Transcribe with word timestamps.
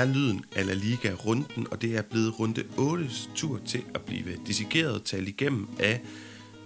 er 0.00 0.04
lyden 0.04 0.44
af 0.56 0.66
La 0.66 0.74
Liga-runden, 0.74 1.66
og 1.70 1.82
det 1.82 1.96
er 1.96 2.02
blevet 2.02 2.40
runde 2.40 2.64
8 2.76 3.10
tur 3.34 3.60
til 3.66 3.82
at 3.94 4.00
blive 4.00 4.24
dissekeret 4.46 5.02
talt 5.02 5.28
igennem 5.28 5.68
af 5.78 6.00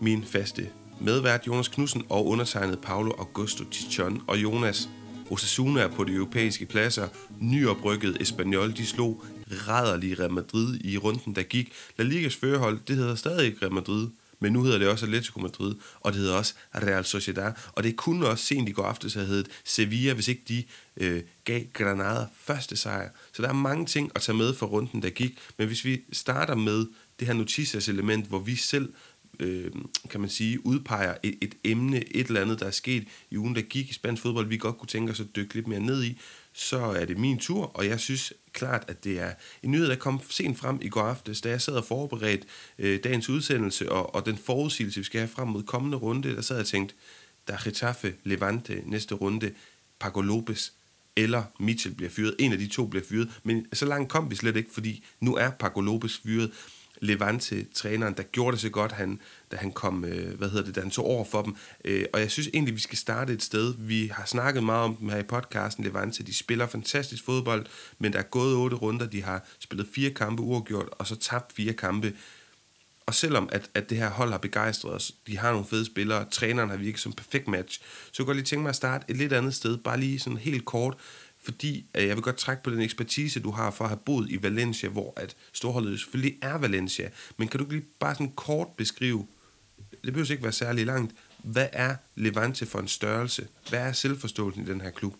min 0.00 0.24
faste 0.24 0.68
medvært 1.00 1.46
Jonas 1.46 1.68
Knudsen 1.68 2.03
og 2.08 2.26
undertegnet 2.26 2.78
Paolo 2.78 3.10
Augusto 3.18 3.64
Tichon 3.64 4.22
og 4.26 4.42
Jonas 4.42 4.88
Osasuna 5.31 5.81
er 5.81 5.88
på 5.88 6.04
de 6.04 6.12
europæiske 6.12 6.67
pladser. 6.67 7.08
Nyoprykket 7.40 8.17
Espanyol, 8.21 8.76
de 8.76 8.86
slog 8.86 9.24
rædderlig 9.69 10.21
Real 10.21 10.32
Madrid 10.32 10.78
i 10.85 10.98
runden, 10.98 11.35
der 11.35 11.42
gik. 11.42 11.72
La 11.98 12.04
Ligas 12.04 12.37
førerhold, 12.37 12.78
det 12.88 12.96
hedder 12.96 13.14
stadig 13.14 13.62
Real 13.62 13.72
Madrid, 13.72 14.08
men 14.40 14.53
nu 14.53 14.62
hedder 14.62 14.78
det 14.78 14.88
også 14.88 15.06
Atletico 15.06 15.40
Madrid, 15.40 15.74
og 16.00 16.12
det 16.12 16.20
hedder 16.20 16.34
også 16.34 16.55
Real 16.74 17.05
Sociedad. 17.05 17.52
Og 17.72 17.82
det 17.82 17.96
kunne 17.96 18.27
også 18.27 18.45
sent 18.45 18.68
i 18.68 18.72
går 18.72 18.82
aftes 18.82 19.14
have 19.14 19.26
heddet 19.26 19.48
Sevilla, 19.64 20.12
hvis 20.12 20.28
ikke 20.28 20.42
de 20.48 20.64
øh, 20.96 21.22
gav 21.45 21.62
Granada 21.72 22.26
første 22.36 22.76
sejr. 22.76 23.10
Så 23.32 23.42
der 23.42 23.48
er 23.48 23.52
mange 23.52 23.86
ting 23.86 24.10
at 24.14 24.23
tage 24.23 24.38
med 24.38 24.54
for 24.54 24.66
runden, 24.66 25.02
der 25.02 25.10
gik. 25.10 25.38
Men 25.59 25.66
hvis 25.66 25.84
vi 25.84 26.00
starter 26.12 26.54
med 26.54 26.86
det 27.18 27.26
her 27.26 27.34
noticias 27.34 27.88
element, 27.88 28.26
hvor 28.26 28.38
vi 28.38 28.56
selv 28.56 28.92
øh, 29.40 29.70
kan 30.10 30.20
man 30.20 30.30
sige, 30.30 30.66
udpeger 30.66 31.14
et, 31.23 31.38
et 31.40 31.54
emne, 31.64 32.16
et 32.16 32.26
eller 32.26 32.40
andet, 32.40 32.60
der 32.60 32.66
er 32.66 32.70
sket 32.70 33.09
i 33.30 33.37
ugen, 33.37 33.54
der 33.54 33.62
gik 33.62 33.90
i 33.90 33.92
spansk 33.92 34.23
fodbold, 34.23 34.46
vi 34.46 34.56
godt 34.56 34.78
kunne 34.78 34.88
tænke 34.88 35.12
os 35.12 35.20
at 35.20 35.37
dykke 35.37 35.54
lidt 35.54 35.66
mere 35.66 35.80
ned 35.80 36.04
i, 36.04 36.18
så 36.54 36.78
er 36.78 37.04
det 37.04 37.18
min 37.18 37.38
tur, 37.38 37.64
og 37.64 37.86
jeg 37.86 38.00
synes 38.00 38.32
klart, 38.52 38.84
at 38.88 39.04
det 39.04 39.20
er 39.20 39.32
en 39.62 39.70
nyhed, 39.70 39.88
der 39.88 39.96
kom 39.96 40.20
sent 40.30 40.58
frem 40.58 40.78
i 40.82 40.88
går 40.88 41.02
aftes, 41.02 41.40
da 41.40 41.48
jeg 41.48 41.60
sad 41.60 41.74
og 41.74 41.84
forberedte 41.84 42.46
øh, 42.78 43.00
dagens 43.04 43.28
udsendelse 43.28 43.92
og, 43.92 44.14
og 44.14 44.26
den 44.26 44.36
forudsigelse, 44.36 45.00
vi 45.00 45.04
skal 45.04 45.20
have 45.20 45.28
frem 45.28 45.48
mod 45.48 45.62
kommende 45.62 45.96
runde, 45.96 46.36
der 46.36 46.40
sad 46.40 46.56
jeg 46.56 46.60
og 46.60 46.66
tænkte, 46.66 46.95
der 47.48 47.54
er 47.54 47.59
Getafe 47.64 48.14
Levante 48.24 48.82
næste 48.86 49.14
runde, 49.14 49.54
Paco 49.98 50.20
Lopez 50.20 50.70
eller 51.16 51.42
Mitchell 51.60 51.95
bliver 51.95 52.10
fyret. 52.10 52.37
En 52.38 52.52
af 52.52 52.59
de 52.59 52.66
to 52.66 52.86
bliver 52.86 53.04
fyret, 53.04 53.40
men 53.42 53.66
så 53.73 53.86
langt 53.86 54.10
kom 54.10 54.30
vi 54.30 54.36
slet 54.36 54.57
ikke, 54.57 54.70
fordi 54.73 55.04
nu 55.20 55.36
er 55.36 55.51
Paco 55.51 55.80
Lopez 55.80 56.18
fyret. 56.18 56.52
Levante-træneren, 57.00 58.14
der 58.14 58.23
gjorde 58.23 58.52
det 58.52 58.60
så 58.60 58.68
godt, 58.68 58.92
han, 58.92 59.20
da 59.52 59.56
han 59.56 59.73
kom, 59.73 60.04
øh, 60.04 60.38
hvad 60.38 60.48
hedder 60.48 60.64
det, 60.64 60.74
da 60.74 60.80
han 60.80 60.90
tog 60.90 61.04
over 61.04 61.24
for 61.24 61.42
dem. 61.42 61.56
Øh, 61.84 62.04
og 62.12 62.20
jeg 62.20 62.30
synes 62.30 62.48
egentlig, 62.54 62.74
vi 62.74 62.80
skal 62.80 62.98
starte 62.98 63.32
et 63.32 63.42
sted. 63.42 63.74
Vi 63.78 64.06
har 64.14 64.25
snakket 64.25 64.62
meget 64.62 64.84
om 64.84 64.97
dem 64.97 65.09
her 65.09 65.19
i 65.19 65.23
podcasten, 65.23 65.84
Levante. 65.84 66.23
De 66.23 66.34
spiller 66.34 66.67
fantastisk 66.67 67.25
fodbold, 67.25 67.67
men 67.98 68.12
der 68.12 68.19
er 68.19 68.23
gået 68.23 68.56
otte 68.56 68.77
runder. 68.77 69.06
De 69.06 69.23
har 69.23 69.47
spillet 69.59 69.89
fire 69.95 70.11
kampe 70.11 70.42
uafgjort, 70.42 70.89
og 70.91 71.06
så 71.06 71.17
tabt 71.17 71.53
fire 71.53 71.73
kampe. 71.73 72.12
Og 73.06 73.14
selvom 73.14 73.48
at, 73.53 73.70
at 73.75 73.91
det 73.91 73.98
her 73.98 74.11
hold 74.11 74.31
har 74.31 74.39
begejstret 74.39 74.92
os, 74.92 75.12
de 75.27 75.39
har 75.39 75.51
nogle 75.53 75.67
fede 75.67 75.84
spillere, 75.84 76.25
træneren 76.31 76.70
har 76.70 76.77
virket 76.77 77.01
som 77.01 77.12
perfekt 77.12 77.48
match, 77.48 77.81
så 78.12 78.25
kunne 78.25 78.31
jeg 78.31 78.36
lige 78.36 78.45
tænke 78.45 78.62
mig 78.62 78.69
at 78.69 78.77
starte 78.77 79.05
et 79.08 79.17
lidt 79.17 79.33
andet 79.33 79.55
sted, 79.55 79.77
bare 79.77 80.01
lige 80.01 80.19
sådan 80.19 80.36
helt 80.36 80.64
kort 80.64 80.97
fordi 81.45 81.87
øh, 81.95 82.06
jeg 82.06 82.17
vil 82.17 82.23
godt 82.23 82.37
trække 82.37 82.62
på 82.62 82.70
den 82.70 82.81
ekspertise, 82.81 83.41
du 83.41 83.50
har 83.50 83.70
for 83.70 83.84
at 83.84 83.91
have 83.91 84.00
boet 84.05 84.31
i 84.31 84.42
Valencia, 84.42 84.89
hvor 84.89 85.12
at 85.17 85.37
storholdet 85.53 86.01
selvfølgelig 86.01 86.39
er 86.42 86.59
Valencia. 86.59 87.09
Men 87.36 87.48
kan 87.48 87.61
du 87.61 87.67
lige 87.70 87.84
bare 87.98 88.14
sådan 88.14 88.33
kort 88.36 88.69
beskrive, 88.77 89.27
det 90.05 90.12
behøver 90.12 90.31
ikke 90.31 90.42
være 90.42 90.53
særlig 90.53 90.86
langt, 90.86 91.14
hvad 91.45 91.67
er 91.73 91.97
Levante 92.14 92.67
for 92.67 92.78
en 92.78 92.89
størrelse? 92.89 93.47
Hvad 93.69 93.78
er 93.78 93.92
selvforståelsen 93.92 94.62
i 94.62 94.67
den 94.67 94.81
her 94.81 94.91
klub? 94.91 95.14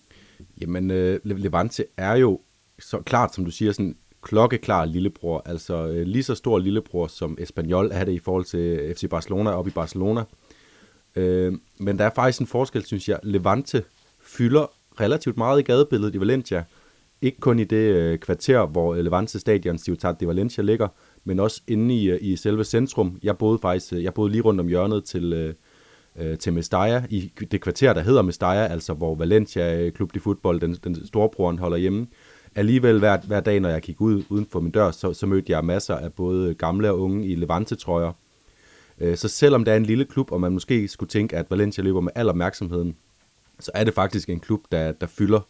Jamen, 0.61 0.91
øh, 0.91 1.20
Levante 1.25 1.84
er 1.97 2.16
jo 2.16 2.41
så 2.78 3.00
klart, 3.00 3.34
som 3.34 3.44
du 3.44 3.50
siger, 3.50 3.72
sådan 3.72 3.97
klokkeklar 4.22 4.84
lillebror. 4.84 5.42
Altså 5.47 5.86
øh, 5.86 6.06
lige 6.06 6.22
så 6.22 6.34
stor 6.34 6.59
lillebror, 6.59 7.06
som 7.06 7.36
Espanyol 7.41 7.91
er 7.92 8.05
det 8.05 8.12
i 8.12 8.19
forhold 8.19 8.44
til 8.44 8.59
øh, 8.59 8.94
FC 8.94 9.09
Barcelona 9.11 9.50
op 9.50 9.69
i 9.69 9.70
Barcelona. 9.70 10.25
Øh, 11.16 11.53
men 11.78 11.98
der 11.98 12.05
er 12.05 12.11
faktisk 12.14 12.41
en 12.41 12.47
forskel, 12.47 12.84
synes 12.84 13.09
jeg. 13.09 13.20
Levante 13.22 13.84
fylder 14.22 14.72
relativt 15.00 15.37
meget 15.37 15.61
i 15.61 15.62
gadebilledet 15.62 16.14
i 16.14 16.20
Valencia. 16.20 16.64
Ikke 17.23 17.41
kun 17.41 17.59
i 17.59 17.64
det 17.64 17.77
øh, 17.77 18.19
kvarter, 18.19 18.66
hvor 18.66 18.94
Levante 18.94 19.41
Stadion 19.41 19.78
Ciutat 19.78 20.21
de 20.21 20.27
Valencia 20.27 20.65
ligger, 20.65 20.88
men 21.25 21.41
også 21.41 21.62
inde 21.69 21.94
i, 21.94 22.10
øh, 22.10 22.19
i 22.21 22.37
selve 22.37 22.65
centrum. 22.65 23.19
Jeg 23.22 23.38
boede 23.38 23.59
faktisk 23.59 23.93
øh, 23.93 24.05
jeg 24.05 24.15
boede 24.15 24.32
lige 24.32 24.43
rundt 24.43 24.60
om 24.60 24.69
hjørnet 24.69 25.05
til, 25.05 25.32
øh, 25.32 25.55
øh, 26.19 26.38
til 26.38 26.53
Mestalla, 26.53 27.05
i 27.10 27.32
det 27.50 27.60
kvarter, 27.60 27.93
der 27.93 28.00
hedder 28.00 28.22
Mestalla, 28.22 28.66
altså 28.66 28.94
hvor 28.94 29.15
Valencia 29.15 29.91
Klub 29.91 30.15
de 30.15 30.21
Fodbold, 30.21 30.60
den, 30.60 30.75
den 30.84 31.06
storebroren, 31.06 31.59
holder 31.59 31.76
hjemme. 31.76 32.06
Alligevel 32.55 32.99
hver, 32.99 33.19
hver 33.26 33.41
dag, 33.41 33.61
når 33.61 33.69
jeg 33.69 33.81
gik 33.81 34.00
ud 34.00 34.22
uden 34.28 34.47
for 34.53 34.61
min 34.61 34.71
dør, 34.72 34.91
så, 34.91 35.12
så 35.12 35.26
mødte 35.26 35.53
jeg 35.53 35.65
masser 35.65 35.94
af 35.94 36.12
både 36.12 36.55
gamle 36.55 36.91
og 36.91 37.00
unge 37.00 37.26
i 37.26 37.34
Levante-trøjer. 37.34 38.12
Så 39.15 39.28
selvom 39.28 39.65
det 39.65 39.72
er 39.72 39.76
en 39.76 39.87
lille 39.87 40.05
klub, 40.05 40.32
og 40.32 40.41
man 40.41 40.53
måske 40.53 40.88
skulle 40.88 41.11
tænke, 41.11 41.37
at 41.37 41.47
Valencia 41.50 41.84
løber 41.84 42.00
med 42.00 42.12
al 42.15 42.28
opmærksomheden, 42.28 42.97
så 43.60 43.70
er 43.75 43.84
det 43.84 43.94
faktisk 43.94 44.28
en 44.28 44.41
klub, 44.41 44.60
der, 44.72 44.92
der 44.92 45.06
fylder 45.06 45.41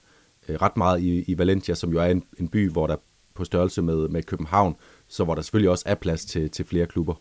øh, 0.48 0.56
ret 0.62 0.76
meget 0.76 1.00
i, 1.00 1.22
i 1.22 1.38
Valencia, 1.38 1.74
som 1.74 1.92
jo 1.92 1.98
er 1.98 2.06
en, 2.06 2.24
en 2.38 2.48
by, 2.48 2.70
hvor 2.70 2.86
der 2.86 2.96
på 3.34 3.44
størrelse 3.44 3.82
med, 3.82 4.08
med 4.08 4.22
København, 4.22 4.76
så 5.08 5.24
hvor 5.24 5.34
der 5.34 5.42
selvfølgelig 5.42 5.70
også 5.70 5.84
er 5.86 5.94
plads 5.94 6.24
til, 6.24 6.50
til 6.50 6.64
flere 6.64 6.86
klubber. 6.86 7.14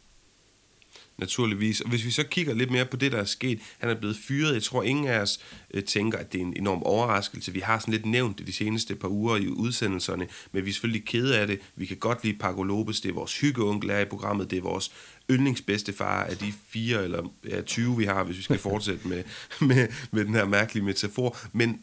Naturligvis. 1.17 1.81
Og 1.81 1.89
hvis 1.89 2.05
vi 2.05 2.11
så 2.11 2.23
kigger 2.23 2.53
lidt 2.53 2.71
mere 2.71 2.85
på 2.85 2.97
det, 2.97 3.11
der 3.11 3.17
er 3.17 3.25
sket, 3.25 3.59
han 3.77 3.89
er 3.89 3.95
blevet 3.95 4.17
fyret. 4.17 4.53
Jeg 4.53 4.63
tror, 4.63 4.83
ingen 4.83 5.07
af 5.07 5.19
os 5.19 5.39
øh, 5.73 5.83
tænker, 5.83 6.17
at 6.17 6.33
det 6.33 6.41
er 6.41 6.45
en 6.45 6.57
enorm 6.57 6.83
overraskelse. 6.83 7.53
Vi 7.53 7.59
har 7.59 7.79
sådan 7.79 7.91
lidt 7.91 8.05
nævnt 8.05 8.37
det 8.37 8.47
de 8.47 8.53
seneste 8.53 8.95
par 8.95 9.07
uger 9.07 9.37
i 9.37 9.47
udsendelserne, 9.47 10.27
men 10.51 10.65
vi 10.65 10.69
er 10.69 10.73
selvfølgelig 10.73 11.05
kede 11.05 11.39
af 11.39 11.47
det. 11.47 11.59
Vi 11.75 11.85
kan 11.85 11.97
godt 11.97 12.23
lide 12.23 12.37
Paco 12.37 12.63
Lopez, 12.63 13.01
det 13.01 13.09
er 13.09 13.13
vores 13.13 13.39
hyggeonkel 13.39 13.91
her 13.91 13.99
i 13.99 14.05
programmet, 14.05 14.51
det 14.51 14.57
er 14.57 14.61
vores 14.61 14.91
yndlingsbedstefar 15.31 16.23
af 16.23 16.37
de 16.37 16.53
fire 16.69 17.03
eller 17.03 17.31
ja, 17.49 17.61
20, 17.61 17.97
vi 17.97 18.05
har, 18.05 18.23
hvis 18.23 18.37
vi 18.37 18.41
skal 18.41 18.59
fortsætte 18.69 19.07
med, 19.07 19.23
med, 19.61 19.87
med 20.11 20.25
den 20.25 20.33
her 20.33 20.45
mærkelige 20.45 20.85
metafor. 20.85 21.37
Men 21.51 21.81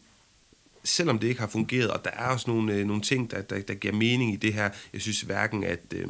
selvom 0.83 1.19
det 1.19 1.27
ikke 1.27 1.39
har 1.39 1.47
fungeret, 1.47 1.91
og 1.91 2.05
der 2.05 2.11
er 2.11 2.27
også 2.27 2.51
nogle, 2.51 2.73
øh, 2.73 2.85
nogle 2.85 3.01
ting, 3.01 3.31
der, 3.31 3.41
der, 3.41 3.61
der 3.61 3.73
giver 3.73 3.93
mening 3.93 4.33
i 4.33 4.35
det 4.35 4.53
her. 4.53 4.69
Jeg 4.93 5.01
synes 5.01 5.21
hverken, 5.21 5.63
at 5.63 5.79
øh, 5.93 6.07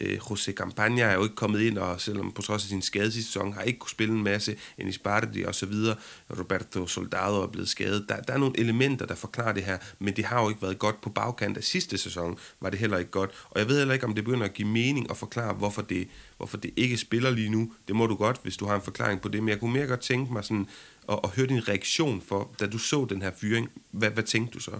øh, 0.00 0.18
José 0.18 0.52
Campagna 0.52 1.02
er 1.02 1.14
jo 1.14 1.22
ikke 1.22 1.34
kommet 1.34 1.60
ind, 1.60 1.78
og 1.78 2.00
selvom 2.00 2.32
på 2.32 2.42
trods 2.42 2.64
af 2.64 2.68
sin 2.68 2.82
skade 2.82 3.12
sidste 3.12 3.32
sæson, 3.32 3.52
har 3.52 3.62
ikke 3.62 3.78
kunne 3.78 3.90
spille 3.90 4.14
en 4.14 4.22
masse, 4.22 4.56
Enis 4.78 4.98
Bardi 4.98 5.42
og 5.42 5.54
så 5.54 5.66
videre, 5.66 5.96
Roberto 6.38 6.86
Soldado 6.86 7.42
er 7.42 7.46
blevet 7.46 7.68
skadet. 7.68 8.04
Der, 8.08 8.20
der 8.20 8.32
er 8.32 8.38
nogle 8.38 8.60
elementer, 8.60 9.06
der 9.06 9.14
forklarer 9.14 9.52
det 9.52 9.64
her, 9.64 9.78
men 9.98 10.16
det 10.16 10.24
har 10.24 10.42
jo 10.42 10.48
ikke 10.48 10.62
været 10.62 10.78
godt 10.78 11.00
på 11.00 11.10
bagkant 11.10 11.56
af 11.56 11.64
sidste 11.64 11.98
sæson, 11.98 12.38
var 12.60 12.70
det 12.70 12.78
heller 12.78 12.98
ikke 12.98 13.10
godt. 13.10 13.30
Og 13.50 13.60
jeg 13.60 13.68
ved 13.68 13.78
heller 13.78 13.94
ikke, 13.94 14.06
om 14.06 14.14
det 14.14 14.24
begynder 14.24 14.44
at 14.44 14.54
give 14.54 14.68
mening 14.68 15.10
at 15.10 15.16
forklare, 15.16 15.54
hvorfor 15.54 15.82
det, 15.82 16.08
hvorfor 16.36 16.56
det 16.56 16.70
ikke 16.76 16.96
spiller 16.96 17.30
lige 17.30 17.48
nu. 17.48 17.72
Det 17.88 17.96
må 17.96 18.06
du 18.06 18.14
godt, 18.14 18.40
hvis 18.42 18.56
du 18.56 18.66
har 18.66 18.74
en 18.74 18.82
forklaring 18.82 19.20
på 19.20 19.28
det, 19.28 19.42
men 19.42 19.48
jeg 19.48 19.60
kunne 19.60 19.72
mere 19.72 19.86
godt 19.86 20.00
tænke 20.00 20.32
mig 20.32 20.44
sådan, 20.44 20.66
at, 21.08 21.20
at 21.24 21.30
høre 21.30 21.46
din 21.46 21.68
reaktion 21.68 22.20
for, 22.20 22.50
da 22.60 22.66
du 22.66 22.78
så 22.78 23.06
den 23.10 23.22
her 23.22 23.30
fyring. 23.40 23.68
Hvad, 23.90 24.10
hvad 24.10 24.22
tænkte 24.22 24.54
du 24.54 24.60
så? 24.60 24.72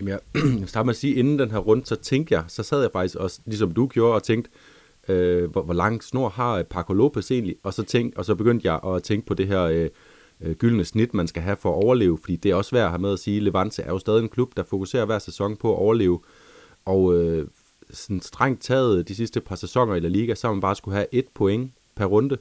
Jamen, 0.00 0.08
jeg, 0.08 0.20
jeg 0.60 0.68
starter 0.68 0.84
med 0.84 0.92
at 0.92 0.96
sige, 0.96 1.14
inden 1.14 1.38
den 1.38 1.50
her 1.50 1.58
rundt, 1.58 1.88
så 1.88 1.96
tænkte 1.96 2.34
jeg, 2.34 2.44
så 2.48 2.62
sad 2.62 2.80
jeg 2.80 2.90
faktisk 2.92 3.16
også, 3.16 3.40
ligesom 3.46 3.72
du 3.72 3.86
gjorde, 3.86 4.14
og 4.14 4.22
tænkte, 4.22 4.50
øh, 5.08 5.50
hvor, 5.50 5.62
hvor 5.62 5.74
lang 5.74 6.02
snor 6.02 6.28
har 6.28 6.52
øh, 6.52 6.64
Paco 6.64 6.92
Lopez 6.92 7.30
egentlig? 7.30 7.56
Og 7.62 7.74
så, 7.74 7.82
tænkte, 7.82 8.16
og 8.18 8.24
så 8.24 8.34
begyndte 8.34 8.72
jeg 8.72 8.94
at 8.94 9.02
tænke 9.02 9.26
på 9.26 9.34
det 9.34 9.46
her 9.46 9.62
øh, 9.62 9.88
øh, 10.40 10.54
gyldne 10.54 10.84
snit, 10.84 11.14
man 11.14 11.26
skal 11.26 11.42
have 11.42 11.56
for 11.56 11.70
at 11.70 11.84
overleve, 11.84 12.18
fordi 12.18 12.36
det 12.36 12.50
er 12.50 12.54
også 12.54 12.70
værd 12.76 12.84
at 12.84 12.90
have 12.90 13.02
med 13.02 13.12
at 13.12 13.18
sige, 13.18 13.40
Levante 13.40 13.82
er 13.82 13.90
jo 13.90 13.98
stadig 13.98 14.22
en 14.22 14.28
klub, 14.28 14.56
der 14.56 14.62
fokuserer 14.62 15.04
hver 15.04 15.18
sæson 15.18 15.56
på 15.56 15.72
at 15.72 15.78
overleve, 15.78 16.20
og 16.84 17.14
øh, 17.14 17.48
sådan 17.90 18.20
strengt 18.20 18.62
taget 18.62 19.08
de 19.08 19.14
sidste 19.14 19.40
par 19.40 19.56
sæsoner 19.56 19.94
i 19.94 20.00
La 20.00 20.08
Liga, 20.08 20.34
så 20.34 20.52
man 20.52 20.60
bare 20.60 20.76
skulle 20.76 20.94
have 20.94 21.06
et 21.12 21.26
point 21.34 21.72
per 21.96 22.04
runde 22.04 22.38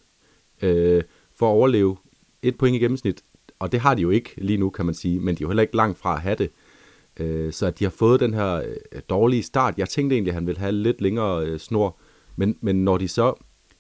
øh, 0.62 1.04
for 1.36 1.46
at 1.46 1.56
overleve. 1.56 1.98
Et 2.42 2.58
point 2.58 2.76
i 2.76 2.80
gennemsnit, 2.80 3.24
og 3.60 3.72
det 3.72 3.80
har 3.80 3.96
de 3.96 4.02
jo 4.02 4.10
ikke 4.10 4.34
lige 4.38 4.58
nu, 4.58 4.70
kan 4.70 4.86
man 4.86 4.96
sige, 4.96 5.20
men 5.20 5.36
de 5.36 5.44
er 5.44 5.46
jo 5.46 5.50
heller 5.50 5.62
ikke 5.62 5.76
langt 5.76 6.00
fra 6.00 6.16
at 6.16 6.22
have 6.22 6.36
det. 6.36 6.50
Øh, 7.20 7.54
så 7.54 7.66
at 7.66 7.80
de 7.80 7.84
har 7.84 7.92
fået 7.92 8.20
den 8.20 8.34
her 8.34 8.56
øh, 8.56 9.02
dårlige 9.10 9.44
start. 9.44 9.78
Jeg 9.78 9.90
tænkte 9.90 10.16
egentlig, 10.16 10.32
at 10.32 10.36
han 10.36 10.48
ville 10.48 10.60
have 10.60 10.72
lidt 10.72 11.02
længere 11.02 11.46
øh, 11.46 11.60
snor, 11.60 11.98
men, 12.36 12.58
men 12.62 12.84
når 12.84 12.98
de 12.98 13.08
så 13.08 13.34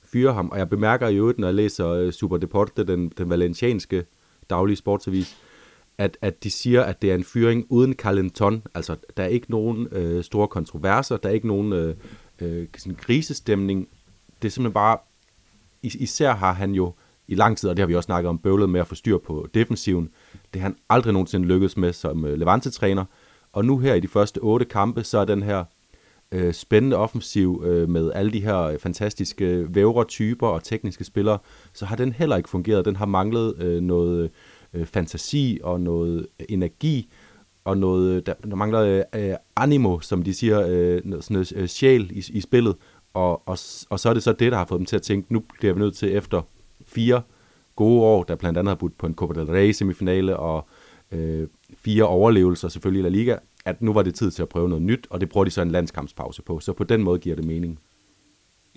fyrer 0.03 0.33
ham, 0.33 0.49
og 0.49 0.57
jeg 0.57 0.69
bemærker 0.69 1.07
jo 1.07 1.17
øvrigt, 1.17 1.39
når 1.39 1.47
jeg 1.47 1.55
læser 1.55 1.89
øh, 1.89 2.11
Super 2.11 2.37
Deporte, 2.37 2.83
den, 2.83 3.09
den 3.17 3.29
valencianske 3.29 4.05
daglige 4.49 4.75
sportsavis, 4.75 5.37
at, 5.97 6.17
at 6.21 6.43
de 6.43 6.49
siger, 6.49 6.83
at 6.83 7.01
det 7.01 7.11
er 7.11 7.15
en 7.15 7.23
fyring 7.23 7.65
uden 7.69 7.95
kalenton. 7.95 8.63
Altså, 8.75 8.95
der 9.17 9.23
er 9.23 9.27
ikke 9.27 9.51
nogen 9.51 9.87
øh, 9.91 10.23
store 10.23 10.47
kontroverser, 10.47 11.17
der 11.17 11.29
er 11.29 11.33
ikke 11.33 11.47
nogen 11.47 11.73
øh, 11.73 11.95
øh, 12.41 12.67
sådan 12.77 12.95
krisestemning. 12.95 13.87
Det 14.41 14.47
er 14.47 14.51
simpelthen 14.51 14.73
bare, 14.73 14.97
is- 15.83 15.95
især 15.95 16.33
har 16.33 16.53
han 16.53 16.71
jo 16.71 16.93
i 17.27 17.35
lang 17.35 17.57
tid, 17.57 17.69
og 17.69 17.77
det 17.77 17.81
har 17.83 17.87
vi 17.87 17.95
også 17.95 18.05
snakket 18.05 18.29
om, 18.29 18.37
bøvlet 18.37 18.69
med 18.69 18.79
at 18.79 18.87
få 18.87 18.95
styr 18.95 19.17
på 19.17 19.47
defensiven. 19.53 20.09
Det 20.53 20.61
har 20.61 20.69
han 20.69 20.77
aldrig 20.89 21.13
nogensinde 21.13 21.47
lykkedes 21.47 21.77
med 21.77 21.93
som 21.93 22.25
øh, 22.25 22.39
Levante-træner. 22.39 23.05
Og 23.53 23.65
nu 23.65 23.77
her 23.77 23.93
i 23.93 23.99
de 23.99 24.07
første 24.07 24.37
otte 24.37 24.65
kampe, 24.65 25.03
så 25.03 25.17
er 25.17 25.25
den 25.25 25.43
her 25.43 25.63
øh, 26.31 26.53
spændende 26.53 26.97
offensiv 26.97 27.63
øh, 27.65 27.89
med 27.89 28.11
alle 28.15 28.31
de 28.31 28.41
her 28.41 28.77
fantastiske 28.77 29.75
vævretyper 29.75 30.47
og 30.47 30.63
tekniske 30.63 31.03
spillere, 31.03 31.37
så 31.73 31.85
har 31.85 31.95
den 31.95 32.11
heller 32.11 32.37
ikke 32.37 32.49
fungeret. 32.49 32.85
Den 32.85 32.95
har 32.95 33.05
manglet 33.05 33.61
øh, 33.61 33.81
noget 33.81 34.31
øh, 34.73 34.85
fantasi 34.85 35.59
og 35.63 35.81
noget 35.81 36.27
øh, 36.39 36.45
energi, 36.49 37.09
og 37.65 37.77
noget, 37.77 38.11
øh, 38.11 38.23
der, 38.25 38.33
der 38.33 38.55
mangler 38.55 39.03
øh, 39.15 39.35
animo, 39.55 39.99
som 39.99 40.23
de 40.23 40.33
siger, 40.33 40.59
øh, 40.67 41.01
sådan 41.01 41.23
noget 41.29 41.53
øh, 41.55 41.67
sjæl 41.67 42.11
i, 42.11 42.23
i 42.29 42.41
spillet. 42.41 42.75
Og, 43.13 43.47
og, 43.47 43.57
og 43.89 43.99
så 43.99 44.09
er 44.09 44.13
det 44.13 44.23
så 44.23 44.33
det, 44.33 44.51
der 44.51 44.57
har 44.57 44.65
fået 44.65 44.79
dem 44.79 44.85
til 44.85 44.95
at 44.95 45.01
tænke, 45.01 45.33
nu 45.33 45.43
bliver 45.59 45.73
vi 45.73 45.79
nødt 45.79 45.95
til 45.95 46.15
efter 46.15 46.41
fire 46.85 47.21
gode 47.75 48.01
år, 48.01 48.23
der 48.23 48.35
blandt 48.35 48.59
andet 48.59 48.69
har 48.69 48.75
budt 48.75 48.97
på 48.97 49.07
en 49.07 49.15
Copa 49.15 49.39
del 49.39 49.49
Rey 49.49 49.71
semifinale 49.71 50.37
og 50.37 50.67
øh, 51.11 51.47
fire 51.77 52.03
overlevelser 52.03 52.67
selvfølgelig 52.67 52.99
i 52.99 53.03
La 53.03 53.09
Liga, 53.09 53.37
at 53.65 53.81
nu 53.81 53.93
var 53.93 54.01
det 54.01 54.15
tid 54.15 54.31
til 54.31 54.41
at 54.41 54.49
prøve 54.49 54.69
noget 54.69 54.81
nyt, 54.81 55.07
og 55.09 55.21
det 55.21 55.29
bruger 55.29 55.45
de 55.45 55.51
så 55.51 55.61
en 55.61 55.71
landskampspause 55.71 56.41
på. 56.41 56.59
Så 56.59 56.73
på 56.73 56.83
den 56.83 57.03
måde 57.03 57.19
giver 57.19 57.35
det 57.35 57.45
mening. 57.45 57.79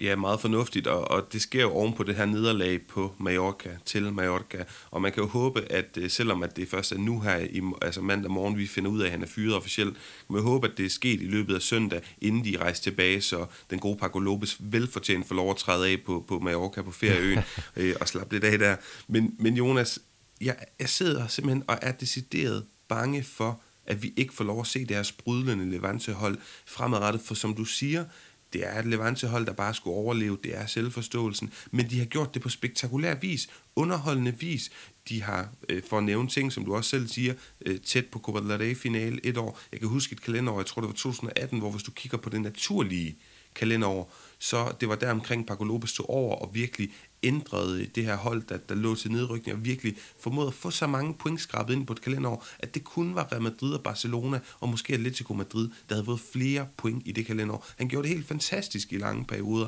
Ja, 0.00 0.16
meget 0.16 0.40
fornuftigt, 0.40 0.86
og, 0.86 1.10
og 1.10 1.32
det 1.32 1.42
sker 1.42 1.62
jo 1.62 1.72
oven 1.72 1.92
på 1.92 2.02
det 2.02 2.14
her 2.14 2.24
nederlag 2.24 2.80
på 2.86 3.14
Mallorca, 3.18 3.68
til 3.84 4.12
Mallorca, 4.12 4.64
og 4.90 5.02
man 5.02 5.12
kan 5.12 5.22
jo 5.22 5.28
håbe, 5.28 5.72
at 5.72 5.98
uh, 6.02 6.08
selvom 6.08 6.42
at 6.42 6.56
det 6.56 6.68
først 6.68 6.92
er 6.92 6.98
nu 6.98 7.20
her, 7.20 7.36
i, 7.38 7.60
altså 7.82 8.00
mandag 8.00 8.30
morgen, 8.30 8.58
vi 8.58 8.66
finder 8.66 8.90
ud 8.90 9.00
af, 9.00 9.04
at 9.04 9.10
han 9.10 9.22
er 9.22 9.26
fyret 9.26 9.54
officielt, 9.54 9.94
kan 9.94 10.34
man 10.34 10.42
håbe, 10.42 10.66
at 10.66 10.78
det 10.78 10.86
er 10.86 10.90
sket 10.90 11.20
i 11.22 11.26
løbet 11.26 11.54
af 11.54 11.62
søndag, 11.62 12.00
inden 12.20 12.44
de 12.44 12.58
rejser 12.58 12.82
tilbage, 12.82 13.20
så 13.20 13.46
den 13.70 13.78
gode 13.78 13.96
Paco 13.96 14.18
Lopez 14.18 14.56
velfortjent 14.60 15.28
får 15.28 15.34
lov 15.34 15.50
at 15.50 15.56
træde 15.56 15.88
af 15.88 15.96
på, 16.06 16.24
på 16.28 16.38
Mallorca 16.38 16.82
på 16.82 16.90
ferieøen 16.90 17.38
øh, 17.76 17.94
og 18.00 18.08
slappe 18.08 18.34
lidt 18.34 18.44
af 18.44 18.58
der. 18.58 18.76
Men, 19.08 19.34
men 19.38 19.56
Jonas, 19.56 19.98
jeg, 20.40 20.56
jeg 20.80 20.88
sidder 20.88 21.26
simpelthen 21.26 21.64
og 21.66 21.78
er 21.82 21.92
decideret 21.92 22.64
bange 22.88 23.22
for, 23.22 23.60
at 23.86 24.02
vi 24.02 24.12
ikke 24.16 24.34
får 24.34 24.44
lov 24.44 24.60
at 24.60 24.66
se 24.66 24.84
deres 24.84 25.12
brydlende 25.12 25.70
Levante-hold 25.70 26.38
fremadrettet, 26.66 27.22
for 27.22 27.34
som 27.34 27.54
du 27.54 27.64
siger, 27.64 28.04
det 28.52 28.66
er 28.66 28.78
et 28.78 28.86
Levante-hold, 28.86 29.46
der 29.46 29.52
bare 29.52 29.74
skulle 29.74 29.96
overleve. 29.96 30.38
Det 30.44 30.56
er 30.56 30.66
selvforståelsen. 30.66 31.52
Men 31.70 31.90
de 31.90 31.98
har 31.98 32.06
gjort 32.06 32.34
det 32.34 32.42
på 32.42 32.48
spektakulær 32.48 33.14
vis, 33.14 33.48
underholdende 33.76 34.38
vis. 34.38 34.70
De 35.08 35.22
har, 35.22 35.48
øh, 35.68 35.82
for 35.90 35.98
at 35.98 36.04
nævne 36.04 36.28
ting, 36.28 36.52
som 36.52 36.64
du 36.64 36.74
også 36.76 36.90
selv 36.90 37.08
siger, 37.08 37.34
øh, 37.66 37.80
tæt 37.80 38.06
på 38.06 38.18
Copa 38.18 38.40
del 38.40 38.58
Rey-finale 38.58 39.20
et 39.26 39.36
år. 39.36 39.60
Jeg 39.72 39.80
kan 39.80 39.88
huske 39.88 40.12
et 40.12 40.22
kalenderår, 40.22 40.58
jeg 40.58 40.66
tror 40.66 40.82
det 40.82 40.88
var 40.88 40.94
2018, 40.94 41.58
hvor 41.58 41.70
hvis 41.70 41.82
du 41.82 41.90
kigger 41.90 42.18
på 42.18 42.30
det 42.30 42.40
naturlige 42.40 43.16
kalenderår, 43.54 44.12
så 44.38 44.72
det 44.80 44.88
var 44.88 44.94
der 44.94 45.10
omkring 45.10 45.46
Paco 45.46 45.64
Lopez 45.64 45.92
tog 45.92 46.10
over 46.10 46.36
og 46.36 46.54
virkelig 46.54 46.92
ændrede 47.22 47.86
det 47.86 48.04
her 48.04 48.16
hold, 48.16 48.42
der, 48.42 48.56
der 48.56 48.74
lå 48.74 48.94
til 48.94 49.12
nedrykning, 49.12 49.56
og 49.56 49.64
virkelig 49.64 49.96
formåede 50.20 50.48
at 50.48 50.54
få 50.54 50.70
så 50.70 50.86
mange 50.86 51.14
point 51.14 51.40
skrabet 51.40 51.74
ind 51.74 51.86
på 51.86 51.92
et 51.92 52.00
kalenderår, 52.00 52.46
at 52.58 52.74
det 52.74 52.84
kun 52.84 53.14
var 53.14 53.32
Real 53.32 53.42
Madrid 53.42 53.72
og 53.72 53.82
Barcelona, 53.82 54.40
og 54.60 54.68
måske 54.68 54.94
Atletico 54.94 55.34
Madrid, 55.34 55.68
der 55.88 55.94
havde 55.94 56.04
fået 56.04 56.20
flere 56.20 56.66
point 56.76 57.02
i 57.04 57.12
det 57.12 57.26
kalenderår. 57.26 57.66
Han 57.76 57.88
gjorde 57.88 58.08
det 58.08 58.16
helt 58.16 58.28
fantastisk 58.28 58.92
i 58.92 58.98
lange 58.98 59.24
perioder. 59.24 59.66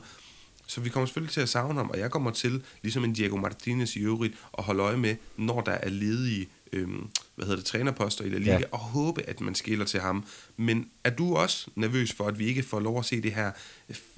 Så 0.67 0.81
vi 0.81 0.89
kommer 0.89 1.07
selvfølgelig 1.07 1.33
til 1.33 1.41
at 1.41 1.49
savne 1.49 1.75
ham, 1.75 1.91
og 1.91 1.99
jeg 1.99 2.11
kommer 2.11 2.31
til, 2.31 2.63
ligesom 2.83 3.05
en 3.05 3.13
Diego 3.13 3.37
Martinez 3.37 3.97
i 3.97 4.01
øvrigt, 4.01 4.35
at 4.59 4.65
holde 4.65 4.83
øje 4.83 4.97
med, 4.97 5.17
når 5.37 5.61
der 5.61 5.73
er 5.73 5.89
ledige 5.89 6.49
øhm, 6.73 7.09
hvad 7.35 7.47
hedder 7.47 7.57
det, 7.57 7.65
trænerposter 7.65 8.25
i 8.25 8.29
La 8.29 8.39
Liga, 8.39 8.53
ja. 8.53 8.61
og 8.73 8.79
håbe, 8.79 9.23
at 9.23 9.41
man 9.41 9.55
skiller 9.55 9.85
til 9.85 10.01
ham. 10.01 10.25
Men 10.57 10.91
er 11.05 11.11
du 11.11 11.37
også 11.37 11.71
nervøs 11.75 12.13
for, 12.13 12.27
at 12.27 12.39
vi 12.39 12.47
ikke 12.47 12.63
får 12.63 12.81
lov 12.81 12.99
at 12.99 13.05
se 13.05 13.21
det 13.21 13.35
her 13.35 13.53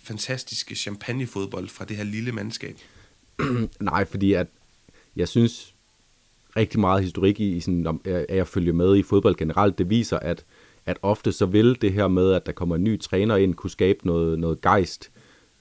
fantastiske 0.03 0.75
champagnefodbold 0.75 1.69
fra 1.69 1.85
det 1.85 1.97
her 1.97 2.05
lille 2.05 2.33
mandskab? 2.33 2.79
Nej, 3.81 4.05
fordi 4.05 4.33
at 4.33 4.47
jeg 5.17 5.29
synes 5.29 5.75
rigtig 6.57 6.81
meget 6.81 7.03
historik 7.03 7.41
i, 7.41 7.57
i 7.57 7.61
sådan, 7.61 8.01
at 8.05 8.37
jeg 8.37 8.47
følger 8.47 8.73
med 8.73 8.97
i 8.97 9.03
fodbold 9.03 9.37
generelt, 9.37 9.79
det 9.79 9.91
viser, 9.91 10.19
at, 10.19 10.45
at 10.87 10.99
ofte 11.03 11.33
så 11.33 11.47
vil 11.47 11.83
det 11.83 11.93
her 11.93 12.09
med, 12.09 12.33
at 12.33 12.47
der 12.47 12.53
kommer 12.53 12.77
en 12.77 12.85
ny 12.85 13.01
træner 13.01 13.37
ind, 13.37 13.55
kunne 13.55 13.71
skabe 13.71 14.07
noget, 14.07 14.39
noget 14.39 14.61
gejst, 14.61 15.11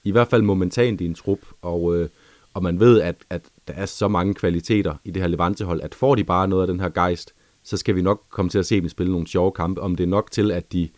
i 0.04 0.10
hvert 0.10 0.28
fald 0.28 0.42
momentant 0.42 1.00
i 1.00 1.06
en 1.06 1.14
trup, 1.14 1.38
og, 1.62 1.96
øh, 1.96 2.08
og 2.54 2.62
man 2.62 2.80
ved, 2.80 3.00
at, 3.00 3.16
at 3.30 3.42
der 3.68 3.74
er 3.74 3.86
så 3.86 4.08
mange 4.08 4.34
kvaliteter 4.34 4.94
i 5.04 5.10
det 5.10 5.22
her 5.22 5.28
Levante-hold, 5.28 5.80
at 5.80 5.94
får 5.94 6.14
de 6.14 6.24
bare 6.24 6.48
noget 6.48 6.62
af 6.62 6.66
den 6.66 6.80
her 6.80 6.88
gejst, 6.88 7.34
så 7.62 7.76
skal 7.76 7.96
vi 7.96 8.02
nok 8.02 8.22
komme 8.30 8.48
til 8.48 8.58
at 8.58 8.66
se 8.66 8.80
dem 8.80 8.88
spille 8.88 9.12
nogle 9.12 9.26
sjove 9.26 9.52
kampe, 9.52 9.80
om 9.80 9.96
det 9.96 10.04
er 10.04 10.08
nok 10.08 10.30
til, 10.30 10.50
at 10.50 10.72
de 10.72 10.88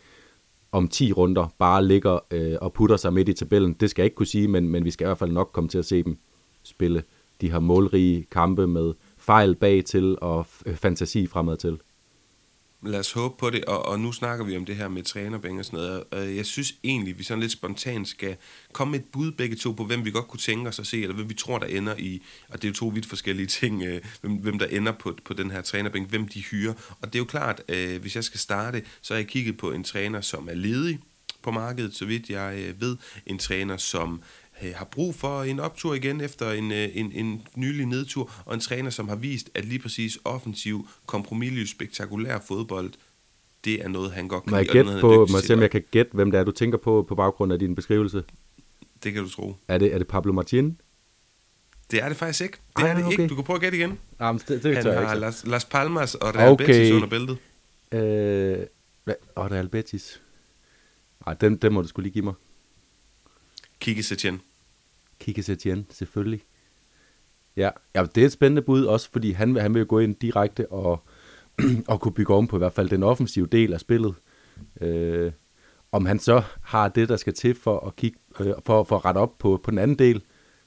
om 0.73 0.89
10 0.89 1.13
runder 1.13 1.55
bare 1.59 1.85
ligger 1.85 2.19
øh, 2.31 2.57
og 2.61 2.73
putter 2.73 2.97
sig 2.97 3.13
midt 3.13 3.29
i 3.29 3.33
tabellen. 3.33 3.73
Det 3.73 3.91
skal 3.91 4.03
jeg 4.03 4.07
ikke 4.07 4.15
kunne 4.15 4.27
sige, 4.27 4.49
men, 4.49 4.69
men 4.69 4.85
vi 4.85 4.91
skal 4.91 5.05
i 5.05 5.09
hvert 5.09 5.19
fald 5.19 5.33
nok 5.33 5.51
komme 5.53 5.69
til 5.69 5.79
at 5.79 5.85
se 5.85 6.03
dem 6.03 6.19
spille 6.65 7.03
de 7.41 7.51
her 7.51 7.59
målrige 7.59 8.27
kampe 8.31 8.67
med 8.67 8.93
fejl 9.19 9.55
bag 9.55 9.85
til 9.85 10.19
og 10.21 10.47
øh, 10.67 10.77
fantasi 10.77 11.27
fremad 11.27 11.57
til. 11.57 11.79
Lad 12.85 13.01
os 13.01 13.13
håbe 13.13 13.35
på 13.39 13.51
det, 13.51 13.65
og, 13.65 13.87
og 13.87 14.01
nu 14.01 14.13
snakker 14.13 14.45
vi 14.45 14.57
om 14.57 14.65
det 14.65 14.77
her 14.77 14.89
med 14.89 15.03
trænerbænk 15.03 15.59
og 15.59 15.65
sådan 15.65 15.79
noget. 15.79 16.05
Og 16.11 16.37
jeg 16.37 16.47
synes 16.47 16.75
egentlig, 16.85 17.19
vi 17.19 17.25
sådan 17.25 17.41
lidt 17.41 17.53
spontant 17.53 18.09
skal 18.09 18.37
komme 18.73 18.91
med 18.91 19.01
et 19.01 19.05
bud 19.13 19.33
begge 19.33 19.57
to 19.57 19.73
på, 19.73 19.85
hvem 19.85 20.05
vi 20.05 20.11
godt 20.11 20.29
kunne 20.29 20.41
tænke 20.41 20.69
os 20.69 20.79
at 20.79 20.87
se, 20.87 21.03
eller 21.03 21.15
hvem 21.15 21.29
vi 21.29 21.35
tror, 21.35 21.59
der 21.59 21.67
ender 21.67 21.97
i, 21.99 22.23
og 22.49 22.63
det 22.63 22.65
er 22.65 22.69
jo 22.69 22.75
to 22.75 22.87
vidt 22.87 23.07
forskellige 23.07 23.47
ting, 23.61 23.83
øh, 23.83 24.01
hvem, 24.21 24.33
hvem 24.33 24.59
der 24.59 24.67
ender 24.67 24.93
på, 24.93 25.17
på 25.25 25.35
den 25.35 25.51
her 25.51 25.63
trænerbænk, 25.63 26.09
hvem 26.09 26.29
de 26.29 26.41
hyrer. 26.41 26.75
Og 27.01 27.07
det 27.07 27.15
er 27.15 27.19
jo 27.19 27.25
klart, 27.25 27.63
øh, 27.69 28.01
hvis 28.01 28.17
jeg 28.17 28.25
skal 28.25 28.41
starte, 28.41 28.83
så 29.03 29.15
har 29.15 29.19
jeg 29.19 29.29
kigget 29.29 29.57
på 29.57 29.71
en 29.73 29.85
træner, 29.85 30.21
som 30.21 30.49
er 30.49 30.55
ledig 30.55 31.01
på 31.43 31.51
markedet, 31.51 31.95
så 31.95 32.05
vidt 32.05 32.31
jeg 32.31 32.59
øh, 32.59 32.81
ved. 32.81 32.97
En 33.27 33.39
træner, 33.39 33.77
som 33.77 34.23
øh, 34.63 34.73
har 34.77 34.85
brug 34.85 35.15
for 35.15 35.43
en 35.43 35.61
optur 35.61 35.95
igen 35.95 36.21
efter 36.21 36.51
en, 36.51 36.73
øh, 36.73 36.89
en, 36.95 37.13
en 37.13 37.43
nylig 37.57 37.87
nedtur, 37.87 38.33
og 38.45 38.55
en 38.55 38.61
træner, 38.61 38.91
som 38.91 39.09
har 39.09 39.17
vist, 39.17 39.51
at 39.55 39.65
lige 39.65 39.79
præcis 39.79 40.19
offensiv, 40.25 40.89
kompromisløs, 41.07 41.71
spektakulær 41.71 42.39
fodbold, 42.49 42.93
det 43.65 43.85
er 43.85 43.89
noget, 43.89 44.13
han 44.13 44.29
godt 44.29 44.45
kan 44.45 44.65
lide. 44.65 44.85
Må 44.85 44.91
jeg, 44.91 45.01
på, 45.01 45.27
må 45.31 45.37
jeg 45.37 45.45
se, 45.45 45.55
om 45.55 45.61
jeg 45.61 45.71
kan 45.71 45.85
gætte, 45.91 46.13
hvem 46.15 46.31
det 46.31 46.41
er, 46.41 46.45
du 46.45 46.51
tænker 46.51 46.79
på, 46.79 47.05
på 47.09 47.15
baggrund 47.15 47.53
af 47.53 47.59
din 47.59 47.75
beskrivelse? 47.75 48.25
Det 49.05 49.13
kan 49.13 49.23
du 49.23 49.29
tro. 49.29 49.57
Er 49.69 49.79
det, 49.79 49.95
er 49.95 49.99
det 49.99 50.07
Pablo 50.07 50.33
Martin? 50.33 50.79
Det 51.91 52.03
er 52.03 52.09
det 52.09 52.17
faktisk 52.17 52.41
ikke. 52.41 52.59
Det 52.77 52.83
Ej, 52.83 52.91
er 52.91 52.95
det 52.95 53.05
okay. 53.05 53.13
ikke. 53.13 53.27
Du 53.29 53.35
kan 53.35 53.45
prøve 53.45 53.55
at 53.55 53.61
gætte 53.61 53.79
igen. 53.79 53.99
Jamen, 54.21 54.41
det, 54.49 54.63
det 54.63 54.77
han 54.77 54.87
har 54.87 55.15
Las, 55.15 55.47
Las 55.47 55.65
Palmas 55.65 56.15
og 56.15 56.35
Real 56.35 56.53
okay. 56.53 56.67
Betis 56.67 56.93
under 56.93 57.09
bæltet. 57.09 57.39
Øh, 57.93 58.67
og 59.35 59.51
Real 59.51 59.69
Betis. 59.69 60.21
Nej, 61.27 61.35
den, 61.35 61.57
den 61.57 61.73
må 61.73 61.83
du 61.83 61.89
skulle 61.89 62.05
lige 62.05 62.13
give 62.13 62.25
mig. 62.25 62.35
Kike 63.81 64.03
Setien. 64.03 64.41
Kike 65.23 65.43
Setien, 65.43 65.87
selvfølgelig. 65.91 66.41
Ja, 67.57 67.71
ja, 67.95 68.05
det 68.15 68.23
er 68.23 68.27
et 68.27 68.33
spændende 68.33 68.63
bud, 68.63 68.85
også 68.85 69.11
fordi 69.13 69.33
han, 69.33 69.57
han 69.57 69.75
vil 69.75 69.81
jo 69.81 69.87
gå 69.89 69.99
ind 69.99 70.15
direkte 70.15 70.73
og, 70.73 71.03
og 71.89 72.01
kunne 72.01 72.13
bygge 72.13 72.35
om 72.35 72.47
på 72.47 72.57
i 72.57 72.59
hvert 72.59 72.73
fald 72.73 72.89
den 72.89 73.03
offensive 73.03 73.47
del 73.47 73.73
af 73.73 73.81
spillet. 73.81 74.15
Øh, 74.81 75.33
om 75.93 76.07
han 76.07 76.19
så 76.19 76.43
har 76.63 76.89
det, 76.89 77.09
der 77.09 77.17
skal 77.17 77.35
til 77.35 77.55
for 77.55 77.87
at, 77.87 77.97
kigge, 77.97 78.19
øh, 78.41 78.53
for, 78.65 78.85
for 78.85 78.97
at 78.97 79.05
rette 79.05 79.19
op 79.19 79.39
på, 79.39 79.61
på 79.63 79.71
den 79.71 79.79
anden 79.79 79.99
del, 79.99 80.23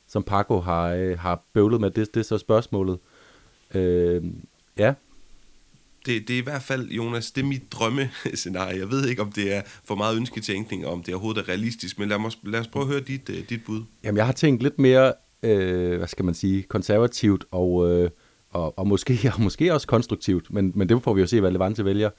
som 0.08 0.24
Paco 0.24 0.60
har, 0.60 0.90
øh, 0.90 1.20
har 1.20 1.44
bøvlet 1.54 1.82
med, 1.82 1.92
det, 1.92 2.14
det 2.14 2.20
er 2.20 2.24
så 2.24 2.38
spørgsmålet. 2.38 3.00
Øh, 3.76 4.24
ja, 4.78 4.94
det, 6.06 6.28
det 6.28 6.34
er 6.34 6.38
i 6.38 6.44
hvert 6.44 6.62
fald, 6.62 6.90
Jonas, 6.90 7.32
det 7.32 7.42
er 7.42 7.46
mit 7.46 7.72
drømmescenarie. 7.72 8.80
Jeg 8.80 8.92
ved 8.92 9.08
ikke, 9.08 9.22
om 9.22 9.32
det 9.32 9.56
er 9.56 9.62
for 9.84 9.96
meget 9.96 10.18
ønsketænkning, 10.18 10.86
og 10.86 10.94
om 10.94 11.04
det 11.04 11.14
overhovedet 11.14 11.42
er 11.42 11.50
realistisk, 11.50 12.00
men 12.00 12.10
lad 12.10 12.18
os, 12.18 12.40
lad 12.44 12.60
os 12.60 12.68
prøve 12.68 12.84
at 12.84 12.90
høre 12.90 13.00
dit, 13.00 13.30
uh, 13.30 13.36
dit 13.50 13.66
bud. 13.66 13.84
Jamen, 14.04 14.18
jeg 14.18 14.26
har 14.26 14.34
tænkt 14.34 14.64
lidt 14.64 14.80
mere, 14.80 15.14
øh, 15.44 15.98
hvad 15.98 16.08
skal 16.08 16.26
man 16.26 16.34
sige, 16.34 16.64
konservativt 16.64 17.46
og, 17.52 17.92
øh, 17.92 18.10
og, 18.50 18.80
og 18.80 18.88
måske, 18.88 19.20
og 19.36 19.42
måske 19.42 19.74
også 19.74 19.88
konstruktivt, 19.88 20.54
men, 20.54 20.72
men 20.76 20.90
det 20.90 21.04
får 21.04 21.14
vi 21.14 21.22
jo 21.22 21.28
se, 21.28 21.42
hvad 21.42 21.52
Levante 21.52 21.86
vælger. 21.86 22.10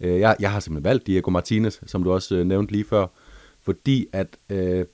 Øh, 0.00 0.20
jeg, 0.20 0.36
jeg 0.40 0.50
har 0.52 0.60
simpelthen 0.60 0.84
valgt 0.84 1.06
Diego 1.06 1.30
Martinez, 1.30 1.80
som 1.86 2.04
du 2.04 2.12
også 2.12 2.36
øh, 2.36 2.46
nævnte 2.46 2.72
lige 2.72 2.84
før, 2.84 3.06
fordi 3.62 4.06
at, 4.12 4.36
øh, 4.50 4.84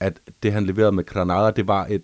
at 0.00 0.20
det, 0.42 0.52
han 0.52 0.66
leverede 0.66 0.92
med 0.92 1.06
Granada, 1.06 1.50
det 1.50 1.68
var 1.68 1.86
et 1.86 2.02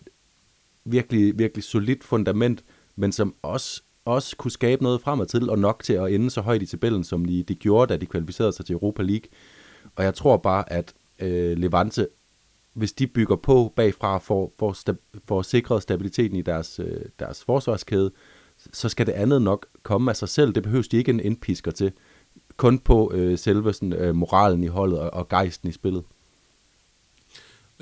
virkelig, 0.84 1.38
virkelig 1.38 1.64
solidt 1.64 2.04
fundament, 2.04 2.64
men 2.96 3.12
som 3.12 3.34
også 3.42 3.82
også 4.04 4.36
kunne 4.36 4.50
skabe 4.50 4.82
noget 4.82 5.00
fremad 5.00 5.26
til, 5.26 5.50
og 5.50 5.58
nok 5.58 5.82
til 5.84 5.92
at 5.92 6.12
ende 6.12 6.30
så 6.30 6.40
højt 6.40 6.62
i 6.62 6.66
tabellen, 6.66 7.04
som 7.04 7.24
de, 7.24 7.42
de 7.42 7.54
gjorde, 7.54 7.92
da 7.92 7.96
de 7.96 8.06
kvalificerede 8.06 8.52
sig 8.52 8.66
til 8.66 8.72
Europa 8.72 9.02
League. 9.02 9.28
Og 9.96 10.04
jeg 10.04 10.14
tror 10.14 10.36
bare, 10.36 10.72
at 10.72 10.94
øh, 11.18 11.58
Levante, 11.58 12.08
hvis 12.74 12.92
de 12.92 13.06
bygger 13.06 13.36
på 13.36 13.72
bagfra 13.76 14.18
for, 14.18 14.52
for, 14.58 14.72
sta- 14.72 15.20
for 15.28 15.42
sikret 15.42 15.82
stabiliteten 15.82 16.36
i 16.36 16.42
deres, 16.42 16.78
øh, 16.78 17.00
deres 17.18 17.44
forsvarskæde, 17.44 18.10
så 18.72 18.88
skal 18.88 19.06
det 19.06 19.12
andet 19.12 19.42
nok 19.42 19.66
komme 19.82 20.10
af 20.10 20.16
sig 20.16 20.28
selv. 20.28 20.52
Det 20.52 20.62
behøves 20.62 20.88
de 20.88 20.96
ikke 20.96 21.10
en 21.10 21.20
indpisker 21.20 21.70
til. 21.70 21.92
Kun 22.56 22.78
på 22.78 23.12
øh, 23.14 23.38
selve 23.38 23.72
sådan, 23.72 23.92
øh, 23.92 24.14
moralen 24.14 24.64
i 24.64 24.66
holdet 24.66 24.98
og, 24.98 25.12
og 25.12 25.28
gejsten 25.28 25.68
i 25.68 25.72
spillet. 25.72 26.04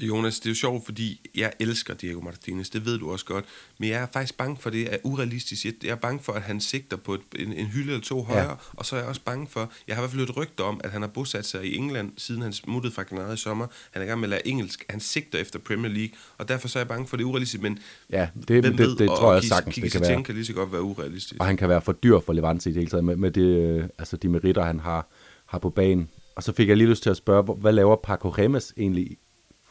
Jonas, 0.07 0.41
det 0.41 0.47
er 0.47 0.51
jo 0.51 0.55
sjovt, 0.55 0.85
fordi 0.85 1.31
jeg 1.35 1.53
elsker 1.61 1.95
Diego 1.95 2.21
Martinez, 2.21 2.71
det 2.71 2.85
ved 2.85 2.99
du 2.99 3.11
også 3.11 3.25
godt, 3.25 3.45
men 3.79 3.89
jeg 3.89 4.03
er 4.03 4.07
faktisk 4.13 4.37
bange 4.37 4.57
for, 4.61 4.71
det 4.71 4.95
er 4.95 4.97
urealistisk. 5.05 5.65
Jeg 5.65 5.91
er 5.91 5.95
bange 5.95 6.21
for, 6.23 6.33
at 6.33 6.43
han 6.43 6.61
sigter 6.61 6.97
på 6.97 7.15
et, 7.15 7.21
en, 7.39 7.53
en 7.53 7.67
hylde 7.67 7.89
eller 7.93 8.05
to 8.05 8.23
højere, 8.23 8.51
ja. 8.51 8.57
og 8.73 8.87
så 8.87 8.97
er 8.97 9.01
jeg 9.01 9.09
også 9.09 9.21
bange 9.25 9.47
for, 9.47 9.73
jeg 9.89 9.97
har 9.97 10.03
i 10.03 10.03
hvert 10.03 10.11
fald 10.11 10.29
et 10.29 10.37
rygte 10.37 10.61
om, 10.61 10.81
at 10.85 10.91
han 10.91 11.03
har 11.03 11.09
bosat 11.09 11.47
sig 11.47 11.65
i 11.65 11.77
England, 11.77 12.13
siden 12.17 12.43
han 12.43 12.53
smuttede 12.53 12.95
fra 12.95 13.03
Granada 13.03 13.33
i 13.33 13.37
sommer. 13.37 13.67
Han 13.91 14.03
er 14.03 14.07
i 14.07 14.09
gang 14.09 14.21
med 14.21 14.27
at 14.27 14.31
lære 14.31 14.49
engelsk, 14.49 14.85
han 14.91 15.01
sigter 15.01 15.39
efter 15.39 15.59
Premier 15.59 15.93
League, 15.93 16.15
og 16.39 16.49
derfor 16.49 16.69
så 16.69 16.79
er 16.79 16.81
jeg 16.81 16.89
bange 16.89 17.07
for, 17.07 17.17
at 17.17 17.19
det 17.19 17.25
er 17.25 17.29
urealistisk, 17.29 17.63
men 17.63 17.79
ja, 18.11 18.29
det, 18.49 18.49
det, 18.49 18.79
det, 18.79 18.99
det 18.99 19.09
tror 19.09 19.33
jeg 19.33 19.43
sagtens, 19.43 19.75
det 19.75 19.93
kan 19.93 20.01
være. 20.01 20.23
kan 20.23 20.35
lige 20.35 20.47
så 20.47 20.53
godt 20.53 20.73
være 20.73 20.83
urealistisk. 20.83 21.41
Og 21.41 21.47
han 21.47 21.57
kan 21.57 21.69
være 21.69 21.81
for 21.81 21.93
dyr 21.93 22.21
for 22.21 22.33
Levante 22.33 22.71
i 22.71 22.73
det 22.73 22.81
hele 22.81 22.91
taget, 22.91 23.05
med, 23.05 23.17
med 23.17 23.31
det, 23.31 23.43
øh, 23.43 23.85
altså 23.99 24.17
de 24.17 24.29
meritter, 24.29 24.65
han 24.65 24.81
har, 24.81 25.09
har 25.47 25.59
på 25.59 25.71
banen. 25.71 26.09
Og 26.37 26.43
så 26.43 26.53
fik 26.53 26.69
jeg 26.69 26.77
lige 26.77 26.89
lyst 26.89 27.03
til 27.03 27.11
at 27.11 27.17
spørge, 27.17 27.43
hvad 27.43 27.73
laver 27.73 27.97
Paco 27.97 28.29
Remes 28.29 28.75
egentlig 28.77 29.17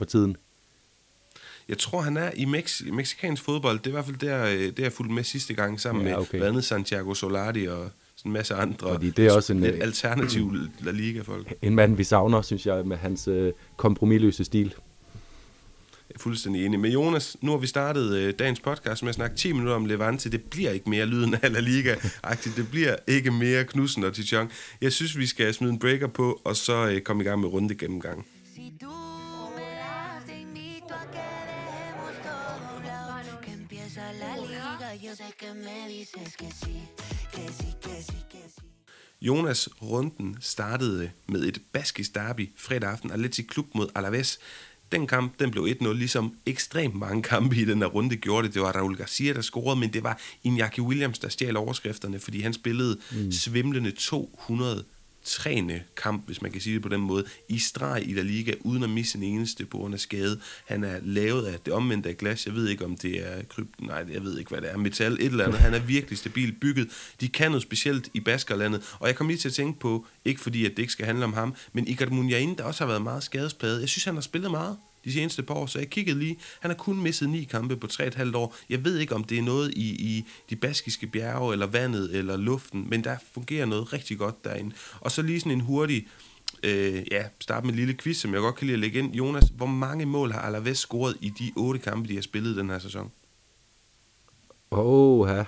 for 0.01 0.05
tiden? 0.05 0.37
Jeg 1.69 1.77
tror, 1.77 2.01
han 2.01 2.17
er 2.17 2.31
i 2.35 2.45
Mex 2.45 2.81
mexikansk 2.93 3.43
fodbold. 3.43 3.79
Det 3.79 3.85
er 3.85 3.89
i 3.89 3.91
hvert 3.91 4.05
fald 4.05 4.17
der, 4.17 4.45
øh, 4.45 4.59
det 4.59 4.79
jeg 4.79 4.93
fulgte 4.93 5.13
med 5.13 5.23
sidste 5.23 5.53
gang, 5.53 5.79
sammen 5.79 6.07
ja, 6.07 6.13
okay. 6.13 6.21
med 6.21 6.27
blandt 6.29 6.47
andet 6.47 6.63
Santiago 6.63 7.13
Solari 7.13 7.65
og 7.65 7.89
sådan 8.15 8.29
en 8.29 8.33
masse 8.33 8.55
andre. 8.55 8.89
Fordi 8.89 9.09
det 9.09 9.27
er 9.27 9.31
også 9.31 9.53
en 9.53 9.59
lidt 9.59 9.75
øh, 9.75 9.81
alternativ 9.81 10.55
La 10.79 10.91
Liga-folk. 10.91 11.53
En 11.61 11.75
mand, 11.75 11.95
vi 11.95 12.03
savner, 12.03 12.41
synes 12.41 12.65
jeg, 12.65 12.85
med 12.85 12.97
hans 12.97 13.27
øh, 13.27 13.53
kompromilløse 13.77 14.43
stil. 14.43 14.73
Jeg 16.09 16.15
er 16.15 16.19
fuldstændig 16.19 16.65
enig. 16.65 16.79
Men 16.79 16.91
Jonas, 16.91 17.37
nu 17.41 17.51
har 17.51 17.57
vi 17.57 17.67
startet 17.67 18.15
øh, 18.15 18.33
dagens 18.39 18.59
podcast 18.59 19.03
med 19.03 19.09
at 19.09 19.15
snakke 19.15 19.35
10 19.35 19.51
minutter 19.51 19.73
om 19.73 19.85
Levante. 19.85 20.29
Det 20.29 20.41
bliver 20.41 20.71
ikke 20.71 20.89
mere 20.89 21.05
lyden 21.05 21.35
af 21.41 21.53
La 21.53 21.59
liga 21.59 21.95
-agtigt. 21.95 22.55
Det 22.55 22.71
bliver 22.71 22.95
ikke 23.07 23.31
mere 23.31 23.63
Knudsen 23.63 24.03
og 24.03 24.13
Tichong. 24.13 24.51
Jeg 24.81 24.93
synes, 24.93 25.17
vi 25.17 25.25
skal 25.25 25.53
smide 25.53 25.73
en 25.73 25.79
breaker 25.79 26.07
på, 26.07 26.41
og 26.43 26.55
så 26.55 26.87
øh, 26.87 27.01
komme 27.01 27.23
i 27.23 27.25
gang 27.27 27.41
med 27.41 27.49
runde 27.49 27.75
gennemgang. 27.75 28.25
Yo 35.11 35.15
sé 35.15 35.33
que 35.37 35.53
me 35.53 35.89
dices 35.89 36.37
que 36.37 36.49
sí, 36.61 36.75
que 37.33 37.45
sí, 37.57 37.69
que 37.81 38.01
sí, 38.01 38.19
que 38.31 38.43
sí. 38.55 38.61
Jonas 39.21 39.69
Runden 39.81 40.37
startede 40.39 41.11
med 41.27 41.43
et 41.43 41.61
baskisk 41.73 42.15
derby 42.15 42.53
fredag 42.55 42.91
aften, 42.91 43.11
Atleti 43.11 43.41
Klub 43.41 43.65
mod 43.73 43.89
Alaves. 43.95 44.39
Den 44.91 45.07
kamp 45.07 45.39
den 45.39 45.51
blev 45.51 45.63
1-0, 45.81 45.93
ligesom 45.93 46.37
ekstremt 46.45 46.95
mange 46.95 47.23
kampe 47.23 47.55
i 47.55 47.65
den 47.65 47.77
her 47.77 47.85
runde 47.85 48.15
gjorde 48.15 48.47
det. 48.47 48.53
Det 48.53 48.61
var 48.61 48.71
Raul 48.71 48.95
Garcia, 48.95 49.33
der 49.33 49.41
scorede, 49.41 49.79
men 49.79 49.93
det 49.93 50.03
var 50.03 50.19
Iñaki 50.47 50.81
Williams, 50.81 51.19
der 51.19 51.29
stjal 51.29 51.57
overskrifterne, 51.57 52.19
fordi 52.19 52.41
han 52.41 52.53
spillede 52.53 52.97
mm. 53.11 53.31
svimlende 53.31 53.91
200 53.91 54.83
træne 55.23 55.83
kamp, 55.95 56.25
hvis 56.25 56.41
man 56.41 56.51
kan 56.51 56.61
sige 56.61 56.73
det 56.73 56.81
på 56.81 56.89
den 56.89 57.01
måde, 57.01 57.25
i 57.49 57.59
streg 57.59 58.03
i 58.05 58.13
La 58.13 58.21
Liga, 58.21 58.53
uden 58.59 58.83
at 58.83 58.89
misse 58.89 59.17
en 59.17 59.23
eneste 59.23 59.65
på 59.65 59.77
grund 59.77 59.93
af 59.93 59.99
skade. 59.99 60.39
Han 60.65 60.83
er 60.83 60.99
lavet 61.03 61.45
af 61.45 61.59
det 61.65 61.73
omvendte 61.73 62.09
af 62.09 62.17
glas. 62.17 62.45
Jeg 62.45 62.55
ved 62.55 62.69
ikke, 62.69 62.85
om 62.85 62.97
det 62.97 63.27
er 63.27 63.43
krypten, 63.43 63.87
nej, 63.87 64.05
jeg 64.11 64.23
ved 64.23 64.39
ikke, 64.39 64.49
hvad 64.49 64.61
det 64.61 64.71
er, 64.71 64.77
metal, 64.77 65.13
et 65.13 65.25
eller 65.25 65.45
andet. 65.45 65.59
Han 65.59 65.73
er 65.73 65.79
virkelig 65.79 66.17
stabilt 66.17 66.59
bygget. 66.59 66.89
De 67.21 67.27
kan 67.27 67.51
noget 67.51 67.63
specielt 67.63 68.09
i 68.13 68.19
Baskerlandet, 68.19 68.95
og 68.99 69.07
jeg 69.07 69.15
kom 69.15 69.27
lige 69.27 69.37
til 69.37 69.47
at 69.47 69.53
tænke 69.53 69.79
på, 69.79 70.05
ikke 70.25 70.41
fordi, 70.41 70.65
at 70.65 70.71
det 70.71 70.79
ikke 70.79 70.93
skal 70.93 71.05
handle 71.05 71.25
om 71.25 71.33
ham, 71.33 71.55
men 71.73 71.87
Iker 71.87 72.09
Munjain, 72.09 72.57
der 72.57 72.63
også 72.63 72.83
har 72.83 72.87
været 72.87 73.01
meget 73.01 73.23
skadespladet. 73.23 73.81
Jeg 73.81 73.89
synes, 73.89 74.03
han 74.03 74.13
har 74.13 74.21
spillet 74.21 74.51
meget 74.51 74.77
de 75.05 75.13
seneste 75.13 75.43
par 75.43 75.53
år, 75.53 75.65
så 75.65 75.79
jeg 75.79 75.89
kiggede 75.89 76.19
lige. 76.19 76.37
Han 76.59 76.71
har 76.71 76.77
kun 76.77 77.01
misset 77.01 77.29
ni 77.29 77.43
kampe 77.43 77.77
på 77.77 77.87
3,5 77.87 78.35
år. 78.35 78.55
Jeg 78.69 78.83
ved 78.83 78.97
ikke, 78.97 79.15
om 79.15 79.23
det 79.23 79.37
er 79.37 79.41
noget 79.41 79.73
i, 79.73 79.89
i 79.89 80.25
de 80.49 80.55
baskiske 80.55 81.07
bjerge, 81.07 81.53
eller 81.53 81.67
vandet, 81.67 82.15
eller 82.15 82.37
luften, 82.37 82.89
men 82.89 83.03
der 83.03 83.15
fungerer 83.33 83.65
noget 83.65 83.93
rigtig 83.93 84.17
godt 84.17 84.43
derinde. 84.43 84.75
Og 84.99 85.11
så 85.11 85.21
lige 85.21 85.39
sådan 85.39 85.51
en 85.51 85.61
hurtig, 85.61 86.07
øh, 86.63 87.03
ja, 87.11 87.23
starte 87.39 87.65
med 87.65 87.73
en 87.73 87.79
lille 87.79 87.93
quiz, 87.93 88.17
som 88.17 88.33
jeg 88.33 88.41
godt 88.41 88.55
kan 88.55 88.67
lide 88.67 88.73
at 88.75 88.79
lægge 88.79 88.99
ind. 88.99 89.15
Jonas, 89.15 89.51
hvor 89.55 89.65
mange 89.65 90.05
mål 90.05 90.31
har 90.31 90.41
Alaves 90.41 90.77
scoret 90.77 91.17
i 91.21 91.29
de 91.39 91.51
otte 91.55 91.79
kampe, 91.79 92.09
de 92.09 92.15
har 92.15 92.21
spillet 92.21 92.55
den 92.55 92.69
her 92.69 92.79
sæson? 92.79 93.11
Åh, 94.71 95.29
ja. 95.29 95.43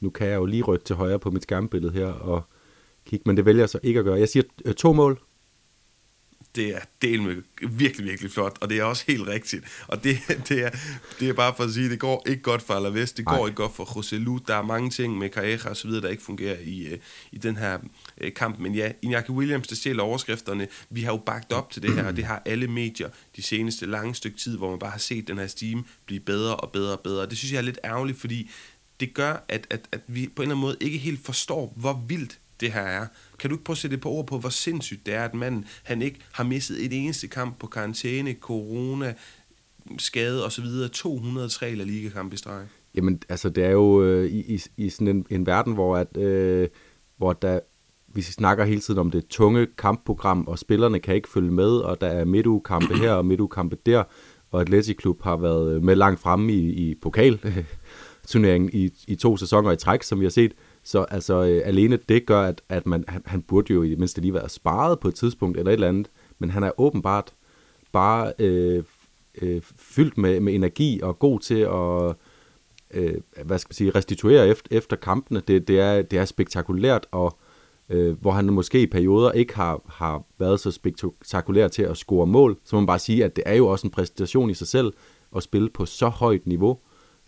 Nu 0.00 0.10
kan 0.10 0.26
jeg 0.26 0.36
jo 0.36 0.46
lige 0.46 0.62
rykke 0.62 0.84
til 0.84 0.96
højre 0.96 1.18
på 1.18 1.30
mit 1.30 1.42
skærmbillede 1.42 1.92
her 1.92 2.06
og 2.06 2.42
kigge, 3.06 3.22
men 3.26 3.36
det 3.36 3.44
vælger 3.44 3.62
jeg 3.62 3.68
så 3.68 3.78
ikke 3.82 3.98
at 3.98 4.04
gøre. 4.04 4.18
Jeg 4.18 4.28
siger 4.28 4.42
øh, 4.64 4.74
to 4.74 4.92
mål 4.92 5.20
det 6.54 6.76
er 6.76 6.80
del 7.02 7.22
med 7.22 7.42
virkelig, 7.70 8.06
virkelig 8.06 8.30
flot, 8.30 8.58
og 8.60 8.70
det 8.70 8.78
er 8.78 8.84
også 8.84 9.04
helt 9.06 9.26
rigtigt. 9.26 9.64
Og 9.88 10.04
det, 10.04 10.18
det, 10.48 10.64
er, 10.64 10.70
det 11.20 11.28
er 11.28 11.32
bare 11.32 11.54
for 11.56 11.64
at 11.64 11.70
sige, 11.70 11.90
det 11.90 11.98
går 11.98 12.24
ikke 12.26 12.42
godt 12.42 12.62
for 12.62 12.74
Alaves, 12.74 13.12
det 13.12 13.24
går 13.24 13.46
ikke 13.46 13.56
godt 13.56 13.74
for 13.74 13.84
José 13.84 14.16
Lu. 14.16 14.40
Der 14.46 14.54
er 14.54 14.62
mange 14.62 14.90
ting 14.90 15.18
med 15.18 15.30
Carreja 15.30 15.68
og 15.68 15.76
så 15.76 15.88
videre, 15.88 16.02
der 16.02 16.08
ikke 16.08 16.22
fungerer 16.22 16.56
i, 16.64 16.86
øh, 16.86 16.98
i 17.32 17.38
den 17.38 17.56
her 17.56 17.78
øh, 18.20 18.34
kamp. 18.34 18.58
Men 18.58 18.74
ja, 18.74 18.92
Iñaki 19.06 19.30
Williams, 19.30 19.66
der 19.66 19.76
stjæler 19.76 20.02
overskrifterne. 20.02 20.68
Vi 20.90 21.02
har 21.02 21.12
jo 21.12 21.18
bagt 21.26 21.52
op 21.52 21.70
til 21.70 21.82
det 21.82 21.94
her, 21.94 22.06
og 22.06 22.16
det 22.16 22.24
har 22.24 22.42
alle 22.44 22.68
medier 22.68 23.08
de 23.36 23.42
seneste 23.42 23.86
lange 23.86 24.14
stykke 24.14 24.38
tid, 24.38 24.56
hvor 24.56 24.70
man 24.70 24.78
bare 24.78 24.90
har 24.90 24.98
set 24.98 25.28
den 25.28 25.38
her 25.38 25.46
steam 25.46 25.86
blive 26.06 26.20
bedre 26.20 26.56
og 26.56 26.72
bedre 26.72 26.92
og 26.92 27.00
bedre. 27.00 27.26
Det 27.26 27.38
synes 27.38 27.52
jeg 27.52 27.58
er 27.58 27.62
lidt 27.62 27.78
ærgerligt, 27.84 28.20
fordi 28.20 28.50
det 29.00 29.14
gør, 29.14 29.44
at, 29.48 29.66
at, 29.70 29.88
at 29.92 30.00
vi 30.06 30.28
på 30.36 30.42
en 30.42 30.46
eller 30.46 30.54
anden 30.54 30.60
måde 30.60 30.76
ikke 30.80 30.98
helt 30.98 31.26
forstår, 31.26 31.72
hvor 31.76 32.04
vildt 32.08 32.38
det 32.60 32.72
her 32.72 32.80
er. 32.80 33.06
Kan 33.38 33.50
du 33.50 33.56
ikke 33.56 33.64
prøve 33.64 33.74
at 33.74 33.78
sætte 33.78 33.96
det 33.96 34.02
på 34.02 34.08
ord 34.08 34.26
på, 34.26 34.38
hvor 34.38 34.48
sindssygt 34.48 35.06
det 35.06 35.14
er, 35.14 35.24
at 35.24 35.34
manden 35.34 35.64
han 35.82 36.02
ikke 36.02 36.18
har 36.32 36.44
misset 36.44 36.84
et 36.84 36.92
eneste 36.92 37.28
kamp 37.28 37.58
på 37.58 37.66
karantæne, 37.66 38.36
corona, 38.40 39.14
skade 39.98 40.46
osv. 40.46 40.64
203 40.92 41.74
La 41.74 41.84
Liga-kampe 41.84 42.34
i 42.34 42.36
streg. 42.36 42.66
Jamen, 42.94 43.22
altså, 43.28 43.48
det 43.48 43.64
er 43.64 43.70
jo 43.70 44.02
øh, 44.02 44.30
i, 44.30 44.54
i, 44.54 44.62
i 44.76 44.90
sådan 44.90 45.08
en, 45.08 45.26
en 45.30 45.46
verden, 45.46 45.74
hvor, 45.74 45.96
at, 45.96 46.16
øh, 46.16 46.68
hvor 47.16 47.32
der, 47.32 47.60
vi 48.14 48.22
snakker 48.22 48.64
hele 48.64 48.80
tiden 48.80 49.00
om 49.00 49.10
det 49.10 49.26
tunge 49.26 49.66
kampprogram, 49.78 50.46
og 50.46 50.58
spillerne 50.58 51.00
kan 51.00 51.14
ikke 51.14 51.28
følge 51.28 51.50
med, 51.50 51.70
og 51.70 52.00
der 52.00 52.06
er 52.06 52.24
midtugekampe 52.24 52.94
her 52.94 53.12
og 53.12 53.26
midtugekampe 53.26 53.76
der, 53.86 54.04
og 54.50 54.60
Atleti 54.60 54.92
Klub 54.92 55.22
har 55.22 55.36
været 55.36 55.74
øh, 55.74 55.82
med 55.82 55.96
langt 55.96 56.20
fremme 56.20 56.52
i, 56.52 56.88
i 56.88 56.94
pokalturneringen 56.94 58.70
i, 58.72 58.90
i 59.06 59.14
to 59.14 59.36
sæsoner 59.36 59.72
i 59.72 59.76
træk, 59.76 60.02
som 60.02 60.20
vi 60.20 60.24
har 60.24 60.30
set. 60.30 60.52
Så 60.88 61.02
altså, 61.02 61.44
øh, 61.44 61.62
alene 61.64 61.98
det 62.08 62.26
gør, 62.26 62.40
at, 62.42 62.62
at 62.68 62.86
man, 62.86 63.04
han, 63.08 63.22
han 63.26 63.42
burde 63.42 63.72
jo 63.72 63.82
i 63.82 63.90
det 63.90 63.98
mindste 63.98 64.20
lige 64.20 64.34
være 64.34 64.48
sparet 64.48 65.00
på 65.00 65.08
et 65.08 65.14
tidspunkt 65.14 65.58
eller 65.58 65.70
et 65.70 65.74
eller 65.74 65.88
andet, 65.88 66.10
men 66.38 66.50
han 66.50 66.62
er 66.62 66.80
åbenbart 66.80 67.34
bare 67.92 68.32
øh, 68.38 68.84
øh, 69.42 69.62
fyldt 69.76 70.18
med, 70.18 70.40
med 70.40 70.54
energi 70.54 71.00
og 71.02 71.18
god 71.18 71.40
til 71.40 71.58
at 71.58 72.14
øh, 72.90 73.14
hvad 73.44 73.58
skal 73.58 73.68
man 73.68 73.74
sige, 73.74 73.90
restituere 73.90 74.48
efter, 74.48 74.76
efter 74.76 74.96
kampene. 74.96 75.42
Det, 75.48 75.68
det, 75.68 75.80
er, 75.80 76.02
det 76.02 76.18
er 76.18 76.24
spektakulært, 76.24 77.06
og 77.10 77.38
øh, 77.88 78.20
hvor 78.20 78.30
han 78.30 78.44
måske 78.44 78.82
i 78.82 78.86
perioder 78.86 79.32
ikke 79.32 79.54
har, 79.54 79.80
har 79.86 80.22
været 80.38 80.60
så 80.60 80.70
spektakulær 80.70 81.68
til 81.68 81.82
at 81.82 81.96
score 81.96 82.26
mål, 82.26 82.56
så 82.64 82.76
må 82.76 82.80
man 82.80 82.86
bare 82.86 82.98
sige, 82.98 83.24
at 83.24 83.36
det 83.36 83.44
er 83.46 83.54
jo 83.54 83.66
også 83.66 83.86
en 83.86 83.90
præstation 83.90 84.50
i 84.50 84.54
sig 84.54 84.66
selv 84.66 84.92
at 85.36 85.42
spille 85.42 85.70
på 85.70 85.86
så 85.86 86.08
højt 86.08 86.46
niveau, 86.46 86.78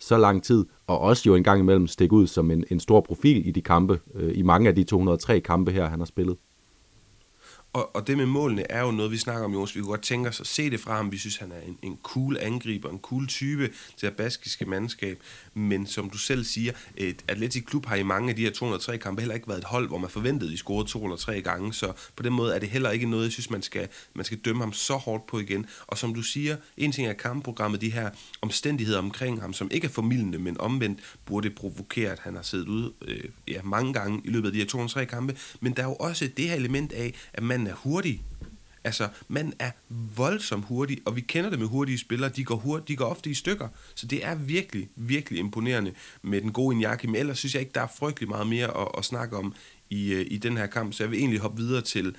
så 0.01 0.17
lang 0.17 0.43
tid, 0.43 0.65
og 0.87 0.99
også 0.99 1.23
jo 1.25 1.35
en 1.35 1.43
gang 1.43 1.59
imellem 1.59 1.87
stikke 1.87 2.15
ud 2.15 2.27
som 2.27 2.51
en, 2.51 2.63
en 2.71 2.79
stor 2.79 3.01
profil 3.01 3.47
i 3.47 3.51
de 3.51 3.61
kampe, 3.61 3.99
øh, 4.15 4.31
i 4.37 4.41
mange 4.41 4.69
af 4.69 4.75
de 4.75 4.83
203 4.83 5.39
kampe 5.39 5.71
her, 5.71 5.89
han 5.89 5.99
har 5.99 6.05
spillet. 6.05 6.37
Og, 7.73 7.95
og 7.95 8.07
det 8.07 8.17
med 8.17 8.25
målene 8.25 8.71
er 8.71 8.81
jo 8.81 8.91
noget, 8.91 9.11
vi 9.11 9.17
snakker 9.17 9.45
om, 9.45 9.53
Jonas. 9.53 9.75
Vi 9.75 9.81
kunne 9.81 9.89
godt 9.89 10.01
tænke 10.01 10.29
os 10.29 10.39
at 10.39 10.47
se 10.47 10.69
det 10.69 10.79
fra 10.79 10.95
ham. 10.95 11.11
Vi 11.11 11.17
synes, 11.17 11.37
han 11.37 11.51
er 11.51 11.61
en, 11.67 11.77
en 11.81 11.97
cool 12.03 12.37
angriber, 12.39 12.89
en 12.89 12.99
cool 12.99 13.27
type 13.27 13.69
til 13.97 14.09
det 14.09 14.17
baskiske 14.17 14.65
mandskab. 14.65 15.23
Men 15.53 15.87
som 15.87 16.09
du 16.09 16.17
selv 16.17 16.43
siger, 16.43 16.73
et 16.97 17.23
Atletic 17.27 17.65
Klub 17.65 17.85
har 17.85 17.95
i 17.95 18.03
mange 18.03 18.29
af 18.29 18.35
de 18.35 18.41
her 18.41 18.51
203 18.51 18.97
kampe 18.97 19.21
heller 19.21 19.35
ikke 19.35 19.47
været 19.47 19.57
et 19.57 19.63
hold, 19.63 19.87
hvor 19.87 19.97
man 19.97 20.09
forventede, 20.09 20.49
at 20.49 20.51
de 20.51 20.57
scorede 20.57 20.89
203 20.89 21.41
gange. 21.41 21.73
Så 21.73 21.93
på 22.15 22.23
den 22.23 22.33
måde 22.33 22.55
er 22.55 22.59
det 22.59 22.69
heller 22.69 22.91
ikke 22.91 23.09
noget, 23.09 23.23
jeg 23.23 23.31
synes, 23.31 23.49
man 23.49 23.61
skal, 23.61 23.87
man 24.13 24.25
skal 24.25 24.37
dømme 24.37 24.61
ham 24.61 24.73
så 24.73 24.93
hårdt 24.93 25.27
på 25.27 25.39
igen. 25.39 25.65
Og 25.87 25.97
som 25.97 26.13
du 26.13 26.21
siger, 26.21 26.57
en 26.77 26.91
ting 26.91 27.07
er 27.07 27.13
kampprogrammet, 27.13 27.81
de 27.81 27.91
her 27.91 28.09
omstændigheder 28.41 28.99
omkring 28.99 29.41
ham, 29.41 29.53
som 29.53 29.67
ikke 29.71 29.85
er 29.85 29.91
formidlende, 29.91 30.39
men 30.39 30.61
omvendt 30.61 30.99
burde 31.25 31.49
provokere, 31.49 32.11
at 32.11 32.19
han 32.19 32.35
har 32.35 32.43
siddet 32.43 32.67
ude 32.67 32.93
øh, 33.01 33.23
ja, 33.47 33.61
mange 33.63 33.93
gange 33.93 34.21
i 34.23 34.29
løbet 34.29 34.47
af 34.47 34.53
de 34.53 34.59
her 34.59 34.65
203 34.65 35.05
kampe. 35.05 35.37
Men 35.59 35.73
der 35.73 35.83
er 35.83 35.87
jo 35.87 35.95
også 35.95 36.29
det 36.37 36.49
her 36.49 36.55
element 36.55 36.91
af, 36.91 37.13
at 37.33 37.43
man 37.43 37.60
er 37.67 37.75
hurtig. 37.75 38.23
Altså, 38.83 39.07
man 39.27 39.53
er 39.59 39.71
voldsomt 40.15 40.65
hurtig, 40.65 40.97
og 41.05 41.15
vi 41.15 41.21
kender 41.21 41.49
det 41.49 41.59
med 41.59 41.67
hurtige 41.67 41.97
spillere, 41.97 42.29
de 42.29 42.43
går, 42.43 42.55
hurtigt, 42.55 42.87
de 42.87 42.95
går 42.95 43.05
ofte 43.05 43.29
i 43.29 43.33
stykker. 43.33 43.67
Så 43.95 44.07
det 44.07 44.25
er 44.25 44.35
virkelig, 44.35 44.89
virkelig 44.95 45.39
imponerende 45.39 45.93
med 46.21 46.41
den 46.41 46.51
gode 46.51 46.77
Iñaki, 46.77 47.07
men 47.07 47.15
ellers 47.15 47.39
synes 47.39 47.53
jeg 47.53 47.61
ikke, 47.61 47.71
der 47.75 47.81
er 47.81 47.87
frygtelig 47.97 48.29
meget 48.29 48.47
mere 48.47 48.77
at, 48.81 48.87
at 48.97 49.05
snakke 49.05 49.37
om 49.37 49.53
i, 49.89 50.13
øh, 50.13 50.25
i 50.29 50.37
den 50.37 50.57
her 50.57 50.67
kamp, 50.67 50.93
så 50.93 51.03
jeg 51.03 51.11
vil 51.11 51.19
egentlig 51.19 51.39
hoppe 51.39 51.57
videre 51.57 51.81
til 51.81 52.15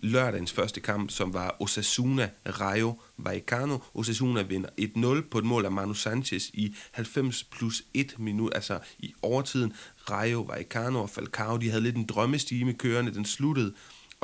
lørdagens 0.00 0.52
første 0.52 0.80
kamp, 0.80 1.10
som 1.10 1.34
var 1.34 1.56
Osasuna 1.60 2.30
Rayo 2.46 3.00
Vallecano. 3.18 3.78
Osasuna 3.94 4.42
vinder 4.42 4.68
1-0 4.80 5.28
på 5.30 5.38
et 5.38 5.44
mål 5.44 5.64
af 5.64 5.72
Manu 5.72 5.94
Sanchez 5.94 6.48
i 6.48 6.76
90 6.92 7.44
plus 7.44 7.82
1 7.94 8.14
minut, 8.18 8.52
altså 8.54 8.78
i 8.98 9.14
overtiden. 9.22 9.72
Rayo 10.10 10.40
Vallecano 10.40 11.02
og 11.02 11.10
Falcao, 11.10 11.56
de 11.56 11.70
havde 11.70 11.82
lidt 11.82 11.96
en 11.96 12.06
drømmestime 12.06 12.72
kørende, 12.72 13.14
den 13.14 13.24
sluttede 13.24 13.74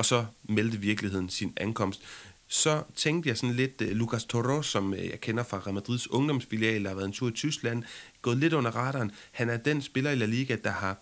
og 0.01 0.05
så 0.05 0.25
meldte 0.43 0.77
virkeligheden 0.77 1.29
sin 1.29 1.53
ankomst. 1.57 2.01
Så 2.47 2.83
tænkte 2.95 3.29
jeg 3.29 3.37
sådan 3.37 3.55
lidt, 3.55 3.81
uh, 3.81 3.87
Lucas 3.87 4.25
Toro, 4.25 4.61
som 4.61 4.91
uh, 4.91 4.97
jeg 4.97 5.21
kender 5.21 5.43
fra 5.43 5.57
Real 5.57 5.73
Madrids 5.73 6.11
ungdomsfilial, 6.11 6.83
der 6.83 6.89
har 6.89 6.95
været 6.95 7.07
en 7.07 7.13
tur 7.13 7.27
i 7.27 7.31
Tyskland, 7.31 7.83
gået 8.21 8.37
lidt 8.37 8.53
under 8.53 8.71
radaren. 8.71 9.11
Han 9.31 9.49
er 9.49 9.57
den 9.57 9.81
spiller 9.81 10.11
i 10.11 10.15
La 10.15 10.25
Liga, 10.25 10.57
der 10.63 10.69
har 10.71 10.97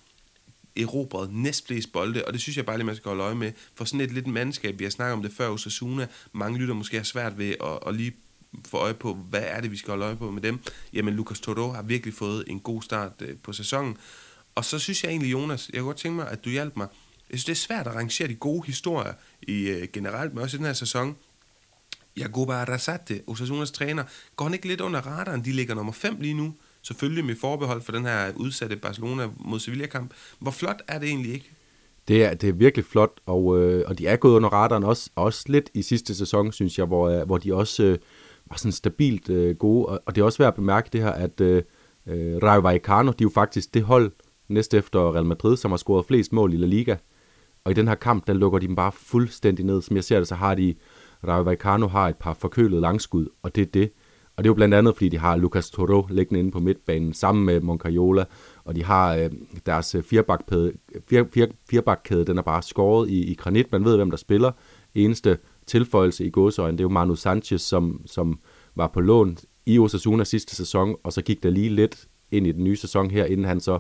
erobret 0.78 1.34
næstflest 1.34 1.92
bolde, 1.92 2.26
og 2.26 2.34
det 2.34 2.42
synes 2.42 2.58
jeg 2.58 2.66
bare 2.66 2.78
lige, 2.78 2.86
man 2.86 2.96
skal 2.96 3.10
holde 3.10 3.24
øje 3.24 3.36
med. 3.36 3.52
For 3.76 3.86
sådan 3.86 4.02
et 4.02 4.12
lidt 4.12 4.28
mandskab, 4.28 4.80
vi 4.80 4.84
har 4.84 4.92
snakket 4.92 5.14
om 5.14 5.22
det 5.22 5.32
før, 5.32 5.50
Osasuna, 5.50 6.08
mange 6.34 6.60
lytter 6.60 6.74
måske 6.74 6.98
har 6.98 7.04
svært 7.04 7.38
ved 7.38 7.56
at, 7.64 7.80
at 7.88 7.96
lige 7.96 8.14
få 8.66 8.78
øje 8.78 8.94
på, 8.94 9.14
hvad 9.14 9.44
er 9.44 9.62
det, 9.62 9.72
vi 9.72 9.78
skal 9.78 9.92
holde 9.92 10.06
øje 10.06 10.16
på 10.16 10.32
med 10.32 10.42
dem. 10.42 10.60
Jamen, 10.94 11.14
Lucas 11.14 11.40
Toro 11.40 11.72
har 11.72 11.82
virkelig 11.82 12.14
fået 12.14 12.44
en 12.48 12.60
god 12.60 12.82
start 12.82 13.12
øh, 13.20 13.38
på 13.44 13.54
sæsonen. 13.54 13.98
Og 14.56 14.66
så 14.66 14.80
synes 14.80 15.04
jeg 15.04 15.10
egentlig, 15.10 15.32
Jonas, 15.32 15.70
jeg 15.74 15.80
kunne 15.80 15.88
godt 15.88 15.98
tænke 15.98 16.16
mig, 16.16 16.30
at 16.30 16.46
du 16.46 16.50
hjalp 16.50 16.78
mig 16.78 16.88
jeg 17.32 17.40
synes, 17.40 17.46
det 17.46 17.52
er 17.52 17.76
svært 17.76 17.88
at 17.88 17.96
rangere 17.96 18.28
de 18.28 18.36
gode 18.36 18.66
historier 18.66 19.14
i 19.42 19.70
øh, 19.70 19.88
generelt, 19.94 20.34
men 20.34 20.44
også 20.44 20.58
i 20.58 20.60
den 20.60 20.66
her 20.66 20.74
sæson. 20.74 21.18
Jagoba 22.18 22.54
Arrasate, 22.54 23.22
Osasunas 23.28 23.72
træner, 23.72 24.04
går 24.36 24.46
han 24.46 24.54
ikke 24.54 24.68
lidt 24.68 24.82
under 24.82 25.02
radaren? 25.02 25.46
De 25.46 25.52
ligger 25.52 25.76
nummer 25.76 25.92
5 25.92 26.16
lige 26.20 26.34
nu, 26.34 26.54
selvfølgelig 26.82 27.26
med 27.26 27.36
forbehold 27.36 27.82
for 27.82 27.92
den 27.92 28.06
her 28.06 28.32
udsatte 28.36 28.76
Barcelona 28.76 29.28
mod 29.40 29.60
Sevilla-kamp. 29.60 30.14
Hvor 30.40 30.52
flot 30.52 30.82
er 30.88 31.00
det 31.00 31.10
egentlig 31.10 31.34
ikke? 31.34 31.52
Det 32.08 32.24
er, 32.24 32.34
det 32.34 32.50
er 32.50 32.54
virkelig 32.54 32.86
flot, 32.86 33.20
og, 33.26 33.62
øh, 33.62 33.84
og 33.88 34.00
de 34.00 34.08
er 34.08 34.16
gået 34.16 34.36
under 34.36 34.50
radaren 34.50 34.84
også, 34.84 35.10
også 35.16 35.46
lidt 35.48 35.70
i 35.74 35.82
sidste 35.82 36.16
sæson, 36.16 36.52
synes 36.52 36.78
jeg, 36.78 36.86
hvor, 36.86 37.10
øh, 37.10 37.26
hvor 37.26 37.38
de 37.38 37.56
også 37.56 37.84
øh, 37.84 37.98
var 38.50 38.58
sådan 38.58 38.72
stabilt 38.72 39.30
øh, 39.30 39.56
gode. 39.56 39.86
Og, 39.86 40.02
og 40.06 40.16
det 40.16 40.22
er 40.22 40.26
også 40.26 40.38
værd 40.38 40.48
at 40.48 40.56
bemærke 40.56 40.90
det 40.94 41.02
her, 41.02 41.12
at 41.12 41.42
øh, 41.42 41.64
øh 42.08 42.38
Rayo 42.44 42.62
Vallecano, 42.62 43.12
de 43.12 43.24
er 43.24 43.26
jo 43.26 43.30
faktisk 43.30 43.74
det 43.74 43.84
hold 43.84 44.12
næste 44.48 44.78
efter 44.78 45.14
Real 45.14 45.26
Madrid, 45.26 45.58
som 45.58 45.72
har 45.72 45.78
scoret 45.78 46.06
flest 46.06 46.34
mål 46.34 46.54
i 46.54 46.58
La 46.58 46.66
Liga. 46.66 46.96
Og 47.64 47.72
i 47.72 47.76
den 47.76 47.88
her 47.88 47.96
kamp, 47.96 48.28
der 48.28 48.34
lukker 48.34 48.60
de 48.60 48.68
dem 48.68 48.76
bare 48.76 48.92
fuldstændig 48.92 49.66
ned. 49.66 49.82
Som 49.82 49.96
jeg 49.96 50.04
ser 50.04 50.18
det, 50.18 50.28
så 50.28 50.36
har 50.36 50.56
de, 50.56 50.76
Rayo 51.28 51.44
Vallecano 51.44 51.88
har 51.88 52.10
et 52.10 52.18
par 52.18 52.34
forkølede 52.34 52.82
langskud, 52.82 53.28
og 53.44 53.56
det 53.56 53.62
er 53.62 53.66
det. 53.66 53.92
og 54.36 54.44
det 54.44 54.48
er 54.48 54.50
jo 54.50 54.54
blandt 54.54 54.76
andet, 54.76 54.96
fordi 54.96 55.10
de 55.10 55.18
har 55.18 55.38
Lucas 55.38 55.70
Toro 55.70 56.08
liggende 56.10 56.40
inde 56.40 56.52
på 56.52 56.60
midtbanen 56.60 57.14
sammen 57.14 57.46
med 57.46 57.62
Moncayola, 57.62 58.26
og 58.64 58.76
de 58.76 58.84
har 58.84 59.16
øh, 59.16 59.30
deres 59.66 59.96
øh, 59.96 60.04
firebakkæde, 60.04 60.74
fire, 61.10 61.26
fire, 61.34 61.48
firebakkæde, 61.70 62.26
den 62.26 62.38
er 62.38 62.42
bare 62.42 62.62
skåret 62.62 63.10
i, 63.10 63.32
i 63.32 63.36
granit. 63.36 63.72
Man 63.72 63.86
ved, 63.86 63.96
hvem 63.96 64.10
der 64.10 64.18
spiller. 64.18 64.52
Eneste 64.96 65.38
tilføjelse 65.68 66.26
i 66.26 66.30
gåsøjne, 66.30 66.78
det 66.78 66.84
er 66.84 66.86
jo 66.86 66.90
Manu 66.90 67.16
Sanchez, 67.16 67.62
som, 67.62 68.02
som 68.06 68.40
var 68.76 68.88
på 68.88 69.02
lån 69.02 69.38
i 69.66 69.80
Osasuna 69.80 70.24
sidste 70.24 70.56
sæson, 70.56 70.96
og 71.04 71.14
så 71.14 71.22
gik 71.22 71.44
der 71.44 71.50
lige 71.50 71.70
lidt 71.70 72.08
ind 72.32 72.48
i 72.48 72.52
den 72.52 72.64
nye 72.64 72.76
sæson 72.76 73.12
her, 73.12 73.26
inden 73.26 73.46
han 73.46 73.60
så 73.60 73.80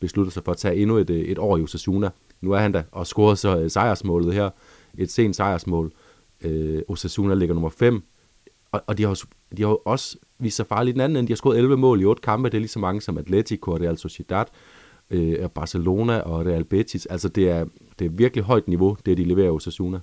besluttede 0.00 0.34
sig 0.34 0.44
for 0.44 0.52
at 0.52 0.58
tage 0.58 0.76
endnu 0.76 0.96
et, 0.96 1.10
øh, 1.10 1.20
et 1.20 1.38
år 1.38 1.56
i 1.56 1.62
Osasuna. 1.62 2.10
Nu 2.40 2.52
er 2.52 2.58
han 2.58 2.74
der 2.74 2.82
og 2.92 3.06
scoret 3.06 3.38
så 3.38 3.58
øh, 3.58 3.70
sejrsmålet 3.70 4.34
her, 4.34 4.50
et 4.98 5.10
sent 5.10 5.36
sejrsmål. 5.36 5.92
Øh, 6.40 6.82
Osasuna 6.88 7.34
ligger 7.34 7.54
nummer 7.54 7.70
5, 7.70 8.02
og, 8.72 8.82
og 8.86 8.98
de, 8.98 9.02
har, 9.02 9.22
de 9.56 9.62
har 9.62 9.88
også 9.88 10.16
vist 10.38 10.56
sig 10.56 10.66
farlige 10.66 10.92
den 10.92 11.00
anden 11.00 11.16
ende. 11.16 11.28
De 11.28 11.32
har 11.32 11.36
scoret 11.36 11.58
11 11.58 11.76
mål 11.76 12.00
i 12.00 12.04
8 12.04 12.22
kampe, 12.22 12.48
det 12.48 12.54
er 12.54 12.60
lige 12.60 12.68
så 12.68 12.78
mange 12.78 13.00
som 13.00 13.18
Atletico 13.18 13.70
og 13.70 13.80
Real 13.80 13.98
Sociedad, 13.98 14.44
øh, 15.10 15.48
Barcelona 15.48 16.20
og 16.20 16.46
Real 16.46 16.64
Betis. 16.64 17.06
Altså 17.06 17.28
det 17.28 17.50
er, 17.50 17.64
det 17.98 18.04
er 18.04 18.10
virkelig 18.10 18.44
højt 18.44 18.68
niveau, 18.68 18.96
det 19.06 19.18
de 19.18 19.24
leverer 19.24 19.50
Osasuna. 19.50 20.00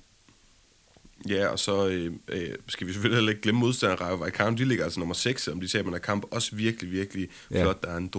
Ja, 1.29 1.47
og 1.47 1.59
så 1.59 1.87
øh, 1.87 2.11
øh, 2.27 2.49
skal 2.67 2.87
vi 2.87 2.93
selvfølgelig 2.93 3.17
heller 3.17 3.29
ikke 3.29 3.41
glemme 3.41 3.59
modstanderen 3.59 4.01
Rayo 4.01 4.15
Vallecano. 4.15 4.55
De 4.57 4.65
ligger 4.65 4.83
altså 4.83 4.99
nummer 4.99 5.15
6, 5.15 5.47
om 5.47 5.59
de 5.59 5.67
ser, 5.67 5.83
man 5.83 5.93
er 5.93 5.97
kamp. 5.97 6.25
Også 6.31 6.55
virkelig, 6.55 6.91
virkelig 6.91 7.27
ja. 7.51 7.63
flot. 7.63 7.83
Der 7.83 7.89
er 7.89 7.97
en 7.97 8.09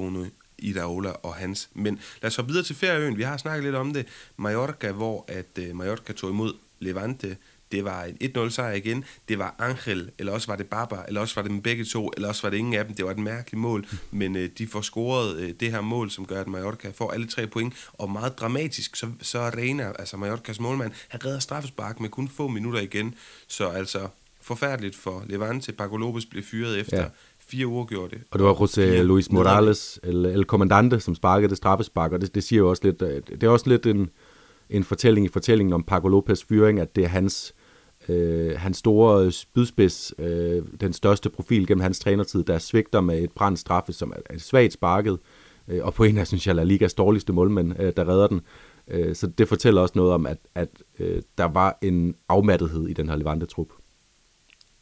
Iraola 0.59 1.11
og 1.11 1.35
hans. 1.35 1.69
Men 1.75 2.01
lad 2.23 2.29
os 2.31 2.37
hoppe 2.37 2.49
videre 2.49 2.65
til 2.65 2.77
Færøen. 2.77 3.17
Vi 3.17 3.23
har 3.23 3.37
snakket 3.37 3.65
lidt 3.65 3.75
om 3.75 3.93
det. 3.93 4.07
Mallorca, 4.37 4.93
hvor 4.93 5.25
at 5.29 5.59
øh, 5.59 5.77
Mallorca 5.77 6.13
tog 6.13 6.31
imod 6.31 6.53
Levante 6.81 7.37
det 7.73 7.85
var 7.85 8.05
en 8.05 8.33
1-0 8.37 8.51
sejr 8.51 8.73
igen, 8.73 9.05
det 9.29 9.39
var 9.39 9.55
Angel, 9.59 10.11
eller 10.19 10.33
også 10.33 10.47
var 10.47 10.57
det 10.57 10.67
Baba, 10.67 10.97
eller 11.09 11.21
også 11.21 11.35
var 11.35 11.43
det 11.43 11.51
med 11.51 11.63
begge 11.63 11.85
to, 11.85 12.11
eller 12.17 12.29
også 12.29 12.43
var 12.43 12.51
det 12.51 12.57
ingen 12.57 12.75
af 12.75 12.85
dem. 12.85 12.95
Det 12.95 13.05
var 13.05 13.11
et 13.11 13.19
mærkeligt 13.19 13.61
mål, 13.61 13.87
men 14.11 14.37
øh, 14.37 14.51
de 14.59 14.67
får 14.67 14.81
scoret 14.81 15.37
øh, 15.37 15.55
det 15.61 15.71
her 15.71 15.81
mål, 15.81 16.11
som 16.11 16.27
gør, 16.27 16.41
at 16.41 16.49
Mallorca 16.49 16.91
får 16.91 17.11
alle 17.11 17.27
tre 17.27 17.47
point, 17.47 17.75
og 17.93 18.11
meget 18.11 18.39
dramatisk, 18.39 18.97
så, 18.97 19.07
så 19.23 19.39
Arena, 19.39 19.93
altså 19.99 20.17
Mallorcas 20.17 20.61
målmand, 20.61 20.93
han 21.09 21.25
redder 21.25 21.39
straffespark 21.39 22.01
med 22.01 22.09
kun 22.09 22.29
få 22.29 22.49
minutter 22.49 22.81
igen, 22.81 23.15
så 23.49 23.69
altså 23.69 24.09
forfærdeligt 24.41 24.97
for 24.97 25.25
Levante. 25.27 25.73
Paco 25.73 25.97
Lopez 25.97 26.25
blev 26.25 26.43
fyret 26.43 26.79
efter 26.79 27.01
ja 27.01 27.09
fire 27.51 27.67
uger 27.67 27.85
gjorde 27.85 28.11
det. 28.17 28.23
Og 28.31 28.39
det 28.39 28.47
var 28.47 28.55
José 28.55 29.03
Luis 29.03 29.33
Morales, 29.33 30.01
eller 30.03 30.31
El 30.31 30.45
Comandante, 30.45 31.01
som 31.01 31.15
sparkede 31.15 31.49
det 31.49 31.57
straffespark, 31.57 32.13
og 32.13 32.21
det, 32.21 32.35
det 32.35 32.45
siger 32.45 32.59
jo 32.59 32.71
også 32.71 32.83
lidt, 32.85 33.03
øh, 33.03 33.23
det 33.29 33.43
er 33.43 33.49
også 33.49 33.69
lidt 33.69 33.87
en, 33.87 34.11
en 34.71 34.85
fortælling 34.85 35.27
i 35.27 35.29
fortællingen 35.29 35.73
om 35.73 35.83
Paco 35.83 36.09
Lopez 36.09 36.45
fyring, 36.45 36.81
at 36.81 36.97
det 36.97 37.05
er 37.05 37.09
hans 37.09 37.55
øh, 38.09 38.59
hans 38.59 38.77
store 38.77 39.33
spydspids, 39.33 40.15
øh, 40.19 40.63
den 40.81 40.93
største 40.93 41.31
profil 41.31 41.67
gennem 41.67 41.83
hans 41.83 41.99
trænertid, 41.99 42.45
der 42.45 42.59
svigter 42.59 43.01
med 43.01 43.23
et 43.23 43.33
brændt 43.33 43.59
straffe, 43.59 43.93
som 43.93 44.13
er 44.31 44.39
svagt 44.39 44.73
sparket, 44.73 45.19
øh, 45.69 45.85
og 45.85 45.95
på 45.95 46.05
en 46.05 46.19
af, 46.19 46.27
synes 46.27 46.47
jeg, 46.47 46.55
La 46.55 46.65
Ligas 46.65 46.95
dårligste 46.95 47.33
målmænd, 47.33 47.81
øh, 47.81 47.93
der 47.97 48.09
redder 48.09 48.27
den. 48.27 48.41
Øh, 48.89 49.15
så 49.15 49.27
det 49.27 49.49
fortæller 49.49 49.81
også 49.81 49.93
noget 49.97 50.13
om, 50.13 50.27
at, 50.27 50.39
at 50.55 50.69
øh, 50.99 51.23
der 51.39 51.45
var 51.45 51.79
en 51.83 52.15
afmattethed 52.29 52.89
i 52.89 52.93
den 52.93 53.09
her 53.09 53.17
Levante-trup. 53.17 53.69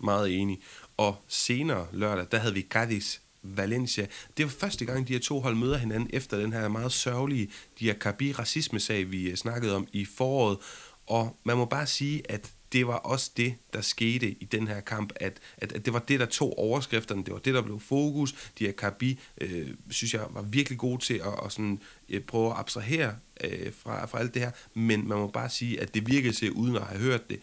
Meget 0.01 0.41
enig. 0.41 0.61
Og 0.97 1.25
senere 1.29 1.87
lørdag, 1.93 2.27
der 2.31 2.39
havde 2.39 2.55
vi 2.55 2.67
Cadiz 2.71 3.19
Valencia. 3.43 4.07
Det 4.37 4.45
var 4.45 4.51
første 4.51 4.85
gang, 4.85 5.09
de 5.09 5.13
her 5.13 5.21
to 5.21 5.41
hold 5.41 5.55
møder 5.55 5.77
hinanden 5.77 6.11
efter 6.13 6.39
den 6.39 6.53
her 6.53 6.69
meget 6.69 6.93
sørgelige 6.93 7.51
Diakabi-racisme-sag, 7.81 9.11
vi 9.11 9.31
øh, 9.31 9.37
snakkede 9.37 9.77
om 9.77 9.87
i 9.93 10.05
foråret. 10.05 10.59
Og 11.07 11.37
man 11.45 11.57
må 11.57 11.65
bare 11.65 11.87
sige, 11.87 12.31
at 12.31 12.53
det 12.73 12.87
var 12.87 12.97
også 12.97 13.31
det, 13.37 13.55
der 13.73 13.81
skete 13.81 14.31
i 14.31 14.45
den 14.45 14.69
her 14.69 14.81
kamp, 14.81 15.13
at, 15.17 15.41
at, 15.57 15.73
at 15.73 15.85
det 15.85 15.93
var 15.93 15.99
det, 15.99 16.21
der 16.21 16.27
tog 16.27 16.59
overskrifterne, 16.59 17.25
det 17.25 17.33
var 17.33 17.39
det, 17.39 17.55
der 17.55 17.63
blev 17.63 17.81
fokus. 17.81 18.51
De 18.59 18.65
her 18.65 18.73
Kabi, 18.73 19.21
øh, 19.41 19.69
synes 19.91 20.15
jeg, 20.15 20.23
var 20.31 20.43
virkelig 20.43 20.79
gode 20.79 21.05
til 21.05 21.15
at, 21.15 21.45
at 21.45 21.53
sådan, 21.53 21.81
øh, 22.09 22.21
prøve 22.21 22.51
at 22.51 22.59
abstrahere 22.59 23.17
øh, 23.45 23.73
fra, 23.83 24.07
fra 24.07 24.19
alt 24.19 24.35
det 24.35 24.43
her, 24.43 24.51
men 24.75 25.09
man 25.09 25.19
må 25.19 25.27
bare 25.27 25.51
sige, 25.51 25.81
at 25.81 25.95
det 25.95 26.07
virkede 26.07 26.33
til, 26.33 26.53
uden 26.53 26.77
at 26.77 26.83
have 26.83 27.01
hørt 27.01 27.31
det, 27.31 27.41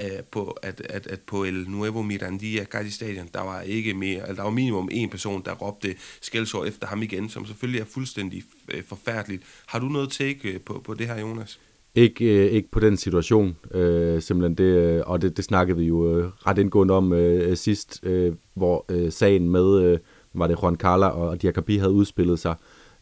øh, 0.00 0.22
på, 0.30 0.44
at, 0.62 0.80
at, 0.80 1.06
at 1.06 1.20
på 1.20 1.44
El 1.44 1.70
Nuevo 1.70 2.02
Mirandia 2.02 2.64
Gatti 2.64 2.90
Stadion, 2.90 3.28
der 3.34 3.40
var 3.40 3.60
ikke 3.60 3.94
mere, 3.94 4.20
altså 4.20 4.34
der 4.34 4.42
var 4.42 4.50
minimum 4.50 4.88
en 4.92 5.08
person, 5.08 5.42
der 5.44 5.54
råbte 5.54 5.94
skældsord 6.20 6.66
efter 6.66 6.86
ham 6.86 7.02
igen, 7.02 7.28
som 7.28 7.46
selvfølgelig 7.46 7.80
er 7.80 7.84
fuldstændig 7.84 8.42
øh, 8.74 8.82
forfærdeligt. 8.84 9.42
Har 9.66 9.78
du 9.78 9.86
noget 9.86 10.10
take 10.10 10.48
øh, 10.48 10.60
på, 10.60 10.82
på 10.84 10.94
det 10.94 11.06
her, 11.06 11.20
Jonas? 11.20 11.60
Ikke, 11.94 12.24
øh, 12.24 12.52
ikke 12.52 12.70
på 12.70 12.80
den 12.80 12.96
situation, 12.96 13.56
øh, 13.70 14.22
simpelthen 14.22 14.54
det, 14.54 14.64
øh, 14.64 15.02
og 15.06 15.22
det, 15.22 15.36
det 15.36 15.44
snakkede 15.44 15.78
vi 15.78 15.84
jo 15.84 16.18
øh, 16.18 16.30
ret 16.46 16.58
indgående 16.58 16.94
om 16.94 17.12
øh, 17.12 17.50
øh, 17.50 17.56
sidst, 17.56 18.00
øh, 18.02 18.34
hvor 18.54 18.84
øh, 18.88 19.12
sagen 19.12 19.48
med, 19.48 19.82
øh, 19.82 19.98
var 20.34 20.46
det 20.46 20.58
Juan 20.62 20.76
Carla 20.76 21.06
og 21.06 21.42
Diakabi 21.42 21.76
havde 21.76 21.92
udspillet 21.92 22.38
sig, 22.38 22.54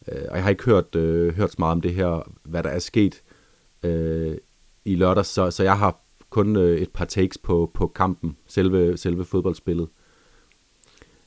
øh, 0.07 0.21
og 0.29 0.35
jeg 0.35 0.43
har 0.43 0.49
ikke 0.49 0.63
hørt, 0.63 0.95
øh, 0.95 1.35
hørt 1.35 1.51
så 1.51 1.55
meget 1.59 1.71
om 1.71 1.81
det 1.81 1.93
her, 1.93 2.31
hvad 2.43 2.63
der 2.63 2.69
er 2.69 2.79
sket 2.79 3.21
øh, 3.83 4.37
i 4.85 4.95
lørdag, 4.95 5.25
så, 5.25 5.51
så 5.51 5.63
jeg 5.63 5.77
har 5.77 5.99
kun 6.31 6.55
øh, 6.55 6.81
et 6.81 6.89
par 6.89 7.05
takes 7.05 7.37
på, 7.37 7.71
på 7.73 7.87
kampen, 7.87 8.35
selve, 8.47 8.97
selve 8.97 9.25
fodboldspillet. 9.25 9.87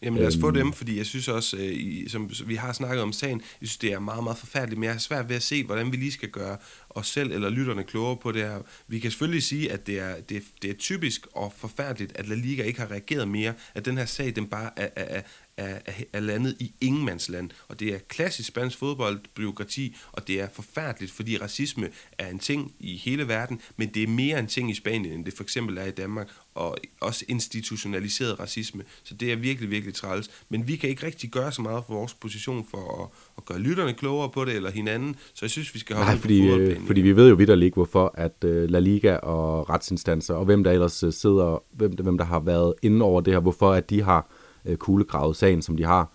Jamen 0.02 0.18
lad 0.18 0.26
os 0.26 0.36
få 0.40 0.46
øhm. 0.46 0.56
dem, 0.56 0.72
fordi 0.72 0.98
jeg 0.98 1.06
synes 1.06 1.28
også, 1.28 1.56
øh, 1.56 2.08
som 2.08 2.30
vi 2.46 2.54
har 2.54 2.72
snakket 2.72 3.02
om 3.02 3.12
sagen, 3.12 3.40
jeg 3.60 3.68
synes, 3.68 3.76
det 3.76 3.92
er 3.92 3.98
meget, 3.98 4.24
meget 4.24 4.38
forfærdeligt, 4.38 4.78
men 4.78 4.84
jeg 4.84 4.92
har 4.92 4.98
svært 4.98 5.28
ved 5.28 5.36
at 5.36 5.42
se, 5.42 5.64
hvordan 5.64 5.92
vi 5.92 5.96
lige 5.96 6.12
skal 6.12 6.28
gøre 6.28 6.56
os 6.90 7.06
selv 7.06 7.32
eller 7.32 7.48
lytterne 7.48 7.84
klogere 7.84 8.16
på 8.16 8.32
det 8.32 8.42
her. 8.42 8.58
Vi 8.88 8.98
kan 8.98 9.10
selvfølgelig 9.10 9.42
sige, 9.42 9.72
at 9.72 9.86
det 9.86 9.98
er, 9.98 10.20
det, 10.28 10.42
det 10.62 10.70
er 10.70 10.74
typisk 10.74 11.26
og 11.32 11.52
forfærdeligt, 11.56 12.12
at 12.14 12.28
La 12.28 12.34
Liga 12.34 12.62
ikke 12.62 12.80
har 12.80 12.90
reageret 12.90 13.28
mere, 13.28 13.54
at 13.74 13.84
den 13.84 13.98
her 13.98 14.04
sag, 14.04 14.36
den 14.36 14.46
bare 14.46 14.70
er, 14.76 14.88
er, 14.96 15.22
er, 15.56 15.78
er 16.12 16.20
landet 16.20 16.56
i 16.60 16.72
ingenmandsland. 16.80 17.50
Og 17.68 17.80
det 17.80 17.94
er 17.94 17.98
klassisk 17.98 18.48
spansk 18.48 18.78
fodboldbyråkrati, 18.78 19.96
og 20.12 20.28
det 20.28 20.40
er 20.40 20.48
forfærdeligt, 20.52 21.12
fordi 21.12 21.38
racisme 21.38 21.88
er 22.18 22.28
en 22.28 22.38
ting 22.38 22.74
i 22.80 22.96
hele 22.96 23.28
verden, 23.28 23.60
men 23.76 23.88
det 23.88 24.02
er 24.02 24.08
mere 24.08 24.38
en 24.38 24.46
ting 24.46 24.70
i 24.70 24.74
Spanien, 24.74 25.12
end 25.12 25.24
det 25.24 25.34
for 25.36 25.42
eksempel 25.42 25.78
er 25.78 25.84
i 25.84 25.90
Danmark, 25.90 26.28
og 26.54 26.76
også 27.00 27.24
institutionaliseret 27.28 28.40
racisme. 28.40 28.82
Så 29.02 29.14
det 29.14 29.32
er 29.32 29.36
virkelig, 29.36 29.70
virkelig 29.70 29.94
træls. 29.94 30.30
Men 30.48 30.68
vi 30.68 30.76
kan 30.76 30.90
ikke 30.90 31.06
rigtig 31.06 31.30
gøre 31.30 31.52
så 31.52 31.62
meget 31.62 31.84
for 31.86 31.94
vores 31.94 32.14
position 32.14 32.66
for 32.70 33.02
at, 33.02 33.08
at 33.36 33.44
gøre 33.44 33.58
lytterne 33.58 33.92
klogere 33.92 34.30
på 34.30 34.44
det, 34.44 34.54
eller 34.54 34.70
hinanden. 34.70 35.16
Så 35.34 35.38
jeg 35.42 35.50
synes, 35.50 35.74
vi 35.74 35.78
skal 35.78 35.96
holde 35.96 36.10
Nej, 36.10 36.20
fordi, 36.20 36.48
øh, 36.48 36.86
fordi 36.86 37.00
vi 37.00 37.16
ved 37.16 37.28
jo 37.28 37.34
vidt 37.34 37.62
ikke, 37.62 37.74
hvorfor 37.74 38.14
at 38.14 38.44
uh, 38.44 38.50
La 38.50 38.78
Liga 38.78 39.16
og 39.16 39.70
retsinstanser, 39.70 40.34
og 40.34 40.44
hvem 40.44 40.64
der 40.64 40.70
ellers 40.70 41.04
uh, 41.04 41.12
sidder, 41.12 41.62
hvem, 41.72 41.92
hvem 41.92 42.18
der 42.18 42.24
har 42.24 42.40
været 42.40 42.74
inde 42.82 43.04
over 43.04 43.20
det 43.20 43.32
her, 43.32 43.40
hvorfor 43.40 43.72
at 43.72 43.90
de 43.90 44.02
har 44.02 44.30
øh, 44.64 44.76
kuglegravet 44.76 45.36
sagen, 45.36 45.62
som 45.62 45.76
de 45.76 45.84
har. 45.84 46.12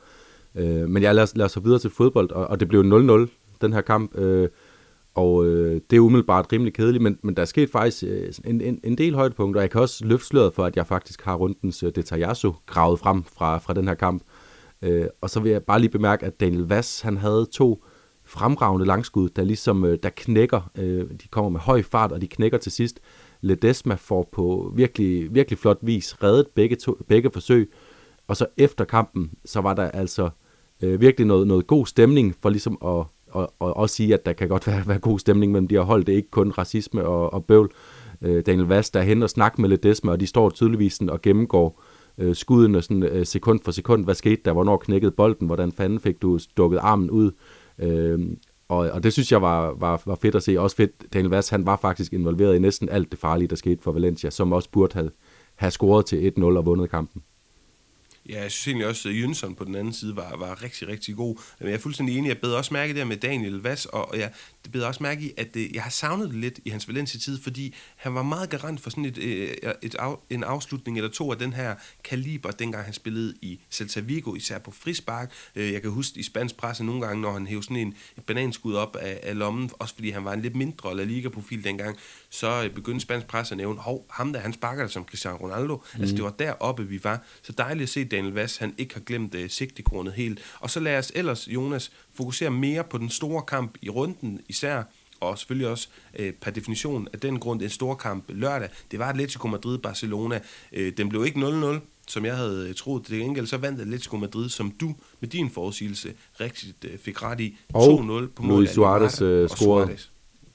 Øh, 0.55 0.89
men 0.89 1.03
jeg 1.03 1.15
lad 1.15 1.41
os 1.41 1.51
så 1.51 1.59
videre 1.59 1.79
til 1.79 1.89
fodbold, 1.89 2.31
og, 2.31 2.47
og 2.47 2.59
det 2.59 2.67
blev 2.67 2.81
0-0, 2.81 3.27
den 3.61 3.73
her 3.73 3.81
kamp. 3.81 4.17
Øh, 4.17 4.49
og 5.15 5.45
øh, 5.45 5.81
det 5.89 5.97
er 5.97 5.99
umiddelbart 5.99 6.53
rimelig 6.53 6.73
kedeligt, 6.73 7.03
men, 7.03 7.17
men 7.21 7.35
der 7.35 7.41
er 7.41 7.45
sket 7.45 7.69
faktisk 7.69 8.03
øh, 8.03 8.33
en, 8.45 8.61
en, 8.61 8.79
en 8.83 8.97
del 8.97 9.15
højdepunkter. 9.15 9.61
Jeg 9.61 9.69
kan 9.69 9.81
også 9.81 10.05
løfte 10.05 10.25
sløret 10.25 10.53
for, 10.53 10.65
at 10.65 10.75
jeg 10.75 10.87
faktisk 10.87 11.21
har 11.21 11.35
rundens 11.35 11.83
øh, 11.83 11.91
Detajasso 11.95 12.53
gravet 12.65 12.99
frem 12.99 13.23
fra, 13.23 13.57
fra 13.57 13.73
den 13.73 13.87
her 13.87 13.95
kamp. 13.95 14.23
Øh, 14.81 15.05
og 15.21 15.29
så 15.29 15.39
vil 15.39 15.51
jeg 15.51 15.63
bare 15.63 15.79
lige 15.79 15.91
bemærke, 15.91 16.25
at 16.25 16.39
Daniel 16.39 16.63
Vass, 16.63 17.01
han 17.01 17.17
havde 17.17 17.47
to 17.51 17.83
fremragende 18.25 18.85
langskud, 18.85 19.29
der 19.29 19.43
ligesom 19.43 19.85
øh, 19.85 19.97
der 20.03 20.09
knækker. 20.09 20.71
Øh, 20.77 21.09
de 21.09 21.27
kommer 21.31 21.49
med 21.49 21.59
høj 21.59 21.81
fart, 21.81 22.11
og 22.11 22.21
de 22.21 22.27
knækker 22.27 22.57
til 22.57 22.71
sidst. 22.71 22.99
Ledesma 23.41 23.95
får 23.95 24.29
på 24.31 24.73
virkelig, 24.75 25.35
virkelig 25.35 25.59
flot 25.59 25.77
vis 25.81 26.23
reddet 26.23 26.47
begge, 26.55 26.75
to, 26.75 26.97
begge 27.07 27.29
forsøg. 27.33 27.71
Og 28.29 28.37
så 28.37 28.45
efter 28.57 28.85
kampen, 28.85 29.31
så 29.45 29.61
var 29.61 29.73
der 29.73 29.83
altså 29.83 30.29
øh, 30.83 31.01
virkelig 31.01 31.27
noget, 31.27 31.47
noget 31.47 31.67
god 31.67 31.85
stemning 31.85 32.35
for 32.41 32.49
ligesom 32.49 32.77
at 32.85 33.05
og, 33.31 33.53
og 33.59 33.77
også 33.77 33.95
sige, 33.95 34.13
at 34.13 34.25
der 34.25 34.33
kan 34.33 34.49
godt 34.49 34.67
være, 34.71 34.87
være 34.87 34.99
god 34.99 35.19
stemning 35.19 35.51
mellem 35.51 35.67
de 35.67 35.75
her 35.75 35.81
hold. 35.81 36.05
Det 36.05 36.11
er 36.11 36.17
ikke 36.17 36.31
kun 36.31 36.51
racisme 36.51 37.05
og, 37.05 37.33
og 37.33 37.45
bøvl. 37.45 37.71
Øh, 38.21 38.45
Daniel 38.45 38.67
Vast 38.67 38.93
der 38.93 38.99
er 38.99 39.03
hen 39.03 39.23
og 39.23 39.29
snakker 39.29 39.61
med 39.61 39.69
Ledesma, 39.69 40.11
og 40.11 40.19
de 40.19 40.27
står 40.27 40.49
tydeligvis 40.49 40.93
sådan 40.93 41.09
og 41.09 41.21
gennemgår 41.21 41.83
øh, 42.17 42.35
skuddene 42.35 42.81
sådan, 42.81 43.03
øh, 43.03 43.25
sekund 43.25 43.59
for 43.63 43.71
sekund. 43.71 44.03
Hvad 44.03 44.15
skete 44.15 44.41
der? 44.45 44.53
Hvornår 44.53 44.77
knækkede 44.77 45.11
bolden? 45.11 45.47
Hvordan 45.47 45.71
fanden 45.71 45.99
fik 45.99 46.21
du 46.21 46.39
dukket 46.57 46.79
armen 46.81 47.11
ud? 47.11 47.31
Øh, 47.79 48.19
og, 48.67 48.77
og 48.77 49.03
det 49.03 49.13
synes 49.13 49.31
jeg 49.31 49.41
var, 49.41 49.75
var, 49.79 50.01
var 50.05 50.15
fedt 50.15 50.35
at 50.35 50.43
se. 50.43 50.59
Også 50.59 50.75
fedt, 50.75 51.13
Daniel 51.13 51.29
Vast, 51.29 51.49
han 51.49 51.65
var 51.65 51.75
faktisk 51.75 52.13
involveret 52.13 52.55
i 52.55 52.59
næsten 52.59 52.89
alt 52.89 53.11
det 53.11 53.19
farlige, 53.19 53.47
der 53.47 53.55
skete 53.55 53.81
for 53.81 53.91
Valencia, 53.91 54.29
som 54.29 54.53
også 54.53 54.69
burde 54.71 54.93
have, 54.93 55.11
have 55.55 55.71
scoret 55.71 56.05
til 56.05 56.33
1-0 56.37 56.43
og 56.43 56.65
vundet 56.65 56.89
kampen. 56.89 57.21
Ja, 58.29 58.41
jeg 58.41 58.51
synes 58.51 58.67
egentlig 58.67 58.87
også, 58.87 59.09
at 59.09 59.15
Jønsson 59.15 59.55
på 59.55 59.63
den 59.63 59.75
anden 59.75 59.93
side 59.93 60.15
var, 60.15 60.37
var 60.37 60.63
rigtig, 60.63 60.87
rigtig 60.87 61.15
god. 61.15 61.35
Men 61.59 61.67
jeg 61.67 61.75
er 61.75 61.79
fuldstændig 61.79 62.17
enig. 62.17 62.29
Jeg 62.29 62.37
bed 62.37 62.51
også 62.51 62.73
mærke 62.73 62.95
der 62.95 63.05
med 63.05 63.17
Daniel 63.17 63.55
Vass, 63.55 63.85
og 63.85 64.19
jeg 64.19 64.31
bed 64.71 64.81
også 64.81 65.03
mærke 65.03 65.21
i, 65.21 65.31
at 65.37 65.53
det, 65.53 65.71
jeg 65.73 65.83
har 65.83 65.89
savnet 65.89 66.29
det 66.29 66.35
lidt 66.35 66.59
i 66.65 66.69
hans 66.69 66.87
Valencia-tid, 66.87 67.41
fordi 67.41 67.75
han 67.95 68.15
var 68.15 68.23
meget 68.23 68.49
garant 68.49 68.81
for 68.81 68.89
sådan 68.89 69.05
et, 69.05 69.17
et, 69.17 69.73
et 69.81 69.95
af, 69.95 70.15
en 70.29 70.43
afslutning 70.43 70.97
eller 70.97 71.09
to 71.09 71.31
af 71.31 71.37
den 71.37 71.53
her 71.53 71.75
kaliber, 72.03 72.51
dengang 72.51 72.85
han 72.85 72.93
spillede 72.93 73.33
i 73.41 73.59
Celta 73.71 73.99
Vigo, 73.99 74.35
især 74.35 74.59
på 74.59 74.71
frispark. 74.71 75.31
Øh, 75.55 75.73
jeg 75.73 75.81
kan 75.81 75.91
huske 75.91 76.19
i 76.19 76.23
spansk 76.23 76.57
presse 76.57 76.83
nogle 76.83 77.01
gange, 77.01 77.21
når 77.21 77.33
han 77.33 77.47
hævde 77.47 77.63
sådan 77.63 77.77
en 77.77 77.95
et 78.17 78.23
bananskud 78.23 78.73
op 78.73 78.95
af, 78.95 79.19
af 79.23 79.37
lommen, 79.37 79.69
også 79.79 79.95
fordi 79.95 80.09
han 80.09 80.25
var 80.25 80.33
en 80.33 80.41
lidt 80.41 80.55
mindre 80.55 80.97
La 80.97 81.03
Liga-profil 81.03 81.63
dengang, 81.63 81.97
så 82.29 82.63
øh, 82.63 82.69
begyndte 82.69 83.01
spansk 83.01 83.27
presse 83.27 83.53
at 83.53 83.57
nævne, 83.57 83.79
hov, 83.79 84.05
ham 84.09 84.33
der, 84.33 84.39
han 84.39 84.53
sparker 84.53 84.83
det 84.83 84.91
som 84.91 85.03
Cristiano 85.03 85.37
Ronaldo. 85.37 85.73
Altså, 85.73 85.97
mm. 85.97 86.01
Altså, 86.01 86.15
det 86.15 86.23
var 86.23 86.31
deroppe, 86.31 86.87
vi 86.87 87.03
var. 87.03 87.21
Så 87.41 87.51
dejligt 87.51 87.83
at 87.83 87.89
se 87.89 88.05
Daniel 88.05 88.33
Vass, 88.33 88.57
han 88.57 88.73
ikke 88.77 88.93
har 88.93 89.01
glemt 89.01 89.35
uh, 89.35 89.41
sigtekornet 89.47 90.13
helt. 90.13 90.39
Og 90.59 90.69
så 90.69 90.79
lad 90.79 90.97
os 90.97 91.11
ellers, 91.15 91.47
Jonas, 91.47 91.91
fokusere 92.13 92.49
mere 92.49 92.83
på 92.83 92.97
den 92.97 93.09
store 93.09 93.41
kamp 93.41 93.77
i 93.81 93.89
runden, 93.89 94.41
især 94.49 94.83
og 95.19 95.37
selvfølgelig 95.37 95.67
også 95.67 95.87
øh, 96.19 96.33
per 96.33 96.51
definition 96.51 97.07
af 97.13 97.19
den 97.19 97.39
grund 97.39 97.61
en 97.61 97.69
stor 97.69 97.95
kamp 97.95 98.23
lørdag. 98.27 98.69
Det 98.91 98.99
var 98.99 99.09
Atletico 99.09 99.47
Madrid-Barcelona. 99.47 100.39
Øh, 100.73 100.93
den 100.97 101.09
blev 101.09 101.25
ikke 101.25 101.39
0-0, 101.39 101.79
som 102.07 102.25
jeg 102.25 102.35
havde 102.37 102.69
øh, 102.69 102.75
troet. 102.75 103.07
Det 103.07 103.19
gengæld 103.19 103.47
så 103.47 103.57
vandt 103.57 103.81
Atletico 103.81 104.17
Madrid, 104.17 104.49
som 104.49 104.71
du 104.71 104.95
med 105.19 105.29
din 105.29 105.49
forudsigelse 105.49 106.13
rigtigt 106.39 106.85
øh, 106.85 106.97
fik 106.99 107.23
ret 107.23 107.39
i. 107.39 107.57
2-0 107.73 107.77
på 107.77 108.43
mål 108.43 108.57
Luis 108.57 108.69
Suarez 108.69 109.21
øh, 109.21 109.49
scorede. 109.49 109.97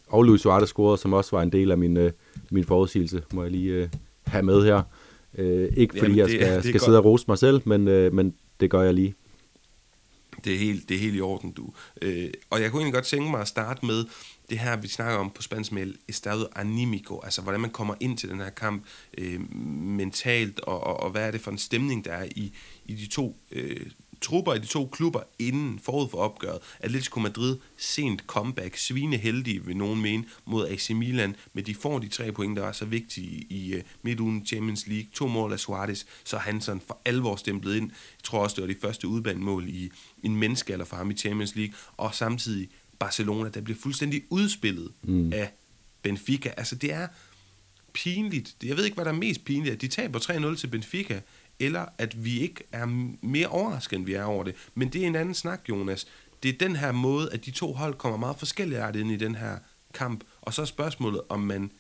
Og 0.06 0.22
Luis 0.22 0.40
Suarez 0.40 0.68
scorede, 0.68 0.98
som 0.98 1.12
også 1.12 1.36
var 1.36 1.42
en 1.42 1.52
del 1.52 1.70
af 1.70 1.78
min, 1.78 1.96
øh, 1.96 2.12
min 2.50 2.64
forudsigelse, 2.64 3.22
må 3.32 3.42
jeg 3.42 3.50
lige 3.50 3.72
øh, 3.72 3.88
have 4.26 4.42
med 4.42 4.64
her. 4.64 4.82
Øh, 5.38 5.68
ikke 5.76 5.98
fordi 5.98 6.12
Jamen, 6.12 6.32
det, 6.32 6.40
jeg 6.40 6.60
skal, 6.60 6.62
skal 6.62 6.80
sidde 6.80 6.98
og 6.98 7.04
rose 7.04 7.24
mig 7.28 7.38
selv, 7.38 7.60
men, 7.64 7.88
øh, 7.88 8.12
men 8.12 8.34
det 8.60 8.70
gør 8.70 8.82
jeg 8.82 8.94
lige. 8.94 9.14
Det 10.44 10.54
er 10.54 10.58
helt, 10.58 10.88
det 10.88 10.94
er 10.94 10.98
helt 10.98 11.16
i 11.16 11.20
orden, 11.20 11.52
du. 11.52 11.72
Øh, 12.02 12.30
og 12.50 12.60
jeg 12.60 12.70
kunne 12.70 12.80
egentlig 12.80 12.94
godt 12.94 13.04
tænke 13.04 13.30
mig 13.30 13.40
at 13.40 13.48
starte 13.48 13.86
med 13.86 14.04
det 14.50 14.58
her, 14.58 14.76
vi 14.76 14.88
snakker 14.88 15.18
om 15.18 15.30
på 15.30 15.42
spansk 15.42 15.72
med 15.72 15.94
estado 16.08 16.46
animico, 16.56 17.20
altså 17.24 17.42
hvordan 17.42 17.60
man 17.60 17.70
kommer 17.70 17.94
ind 18.00 18.18
til 18.18 18.28
den 18.28 18.40
her 18.40 18.50
kamp 18.50 18.84
øh, 19.18 19.52
mentalt, 19.52 20.60
og, 20.60 20.84
og, 20.84 21.00
og 21.00 21.10
hvad 21.10 21.26
er 21.26 21.30
det 21.30 21.40
for 21.40 21.50
en 21.50 21.58
stemning, 21.58 22.04
der 22.04 22.12
er 22.12 22.24
i, 22.36 22.52
i 22.86 22.94
de 22.94 23.06
to 23.06 23.36
øh, 23.52 23.86
trupper 24.24 24.54
i 24.54 24.58
de 24.58 24.66
to 24.66 24.86
klubber 24.92 25.20
inden 25.38 25.78
forud 25.78 26.08
for 26.08 26.18
opgøret. 26.18 26.58
Atletico 26.80 27.20
Madrid 27.20 27.56
sent 27.76 28.22
comeback, 28.26 28.76
svine 28.76 29.16
heldige 29.16 29.64
vil 29.64 29.76
nogen 29.76 30.00
mene, 30.00 30.24
mod 30.44 30.68
AC 30.68 30.90
Milan, 30.90 31.36
men 31.52 31.66
de 31.66 31.74
får 31.74 31.98
de 31.98 32.08
tre 32.08 32.32
point, 32.32 32.56
der 32.56 32.62
var 32.62 32.72
så 32.72 32.84
vigtige 32.84 33.46
i 33.50 33.74
uh, 33.76 33.80
midtugen 34.02 34.46
Champions 34.46 34.86
League. 34.86 35.06
To 35.14 35.26
mål 35.26 35.52
af 35.52 35.60
Suarez, 35.60 36.04
så 36.24 36.38
han 36.38 36.60
sådan 36.60 36.82
for 36.86 36.98
alvor 37.04 37.36
stemplet 37.36 37.76
ind. 37.76 37.90
Jeg 37.90 38.24
tror 38.24 38.42
også, 38.42 38.56
det 38.56 38.62
var 38.62 38.74
de 38.74 38.80
første 38.80 39.08
udbanemål 39.08 39.68
i 39.68 39.90
en 40.22 40.36
menneskealder 40.36 40.84
for 40.84 40.96
ham 40.96 41.10
i 41.10 41.14
Champions 41.14 41.56
League, 41.56 41.74
og 41.96 42.14
samtidig 42.14 42.68
Barcelona, 42.98 43.48
der 43.48 43.60
bliver 43.60 43.78
fuldstændig 43.80 44.22
udspillet 44.30 44.92
mm. 45.02 45.32
af 45.32 45.52
Benfica. 46.02 46.52
Altså 46.56 46.74
det 46.74 46.92
er 46.92 47.08
pinligt. 47.92 48.56
Jeg 48.62 48.76
ved 48.76 48.84
ikke, 48.84 48.94
hvad 48.94 49.04
der 49.04 49.10
er 49.10 49.16
mest 49.16 49.44
pinligt. 49.44 49.80
De 49.80 49.88
taber 49.88 50.18
3-0 50.18 50.56
til 50.56 50.66
Benfica, 50.66 51.20
eller 51.60 51.84
at 51.98 52.24
vi 52.24 52.40
ikke 52.40 52.64
er 52.72 52.86
mere 53.22 53.46
overrasket, 53.46 53.96
end 53.96 54.06
vi 54.06 54.14
er 54.14 54.24
over 54.24 54.44
det. 54.44 54.54
Men 54.74 54.88
det 54.88 55.02
er 55.02 55.06
en 55.06 55.16
anden 55.16 55.34
snak, 55.34 55.60
Jonas. 55.68 56.06
Det 56.42 56.48
er 56.48 56.58
den 56.66 56.76
her 56.76 56.92
måde, 56.92 57.28
at 57.32 57.44
de 57.44 57.50
to 57.50 57.72
hold 57.72 57.94
kommer 57.94 58.18
meget 58.18 58.36
forskelligt 58.38 58.96
ind 58.96 59.10
i 59.10 59.16
den 59.16 59.34
her 59.34 59.56
kamp. 59.94 60.24
Og 60.42 60.54
så 60.54 60.62
er 60.62 60.66
spørgsmålet, 60.66 61.20
om 61.28 61.40
man 61.40 61.70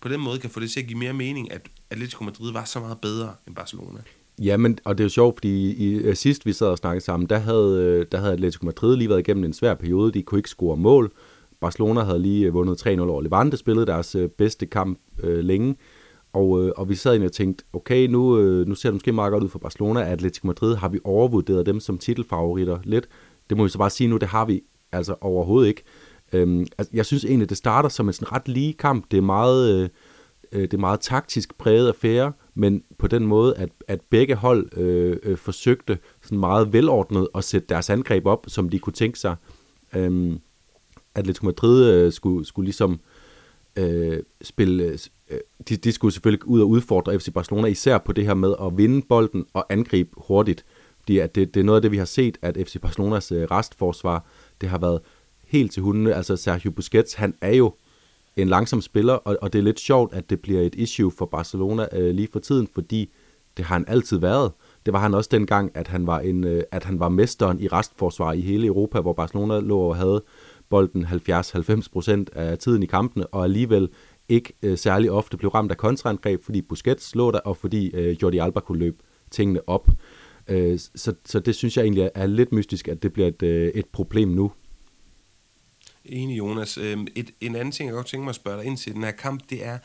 på 0.00 0.08
den 0.08 0.20
måde 0.20 0.38
kan 0.38 0.50
få 0.50 0.60
det 0.60 0.70
til 0.70 0.80
at 0.80 0.86
give 0.86 0.98
mere 0.98 1.12
mening, 1.12 1.52
at 1.52 1.68
Atletico 1.90 2.24
Madrid 2.24 2.52
var 2.52 2.64
så 2.64 2.80
meget 2.80 2.98
bedre 3.00 3.34
end 3.46 3.54
Barcelona. 3.54 4.00
Ja, 4.38 4.56
men, 4.56 4.78
og 4.84 4.98
det 4.98 5.04
er 5.04 5.06
jo 5.06 5.08
sjovt, 5.08 5.36
fordi 5.36 5.72
i, 5.72 6.10
i, 6.10 6.14
sidst 6.14 6.46
vi 6.46 6.52
sad 6.52 6.66
og 6.66 6.78
snakkede 6.78 7.04
sammen, 7.04 7.28
der 7.28 7.38
havde, 7.38 7.82
øh, 7.82 8.06
der 8.12 8.18
havde 8.18 8.32
Atletico 8.32 8.66
Madrid 8.66 8.96
lige 8.96 9.08
været 9.08 9.20
igennem 9.20 9.44
en 9.44 9.52
svær 9.52 9.74
periode. 9.74 10.12
De 10.12 10.22
kunne 10.22 10.38
ikke 10.38 10.50
score 10.50 10.76
mål. 10.76 11.12
Barcelona 11.60 12.00
havde 12.00 12.18
lige 12.18 12.46
øh, 12.46 12.54
vundet 12.54 12.86
3-0 12.86 13.00
over 13.00 13.22
Levante, 13.22 13.56
spillede 13.56 13.86
deres 13.86 14.16
bedste 14.38 14.66
kamp 14.66 14.98
øh, 15.22 15.38
længe. 15.38 15.76
Og, 16.32 16.64
øh, 16.64 16.72
og 16.76 16.88
vi 16.88 16.94
sad 16.94 17.12
egentlig 17.12 17.28
og 17.28 17.32
tænkte, 17.32 17.64
okay, 17.72 18.06
nu, 18.06 18.38
øh, 18.38 18.66
nu 18.66 18.74
ser 18.74 18.88
det 18.88 18.94
måske 18.94 19.12
meget 19.12 19.32
godt 19.32 19.44
ud 19.44 19.48
for 19.48 19.58
Barcelona. 19.58 20.02
Atletico 20.12 20.46
Madrid 20.46 20.74
har 20.74 20.88
vi 20.88 20.98
overvurderet 21.04 21.66
dem 21.66 21.80
som 21.80 21.98
titelfavoritter 21.98 22.78
lidt. 22.84 23.08
Det 23.50 23.56
må 23.56 23.62
vi 23.62 23.68
så 23.68 23.78
bare 23.78 23.90
sige 23.90 24.08
nu, 24.08 24.16
det 24.16 24.28
har 24.28 24.44
vi 24.44 24.62
altså 24.92 25.14
overhovedet 25.20 25.68
ikke. 25.68 25.82
Øhm, 26.32 26.66
altså, 26.78 26.90
jeg 26.94 27.06
synes 27.06 27.24
egentlig, 27.24 27.48
det 27.48 27.56
starter 27.56 27.88
som 27.88 28.08
en 28.08 28.12
sådan 28.12 28.32
ret 28.32 28.48
lige 28.48 28.72
kamp. 28.72 29.10
Det 29.10 29.16
er 29.16 29.22
meget, 29.22 29.82
øh, 29.82 29.88
øh, 30.52 30.62
det 30.62 30.74
er 30.74 30.78
meget 30.78 31.00
taktisk 31.00 31.58
præget 31.58 31.88
affære, 31.88 32.32
men 32.54 32.82
på 32.98 33.06
den 33.06 33.26
måde, 33.26 33.56
at, 33.56 33.68
at 33.88 34.00
begge 34.10 34.34
hold 34.34 34.78
øh, 34.78 35.16
øh, 35.22 35.36
forsøgte 35.36 35.98
sådan 36.22 36.38
meget 36.38 36.72
velordnet 36.72 37.28
at 37.34 37.44
sætte 37.44 37.68
deres 37.68 37.90
angreb 37.90 38.26
op, 38.26 38.44
som 38.48 38.68
de 38.68 38.78
kunne 38.78 38.92
tænke 38.92 39.18
sig. 39.18 39.36
Øhm, 39.96 40.40
Atletico 41.14 41.46
Madrid 41.46 41.92
øh, 41.92 42.12
skulle, 42.12 42.46
skulle 42.46 42.66
ligesom 42.66 43.00
øh, 43.76 44.22
spille, 44.42 44.84
øh, 44.84 44.98
Øh, 45.30 45.38
de, 45.68 45.76
de 45.76 45.92
skulle 45.92 46.12
selvfølgelig 46.12 46.48
ud 46.48 46.60
og 46.60 46.68
udfordre 46.68 47.18
FC 47.18 47.32
Barcelona, 47.32 47.68
især 47.68 47.98
på 47.98 48.12
det 48.12 48.24
her 48.24 48.34
med 48.34 48.54
at 48.62 48.78
vinde 48.78 49.06
bolden 49.08 49.46
og 49.52 49.66
angribe 49.70 50.10
hurtigt. 50.16 50.64
Fordi 51.00 51.18
at 51.18 51.34
det, 51.34 51.54
det 51.54 51.60
er 51.60 51.64
noget 51.64 51.78
af 51.78 51.82
det, 51.82 51.92
vi 51.92 51.96
har 51.96 52.04
set, 52.04 52.38
at 52.42 52.56
FC 52.66 52.80
Barcelonas 52.80 53.32
øh, 53.32 53.42
restforsvar, 53.50 54.24
det 54.60 54.68
har 54.68 54.78
været 54.78 55.00
helt 55.46 55.72
til 55.72 55.82
hundene. 55.82 56.14
Altså 56.14 56.36
Sergio 56.36 56.70
Busquets, 56.70 57.14
han 57.14 57.34
er 57.40 57.54
jo 57.54 57.74
en 58.36 58.48
langsom 58.48 58.80
spiller, 58.80 59.14
og, 59.14 59.38
og 59.42 59.52
det 59.52 59.58
er 59.58 59.62
lidt 59.62 59.80
sjovt, 59.80 60.14
at 60.14 60.30
det 60.30 60.40
bliver 60.40 60.62
et 60.62 60.74
issue 60.74 61.10
for 61.10 61.26
Barcelona 61.26 61.86
øh, 61.92 62.14
lige 62.14 62.28
for 62.32 62.38
tiden, 62.38 62.68
fordi 62.74 63.10
det 63.56 63.64
har 63.64 63.74
han 63.74 63.84
altid 63.88 64.18
været. 64.18 64.52
Det 64.86 64.92
var 64.92 65.00
han 65.00 65.14
også 65.14 65.28
dengang, 65.32 65.70
at 65.74 65.88
han 65.88 66.06
var, 66.06 66.20
en, 66.20 66.44
øh, 66.44 66.62
at 66.70 66.84
han 66.84 67.00
var 67.00 67.08
mesteren 67.08 67.60
i 67.60 67.68
restforsvar 67.68 68.32
i 68.32 68.40
hele 68.40 68.66
Europa, 68.66 69.00
hvor 69.00 69.12
Barcelona 69.12 69.60
lå 69.60 69.78
og 69.78 69.96
havde 69.96 70.22
bolden 70.68 71.04
70-90% 71.04 72.24
af 72.32 72.58
tiden 72.58 72.82
i 72.82 72.86
kampene, 72.86 73.26
og 73.26 73.44
alligevel 73.44 73.88
ikke 74.28 74.52
øh, 74.62 74.78
særlig 74.78 75.10
ofte 75.10 75.36
blev 75.36 75.50
ramt 75.50 75.70
af 75.70 75.76
kontraangreb, 75.76 76.44
fordi 76.44 76.62
Busquets 76.62 77.14
lå 77.14 77.30
der, 77.30 77.38
og 77.38 77.56
fordi 77.56 77.90
øh, 77.94 78.16
Jordi 78.22 78.38
Alba 78.38 78.60
kunne 78.60 78.78
løbe 78.78 78.96
tingene 79.30 79.68
op. 79.68 79.88
Øh, 80.48 80.78
så, 80.78 81.14
så 81.24 81.40
det 81.40 81.54
synes 81.54 81.76
jeg 81.76 81.82
egentlig 81.82 82.10
er 82.14 82.26
lidt 82.26 82.52
mystisk, 82.52 82.88
at 82.88 83.02
det 83.02 83.12
bliver 83.12 83.28
et, 83.28 83.42
øh, 83.42 83.72
et 83.74 83.86
problem 83.86 84.28
nu. 84.28 84.52
Enig, 86.04 86.38
Jonas. 86.38 86.78
Øh, 86.78 86.98
et, 87.14 87.30
en 87.40 87.56
anden 87.56 87.72
ting, 87.72 87.86
jeg 87.86 87.94
godt 87.94 88.06
tænker 88.06 88.24
mig 88.24 88.30
at 88.30 88.36
spørge 88.36 88.58
dig 88.58 88.66
ind 88.66 88.76
til 88.76 88.94
den 88.94 89.04
her 89.04 89.10
kamp, 89.10 89.50
det 89.50 89.66
er, 89.66 89.78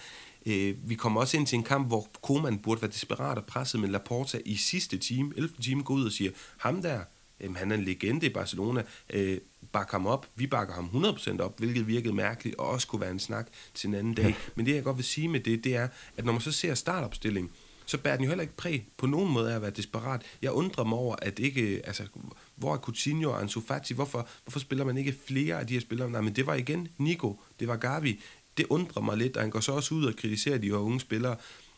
øh, 0.45 0.75
vi 0.89 0.95
kommer 0.95 1.21
også 1.21 1.37
ind 1.37 1.47
til 1.47 1.55
en 1.55 1.63
kamp, 1.63 1.87
hvor 1.87 2.07
Koman 2.21 2.57
burde 2.57 2.81
være 2.81 2.91
desperat 2.91 3.37
og 3.37 3.45
presset, 3.45 3.79
men 3.79 3.91
Laporta 3.91 4.39
i 4.45 4.55
sidste 4.55 4.97
time, 4.97 5.33
11. 5.35 5.55
time, 5.61 5.83
går 5.83 5.93
ud 5.93 6.05
og 6.05 6.11
siger, 6.11 6.31
ham 6.57 6.81
der, 6.81 6.99
Jamen, 7.41 7.55
han 7.55 7.71
er 7.71 7.75
en 7.75 7.83
legende 7.83 8.25
i 8.25 8.29
Barcelona. 8.29 8.83
Øh, 9.09 9.37
bakker 9.71 9.91
ham 9.91 10.07
op. 10.07 10.27
Vi 10.35 10.47
bakker 10.47 10.73
ham 10.73 10.89
100% 10.93 11.39
op, 11.39 11.59
hvilket 11.59 11.87
virkede 11.87 12.13
mærkeligt, 12.13 12.55
og 12.55 12.67
også 12.67 12.87
kunne 12.87 13.01
være 13.01 13.11
en 13.11 13.19
snak 13.19 13.47
til 13.73 13.87
en 13.87 13.95
anden 13.95 14.13
dag. 14.13 14.25
Ja. 14.25 14.33
Men 14.55 14.65
det, 14.65 14.75
jeg 14.75 14.83
godt 14.83 14.97
vil 14.97 15.05
sige 15.05 15.27
med 15.27 15.39
det, 15.39 15.63
det 15.63 15.75
er, 15.75 15.87
at 16.17 16.25
når 16.25 16.31
man 16.31 16.41
så 16.41 16.51
ser 16.51 16.73
startopstilling, 16.73 17.51
så 17.85 17.97
bærer 17.97 18.15
den 18.15 18.23
jo 18.23 18.29
heller 18.29 18.41
ikke 18.41 18.57
præg 18.57 18.87
på 18.97 19.05
nogen 19.05 19.31
måde 19.31 19.51
af 19.51 19.55
at 19.55 19.61
være 19.61 19.71
desperat. 19.71 20.21
Jeg 20.41 20.51
undrer 20.51 20.83
mig 20.83 20.97
over, 20.97 21.15
at 21.21 21.39
ikke, 21.39 21.81
altså, 21.83 22.03
hvor 22.55 22.73
er 22.73 22.77
Coutinho 22.77 23.31
og 23.31 23.41
Ansu 23.41 23.61
Fati? 23.61 23.93
Hvorfor, 23.93 24.27
hvorfor 24.43 24.59
spiller 24.59 24.85
man 24.85 24.97
ikke 24.97 25.15
flere 25.27 25.59
af 25.59 25.67
de 25.67 25.73
her 25.73 25.81
spillere? 25.81 26.09
Nej, 26.09 26.21
men 26.21 26.35
det 26.35 26.47
var 26.47 26.53
igen 26.53 26.87
Nico, 26.97 27.39
det 27.59 27.67
var 27.67 27.75
Gavi. 27.75 28.19
Det 28.57 28.65
undrer 28.69 29.01
mig 29.01 29.17
lidt, 29.17 29.37
og 29.37 29.43
han 29.43 29.49
går 29.49 29.59
så 29.59 29.71
også 29.71 29.95
ud 29.95 30.05
og 30.05 30.15
kritiserer 30.15 30.57
de 30.57 30.67
her 30.67 30.75
unge 30.75 30.99
spillere. 30.99 31.35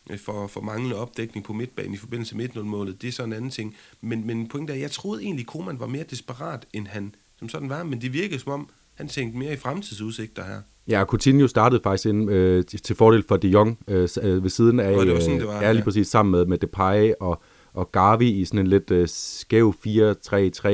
Øh, 0.09 0.19
for, 0.19 0.47
for 0.47 0.61
manglende 0.61 0.95
opdækning 0.95 1.45
på 1.45 1.53
midtbanen 1.53 1.93
i 1.93 1.97
forbindelse 1.97 2.37
med 2.37 2.49
1-0-målet. 2.49 3.01
Det 3.01 3.07
er 3.07 3.11
sådan 3.11 3.29
en 3.29 3.37
anden 3.37 3.51
ting. 3.51 3.75
Men, 4.01 4.27
men 4.27 4.47
pointen 4.47 4.75
er, 4.75 4.79
jeg 4.79 4.91
troede 4.91 5.23
egentlig, 5.23 5.45
Koman 5.45 5.79
var 5.79 5.87
mere 5.87 6.03
desperat, 6.09 6.65
end 6.73 6.87
han 6.87 7.15
som 7.39 7.49
sådan 7.49 7.69
var, 7.69 7.83
men 7.83 8.01
det 8.01 8.13
virkede 8.13 8.39
som 8.39 8.51
om, 8.51 8.69
han 8.93 9.07
tænkte 9.07 9.37
mere 9.37 9.53
i 9.53 9.55
fremtidsudsigter 9.55 10.43
her. 10.43 10.61
Ja, 10.87 11.03
Coutinho 11.05 11.47
startede 11.47 11.81
faktisk 11.83 12.05
ind, 12.05 12.31
øh, 12.31 12.65
til 12.65 12.95
fordel 12.95 13.23
for 13.27 13.37
De 13.37 13.47
Jong 13.47 13.79
øh, 13.87 14.09
øh 14.21 14.43
ved 14.43 14.49
siden 14.49 14.79
af, 14.79 14.95
oh, 14.97 15.05
det 15.05 15.13
var 15.13 15.19
sådan, 15.19 15.39
det 15.39 15.47
var, 15.47 15.61
ja, 15.61 15.71
lige 15.71 15.83
præcis 15.83 16.07
sammen 16.07 16.31
med, 16.31 16.45
med 16.45 16.57
Depay 16.57 17.11
og, 17.19 17.41
og 17.73 17.91
Gavi 17.91 18.29
i 18.29 18.45
sådan 18.45 18.59
en 18.59 18.67
lidt 18.67 18.91
øh, 18.91 19.07
skæv 19.07 19.73
4-3-3, 19.87 20.67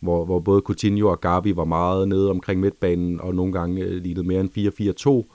hvor, 0.00 0.24
hvor 0.24 0.40
både 0.40 0.60
Coutinho 0.60 1.08
og 1.08 1.20
Gavi 1.20 1.56
var 1.56 1.64
meget 1.64 2.08
nede 2.08 2.30
omkring 2.30 2.60
midtbanen, 2.60 3.20
og 3.20 3.34
nogle 3.34 3.52
gange 3.52 3.82
øh, 3.82 4.02
lignede 4.02 4.26
mere 4.26 4.40
end 4.40 5.24
4-4-2 5.26 5.34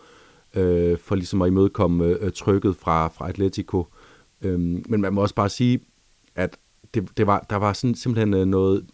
øh, 0.55 0.97
for 0.97 1.15
ligesom 1.15 1.41
at 1.41 1.47
imødekomme 1.47 2.05
øh, 2.05 2.31
trykket 2.31 2.75
fra, 2.75 3.07
fra 3.07 3.29
Atletico. 3.29 3.87
Øhm, 4.41 4.85
men 4.89 5.01
man 5.01 5.13
må 5.13 5.21
også 5.21 5.35
bare 5.35 5.49
sige, 5.49 5.79
at 6.35 6.57
det, 6.93 7.17
det 7.17 7.27
var, 7.27 7.45
der 7.49 7.55
var 7.55 7.73
sådan 7.73 7.95
simpelthen 7.95 8.33
øh, 8.33 8.45
noget 8.45 8.85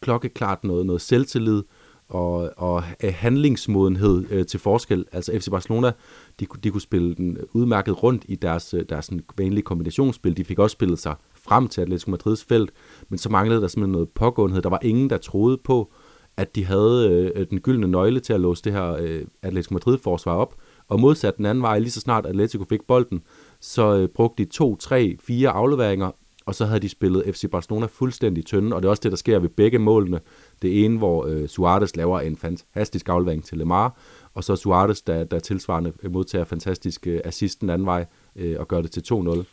klokkeklart 0.00 0.64
noget, 0.64 0.86
noget 0.86 1.00
selvtillid 1.00 1.62
og, 2.08 2.50
og 2.56 2.82
øh, 3.04 3.14
handlingsmodenhed 3.16 4.24
øh, 4.30 4.46
til 4.46 4.60
forskel. 4.60 5.04
Altså 5.12 5.38
FC 5.38 5.50
Barcelona, 5.50 5.92
de, 6.40 6.46
de 6.64 6.70
kunne 6.70 6.80
spille 6.80 7.14
den 7.14 7.38
udmærket 7.52 8.02
rundt 8.02 8.24
i 8.28 8.34
deres, 8.34 8.74
øh, 8.74 8.84
deres 8.88 9.04
sådan, 9.04 9.24
vanlige 9.38 9.62
kombinationsspil. 9.62 10.36
De 10.36 10.44
fik 10.44 10.58
også 10.58 10.74
spillet 10.74 10.98
sig 10.98 11.14
frem 11.34 11.68
til 11.68 11.80
Atletico 11.80 12.10
Madrids 12.10 12.44
felt, 12.44 12.70
men 13.08 13.18
så 13.18 13.28
manglede 13.28 13.60
der 13.60 13.68
simpelthen 13.68 13.92
noget 13.92 14.08
pågåenhed. 14.08 14.62
Der 14.62 14.68
var 14.68 14.80
ingen, 14.82 15.10
der 15.10 15.18
troede 15.18 15.58
på, 15.64 15.92
at 16.36 16.54
de 16.54 16.64
havde 16.64 17.32
øh, 17.36 17.46
den 17.50 17.60
gyldne 17.60 17.88
nøgle 17.88 18.20
til 18.20 18.32
at 18.32 18.40
låse 18.40 18.64
det 18.64 18.72
her 18.72 18.96
øh, 19.00 19.24
Atletico 19.42 19.74
Madrid-forsvar 19.74 20.34
op. 20.34 20.54
Og 20.88 21.00
modsat 21.00 21.36
den 21.36 21.46
anden 21.46 21.62
vej, 21.62 21.78
lige 21.78 21.90
så 21.90 22.00
snart 22.00 22.26
Atletico 22.26 22.64
fik 22.64 22.80
bolden, 22.88 23.22
så 23.60 23.96
øh, 23.96 24.08
brugte 24.08 24.44
de 24.44 24.50
to, 24.50 24.76
tre, 24.76 25.16
fire 25.20 25.48
afleveringer, 25.48 26.10
og 26.46 26.54
så 26.54 26.66
havde 26.66 26.80
de 26.80 26.88
spillet 26.88 27.24
FC 27.34 27.50
Barcelona 27.50 27.86
fuldstændig 27.86 28.46
tynde, 28.46 28.76
og 28.76 28.82
det 28.82 28.86
er 28.86 28.90
også 28.90 29.00
det, 29.02 29.12
der 29.12 29.16
sker 29.16 29.38
ved 29.38 29.48
begge 29.48 29.78
målene. 29.78 30.20
Det 30.62 30.84
ene, 30.84 30.98
hvor 30.98 31.26
øh, 31.26 31.48
Suarez 31.48 31.96
laver 31.96 32.20
en 32.20 32.36
fantastisk 32.36 33.08
aflevering 33.08 33.44
til 33.44 33.58
Lemar, 33.58 33.98
og 34.34 34.44
så 34.44 34.56
Suarez, 34.56 35.02
der, 35.02 35.24
der 35.24 35.38
tilsvarende 35.38 35.92
modtager 36.10 36.44
fantastisk 36.44 37.06
øh, 37.06 37.20
assist 37.24 37.60
den 37.60 37.70
anden 37.70 37.86
vej 37.86 38.06
øh, 38.36 38.56
og 38.60 38.68
gør 38.68 38.80
det 38.80 38.90
til 38.90 39.02
2-0. 39.12 39.44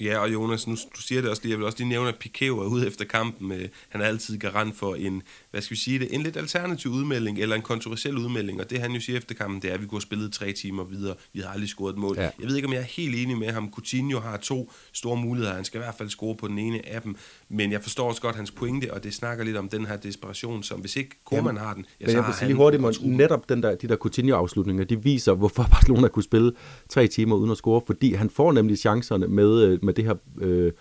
Ja, 0.00 0.18
og 0.18 0.32
Jonas, 0.32 0.66
nu 0.66 0.74
du 0.96 1.00
siger 1.00 1.20
det 1.20 1.30
også 1.30 1.42
lige, 1.42 1.50
jeg 1.50 1.58
vil 1.58 1.66
også 1.66 1.78
lige 1.78 1.88
nævne, 1.88 2.08
at 2.08 2.16
Piquet 2.16 2.48
er 2.48 2.52
ude 2.52 2.86
efter 2.86 3.04
kampen. 3.04 3.52
Øh, 3.52 3.68
han 3.88 4.00
er 4.00 4.04
altid 4.04 4.38
garant 4.38 4.76
for 4.76 4.94
en, 4.94 5.22
hvad 5.50 5.60
skal 5.60 5.74
vi 5.74 5.80
sige 5.80 5.98
det, 5.98 6.14
en 6.14 6.22
lidt 6.22 6.36
alternativ 6.36 6.90
udmelding, 6.90 7.38
eller 7.38 7.56
en 7.56 7.62
kontroversiel 7.62 8.18
udmelding, 8.18 8.60
og 8.60 8.70
det 8.70 8.78
han 8.78 8.92
jo 8.92 9.00
siger 9.00 9.16
efter 9.16 9.34
kampen, 9.34 9.62
det 9.62 9.70
er, 9.70 9.74
at 9.74 9.82
vi 9.82 9.86
kunne 9.86 9.96
have 9.96 10.02
spillet 10.02 10.32
tre 10.32 10.52
timer 10.52 10.84
videre, 10.84 11.14
vi 11.32 11.40
har 11.40 11.48
aldrig 11.48 11.68
scoret 11.68 11.92
et 11.92 11.98
mål. 11.98 12.16
Ja. 12.16 12.22
Jeg 12.22 12.48
ved 12.48 12.56
ikke, 12.56 12.68
om 12.68 12.72
jeg 12.72 12.80
er 12.80 12.84
helt 12.84 13.14
enig 13.14 13.38
med 13.38 13.50
ham. 13.50 13.70
Coutinho 13.72 14.20
har 14.20 14.36
to 14.36 14.72
store 14.92 15.16
muligheder, 15.16 15.54
han 15.54 15.64
skal 15.64 15.78
i 15.78 15.82
hvert 15.82 15.94
fald 15.98 16.08
score 16.08 16.34
på 16.34 16.48
den 16.48 16.58
ene 16.58 16.88
af 16.88 17.02
dem, 17.02 17.16
men 17.48 17.72
jeg 17.72 17.82
forstår 17.82 18.08
også 18.08 18.22
godt 18.22 18.36
hans 18.36 18.50
pointe, 18.50 18.94
og 18.94 19.04
det 19.04 19.14
snakker 19.14 19.44
lidt 19.44 19.56
om 19.56 19.68
den 19.68 19.86
her 19.86 19.96
desperation, 19.96 20.62
som 20.62 20.80
hvis 20.80 20.96
ikke 20.96 21.10
Koeman 21.24 21.56
har 21.56 21.74
den, 21.74 21.86
ja, 22.00 22.06
så 22.06 22.16
jeg 22.16 22.26
vil 22.26 22.34
sige 22.34 22.48
lige 22.48 22.56
hurtigt, 22.56 23.02
netop 23.02 23.48
den 23.48 23.62
der, 23.62 23.74
de 23.74 23.88
der 23.88 23.96
Coutinho-afslutninger, 23.96 24.84
de 24.84 25.02
viser, 25.02 25.34
hvorfor 25.34 25.66
Barcelona 25.70 26.08
kunne 26.08 26.22
spille 26.22 26.52
tre 26.88 27.06
timer 27.06 27.36
uden 27.36 27.50
at 27.50 27.56
score, 27.56 27.80
fordi 27.86 28.14
han 28.14 28.30
får 28.30 28.52
nemlig 28.52 28.78
chancerne 28.78 29.28
med, 29.28 29.62
øh, 29.62 29.78
med 29.86 29.94
det 29.94 30.04
her 30.04 30.14
øh, 30.40 30.72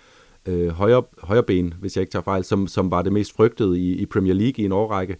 øh, 0.46 0.70
højre, 0.70 1.04
højre 1.24 1.44
ben, 1.44 1.74
hvis 1.80 1.96
jeg 1.96 2.02
ikke 2.02 2.12
tager 2.12 2.24
fejl, 2.24 2.44
som, 2.44 2.68
som 2.68 2.91
var 2.91 3.02
det 3.02 3.13
mest 3.13 3.36
frygtede 3.36 3.80
i, 3.80 3.94
i 3.94 4.06
Premier 4.06 4.34
League 4.34 4.63
i 4.63 4.65
en 4.65 4.72
årrække. 4.72 5.18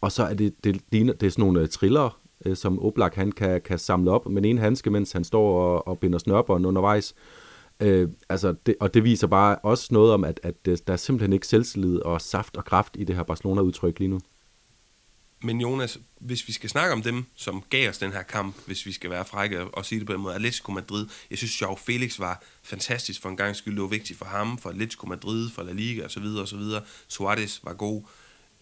Og 0.00 0.12
så 0.12 0.22
er 0.22 0.34
det, 0.34 0.64
det, 0.64 0.80
det, 0.92 1.20
det 1.20 1.26
er 1.26 1.30
sådan 1.30 1.44
nogle 1.44 1.60
øh, 1.60 1.68
triller, 1.68 2.20
øh, 2.46 2.56
som 2.56 2.82
Oblak 2.82 3.14
han 3.14 3.32
kan, 3.32 3.60
kan 3.60 3.78
samle 3.78 4.10
op 4.10 4.28
med 4.28 4.44
en 4.44 4.58
handske, 4.58 4.90
mens 4.90 5.12
han 5.12 5.24
står 5.24 5.62
og, 5.62 5.88
og 5.88 5.98
binder 5.98 6.18
snørbånd 6.18 6.66
undervejs. 6.66 7.14
Øh, 7.82 8.08
altså 8.28 8.54
det, 8.66 8.74
og 8.80 8.94
det 8.94 9.04
viser 9.04 9.26
bare 9.26 9.56
også 9.56 9.88
noget 9.90 10.12
om, 10.12 10.24
at, 10.24 10.40
at 10.42 10.66
der 10.66 10.92
er 10.92 10.96
simpelthen 10.96 11.32
ikke 11.32 11.46
selvtillid 11.46 11.98
og 11.98 12.20
saft 12.20 12.56
og 12.56 12.64
kraft 12.64 12.96
i 12.98 13.04
det 13.04 13.16
her 13.16 13.22
Barcelona-udtryk 13.22 13.98
lige 13.98 14.08
nu. 14.08 14.18
Men 15.42 15.60
Jonas, 15.60 15.98
hvis 16.20 16.48
vi 16.48 16.52
skal 16.52 16.70
snakke 16.70 16.92
om 16.92 17.02
dem, 17.02 17.24
som 17.36 17.62
gav 17.70 17.88
os 17.88 17.98
den 17.98 18.12
her 18.12 18.22
kamp, 18.22 18.56
hvis 18.66 18.86
vi 18.86 18.92
skal 18.92 19.10
være 19.10 19.24
frække 19.24 19.64
og 19.64 19.86
sige 19.86 19.98
det 19.98 20.06
på 20.06 20.12
en 20.12 20.20
måde, 20.20 20.34
Atletico 20.34 20.72
Madrid, 20.72 21.06
jeg 21.30 21.38
synes, 21.38 21.60
Joao 21.62 21.76
Felix 21.76 22.18
var 22.18 22.42
fantastisk 22.62 23.20
for 23.20 23.28
en 23.28 23.36
gang 23.36 23.56
skyld. 23.56 23.74
Det 23.74 23.82
var 23.82 23.88
vigtigt 23.88 24.18
for 24.18 24.26
ham, 24.26 24.58
for 24.58 24.70
Atletico 24.70 25.06
Madrid, 25.06 25.50
for 25.50 25.62
La 25.62 25.72
Liga 25.72 26.04
osv. 26.04 26.24
osv. 26.24 26.60
Suarez 27.08 27.60
var 27.62 27.72
god. 27.72 28.02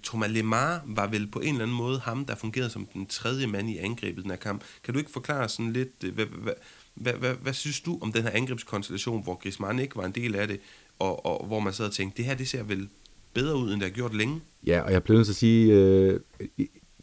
Thomas 0.04 0.30
Lemar 0.30 0.82
var 0.86 1.06
vel 1.06 1.26
på 1.26 1.40
en 1.40 1.48
eller 1.48 1.62
anden 1.62 1.76
måde 1.76 2.00
ham, 2.00 2.24
der 2.24 2.34
fungerede 2.34 2.70
som 2.70 2.86
den 2.86 3.06
tredje 3.06 3.46
mand 3.46 3.70
i 3.70 3.78
angrebet 3.78 4.18
i 4.18 4.22
den 4.22 4.30
her 4.30 4.36
kamp. 4.36 4.62
Kan 4.84 4.94
du 4.94 4.98
ikke 4.98 5.10
forklare 5.10 5.48
sådan 5.48 5.72
lidt, 5.72 6.04
øh, 6.04 6.14
hvad, 6.14 6.26
hvad, 6.26 6.54
hvad, 6.94 7.12
hvad, 7.12 7.34
hvad 7.34 7.52
synes 7.52 7.80
du 7.80 7.98
om 8.02 8.12
den 8.12 8.22
her 8.22 8.30
angrebskonstellation, 8.30 9.22
hvor 9.22 9.34
Griezmann 9.34 9.78
ikke 9.78 9.96
var 9.96 10.04
en 10.04 10.12
del 10.12 10.34
af 10.34 10.48
det, 10.48 10.60
og, 10.98 11.26
og 11.26 11.46
hvor 11.46 11.60
man 11.60 11.72
sad 11.72 11.86
og 11.86 11.92
tænkte, 11.92 12.16
det 12.16 12.24
her 12.24 12.34
det 12.34 12.48
ser 12.48 12.62
vel 12.62 12.88
bedre 13.34 13.56
ud, 13.56 13.72
end 13.72 13.80
det 13.80 13.82
har 13.82 13.90
gjort 13.90 14.14
længe. 14.14 14.40
Ja, 14.66 14.80
og 14.80 14.92
jeg 14.92 15.02
bliver 15.02 15.18
nødt 15.18 15.26
til 15.26 15.32
at 15.32 15.36
sige, 15.36 15.74
øh, 15.74 16.20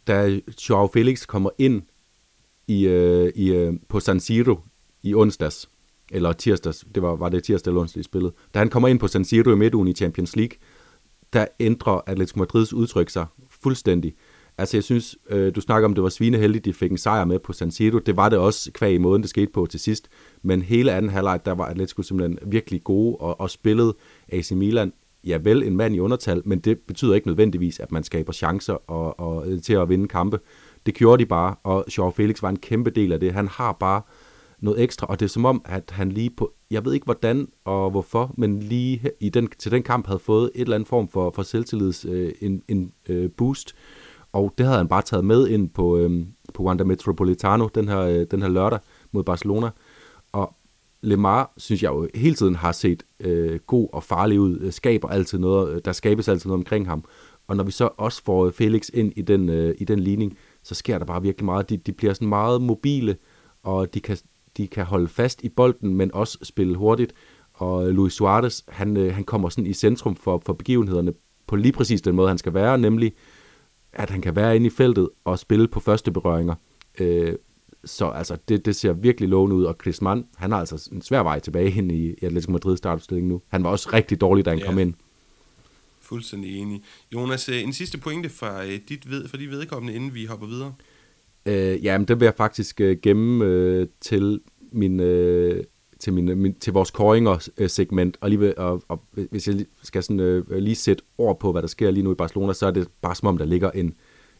da 0.07 0.39
Joao 0.69 0.89
Felix 0.93 1.27
kommer 1.27 1.49
ind 1.57 1.81
i, 2.67 2.87
øh, 2.87 3.31
i, 3.35 3.51
øh, 3.51 3.73
på 3.89 3.99
San 3.99 4.19
Siro 4.19 4.59
i 5.03 5.13
onsdags, 5.15 5.69
eller 6.11 6.33
tirsdags, 6.33 6.85
det 6.95 7.03
var, 7.03 7.15
var 7.15 7.29
det 7.29 7.43
tirsdag 7.43 7.71
eller 7.71 7.81
onsdag 7.81 7.99
i 7.99 8.03
spillet, 8.03 8.33
da 8.53 8.59
han 8.59 8.69
kommer 8.69 8.87
ind 8.87 8.99
på 8.99 9.07
San 9.07 9.25
Siro 9.25 9.51
i 9.51 9.55
midtugen 9.55 9.87
i 9.87 9.93
Champions 9.93 10.35
League, 10.35 10.57
der 11.33 11.45
ændrer 11.59 12.01
Atletico 12.07 12.39
Madrids 12.39 12.73
udtryk 12.73 13.09
sig 13.09 13.25
fuldstændig. 13.49 14.13
Altså 14.57 14.77
jeg 14.77 14.83
synes, 14.83 15.17
øh, 15.29 15.55
du 15.55 15.61
snakker 15.61 15.85
om, 15.87 15.93
det 15.93 16.03
var 16.03 16.09
svineheldigt, 16.09 16.65
de 16.65 16.73
fik 16.73 16.91
en 16.91 16.97
sejr 16.97 17.25
med 17.25 17.39
på 17.39 17.53
San 17.53 17.71
Siro. 17.71 17.99
Det 17.99 18.15
var 18.15 18.29
det 18.29 18.39
også 18.39 18.71
kvæg 18.71 18.93
i 18.93 18.97
måden, 18.97 19.21
det 19.21 19.29
skete 19.29 19.51
på 19.51 19.65
til 19.65 19.79
sidst. 19.79 20.09
Men 20.41 20.61
hele 20.61 20.91
anden 20.91 21.11
halvleg, 21.11 21.39
der 21.45 21.51
var 21.51 21.65
Atletico 21.65 22.01
simpelthen 22.01 22.39
virkelig 22.51 22.83
gode 22.83 23.15
og, 23.15 23.39
og 23.39 23.49
spillede 23.49 23.95
AC 24.29 24.51
Milan 24.51 24.93
ja 25.23 25.37
vel 25.43 25.63
en 25.63 25.77
mand 25.77 25.95
i 25.95 25.99
undertal, 25.99 26.41
men 26.45 26.59
det 26.59 26.79
betyder 26.79 27.15
ikke 27.15 27.27
nødvendigvis, 27.27 27.79
at 27.79 27.91
man 27.91 28.03
skaber 28.03 28.33
chancer 28.33 28.91
og, 28.91 29.19
og, 29.19 29.51
øh, 29.51 29.61
til 29.61 29.73
at 29.73 29.89
vinde 29.89 30.07
kampe. 30.07 30.39
Det 30.85 30.93
gjorde 30.93 31.23
de 31.23 31.25
bare, 31.25 31.55
og 31.63 31.85
Joao 31.97 32.11
Felix 32.11 32.41
var 32.41 32.49
en 32.49 32.59
kæmpe 32.59 32.89
del 32.89 33.11
af 33.11 33.19
det. 33.19 33.33
Han 33.33 33.47
har 33.47 33.71
bare 33.71 34.01
noget 34.59 34.81
ekstra, 34.81 35.07
og 35.07 35.19
det 35.19 35.25
er 35.25 35.29
som 35.29 35.45
om, 35.45 35.61
at 35.65 35.91
han 35.91 36.11
lige 36.11 36.29
på, 36.29 36.53
jeg 36.71 36.85
ved 36.85 36.93
ikke 36.93 37.05
hvordan 37.05 37.47
og 37.65 37.91
hvorfor, 37.91 38.33
men 38.37 38.59
lige 38.59 39.01
i 39.19 39.29
den, 39.29 39.49
til 39.59 39.71
den 39.71 39.83
kamp 39.83 40.07
havde 40.07 40.19
fået 40.19 40.51
et 40.55 40.61
eller 40.61 40.75
andet 40.75 40.89
form 40.89 41.07
for, 41.07 41.31
for 41.35 41.43
selvtillids 41.43 42.05
øh, 42.05 42.31
en, 42.41 42.61
en 42.67 42.91
øh, 43.09 43.29
boost, 43.37 43.75
og 44.33 44.53
det 44.57 44.65
havde 44.65 44.77
han 44.77 44.87
bare 44.87 45.01
taget 45.01 45.25
med 45.25 45.47
ind 45.47 45.69
på, 45.69 45.97
øh, 45.97 46.25
på 46.53 46.63
Wanda 46.63 46.83
Metropolitano 46.83 47.67
den 47.75 47.87
her, 47.87 47.99
øh, 47.99 48.25
den 48.31 48.41
her 48.41 48.49
lørdag 48.49 48.79
mod 49.11 49.23
Barcelona, 49.23 49.67
Øh, 49.67 49.71
Lemar, 51.01 51.53
synes 51.57 51.83
jeg 51.83 51.89
jo 51.89 52.07
hele 52.15 52.35
tiden 52.35 52.55
har 52.55 52.71
set 52.71 53.03
øh, 53.19 53.59
god 53.67 53.89
og 53.93 54.03
farlig 54.03 54.39
ud, 54.39 54.59
øh, 54.59 54.71
skaber 54.71 55.07
altid 55.07 55.39
noget, 55.39 55.75
øh, 55.75 55.81
der 55.85 55.91
skabes 55.91 56.27
altid 56.27 56.47
noget 56.47 56.59
omkring 56.59 56.87
ham. 56.87 57.03
Og 57.47 57.57
når 57.57 57.63
vi 57.63 57.71
så 57.71 57.89
også 57.97 58.23
får 58.23 58.45
øh, 58.45 58.53
Felix 58.53 58.89
ind 58.93 59.13
i 59.15 59.21
den, 59.21 59.49
øh, 59.49 59.75
i 59.77 59.83
den 59.83 59.99
ligning, 59.99 60.37
så 60.63 60.75
sker 60.75 60.97
der 60.97 61.05
bare 61.05 61.21
virkelig 61.21 61.45
meget. 61.45 61.69
De, 61.69 61.77
de 61.77 61.91
bliver 61.91 62.13
sådan 62.13 62.27
meget 62.27 62.61
mobile, 62.61 63.17
og 63.63 63.93
de 63.93 63.99
kan, 63.99 64.17
de 64.57 64.67
kan 64.67 64.85
holde 64.85 65.07
fast 65.07 65.43
i 65.43 65.49
bolden, 65.49 65.95
men 65.95 66.13
også 66.13 66.37
spille 66.43 66.75
hurtigt. 66.75 67.13
Og 67.53 67.93
Luis 67.93 68.13
Suarez, 68.13 68.61
han, 68.67 68.97
øh, 68.97 69.13
han 69.13 69.23
kommer 69.23 69.49
sådan 69.49 69.67
i 69.67 69.73
centrum 69.73 70.15
for, 70.15 70.41
for 70.45 70.53
begivenhederne 70.53 71.13
på 71.47 71.55
lige 71.55 71.71
præcis 71.71 72.01
den 72.01 72.15
måde, 72.15 72.27
han 72.27 72.37
skal 72.37 72.53
være, 72.53 72.77
nemlig 72.77 73.13
at 73.93 74.09
han 74.09 74.21
kan 74.21 74.35
være 74.35 74.55
inde 74.55 74.67
i 74.67 74.69
feltet 74.69 75.09
og 75.23 75.39
spille 75.39 75.67
på 75.67 75.79
første 75.79 76.11
berøringer. 76.11 76.55
Øh, 76.99 77.35
så 77.85 78.09
altså, 78.09 78.37
det, 78.47 78.65
det 78.65 78.75
ser 78.75 78.93
virkelig 78.93 79.29
lovende 79.29 79.55
ud, 79.55 79.63
og 79.63 79.75
Chris 79.81 80.01
Mann, 80.01 80.25
han 80.35 80.51
har 80.51 80.59
altså 80.59 80.89
en 80.91 81.01
svær 81.01 81.23
vej 81.23 81.39
tilbage 81.39 81.71
ind 81.71 81.91
i, 81.91 82.09
i 82.09 82.25
Atletico 82.25 82.51
Madrid 82.51 82.77
startopstilling 82.77 83.27
nu. 83.27 83.41
Han 83.47 83.63
var 83.63 83.69
også 83.69 83.89
rigtig 83.93 84.21
dårlig, 84.21 84.45
da 84.45 84.49
han 84.49 84.59
ja. 84.59 84.65
kom 84.65 84.79
ind. 84.79 84.93
Fuldstændig 86.01 86.57
enig. 86.57 86.83
Jonas, 87.13 87.49
øh, 87.49 87.63
en 87.63 87.73
sidste 87.73 87.97
pointe 87.97 88.29
fra, 88.29 88.65
øh, 88.65 88.79
dit 88.89 89.09
ved, 89.09 89.27
for 89.27 89.37
de 89.37 89.49
vedkommende, 89.49 89.95
inden 89.95 90.13
vi 90.13 90.25
hopper 90.25 90.47
videre. 90.47 90.73
Øh, 91.45 91.85
jamen, 91.85 92.07
den 92.07 92.19
vil 92.19 92.25
jeg 92.25 92.35
faktisk 92.37 92.81
øh, 92.81 92.97
gemme 93.01 93.45
øh, 93.45 93.87
til 94.01 94.41
min... 94.71 94.99
Øh, 94.99 95.63
til, 95.99 96.13
min, 96.13 96.37
min, 96.37 96.55
til 96.55 96.73
vores 96.73 96.91
koringer-segment, 96.91 98.17
og, 98.21 98.29
lige, 98.29 98.57
og, 98.57 98.83
og 98.87 99.03
hvis 99.13 99.47
jeg 99.47 99.65
skal 99.83 100.03
sådan, 100.03 100.19
øh, 100.19 100.57
lige 100.57 100.75
sætte 100.75 101.03
ord 101.17 101.39
på, 101.39 101.51
hvad 101.51 101.61
der 101.61 101.67
sker 101.67 101.91
lige 101.91 102.03
nu 102.03 102.11
i 102.11 102.15
Barcelona, 102.15 102.53
så 102.53 102.67
er 102.67 102.71
det 102.71 102.87
bare 103.01 103.15
som 103.15 103.27
om, 103.27 103.37
der 103.37 103.45
ligger 103.45 103.71
en, 103.71 103.93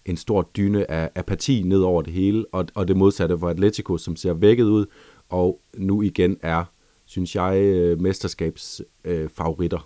en 0.06 0.18
stor 0.18 0.50
dyne 0.58 0.92
af 0.92 1.10
apati 1.16 1.62
ned 1.62 1.80
over 1.80 2.02
det 2.02 2.14
hele, 2.14 2.46
og, 2.52 2.68
og 2.74 2.88
det 2.88 2.98
modsatte 2.98 3.40
for 3.40 3.50
Atletico, 3.50 3.98
som 3.98 4.16
ser 4.16 4.34
vækket 4.34 4.64
ud, 4.64 4.86
og 5.30 5.62
nu 5.74 6.02
igen 6.02 6.38
er, 6.42 6.64
synes 7.06 7.36
jeg, 7.36 7.58
øh, 7.58 8.02
mesterskabsfavoritter. 8.02 9.78
Øh, 9.78 9.84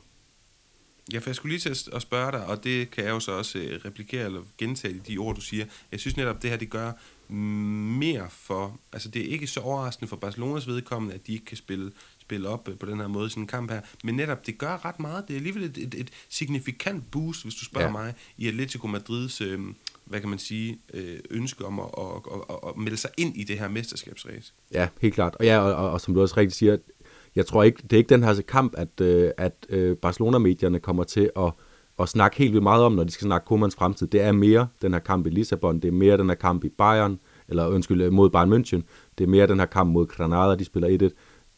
Ja, 1.13 1.19
for 1.19 1.29
jeg 1.29 1.35
skulle 1.35 1.57
lige 1.57 1.73
til 1.73 1.89
at 1.93 2.01
spørge 2.01 2.31
dig, 2.31 2.45
og 2.45 2.63
det 2.63 2.91
kan 2.91 3.03
jeg 3.03 3.11
jo 3.11 3.19
så 3.19 3.31
også 3.31 3.59
øh, 3.59 3.79
replikere 3.85 4.25
eller 4.25 4.41
gentage 4.57 5.01
de 5.07 5.17
ord, 5.17 5.35
du 5.35 5.41
siger. 5.41 5.65
Jeg 5.91 5.99
synes 5.99 6.17
netop, 6.17 6.41
det 6.41 6.49
her 6.49 6.57
det 6.57 6.69
gør 6.69 6.91
mere 7.29 8.27
for... 8.29 8.79
Altså, 8.93 9.09
det 9.09 9.21
er 9.21 9.31
ikke 9.31 9.47
så 9.47 9.59
overraskende 9.59 10.09
for 10.09 10.15
Barcelonas 10.15 10.67
vedkommende, 10.67 11.15
at 11.15 11.27
de 11.27 11.33
ikke 11.33 11.45
kan 11.45 11.57
spille, 11.57 11.91
spille 12.19 12.49
op 12.49 12.69
øh, 12.69 12.77
på 12.77 12.85
den 12.85 12.99
her 12.99 13.07
måde 13.07 13.27
i 13.27 13.29
sådan 13.29 13.43
en 13.43 13.47
kamp 13.47 13.71
her. 13.71 13.81
Men 14.03 14.15
netop, 14.15 14.45
det 14.45 14.57
gør 14.57 14.85
ret 14.85 14.99
meget. 14.99 15.27
Det 15.27 15.33
er 15.33 15.37
alligevel 15.37 15.63
et, 15.63 15.77
et, 15.77 15.93
et 15.93 16.11
signifikant 16.29 17.11
boost, 17.11 17.43
hvis 17.43 17.55
du 17.55 17.65
spørger 17.65 17.87
ja. 17.87 17.91
mig, 17.91 18.13
i 18.37 18.47
Atletico 18.47 18.87
Madrids... 18.87 19.41
Øh, 19.41 19.59
hvad 20.05 20.19
kan 20.19 20.29
man 20.29 20.39
sige, 20.39 20.77
øh, 20.93 21.19
ønske 21.31 21.65
om 21.65 21.79
at, 21.79 21.85
at, 21.97 22.41
at, 22.49 22.55
at 22.67 22.77
melde 22.77 22.97
sig 22.97 23.09
ind 23.17 23.37
i 23.37 23.43
det 23.43 23.59
her 23.59 23.69
mesterskabsræs. 23.69 24.53
Ja, 24.73 24.87
helt 25.01 25.13
klart. 25.13 25.35
Og, 25.39 25.45
ja, 25.45 25.59
og, 25.59 25.75
og, 25.75 25.91
og 25.91 26.01
som 26.01 26.13
du 26.13 26.21
også 26.21 26.37
rigtig 26.37 26.53
siger, 26.53 26.77
jeg 27.35 27.45
tror 27.45 27.63
ikke, 27.63 27.83
det 27.83 27.93
er 27.93 27.97
ikke 27.97 28.09
den 28.09 28.23
her 28.23 28.41
kamp, 28.47 28.73
at, 28.77 29.01
øh, 29.01 29.31
at 29.37 29.65
øh, 29.69 29.97
Barcelona-medierne 29.97 30.79
kommer 30.79 31.03
til 31.03 31.29
at, 31.37 31.51
at 31.99 32.09
snakke 32.09 32.37
helt 32.37 32.51
vildt 32.51 32.63
meget 32.63 32.83
om, 32.83 32.91
når 32.91 33.03
de 33.03 33.11
skal 33.11 33.25
snakke 33.25 33.45
Komans 33.45 33.75
fremtid. 33.75 34.07
Det 34.07 34.21
er 34.21 34.31
mere 34.31 34.67
den 34.81 34.93
her 34.93 34.99
kamp 34.99 35.27
i 35.27 35.29
Lissabon, 35.29 35.79
det 35.79 35.87
er 35.87 35.91
mere 35.91 36.17
den 36.17 36.29
her 36.29 36.35
kamp 36.35 36.63
i 36.63 36.69
Bayern, 36.69 37.19
eller 37.47 37.67
undskyld, 37.67 38.01
øh, 38.01 38.13
mod 38.13 38.29
Bayern 38.29 38.53
München, 38.53 38.81
det 39.17 39.23
er 39.23 39.27
mere 39.27 39.47
den 39.47 39.59
her 39.59 39.65
kamp 39.65 39.91
mod 39.91 40.05
Granada, 40.05 40.55
de 40.55 40.65
spiller 40.65 41.09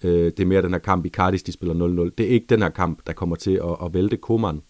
1-1, 0.04 0.08
øh, 0.08 0.26
det 0.26 0.40
er 0.40 0.46
mere 0.46 0.62
den 0.62 0.72
her 0.72 0.80
kamp 0.80 1.06
i 1.06 1.10
Cardiff, 1.10 1.44
de 1.44 1.52
spiller 1.52 2.06
0-0. 2.08 2.12
Det 2.18 2.26
er 2.26 2.30
ikke 2.30 2.46
den 2.50 2.62
her 2.62 2.70
kamp, 2.70 3.00
der 3.08 3.14
kommer 3.14 3.36
til 3.36 3.52
at, 3.64 3.86
at 3.86 3.94
vælte 3.94 4.18
Koman. 4.18 4.62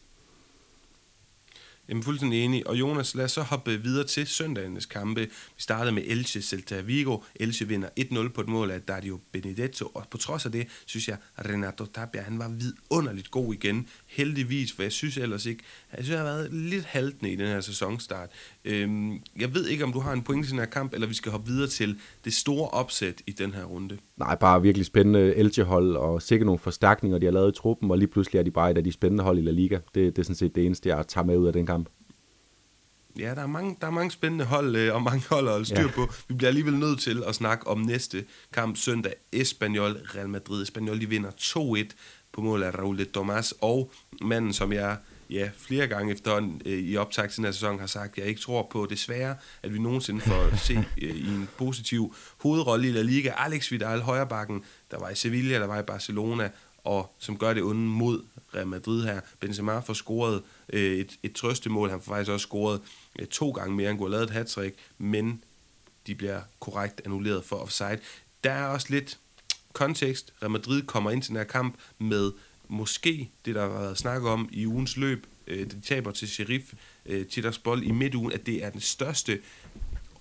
Jamen 1.90 2.04
fuldstændig 2.04 2.44
enig. 2.44 2.68
Og 2.68 2.80
Jonas, 2.80 3.16
lad 3.16 3.26
os 3.26 3.32
så 3.32 3.42
hoppe 3.42 3.82
videre 3.82 4.08
til 4.08 4.28
søndagens 4.28 4.86
kampe. 4.86 5.22
Vi 5.22 5.30
startede 5.58 5.92
med 5.92 6.04
Elche 6.06 6.42
Celta 6.42 6.82
Vigo. 6.82 7.20
Elche 7.36 7.68
vinder 7.68 7.90
1-0 8.00 8.28
på 8.30 8.42
et 8.42 8.48
mål 8.48 8.72
af 8.72 8.82
Dario 8.82 9.20
Benedetto. 9.32 9.86
Og 9.86 10.08
på 10.12 10.18
trods 10.18 10.46
af 10.46 10.52
det, 10.52 10.68
synes 10.86 11.08
jeg, 11.08 11.18
Renato 11.46 11.86
Tapia, 11.86 12.22
han 12.22 12.40
var 12.40 12.50
vidunderligt 12.50 13.32
god 13.32 13.54
igen. 13.54 13.88
Heldigvis, 14.08 14.74
for 14.74 14.84
jeg 14.84 14.92
synes 14.92 15.18
ellers 15.18 15.46
ikke, 15.46 15.64
jeg 15.92 16.04
synes, 16.04 16.10
jeg 16.10 16.20
har 16.20 16.26
været 16.26 16.54
lidt 16.54 16.86
haltende 16.86 17.32
i 17.32 17.36
den 17.36 17.48
her 17.48 17.62
sæsonstart. 17.62 18.30
Øhm, 18.66 19.20
jeg 19.40 19.54
ved 19.54 19.68
ikke, 19.68 19.84
om 19.84 19.94
du 19.94 20.00
har 20.00 20.14
en 20.14 20.22
pointe 20.22 20.48
i 20.48 20.50
den 20.50 20.60
her 20.60 20.66
kamp, 20.66 20.94
eller 20.94 21.08
vi 21.08 21.14
skal 21.14 21.32
hoppe 21.32 21.48
videre 21.48 21.68
til 21.68 22.00
det 22.26 22.34
store 22.34 22.70
opsæt 22.70 23.22
i 23.28 23.32
den 23.32 23.54
her 23.54 23.64
runde. 23.64 23.98
Nej, 24.18 24.36
bare 24.36 24.62
virkelig 24.62 24.86
spændende 24.86 25.36
Elche-hold, 25.36 25.96
og 25.96 26.22
sikkert 26.22 26.46
nogle 26.46 26.60
forstærkninger, 26.60 27.18
de 27.18 27.26
har 27.26 27.34
lavet 27.34 27.52
i 27.52 27.60
truppen, 27.60 27.92
og 27.92 27.98
lige 27.98 28.08
pludselig 28.08 28.40
er 28.40 28.44
de 28.44 28.52
bare 28.52 28.72
et 28.72 28.78
af 28.78 28.84
de 28.84 28.92
spændende 28.92 29.24
hold 29.24 29.40
i 29.40 29.42
La 29.42 29.52
Liga. 29.52 29.76
Det, 29.76 30.16
det 30.16 30.18
er 30.18 30.24
sådan 30.24 30.36
set 30.36 30.56
det 30.56 30.66
eneste, 30.66 30.90
jeg 30.90 31.08
tager 31.08 31.26
med 31.26 31.38
ud 31.38 31.48
af 31.48 31.54
den 31.54 31.66
kamp. 31.66 31.90
Ja, 33.20 33.36
der 33.36 33.42
er 33.42 33.48
mange, 33.48 33.78
der 33.82 33.88
er 33.88 33.92
mange 33.92 34.12
spændende 34.12 34.46
hold 34.46 34.76
øh, 34.76 34.96
og 34.96 35.02
mange 35.02 35.24
hold 35.30 35.46
at 35.46 35.52
holde 35.52 35.66
styr 35.66 35.82
ja. 35.82 35.92
på. 35.96 36.08
Vi 36.28 36.34
bliver 36.34 36.48
alligevel 36.48 36.74
nødt 36.74 37.00
til 37.00 37.24
at 37.28 37.36
snakke 37.36 37.68
om 37.68 37.80
næste 37.80 38.26
kamp 38.54 38.78
søndag. 38.78 39.14
Espanyol, 39.34 39.92
Real 39.92 40.30
Madrid. 40.30 40.62
Espanyol, 40.62 41.02
de 41.02 41.10
vinder 41.10 41.32
2-1 41.32 41.96
på 42.32 42.42
mål 42.42 42.64
af 42.64 42.72
Raul 42.72 42.98
de 42.98 43.06
Tomas, 43.06 43.54
og 43.62 43.92
manden, 44.22 44.54
som 44.54 44.74
jeg 44.74 44.98
ja, 45.30 45.50
flere 45.58 45.88
gange 45.88 46.14
efterhånden 46.14 46.62
øh, 46.66 46.80
i 46.80 46.98
optag 46.98 47.30
til 47.30 47.38
den 47.38 47.46
her 47.46 47.52
sæson 47.52 47.80
har 47.80 47.88
sagt, 47.88 48.12
at 48.12 48.18
jeg 48.18 48.28
ikke 48.28 48.42
tror 48.42 48.68
på 48.72 48.88
desværre, 48.90 49.36
at 49.64 49.74
vi 49.74 49.80
nogensinde 49.80 50.22
får 50.22 50.56
se 50.68 50.74
øh, 51.02 51.16
i 51.16 51.28
en 51.28 51.50
positiv 51.58 52.16
hovedrolle 52.38 52.88
i 52.88 52.92
La 52.92 53.02
Liga. 53.02 53.34
Alex 53.38 53.72
Vidal, 53.72 54.02
højrebakken, 54.02 54.64
der 54.92 55.00
var 55.00 55.10
i 55.10 55.16
Sevilla, 55.16 55.60
der 55.60 55.68
var 55.68 55.80
i 55.80 55.84
Barcelona, 55.84 56.50
og 56.84 57.16
som 57.20 57.38
gør 57.38 57.54
det 57.54 57.64
onde 57.64 57.82
mod 57.82 58.24
Real 58.56 58.68
Madrid 58.68 59.04
her. 59.04 59.22
Benzema 59.40 59.80
får 59.80 59.94
scoret 59.94 60.42
øh, 60.74 60.98
et, 60.98 61.18
et 61.24 61.34
trøstemål. 61.34 61.90
Han 61.90 62.02
får 62.02 62.14
faktisk 62.14 62.32
også 62.32 62.44
scoret 62.44 62.82
øh, 63.20 63.28
to 63.28 63.52
gange 63.52 63.76
mere. 63.76 63.88
Han 63.88 63.98
kunne 63.98 64.16
have 64.16 64.28
lavet 64.28 64.48
et 64.48 64.58
hat 64.58 64.74
men 64.98 65.44
de 66.08 66.16
bliver 66.16 66.42
korrekt 66.60 67.02
annulleret 67.06 67.44
for 67.44 67.56
offside. 67.56 68.00
Der 68.44 68.52
er 68.52 68.66
også 68.66 68.88
lidt 68.90 69.20
kontekst. 69.78 70.34
Real 70.42 70.52
Madrid 70.52 70.82
kommer 70.82 71.12
ind 71.12 71.22
til 71.22 71.30
den 71.30 71.38
her 71.38 71.44
kamp 71.44 71.76
med 72.00 72.32
måske 72.68 73.30
det, 73.46 73.56
der 73.56 73.62
har 73.62 73.80
været 73.80 73.98
snakket 73.98 74.30
om 74.30 74.50
i 74.52 74.68
ugens 74.68 74.98
løb. 74.98 75.28
Øh, 75.48 75.72
de 75.72 75.82
taber 75.82 76.12
til 76.12 76.28
Sheriff 76.28 76.74
øh, 77.06 77.26
Tiraspol 77.26 77.84
i 77.84 77.92
midtugen, 77.92 78.32
at 78.32 78.46
det 78.46 78.64
er 78.64 78.70
den 78.70 78.82
største 78.82 79.40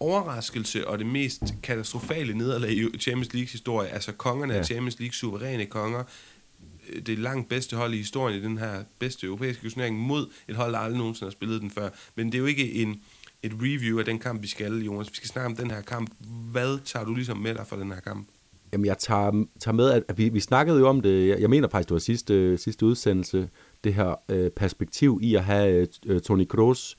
overraskelse 0.00 0.88
og 0.88 0.98
det 0.98 1.06
mest 1.06 1.42
katastrofale 1.62 2.38
nederlag 2.38 2.70
i 2.70 2.98
Champions 2.98 3.32
Leagues 3.32 3.52
historie. 3.52 3.88
Altså 3.88 4.12
kongerne 4.12 4.52
ja. 4.52 4.58
af 4.58 4.66
Champions 4.66 4.98
League, 4.98 5.14
suveræne 5.14 5.66
konger, 5.66 6.04
øh, 6.88 7.02
det 7.02 7.18
langt 7.18 7.48
bedste 7.48 7.76
hold 7.76 7.94
i 7.94 7.96
historien 7.96 8.38
i 8.38 8.42
den 8.42 8.58
her 8.58 8.84
bedste 8.98 9.26
europæiske 9.26 9.70
turnering 9.70 9.98
mod 9.98 10.30
et 10.48 10.56
hold, 10.56 10.72
der 10.72 10.78
aldrig 10.78 10.98
nogensinde 10.98 11.26
har 11.26 11.32
spillet 11.32 11.60
den 11.60 11.70
før. 11.70 11.88
Men 12.14 12.26
det 12.26 12.34
er 12.34 12.38
jo 12.38 12.46
ikke 12.46 12.72
en, 12.72 13.02
et 13.42 13.52
review 13.54 13.98
af 13.98 14.04
den 14.04 14.18
kamp, 14.18 14.42
vi 14.42 14.48
skal, 14.48 14.78
Jonas. 14.78 15.10
Vi 15.10 15.16
skal 15.16 15.28
snakke 15.28 15.46
om 15.46 15.56
den 15.56 15.70
her 15.70 15.80
kamp. 15.80 16.10
Hvad 16.52 16.78
tager 16.84 17.04
du 17.04 17.14
ligesom 17.14 17.36
med 17.36 17.54
dig 17.54 17.66
fra 17.66 17.80
den 17.80 17.92
her 17.92 18.00
kamp? 18.00 18.28
Jamen, 18.72 18.86
jeg 18.86 18.98
tager, 18.98 19.44
tager 19.60 19.74
med, 19.74 19.90
at, 19.90 20.02
at 20.08 20.18
vi, 20.18 20.28
vi 20.28 20.40
snakkede 20.40 20.78
jo 20.78 20.88
om 20.88 21.00
det, 21.00 21.28
jeg, 21.28 21.40
jeg 21.40 21.50
mener 21.50 21.68
faktisk, 21.68 21.88
det 21.88 21.94
var 21.94 21.98
sidste, 21.98 22.58
sidste 22.58 22.86
udsendelse, 22.86 23.48
det 23.84 23.94
her 23.94 24.14
øh, 24.28 24.50
perspektiv 24.50 25.20
i 25.22 25.34
at 25.34 25.44
have 25.44 25.86
øh, 26.06 26.20
Toni 26.20 26.44
Kroos, 26.44 26.96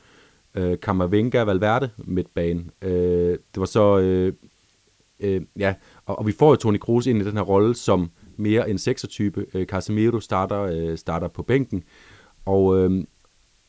øh, 0.56 0.80
Kammervenga, 0.80 1.44
Valverde 1.44 1.90
midtbane. 1.98 2.64
Øh, 2.82 3.32
det 3.32 3.60
var 3.60 3.66
så, 3.66 4.00
øh, 4.00 4.34
øh, 5.20 5.42
ja, 5.60 5.74
og, 6.06 6.20
og 6.20 6.28
vi 6.28 6.32
får 6.32 6.50
jo 6.50 6.56
Toni 6.56 6.78
Kroos 6.78 7.08
ind 7.08 7.22
i 7.22 7.26
den 7.26 7.38
her 7.38 7.44
rolle 7.44 7.76
som 7.76 8.12
mere 8.38 8.70
en 8.70 8.78
seksertype. 8.78 9.46
Øh, 9.54 9.66
Casemiro 9.66 10.20
starter, 10.20 10.62
øh, 10.62 10.98
starter 10.98 11.28
på 11.28 11.44
bænken, 11.44 11.84
og, 12.46 12.78
øh, 12.78 13.04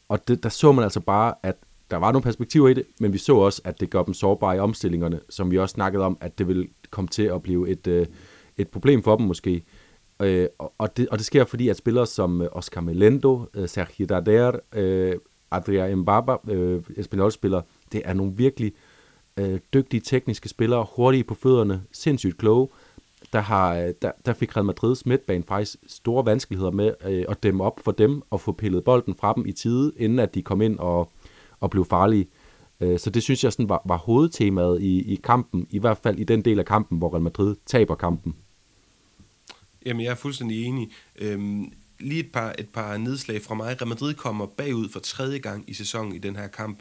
og 0.08 0.28
det, 0.28 0.42
der 0.42 0.48
så 0.48 0.72
man 0.72 0.84
altså 0.84 1.00
bare, 1.00 1.34
at 1.42 1.56
der 1.90 1.96
var 1.96 2.12
nogle 2.12 2.22
perspektiver 2.22 2.68
i 2.68 2.74
det, 2.74 2.84
men 3.00 3.12
vi 3.12 3.18
så 3.18 3.36
også, 3.36 3.62
at 3.64 3.80
det 3.80 3.90
gør 3.90 4.02
dem 4.02 4.14
sårbare 4.14 4.56
i 4.56 4.58
omstillingerne, 4.58 5.20
som 5.28 5.50
vi 5.50 5.58
også 5.58 5.72
snakkede 5.72 6.04
om, 6.04 6.18
at 6.20 6.38
det 6.38 6.48
vil 6.48 6.68
komme 6.90 7.08
til 7.08 7.22
at 7.22 7.42
blive 7.42 7.68
et, 7.68 7.86
øh, 7.86 8.06
et 8.56 8.68
problem 8.68 9.02
for 9.02 9.16
dem 9.16 9.26
måske. 9.26 9.64
Øh, 10.22 10.46
og, 10.78 10.96
det, 10.96 11.08
og 11.08 11.18
det 11.18 11.26
sker 11.26 11.44
fordi, 11.44 11.68
at 11.68 11.76
spillere 11.76 12.06
som 12.06 12.42
øh, 12.42 12.48
Oscar 12.52 12.80
Melendo, 12.80 13.44
øh, 13.54 13.68
Sergio 13.68 14.06
Darder, 14.06 14.52
øh, 14.74 15.16
Adria 15.50 15.96
Mbaba, 15.96 16.36
øh, 16.48 16.82
Espanyol-spillere, 16.96 17.62
det 17.92 18.02
er 18.04 18.14
nogle 18.14 18.32
virkelig 18.36 18.72
øh, 19.36 19.60
dygtige 19.74 20.00
tekniske 20.00 20.48
spillere, 20.48 20.86
hurtige 20.96 21.24
på 21.24 21.34
fødderne, 21.34 21.82
sindssygt 21.92 22.38
kloge, 22.38 22.68
der, 23.32 23.40
har, 23.40 23.74
øh, 23.76 23.94
der, 24.02 24.10
der 24.26 24.32
fik 24.32 24.56
Real 24.56 24.66
Madrids 24.66 25.06
midtbane 25.06 25.44
faktisk 25.48 25.76
store 25.86 26.26
vanskeligheder 26.26 26.70
med 26.70 26.92
øh, 27.04 27.24
at 27.28 27.42
dæmme 27.42 27.64
op 27.64 27.80
for 27.84 27.92
dem 27.92 28.22
og 28.30 28.40
få 28.40 28.52
pillet 28.52 28.84
bolden 28.84 29.14
fra 29.14 29.32
dem 29.32 29.46
i 29.46 29.52
tide, 29.52 29.92
inden 29.96 30.18
at 30.18 30.34
de 30.34 30.42
kom 30.42 30.62
ind 30.62 30.78
og, 30.78 31.10
og 31.60 31.70
blev 31.70 31.84
farlige. 31.84 32.26
Øh, 32.80 32.98
så 32.98 33.10
det 33.10 33.22
synes 33.22 33.44
jeg 33.44 33.52
sådan 33.52 33.68
var, 33.68 33.82
var 33.84 33.96
hovedtemaet 33.96 34.82
i, 34.82 35.12
i 35.12 35.20
kampen, 35.24 35.66
i 35.70 35.78
hvert 35.78 35.98
fald 35.98 36.18
i 36.18 36.24
den 36.24 36.44
del 36.44 36.58
af 36.58 36.64
kampen, 36.64 36.98
hvor 36.98 37.12
Real 37.12 37.22
Madrid 37.22 37.56
taber 37.66 37.94
kampen. 37.94 38.34
Jamen, 39.86 40.04
jeg 40.04 40.10
er 40.10 40.14
fuldstændig 40.14 40.64
enig. 40.64 40.90
Øhm, 41.18 41.72
lige 42.00 42.20
et 42.20 42.32
par, 42.32 42.54
et 42.58 42.68
par 42.68 42.96
nedslag 42.96 43.42
fra 43.42 43.54
mig. 43.54 43.66
Real 43.66 43.88
Madrid 43.88 44.14
kommer 44.14 44.46
bagud 44.46 44.88
for 44.88 45.00
tredje 45.00 45.38
gang 45.38 45.64
i 45.70 45.74
sæsonen 45.74 46.14
i 46.14 46.18
den 46.18 46.36
her 46.36 46.46
kamp. 46.46 46.78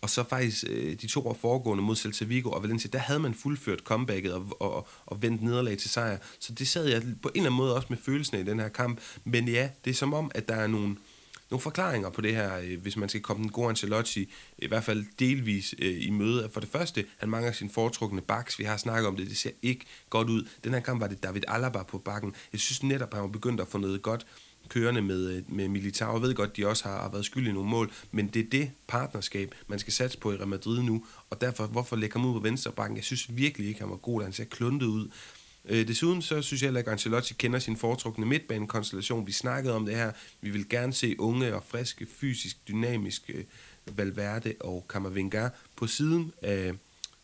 Og 0.00 0.10
så 0.10 0.24
faktisk 0.28 0.64
øh, 0.68 0.96
de 1.00 1.06
to 1.06 1.26
år 1.26 1.34
foregående 1.40 1.84
mod 1.84 1.96
Celta 1.96 2.24
Vigo 2.24 2.50
og 2.50 2.62
Valencia, 2.62 2.90
der 2.92 2.98
havde 2.98 3.20
man 3.20 3.34
fuldført 3.34 3.78
comebacket 3.78 4.32
og, 4.32 4.46
og, 4.60 4.88
og 5.06 5.22
vendt 5.22 5.42
nederlag 5.42 5.78
til 5.78 5.90
sejr. 5.90 6.18
Så 6.40 6.52
det 6.52 6.68
sad 6.68 6.86
jeg 6.86 7.02
på 7.22 7.28
en 7.28 7.36
eller 7.36 7.50
anden 7.50 7.56
måde 7.56 7.74
også 7.74 7.86
med 7.90 7.98
følelsen 7.98 8.40
i 8.40 8.42
den 8.42 8.60
her 8.60 8.68
kamp. 8.68 9.00
Men 9.24 9.48
ja, 9.48 9.68
det 9.84 9.90
er 9.90 9.94
som 9.94 10.14
om, 10.14 10.30
at 10.34 10.48
der 10.48 10.54
er 10.54 10.66
nogle, 10.66 10.96
nogle 11.50 11.60
forklaringer 11.60 12.10
på 12.10 12.20
det 12.20 12.34
her, 12.34 12.58
øh, 12.58 12.80
hvis 12.80 12.96
man 12.96 13.08
skal 13.08 13.20
komme 13.20 13.42
den 13.42 13.52
gode 13.52 13.68
Ancelotti, 13.68 14.32
i 14.58 14.66
hvert 14.66 14.84
fald 14.84 15.04
delvis 15.18 15.74
øh, 15.78 16.06
i 16.06 16.10
møde. 16.10 16.50
For 16.52 16.60
det 16.60 16.68
første, 16.68 17.04
han 17.16 17.28
mangler 17.28 17.52
sin 17.52 17.70
foretrukne 17.70 18.20
baks. 18.20 18.58
Vi 18.58 18.64
har 18.64 18.76
snakket 18.76 19.06
om 19.06 19.16
det, 19.16 19.28
det 19.28 19.36
ser 19.36 19.50
ikke 19.62 19.84
godt 20.10 20.28
ud. 20.28 20.48
Den 20.64 20.72
her 20.72 20.80
kamp 20.80 21.00
var 21.00 21.06
det 21.06 21.22
David 21.22 21.42
Alaba 21.48 21.82
på 21.82 21.98
bakken. 21.98 22.34
Jeg 22.52 22.60
synes 22.60 22.82
netop, 22.82 23.14
han 23.14 23.22
var 23.22 23.28
begyndt 23.28 23.60
at 23.60 23.68
få 23.68 23.78
noget 23.78 24.02
godt 24.02 24.26
kørende 24.68 25.02
med, 25.02 25.30
øh, 25.30 25.42
med 25.48 25.68
Militao. 25.68 26.12
Jeg 26.12 26.22
ved 26.22 26.34
godt, 26.34 26.56
de 26.56 26.66
også 26.66 26.88
har, 26.88 27.00
har 27.02 27.08
været 27.08 27.24
skyld 27.24 27.48
i 27.48 27.52
nogle 27.52 27.70
mål, 27.70 27.92
men 28.10 28.28
det 28.28 28.46
er 28.46 28.50
det 28.50 28.70
partnerskab, 28.86 29.54
man 29.66 29.78
skal 29.78 29.92
satse 29.92 30.18
på 30.18 30.32
i 30.32 30.36
Real 30.36 30.48
Madrid 30.48 30.82
nu, 30.82 31.04
og 31.30 31.40
derfor, 31.40 31.66
hvorfor 31.66 31.96
lægger 31.96 32.18
ham 32.18 32.28
ud 32.28 32.34
på 32.34 32.40
venstre 32.40 32.72
bakken? 32.72 32.96
Jeg 32.96 33.04
synes 33.04 33.36
virkelig 33.36 33.68
ikke, 33.68 33.80
han 33.80 33.90
var 33.90 33.96
god, 33.96 34.22
han 34.22 34.32
ser 34.32 34.44
kluntet 34.44 34.86
ud. 34.86 35.10
Øh, 35.64 35.88
desuden 35.88 36.22
så 36.22 36.42
synes 36.42 36.62
jeg 36.62 36.76
at 36.76 36.88
Ancelotti 36.88 37.34
kender 37.34 37.58
sin 37.58 37.76
foretrukne 37.76 38.26
midtbanekonstellation. 38.26 39.26
Vi 39.26 39.32
snakkede 39.32 39.74
om 39.74 39.86
det 39.86 39.96
her. 39.96 40.12
Vi 40.40 40.50
vil 40.50 40.68
gerne 40.68 40.92
se 40.92 41.20
unge 41.20 41.54
og 41.54 41.64
friske, 41.68 42.06
fysisk, 42.20 42.68
dynamiske 42.68 43.46
Valverde 43.96 44.54
og 44.60 44.84
Camavinga 44.88 45.48
på 45.76 45.86
siden 45.86 46.32
af, 46.42 46.72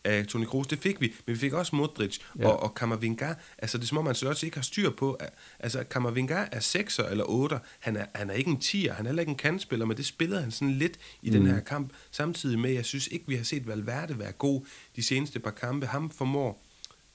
af 0.05 0.27
Toni 0.27 0.45
Kroos. 0.45 0.67
Det 0.67 0.79
fik 0.79 1.01
vi, 1.01 1.15
men 1.27 1.35
vi 1.35 1.41
fik 1.41 1.53
også 1.53 1.77
Modric 1.77 2.19
ja. 2.39 2.49
og, 2.49 2.63
og. 2.63 3.37
Altså, 3.59 3.79
det 3.79 3.85
er 3.85 3.87
som 3.87 3.99
om, 3.99 4.07
også 4.07 4.41
ikke 4.47 4.57
har 4.57 4.63
styr 4.63 4.91
på. 4.91 5.19
Altså, 5.59 5.85
Camavinga 5.91 6.45
er 6.53 6.61
6'er 6.61 7.11
eller 7.11 7.25
8'er. 7.25 7.59
Han 7.79 7.97
er, 7.97 8.07
han 8.15 8.31
er 8.31 8.35
ikke 8.35 8.51
en 8.51 8.61
10'er, 8.65 8.93
han 8.93 9.07
er 9.07 9.09
heller 9.09 9.23
ikke 9.23 9.31
en 9.31 9.37
kandspiller, 9.37 9.87
men 9.87 9.97
det 9.97 10.07
spillede 10.07 10.41
han 10.41 10.51
sådan 10.51 10.75
lidt 10.75 10.99
i 11.23 11.31
mm. 11.31 11.37
den 11.37 11.47
her 11.47 11.61
kamp. 11.61 11.93
Samtidig 12.11 12.59
med, 12.59 12.71
jeg 12.71 12.85
synes 12.85 13.07
ikke, 13.07 13.25
vi 13.29 13.37
har 13.37 13.45
set 13.45 13.67
Valverde 13.67 14.19
være 14.19 14.33
god 14.33 14.67
de 14.97 15.03
seneste 15.03 15.41
par 15.41 15.51
kampe. 15.51 15.87
Ham 15.87 16.11
formår 16.11 16.64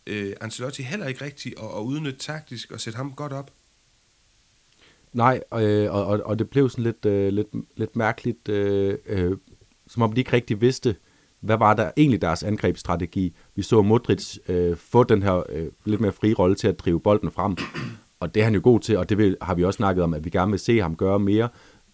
øh, 0.07 0.33
Ancelotti 0.41 0.83
heller 0.83 1.07
ikke 1.07 1.25
rigtigt 1.25 1.59
at, 1.59 1.65
at 1.65 1.81
udnytte 1.81 2.19
taktisk 2.19 2.71
og 2.71 2.79
sætte 2.79 2.97
ham 2.97 3.13
godt 3.13 3.33
op. 3.33 3.51
Nej, 5.13 5.41
øh, 5.53 5.93
og, 5.93 6.05
og, 6.05 6.21
og 6.25 6.39
det 6.39 6.49
blev 6.49 6.69
sådan 6.69 6.83
lidt, 6.83 7.05
øh, 7.05 7.33
lidt, 7.33 7.47
lidt 7.75 7.95
mærkeligt, 7.95 8.49
øh, 8.49 8.97
øh, 9.05 9.37
som 9.87 10.01
om 10.01 10.13
de 10.13 10.21
ikke 10.21 10.33
rigtig 10.33 10.61
vidste, 10.61 10.95
hvad 11.39 11.57
var 11.57 11.73
der 11.73 11.91
egentlig 11.97 12.21
deres 12.21 12.43
angrebsstrategi. 12.43 13.35
Vi 13.55 13.61
så 13.61 13.81
Modric 13.81 14.37
øh, 14.47 14.77
få 14.77 15.03
den 15.03 15.23
her 15.23 15.43
øh, 15.49 15.67
lidt 15.85 16.01
mere 16.01 16.11
frie 16.11 16.33
rolle 16.33 16.55
til 16.55 16.67
at 16.67 16.79
drive 16.79 16.99
bolden 16.99 17.31
frem, 17.31 17.57
og 18.19 18.35
det 18.35 18.39
er 18.39 18.43
han 18.43 18.53
jo 18.53 18.61
god 18.63 18.79
til, 18.79 18.97
og 18.97 19.09
det 19.09 19.17
vil, 19.17 19.37
har 19.41 19.55
vi 19.55 19.63
også 19.63 19.77
snakket 19.77 20.03
om, 20.03 20.13
at 20.13 20.25
vi 20.25 20.29
gerne 20.29 20.51
vil 20.51 20.59
se 20.59 20.81
ham 20.81 20.95
gøre 20.95 21.19
mere, 21.19 21.49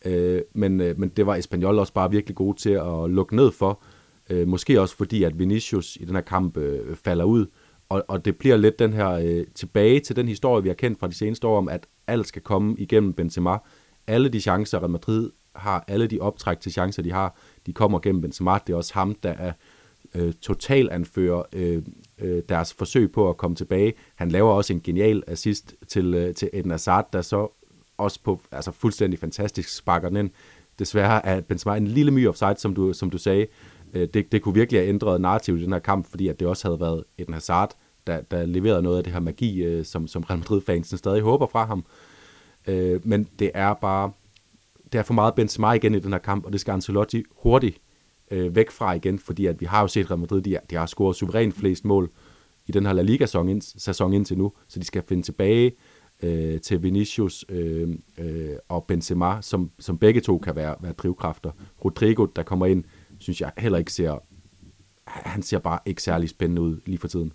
øh, 0.05 0.41
men, 0.53 0.81
øh, 0.81 0.99
men 0.99 1.09
det 1.09 1.25
var 1.25 1.35
Espanyol 1.35 1.79
også 1.79 1.93
bare 1.93 2.11
virkelig 2.11 2.35
god 2.35 2.55
til 2.55 2.69
at 2.69 3.09
lukke 3.09 3.35
ned 3.35 3.51
for, 3.51 3.81
øh, 4.29 4.47
måske 4.47 4.81
også 4.81 4.95
fordi, 4.95 5.23
at 5.23 5.39
Vinicius 5.39 5.95
i 6.01 6.05
den 6.05 6.15
her 6.15 6.21
kamp 6.21 6.57
øh, 6.57 6.95
falder 6.95 7.25
ud, 7.25 7.41
øh, 7.41 7.47
og, 7.89 8.05
og 8.07 8.25
det 8.25 8.37
bliver 8.37 8.57
lidt 8.57 8.79
den 8.79 8.93
her 8.93 9.09
øh, 9.09 9.45
tilbage 9.55 9.99
til 9.99 10.15
den 10.15 10.27
historie, 10.27 10.63
vi 10.63 10.69
har 10.69 10.75
kendt 10.75 10.99
fra 10.99 11.07
de 11.07 11.13
seneste 11.13 11.47
år, 11.47 11.57
om 11.57 11.69
at 11.69 11.87
alt 12.07 12.27
skal 12.27 12.41
komme 12.41 12.75
igennem 12.77 13.13
Benzema. 13.13 13.57
Alle 14.07 14.29
de 14.29 14.41
chancer, 14.41 14.79
Real 14.79 14.89
Madrid 14.89 15.31
har, 15.55 15.85
alle 15.87 16.07
de 16.07 16.19
optræk 16.19 16.59
til 16.59 16.71
chancer, 16.71 17.03
de 17.03 17.11
har, 17.11 17.35
de 17.65 17.73
kommer 17.73 17.99
gennem 17.99 18.21
Benzema. 18.21 18.57
Det 18.67 18.73
er 18.73 18.77
også 18.77 18.93
ham, 18.93 19.15
der 19.23 19.29
er 19.29 19.51
øh, 20.15 20.33
total 20.33 20.89
anfører 20.91 21.43
øh, 21.53 21.83
øh, 22.19 22.43
deres 22.49 22.73
forsøg 22.73 23.11
på 23.11 23.29
at 23.29 23.37
komme 23.37 23.55
tilbage. 23.55 23.93
Han 24.15 24.29
laver 24.29 24.51
også 24.51 24.73
en 24.73 24.81
genial 24.81 25.23
assist 25.27 25.75
til, 25.87 26.13
øh, 26.13 26.35
til 26.35 26.49
Eden 26.53 26.71
Hazard, 26.71 27.09
der 27.13 27.21
så 27.21 27.47
også 27.97 28.19
på 28.23 28.41
altså 28.51 28.71
fuldstændig 28.71 29.19
fantastisk 29.19 29.75
sparker 29.75 30.09
den 30.09 30.17
ind. 30.17 30.29
Desværre 30.79 31.25
er 31.25 31.41
Benzema 31.41 31.75
en 31.75 31.87
lille 31.87 32.11
my 32.11 32.27
offside, 32.27 32.55
som 32.57 32.75
du, 32.75 32.93
som 32.93 33.09
du 33.09 33.17
sagde, 33.17 33.47
Øh, 33.93 34.07
det, 34.13 34.31
det 34.31 34.41
kunne 34.41 34.53
virkelig 34.53 34.81
have 34.81 34.89
ændret 34.89 35.21
narrativet 35.21 35.59
i 35.59 35.63
den 35.63 35.73
her 35.73 35.79
kamp, 35.79 36.09
fordi 36.09 36.27
at 36.27 36.39
det 36.39 36.47
også 36.47 36.67
havde 36.67 36.79
været 36.79 37.03
en 37.17 37.33
Hazard, 37.33 37.75
der, 38.07 38.21
der 38.21 38.45
leverede 38.45 38.81
noget 38.81 38.97
af 38.97 39.03
det 39.03 39.13
her 39.13 39.19
magi, 39.19 39.63
øh, 39.63 39.85
som, 39.85 40.07
som 40.07 40.23
Real 40.23 40.39
Madrid-fansen 40.39 40.97
stadig 40.97 41.21
håber 41.21 41.47
fra 41.47 41.65
ham. 41.65 41.85
Øh, 42.67 43.07
men 43.07 43.27
det 43.39 43.51
er 43.53 43.73
bare, 43.73 44.11
det 44.91 44.99
er 44.99 45.03
for 45.03 45.13
meget 45.13 45.35
Benzema 45.35 45.71
igen 45.71 45.95
i 45.95 45.99
den 45.99 46.11
her 46.11 46.19
kamp, 46.19 46.45
og 46.45 46.51
det 46.51 46.61
skal 46.61 46.71
Ancelotti 46.71 47.23
hurtigt 47.35 47.77
øh, 48.31 48.55
væk 48.55 48.71
fra 48.71 48.93
igen, 48.93 49.19
fordi 49.19 49.45
at 49.45 49.61
vi 49.61 49.65
har 49.65 49.81
jo 49.81 49.87
set 49.87 50.11
Real 50.11 50.19
Madrid, 50.19 50.41
de, 50.41 50.57
de 50.69 50.75
har 50.75 50.85
scoret 50.85 51.15
suverænt 51.15 51.55
flest 51.55 51.85
mål 51.85 52.11
i 52.67 52.71
den 52.71 52.85
her 52.85 52.93
La 52.93 53.01
Liga-sæson 53.01 53.49
ind, 53.49 53.61
sæson 53.61 54.13
indtil 54.13 54.37
nu, 54.37 54.51
så 54.67 54.79
de 54.79 54.85
skal 54.85 55.03
finde 55.07 55.23
tilbage 55.23 55.71
øh, 56.23 56.61
til 56.61 56.83
Vinicius 56.83 57.45
øh, 57.49 57.89
øh, 58.17 58.55
og 58.69 58.85
Benzema, 58.87 59.41
som, 59.41 59.71
som 59.79 59.97
begge 59.97 60.21
to 60.21 60.37
kan 60.37 60.55
være, 60.55 60.75
være 60.81 60.93
drivkræfter. 60.93 61.51
Rodrigo, 61.85 62.25
der 62.35 62.43
kommer 62.43 62.65
ind, 62.65 62.83
synes 63.19 63.41
jeg 63.41 63.51
heller 63.57 63.77
ikke 63.77 63.93
ser, 63.93 64.19
han 65.07 65.43
ser 65.43 65.59
bare 65.59 65.79
ikke 65.85 66.03
særlig 66.03 66.29
spændende 66.29 66.61
ud 66.61 66.81
lige 66.85 66.97
for 66.97 67.07
tiden. 67.07 67.33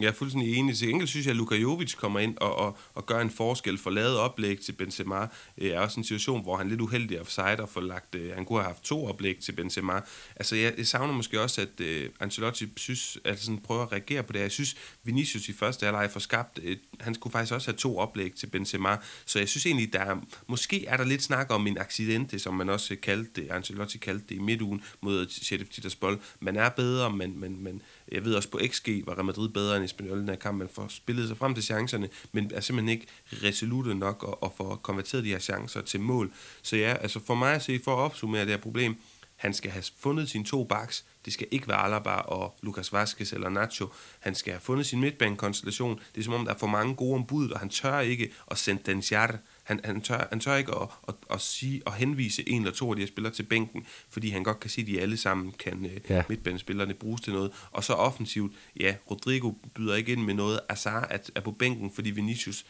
Jeg 0.00 0.08
er 0.08 0.12
fuldstændig 0.12 0.56
enig. 0.56 0.76
Til 0.76 0.90
enkelt 0.90 1.10
synes 1.10 1.26
jeg, 1.26 1.30
at 1.30 1.36
Luka 1.36 1.54
Jovic 1.54 1.94
kommer 1.94 2.20
ind 2.20 2.38
og, 2.38 2.56
og, 2.56 2.78
og 2.94 3.06
gør 3.06 3.20
en 3.20 3.30
forskel 3.30 3.78
for 3.78 3.90
lavet 3.90 4.16
oplæg 4.16 4.60
til 4.60 4.72
Benzema. 4.72 5.26
Det 5.58 5.74
er 5.74 5.80
også 5.80 6.00
en 6.00 6.04
situation, 6.04 6.42
hvor 6.42 6.56
han 6.56 6.66
er 6.66 6.70
lidt 6.70 6.80
uheldig 6.80 7.20
offside 7.20 7.56
og 7.58 7.68
får 7.68 7.80
lagt, 7.80 8.14
Øh, 8.14 8.34
han 8.34 8.44
kunne 8.44 8.58
have 8.58 8.66
haft 8.66 8.82
to 8.82 9.06
oplæg 9.06 9.38
til 9.38 9.52
Benzema. 9.52 10.00
Altså, 10.36 10.56
jeg, 10.56 10.74
jeg 10.78 10.86
savner 10.86 11.14
måske 11.14 11.40
også, 11.40 11.60
at 11.60 11.80
øh, 11.80 12.10
Ancelotti 12.20 12.68
synes, 12.76 13.18
altså 13.24 13.44
sådan 13.44 13.58
prøver 13.58 13.82
at 13.82 13.92
reagere 13.92 14.22
på 14.22 14.32
det. 14.32 14.40
Jeg 14.40 14.50
synes, 14.50 14.76
Vinicius 15.04 15.48
i 15.48 15.52
første 15.52 15.84
halvleg 15.84 16.10
får 16.10 16.20
skabt, 16.20 16.58
Øh, 16.62 16.76
han 17.00 17.14
skulle 17.14 17.32
faktisk 17.32 17.54
også 17.54 17.70
have 17.70 17.76
to 17.76 17.98
oplæg 17.98 18.32
til 18.34 18.46
Benzema. 18.46 18.96
Så 19.26 19.38
jeg 19.38 19.48
synes 19.48 19.66
egentlig, 19.66 19.92
der 19.92 20.00
er, 20.00 20.16
måske 20.46 20.86
er 20.86 20.96
der 20.96 21.04
lidt 21.04 21.22
snak 21.22 21.50
om 21.50 21.66
en 21.66 21.78
accidente, 21.78 22.38
som 22.38 22.54
man 22.54 22.68
også 22.68 22.96
kaldte 23.02 23.42
det, 23.42 23.50
Ancelotti 23.50 23.98
kaldte 23.98 24.24
det 24.28 24.34
i 24.34 24.38
midtugen 24.38 24.82
mod 25.00 25.28
Sheriff 25.28 25.70
Titaspol. 25.70 26.20
Man 26.40 26.56
er 26.56 26.68
bedre, 26.68 27.10
men, 27.10 27.40
men, 27.40 27.62
men 27.62 27.82
jeg 28.12 28.24
ved 28.24 28.34
også 28.34 28.48
på 28.48 28.60
XG 28.66 28.88
var 29.06 29.14
Real 29.14 29.24
Madrid 29.24 29.48
bedre 29.48 29.76
end 29.76 29.84
Espanyol 29.84 30.16
i 30.16 30.20
den 30.20 30.28
her 30.28 30.36
kamp. 30.36 30.58
Man 30.58 30.68
får 30.72 30.88
spillet 30.88 31.28
sig 31.28 31.36
frem 31.36 31.54
til 31.54 31.64
chancerne, 31.64 32.08
men 32.32 32.50
er 32.54 32.60
simpelthen 32.60 32.88
ikke 32.88 33.06
resolute 33.32 33.94
nok 33.94 34.22
og, 34.22 34.42
og 34.42 34.54
får 34.56 34.76
konverteret 34.76 35.24
de 35.24 35.28
her 35.28 35.38
chancer 35.38 35.80
til 35.80 36.00
mål. 36.00 36.32
Så 36.62 36.76
ja, 36.76 36.96
altså 37.00 37.20
for 37.26 37.34
mig 37.34 37.54
at 37.54 37.62
se, 37.62 37.80
for 37.84 37.92
at 37.92 37.98
opsummere 37.98 38.40
det 38.40 38.50
her 38.50 38.56
problem, 38.56 38.96
han 39.38 39.54
skal 39.54 39.70
have 39.70 39.84
fundet 39.98 40.30
sine 40.30 40.44
to 40.44 40.64
backs. 40.64 41.04
Det 41.24 41.32
skal 41.32 41.46
ikke 41.50 41.68
være 41.68 41.84
Alaba 41.84 42.10
og 42.10 42.58
Lucas 42.62 42.92
Vazquez 42.92 43.32
eller 43.32 43.48
Nacho. 43.48 43.88
Han 44.20 44.34
skal 44.34 44.52
have 44.52 44.60
fundet 44.60 44.86
sin 44.86 45.00
midtbanekonstellation. 45.00 46.00
Det 46.14 46.20
er 46.20 46.24
som 46.24 46.34
om, 46.34 46.44
der 46.44 46.54
er 46.54 46.58
for 46.58 46.66
mange 46.66 46.94
gode 46.94 47.14
ombud, 47.14 47.50
og 47.50 47.58
han 47.58 47.68
tør 47.68 48.00
ikke 48.00 48.32
at 48.50 48.58
sende 48.58 48.82
Denziar. 48.86 49.38
Han, 49.68 49.80
han, 49.84 50.00
tør, 50.00 50.28
han 50.30 50.40
tør 50.40 50.56
ikke 50.56 50.72
at, 50.72 50.88
at, 51.08 51.14
at, 51.30 51.40
sige, 51.40 51.82
at 51.86 51.92
henvise 51.92 52.48
en 52.48 52.62
eller 52.62 52.74
to 52.74 52.90
af 52.90 52.96
de 52.96 53.02
her 53.02 53.06
spillere 53.06 53.32
til 53.32 53.42
bænken, 53.42 53.86
fordi 54.10 54.30
han 54.30 54.42
godt 54.44 54.60
kan 54.60 54.70
se, 54.70 54.80
at 54.80 54.86
de 54.86 55.00
alle 55.00 55.16
sammen 55.16 55.52
kan 55.52 55.84
øh, 55.84 56.00
ja. 56.08 56.22
midtbanespillerne 56.28 56.94
bruges 56.94 57.20
til 57.20 57.32
noget. 57.32 57.52
Og 57.70 57.84
så 57.84 57.92
offensivt, 57.92 58.52
ja, 58.80 58.94
Rodrigo 59.10 59.52
byder 59.74 59.94
ikke 59.94 60.12
ind 60.12 60.22
med 60.24 60.34
noget. 60.34 60.60
Azar 60.68 61.06
er, 61.10 61.18
er 61.34 61.40
på 61.40 61.50
bænken, 61.50 61.90
fordi 61.94 62.10
Vinicius 62.10 62.64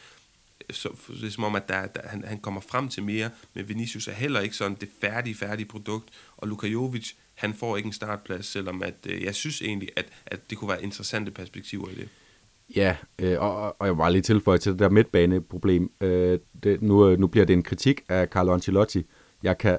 så, 0.71 0.89
det 1.09 1.25
er 1.25 1.31
som 1.31 1.45
om, 1.45 1.55
at 1.55 1.69
der, 1.69 1.87
der, 1.87 2.09
han, 2.09 2.25
han 2.25 2.39
kommer 2.39 2.61
frem 2.61 2.89
til 2.89 3.03
mere, 3.03 3.31
men 3.55 3.69
Vinicius 3.69 4.09
er 4.09 4.13
heller 4.13 4.41
ikke 4.41 4.57
sådan 4.57 4.77
det 4.81 4.89
færdige, 5.01 5.35
færdige 5.35 5.67
produkt, 5.67 6.09
og 6.37 6.49
Luka 6.49 6.67
Jovic, 6.67 7.13
han 7.35 7.55
får 7.55 7.77
ikke 7.77 7.87
en 7.87 7.93
startplads, 7.93 8.47
selvom 8.47 8.83
at, 8.83 8.95
øh, 9.07 9.23
jeg 9.23 9.35
synes 9.35 9.63
egentlig, 9.63 9.89
at, 9.97 10.07
at 10.27 10.51
det 10.51 10.59
kunne 10.59 10.69
være 10.69 10.83
interessante 10.83 11.31
perspektiver 11.31 11.89
i 11.89 11.95
det. 11.95 12.09
Ja, 12.77 12.97
øh, 13.19 13.41
og, 13.41 13.77
og 13.79 13.87
jeg 13.87 13.99
var 13.99 14.09
lige 14.09 14.23
tilføjet 14.23 14.61
til 14.61 14.73
det 14.73 14.79
der 14.79 14.89
midtbaneproblem. 14.89 15.93
Øh, 16.01 16.39
det, 16.63 16.83
nu, 16.83 17.09
øh, 17.09 17.19
nu 17.19 17.27
bliver 17.27 17.47
det 17.47 17.53
en 17.53 17.63
kritik 17.63 18.01
af 18.09 18.27
Carlo 18.27 18.53
Ancelotti. 18.53 19.07
Jeg 19.43 19.59
kan 19.59 19.79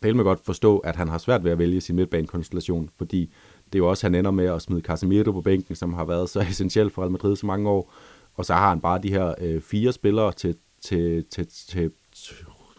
pæle 0.00 0.16
mig 0.16 0.24
godt 0.24 0.40
forstå, 0.44 0.78
at 0.78 0.96
han 0.96 1.08
har 1.08 1.18
svært 1.18 1.44
ved 1.44 1.52
at 1.52 1.58
vælge 1.58 1.80
sin 1.80 1.96
midtbanekonstellation, 1.96 2.90
fordi 2.96 3.32
det 3.66 3.74
er 3.74 3.78
jo 3.78 3.90
også, 3.90 4.06
han 4.06 4.14
ender 4.14 4.30
med 4.30 4.44
at 4.46 4.62
smide 4.62 4.80
Casemiro 4.80 5.32
på 5.32 5.40
bænken, 5.40 5.74
som 5.74 5.92
har 5.92 6.04
været 6.04 6.30
så 6.30 6.40
essentiel 6.50 6.90
for 6.90 7.02
Real 7.02 7.12
Madrid 7.12 7.36
så 7.36 7.46
mange 7.46 7.68
år, 7.68 7.94
og 8.34 8.44
så 8.44 8.54
har 8.54 8.68
han 8.68 8.80
bare 8.80 9.02
de 9.02 9.10
her 9.10 9.34
øh, 9.40 9.60
fire 9.60 9.92
spillere 9.92 10.32
til, 10.32 10.56
til, 10.80 11.24
til, 11.30 11.46
til 11.46 11.90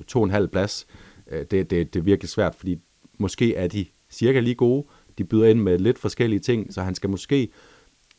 to 0.07 0.19
og 0.19 0.25
en 0.25 0.31
halv 0.31 0.47
plads. 0.47 0.87
Øh, 1.31 1.39
det, 1.39 1.51
det, 1.51 1.93
det 1.93 1.99
er 1.99 2.03
virkelig 2.03 2.29
svært, 2.29 2.55
fordi 2.55 2.77
måske 3.17 3.55
er 3.55 3.67
de 3.67 3.85
cirka 4.09 4.39
lige 4.39 4.55
gode. 4.55 4.87
De 5.17 5.23
byder 5.23 5.45
ind 5.45 5.59
med 5.59 5.79
lidt 5.79 5.99
forskellige 5.99 6.39
ting, 6.39 6.73
så 6.73 6.81
han 6.81 6.95
skal 6.95 7.09
måske 7.09 7.49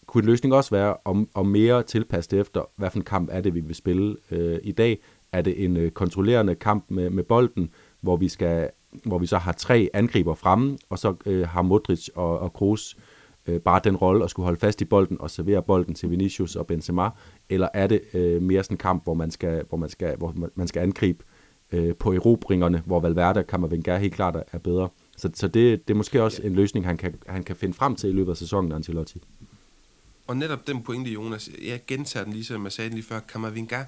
kunne 0.07 0.23
en 0.23 0.31
løsning 0.31 0.55
også 0.55 0.71
være 0.71 0.97
om, 1.05 1.29
om 1.35 1.47
mere 1.47 1.83
tilpasse 1.83 2.39
efter, 2.39 2.63
hvad 2.77 2.91
for 2.91 2.99
en 2.99 3.05
kamp 3.05 3.29
er 3.33 3.41
det, 3.41 3.55
vi 3.55 3.61
vil 3.61 3.75
spille 3.75 4.17
øh, 4.31 4.59
i 4.63 4.73
dag. 4.73 4.99
Er 5.33 5.43
det 5.43 5.65
en 5.65 5.77
øh, 5.77 5.91
kontrollerende 5.91 6.55
kamp 6.55 6.85
med, 6.89 7.11
med 7.11 7.25
bolden, 7.25 7.71
hvor 8.01 8.17
vi 8.17 8.29
skal 8.29 8.71
hvor 9.05 9.19
vi 9.19 9.27
så 9.27 9.39
har 9.39 9.53
tre 9.53 9.91
angriber 9.95 10.35
fremme, 10.35 10.79
og 10.91 10.99
så 10.99 11.15
øh, 11.27 11.49
har 11.49 11.63
Modric 11.63 12.09
og, 12.15 12.39
og 12.39 12.53
Kroos 12.53 12.97
øh, 13.47 13.61
bare 13.61 13.81
den 13.85 13.97
rolle 13.97 14.25
at 14.25 14.31
skulle 14.31 14.45
holde 14.45 14.61
fast 14.61 14.81
i 14.81 14.85
bolden 14.85 15.21
og 15.21 15.31
servere 15.31 15.63
bolden 15.63 15.95
til 15.95 16.11
Vinicius 16.11 16.57
og 16.57 16.67
Benzema, 16.67 17.11
eller 17.49 17.69
er 17.75 17.87
det 17.87 18.01
øh, 18.15 18.43
mere 18.43 18.63
sådan 18.63 18.75
en 18.75 18.79
kamp, 18.79 19.05
hvor 19.05 19.15
man 19.15 19.31
skal, 19.31 19.65
hvor 19.69 19.79
man 19.79 19.89
skal, 19.89 20.17
hvor 20.17 20.35
man 20.55 20.69
skal 20.69 20.81
angribe 20.81 21.25
øh, 21.73 21.95
på 21.95 22.13
erobringerne, 22.13 22.83
hvor 22.87 23.01
Valverde 23.01 23.41
og 23.41 23.47
Kammervenger 23.47 23.97
helt 23.97 24.15
klart 24.15 24.37
er 24.53 24.59
bedre. 24.59 24.89
Så, 25.17 25.31
så 25.35 25.49
det, 25.49 25.89
det 25.89 25.95
er 25.95 25.99
måske 25.99 26.23
også 26.23 26.43
en 26.43 26.55
løsning, 26.55 26.87
han 26.87 26.97
kan, 26.97 27.15
han 27.27 27.43
kan 27.43 27.57
finde 27.57 27.75
frem 27.75 27.97
til 27.97 28.11
i 28.11 28.13
løbet 28.13 28.31
af 28.31 28.37
sæsonen, 28.37 28.73
Ancelotti. 28.73 29.23
Og 30.27 30.37
netop 30.37 30.67
den 30.67 30.83
pointe, 30.83 31.11
Jonas, 31.11 31.51
jeg 31.63 31.81
gentager 31.87 32.25
den 32.25 32.33
lige, 32.33 32.45
som 32.45 32.65
jeg 32.65 32.73
sagde 32.73 32.91
den 32.91 32.97
lige 32.97 33.07
før, 33.07 33.21
Kammervenger 33.21 33.85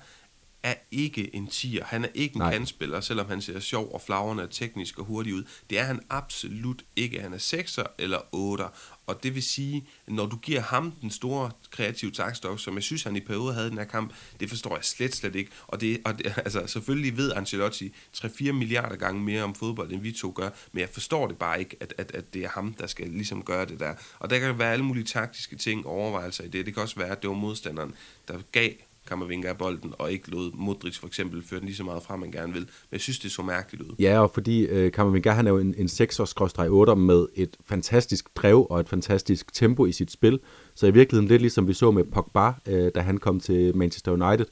er 0.62 0.74
ikke 0.91 1.34
en 1.34 1.47
tier. 1.47 1.84
Han 1.84 2.05
er 2.05 2.09
ikke 2.14 2.34
en 2.34 2.39
Nej. 2.39 2.53
kandspiller, 2.53 3.01
selvom 3.01 3.28
han 3.28 3.43
ser 3.43 3.61
sjov 3.61 3.95
og 3.95 4.01
flagrende 4.01 4.43
og 4.43 4.51
teknisk 4.51 4.99
og 4.99 5.05
hurtig 5.05 5.34
ud. 5.34 5.45
Det 5.70 5.78
er 5.78 5.84
han 5.84 6.01
absolut 6.11 6.82
ikke. 6.97 7.20
Han 7.20 7.32
er 7.32 7.39
6'er 7.39 7.86
eller 7.99 8.18
8'er. 8.18 8.97
Og 9.09 9.22
det 9.22 9.34
vil 9.34 9.42
sige, 9.42 9.86
når 10.06 10.26
du 10.26 10.36
giver 10.36 10.61
ham 10.61 10.90
den 10.90 11.11
store 11.11 11.50
kreative 11.70 12.11
takstok, 12.11 12.61
som 12.61 12.74
jeg 12.74 12.82
synes, 12.82 13.02
han 13.02 13.16
i 13.16 13.20
perioder 13.20 13.52
havde 13.52 13.66
i 13.66 13.70
den 13.70 13.78
her 13.78 13.84
kamp, 13.84 14.14
det 14.40 14.48
forstår 14.48 14.76
jeg 14.76 14.84
slet, 14.84 15.14
slet 15.14 15.34
ikke. 15.34 15.50
Og, 15.66 15.80
det, 15.80 16.00
og 16.04 16.18
det, 16.18 16.34
altså, 16.46 16.66
selvfølgelig 16.66 17.16
ved 17.16 17.32
Ancelotti 17.32 17.94
3-4 18.16 18.52
milliarder 18.52 18.96
gange 18.96 19.20
mere 19.20 19.42
om 19.42 19.54
fodbold, 19.54 19.92
end 19.92 20.02
vi 20.02 20.12
to 20.12 20.32
gør, 20.36 20.50
men 20.72 20.80
jeg 20.80 20.88
forstår 20.88 21.26
det 21.26 21.36
bare 21.36 21.61
ikke, 21.61 21.76
at, 21.80 21.94
at, 21.98 22.11
at 22.14 22.34
det 22.34 22.44
er 22.44 22.48
ham, 22.48 22.74
der 22.74 22.86
skal 22.86 23.09
ligesom 23.09 23.42
gøre 23.42 23.66
det 23.66 23.80
der. 23.80 23.94
Og 24.18 24.30
der 24.30 24.38
kan 24.38 24.59
være 24.59 24.72
alle 24.72 24.84
mulige 24.84 25.04
taktiske 25.04 25.56
ting, 25.56 25.86
overvejelser 25.86 26.44
i 26.44 26.48
det. 26.48 26.66
Det 26.66 26.74
kan 26.74 26.82
også 26.82 26.96
være, 26.96 27.11
at 27.11 27.22
det 27.22 27.30
var 27.30 27.36
modstanderen, 27.36 27.94
der 28.28 28.38
gav 28.52 28.70
Kammervinga 29.09 29.48
af 29.48 29.59
bolden, 29.59 29.92
og 29.98 30.12
ikke 30.12 30.30
lod 30.30 30.50
Modric 30.54 30.98
for 30.98 31.06
eksempel 31.06 31.42
føre 31.42 31.61
den 31.61 31.66
lige 31.66 31.76
så 31.76 31.84
meget 31.84 32.02
frem, 32.02 32.20
man 32.20 32.30
gerne 32.30 32.52
vil. 32.52 32.62
Men 32.62 32.92
jeg 32.92 33.00
synes, 33.00 33.18
det 33.18 33.30
så 33.30 33.42
mærkeligt 33.42 33.82
ud. 33.82 33.94
Ja, 33.98 34.20
og 34.20 34.30
fordi 34.34 34.66
øh, 34.66 34.92
Kammervinga, 34.92 35.30
han 35.30 35.46
er 35.46 35.50
jo 35.50 35.59
en, 35.59 35.74
en 35.78 35.86
6-8 35.86 36.94
med 36.94 37.26
et 37.34 37.56
fantastisk 37.66 38.28
drev 38.36 38.66
og 38.70 38.80
et 38.80 38.88
fantastisk 38.88 39.52
tempo 39.52 39.86
i 39.86 39.92
sit 39.92 40.11
spil. 40.11 40.40
Så 40.74 40.86
i 40.86 40.90
virkeligheden 40.90 41.28
lidt 41.28 41.42
ligesom 41.42 41.68
vi 41.68 41.72
så 41.72 41.90
med 41.90 42.04
Pogba, 42.04 42.52
øh, 42.66 42.90
da 42.94 43.00
han 43.00 43.18
kom 43.18 43.40
til 43.40 43.76
Manchester 43.76 44.12
United, 44.12 44.46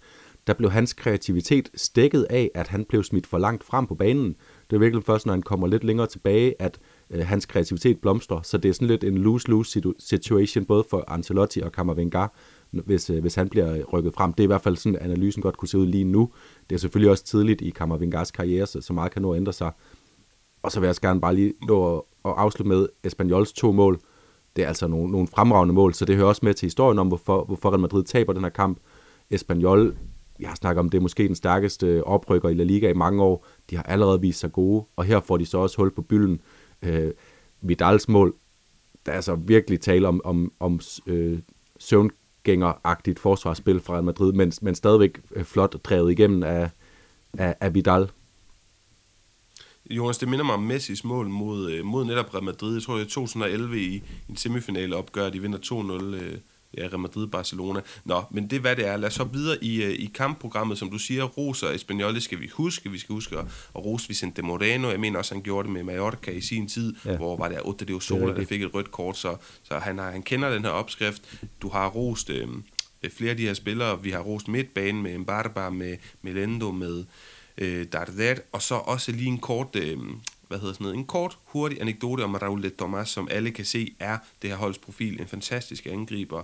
der 0.47 0.55
blev 0.55 0.71
hans 0.71 0.93
kreativitet 0.93 1.71
stækket 1.75 2.27
af, 2.31 2.51
at 2.55 2.69
han 2.69 2.85
blev 2.85 3.03
smidt 3.03 3.27
for 3.27 3.39
langt 3.39 3.65
frem 3.65 3.87
på 3.87 3.95
banen. 3.95 4.37
Det 4.71 4.77
er 4.77 4.81
virkelig 4.81 5.05
først, 5.05 5.27
når 5.27 5.33
han 5.33 5.43
kommer 5.43 5.67
lidt 5.67 5.85
længere 5.85 6.07
tilbage, 6.07 6.55
at 6.59 6.79
øh, 7.11 7.27
hans 7.27 7.47
kreativitet 7.47 8.01
blomstrer. 8.01 8.43
Så 8.43 8.59
det 8.59 8.69
er 8.69 8.73
sådan 8.73 8.89
lidt 8.89 9.05
en 9.05 9.19
lose-lose 9.19 9.95
situation, 9.99 10.65
både 10.65 10.85
for 10.91 11.05
Ancelotti 11.09 11.61
og 11.61 11.73
Kammervinger, 11.73 12.29
hvis, 12.71 13.11
øh, 13.11 13.21
hvis 13.21 13.35
han 13.35 13.49
bliver 13.49 13.83
rykket 13.83 14.15
frem. 14.15 14.33
Det 14.33 14.41
er 14.41 14.45
i 14.45 14.47
hvert 14.47 14.63
fald 14.63 14.77
sådan, 14.77 14.99
analysen 15.01 15.43
godt 15.43 15.57
kunne 15.57 15.69
se 15.69 15.79
ud 15.79 15.87
lige 15.87 16.05
nu. 16.05 16.31
Det 16.71 16.77
er 16.77 16.81
selvfølgelig 16.81 17.11
også 17.11 17.25
tidligt 17.25 17.61
i 17.61 17.71
Kammervingars 17.71 18.31
karriere, 18.31 18.67
så, 18.67 18.81
så 18.81 18.93
meget 18.93 19.13
kan 19.13 19.23
nå 19.23 19.33
at 19.33 19.37
ændre 19.37 19.53
sig. 19.53 19.73
Og 20.63 20.73
så 20.73 20.81
vil 20.81 20.87
jeg 20.87 20.91
også 20.91 21.01
gerne 21.01 21.21
bare 21.21 21.35
lige 21.35 21.55
nå 21.67 21.97
at, 21.97 22.03
at 22.25 22.33
afslutte 22.37 22.69
med 22.69 22.89
Espanyols 23.05 23.53
to 23.53 23.73
mål. 23.73 24.01
Det 24.57 24.65
er 24.65 24.69
altså 24.69 24.87
nogle, 24.87 25.13
nogle 25.13 25.27
fremragende 25.27 25.75
mål, 25.75 25.95
så 25.95 26.05
det 26.05 26.17
hører 26.17 26.29
også 26.29 26.41
med 26.45 26.55
til 26.55 26.67
historien 26.67 26.99
om, 26.99 27.09
hvorfor, 27.09 27.45
hvorfor 27.45 27.71
Real 27.71 27.81
Madrid 27.81 28.05
taber 28.05 28.33
den 28.33 28.43
her 28.43 28.51
kamp. 28.51 28.79
Espanyol, 29.31 29.97
jeg 30.41 30.49
har 30.49 30.57
snakket 30.57 30.81
om, 30.81 30.89
det 30.89 30.99
er 30.99 31.03
måske 31.03 31.29
den 31.29 31.35
stærkeste 31.35 32.05
oprykker 32.05 32.49
i 32.49 32.55
La 32.55 32.65
Liga 32.65 32.91
i 32.91 32.95
mange 32.95 33.23
år. 33.23 33.47
De 33.71 33.77
har 33.77 33.83
allerede 33.83 34.21
vist 34.21 34.41
sig 34.41 34.53
gode, 34.53 34.85
og 34.97 35.05
her 35.05 35.21
får 35.21 35.37
de 35.37 35.47
så 35.47 35.59
også 35.59 35.77
hul 35.77 35.95
på 35.95 36.03
bylden. 36.03 36.41
Øh, 36.83 37.11
Vidals 37.61 38.09
mål, 38.09 38.35
der 39.07 39.13
er 39.13 39.17
altså 39.17 39.35
virkelig 39.35 39.81
tale 39.81 40.09
om, 40.09 40.21
om, 40.25 40.53
om 40.61 40.81
øh, 41.07 41.39
søvn 41.79 42.11
gængeragtigt 42.47 43.19
forsvarsspil 43.19 43.81
fra 43.81 43.95
Real 43.95 44.05
Madrid, 44.05 44.33
men, 44.33 44.53
men 44.63 44.75
stadigvæk 44.75 45.21
øh, 45.37 45.45
flot 45.45 45.85
drevet 45.85 46.13
igennem 46.13 46.43
af, 46.43 46.71
af, 47.39 47.55
af 47.61 47.75
Vidal. 47.75 48.11
Jonas, 49.91 50.19
det 50.19 50.29
minder 50.29 50.45
mig 50.45 50.55
om 50.55 50.63
Messis 50.63 51.05
mål 51.05 51.29
mod, 51.29 51.71
øh, 51.71 51.85
mod 51.85 52.05
netop 52.05 52.35
Real 52.35 52.45
Madrid. 52.45 52.75
Jeg 52.75 52.83
tror, 52.83 52.95
det 52.95 53.03
er 53.03 53.09
2011 53.09 53.81
i, 53.81 53.95
i 53.95 54.03
en 54.29 54.37
semifinale 54.37 54.97
opgør. 54.97 55.31
De 55.31 55.43
vinder 55.43 55.59
2-0 55.59 56.39
ja, 56.77 56.83
Real 56.83 56.99
Madrid-Barcelona. 56.99 57.81
Nå, 58.05 58.23
men 58.31 58.51
det 58.51 58.57
er, 58.57 58.61
hvad 58.61 58.77
det 58.77 58.87
er. 58.87 58.97
Lad 58.97 59.09
os 59.09 59.15
så 59.15 59.25
videre 59.25 59.65
i, 59.65 59.87
uh, 59.87 59.91
i 59.91 60.11
kampprogrammet, 60.15 60.79
som 60.79 60.91
du 60.91 60.99
siger, 60.99 61.25
Rosa 61.25 61.67
og 61.67 61.75
Espanyol, 61.75 62.21
skal 62.21 62.41
vi 62.41 62.49
huske. 62.49 62.91
Vi 62.91 62.99
skal 62.99 63.13
huske 63.13 63.39
at, 63.39 63.45
at 63.45 63.85
rose 63.85 64.09
Vicente 64.09 64.43
Moreno. 64.43 64.91
Jeg 64.91 65.01
mener 65.01 65.19
også, 65.19 65.35
han 65.35 65.43
gjorde 65.43 65.67
det 65.67 65.73
med 65.73 65.83
Mallorca 65.83 66.31
i 66.31 66.41
sin 66.41 66.69
tid, 66.69 66.95
ja. 67.05 67.17
hvor 67.17 67.37
var 67.37 67.49
det 67.49 67.61
Otte 67.65 67.85
de 67.85 68.03
Sola, 68.03 68.35
der 68.35 68.45
fik 68.45 68.63
et 68.63 68.75
rødt 68.75 68.91
kort, 68.91 69.17
så, 69.17 69.37
så 69.63 69.79
han, 69.79 69.99
har, 69.99 70.11
han 70.11 70.23
kender 70.23 70.51
den 70.51 70.65
her 70.65 70.71
opskrift. 70.71 71.23
Du 71.63 71.69
har 71.69 71.89
rost 71.89 72.31
øh, 72.31 72.49
flere 73.17 73.31
af 73.31 73.37
de 73.37 73.47
her 73.47 73.55
spillere. 73.55 74.03
Vi 74.03 74.11
har 74.11 74.21
rost 74.21 74.49
midtbanen 74.49 75.03
med 75.03 75.19
Mbarba, 75.19 75.71
med 75.71 75.97
Melendo, 76.23 76.71
med 76.71 77.05
øh, 77.59 77.87
Dardet, 77.93 78.41
og 78.53 78.63
så 78.63 78.75
også 78.75 79.13
lige 79.13 79.29
en 79.29 79.39
kort... 79.39 79.77
Øh, 79.77 79.99
hvad 80.49 80.59
hedder 80.59 80.73
sådan 80.73 80.85
noget, 80.85 80.99
en 80.99 81.05
kort, 81.05 81.39
hurtig 81.45 81.81
anekdote 81.81 82.25
om 82.25 82.35
Raul 82.35 82.63
de 82.63 82.71
Tomas, 82.71 83.09
som 83.09 83.29
alle 83.31 83.51
kan 83.51 83.65
se 83.65 83.95
er 83.99 84.19
det 84.43 84.51
her 84.51 84.57
holds 84.57 84.79
profil, 84.79 85.21
en 85.21 85.27
fantastisk 85.27 85.87
angriber, 85.87 86.43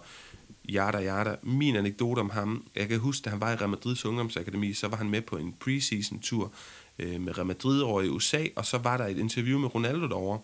Yada 0.69 1.03
Yada. 1.03 1.37
Min 1.43 1.77
anekdote 1.77 2.19
om 2.19 2.31
ham, 2.31 2.67
jeg 2.77 2.89
kan 2.89 2.99
huske, 2.99 3.25
da 3.25 3.31
han 3.31 3.41
var 3.41 3.53
i 3.53 3.57
Real 3.57 3.69
Madrids 3.69 4.05
ungdomsakademi, 4.05 4.73
så 4.73 4.89
var 4.89 4.97
han 4.97 5.11
med 5.11 5.23
på 5.23 5.37
en 5.37 5.55
preseason 5.61 6.19
tur 6.19 6.53
øh, 6.99 7.21
med 7.21 7.39
Real 7.39 7.47
Madrid 7.47 7.81
over 7.81 8.03
i 8.03 8.09
USA, 8.09 8.47
og 8.57 8.67
så 8.67 8.79
var 8.79 8.97
der 8.97 9.07
et 9.07 9.19
interview 9.19 9.59
med 9.59 9.75
Ronaldo 9.75 10.09
derovre, 10.09 10.41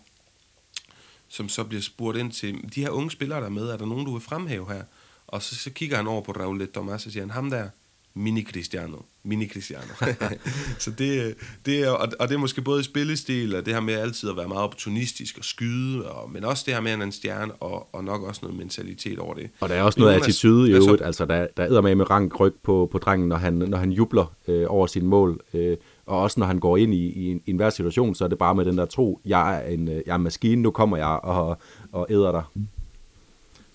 som 1.27 1.49
så 1.49 1.63
bliver 1.63 1.81
spurgt 1.81 2.17
ind 2.17 2.31
til, 2.31 2.75
de 2.75 2.81
her 2.81 2.89
unge 2.89 3.11
spillere 3.11 3.39
der 3.39 3.45
er 3.45 3.49
med, 3.49 3.69
er 3.69 3.77
der 3.77 3.85
nogen, 3.85 4.05
du 4.05 4.13
vil 4.13 4.21
fremhæve 4.21 4.73
her? 4.73 4.83
Og 5.27 5.41
så, 5.41 5.55
så 5.55 5.69
kigger 5.69 5.97
han 5.97 6.07
over 6.07 6.21
på 6.21 6.31
Raul 6.31 6.59
de 6.59 6.65
Tomas 6.65 7.05
og 7.05 7.11
siger 7.11 7.23
han, 7.23 7.31
ham 7.31 7.49
der, 7.49 7.69
Mini 8.15 8.41
Cristiano. 8.41 8.97
Mini 9.23 9.47
Cristiano. 9.47 9.93
så 10.79 10.91
det, 10.91 11.35
det 11.65 11.79
er, 11.79 11.89
og 11.89 12.27
det 12.29 12.35
er 12.35 12.37
måske 12.37 12.61
både 12.61 12.83
spillestil, 12.83 13.55
og 13.55 13.65
det 13.65 13.73
her 13.73 13.81
med 13.81 13.93
altid 13.93 14.29
at 14.29 14.37
være 14.37 14.47
meget 14.47 14.63
opportunistisk 14.63 15.37
og 15.37 15.43
skyde, 15.43 16.11
og, 16.11 16.31
men 16.31 16.43
også 16.43 16.63
det 16.65 16.73
her 16.73 16.81
med, 16.81 16.93
en 16.93 17.11
stjerne, 17.11 17.53
og, 17.53 17.95
og 17.95 18.03
nok 18.03 18.23
også 18.23 18.39
noget 18.43 18.57
mentalitet 18.57 19.19
over 19.19 19.33
det. 19.33 19.49
Og 19.59 19.69
der 19.69 19.75
er 19.75 19.83
også 19.83 19.99
noget 19.99 20.13
attitude 20.13 20.69
i 20.69 20.73
øvrigt, 20.73 21.01
altså 21.01 21.25
der, 21.25 21.47
der 21.57 21.77
er 21.77 21.81
med 21.81 21.95
med 21.95 22.09
rank 22.09 22.39
ryg 22.39 22.53
på, 22.63 22.89
på 22.91 22.97
drengen, 22.97 23.29
når 23.29 23.37
han, 23.37 23.53
når 23.53 23.77
han 23.77 23.91
jubler 23.91 24.35
øh, 24.47 24.65
over 24.69 24.87
sin 24.87 25.05
mål, 25.05 25.41
øh, 25.53 25.77
og 26.05 26.21
også 26.21 26.39
når 26.39 26.47
han 26.47 26.59
går 26.59 26.77
ind 26.77 26.93
i, 26.93 27.11
i, 27.11 27.25
en, 27.25 27.41
i 27.45 27.49
enhver 27.49 27.69
situation, 27.69 28.15
så 28.15 28.23
er 28.23 28.27
det 28.27 28.37
bare 28.37 28.55
med 28.55 28.65
den 28.65 28.77
der 28.77 28.85
tro, 28.85 29.21
jeg 29.25 29.57
er 29.57 29.67
en, 29.67 29.87
jeg 29.87 30.01
er 30.07 30.15
en 30.15 30.23
maskine, 30.23 30.61
nu 30.61 30.71
kommer 30.71 30.97
jeg 30.97 31.19
og, 31.23 31.57
og 31.91 32.07
æder 32.09 32.31
dig 32.31 32.43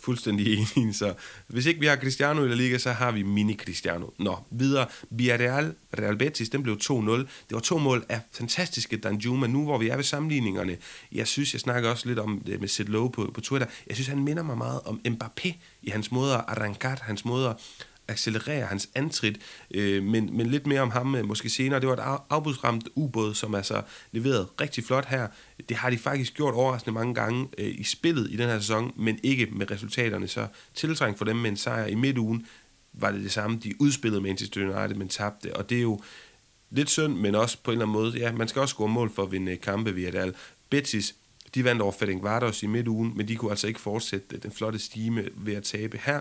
fuldstændig 0.05 0.46
enig. 0.76 0.94
Så 0.94 1.14
hvis 1.46 1.66
ikke 1.66 1.80
vi 1.80 1.86
har 1.86 1.96
Cristiano 1.96 2.44
i 2.44 2.48
La 2.48 2.55
Liga, 2.55 2.78
så 2.78 2.92
har 2.92 3.12
vi 3.12 3.22
mini 3.22 3.57
Cristiano. 3.57 4.07
Nå, 4.18 4.38
videre. 4.50 4.86
Villarreal, 5.11 5.74
Real 5.98 6.16
Betis, 6.16 6.48
den 6.48 6.62
blev 6.62 6.78
2-0. 6.82 6.92
Det 7.11 7.26
var 7.50 7.61
to 7.61 7.78
mål 7.78 8.05
af 8.09 8.20
fantastiske 8.32 8.96
Danjuma. 8.96 9.46
Nu 9.46 9.64
hvor 9.64 9.78
vi 9.78 9.88
er 9.88 9.96
ved 9.96 10.05
sammenligningerne, 10.05 10.76
jeg 11.12 11.26
synes, 11.26 11.52
jeg 11.52 11.61
snakker 11.61 11.90
også 11.90 12.09
lidt 12.09 12.18
om 12.18 12.42
det 12.46 12.61
med 12.61 12.68
Sid 12.68 12.84
Lowe 12.84 13.11
på, 13.11 13.30
på 13.34 13.40
Twitter, 13.40 13.66
jeg 13.86 13.96
synes, 13.96 14.09
han 14.09 14.18
minder 14.18 14.42
mig 14.42 14.59
meget 14.59 14.80
om 14.84 15.00
Mbappé 15.09 15.52
i 15.82 15.90
hans 15.90 16.12
måde 16.12 16.34
at 16.34 16.44
arrancar, 16.48 16.98
hans 17.02 17.24
måde 17.24 17.48
at 17.48 17.57
accelerere 18.09 18.66
hans 18.66 18.88
antrit, 18.94 19.40
øh, 19.70 20.02
men, 20.02 20.36
men 20.36 20.46
lidt 20.46 20.66
mere 20.66 20.80
om 20.80 20.90
ham 20.90 21.14
øh, 21.14 21.24
måske 21.24 21.48
senere. 21.48 21.80
Det 21.80 21.88
var 21.88 21.94
et 21.94 22.20
afbudsramt 22.30 22.88
ubåd, 22.94 23.34
som 23.34 23.55
altså 23.55 23.82
leveret 24.12 24.48
rigtig 24.61 24.84
flot 24.84 25.05
her. 25.05 25.28
Det 25.68 25.76
har 25.76 25.90
de 25.90 25.98
faktisk 25.98 26.34
gjort 26.34 26.55
overraskende 26.55 26.94
mange 26.94 27.14
gange 27.14 27.48
øh, 27.59 27.74
i 27.78 27.84
spillet 27.84 28.30
i 28.30 28.36
den 28.36 28.48
her 28.48 28.59
sæson, 28.59 28.92
men 28.96 29.18
ikke 29.22 29.46
med 29.46 29.70
resultaterne. 29.70 30.28
Så 30.28 30.46
tiltrængt 30.74 31.18
for 31.18 31.24
dem 31.24 31.36
med 31.36 31.50
en 31.50 31.57
sejr 31.57 31.86
i 31.86 31.94
midtugen 31.94 32.46
var 32.92 33.11
det 33.11 33.22
det 33.22 33.32
samme. 33.32 33.61
De 33.64 33.74
udspillede 33.80 34.22
Manchester 34.22 34.61
United, 34.61 34.96
men 34.96 35.09
tabte, 35.09 35.57
og 35.57 35.70
det 35.70 35.78
er 35.78 35.82
jo 35.82 36.00
lidt 36.70 36.90
synd, 36.90 37.14
men 37.14 37.34
også 37.34 37.59
på 37.62 37.70
en 37.70 37.72
eller 37.72 37.86
anden 37.86 38.02
måde, 38.02 38.18
ja, 38.18 38.32
man 38.32 38.48
skal 38.48 38.61
også 38.61 38.72
score 38.72 38.88
mål 38.88 39.11
for 39.14 39.22
at 39.22 39.32
vinde 39.32 39.52
øh, 39.52 39.61
kampe 39.61 39.94
via 39.94 40.11
det. 40.11 40.34
Betis, 40.70 41.14
de 41.55 41.64
vandt 41.64 41.82
over 41.82 41.92
Fedding 41.92 42.22
Vardos 42.22 42.62
i 42.62 42.66
midtugen, 42.66 43.12
men 43.16 43.28
de 43.28 43.36
kunne 43.36 43.50
altså 43.50 43.66
ikke 43.66 43.80
fortsætte 43.80 44.36
øh, 44.36 44.42
den 44.42 44.52
flotte 44.52 44.78
stime 44.78 45.24
ved 45.36 45.55
at 45.55 45.62
tabe 45.62 46.00
her. 46.05 46.20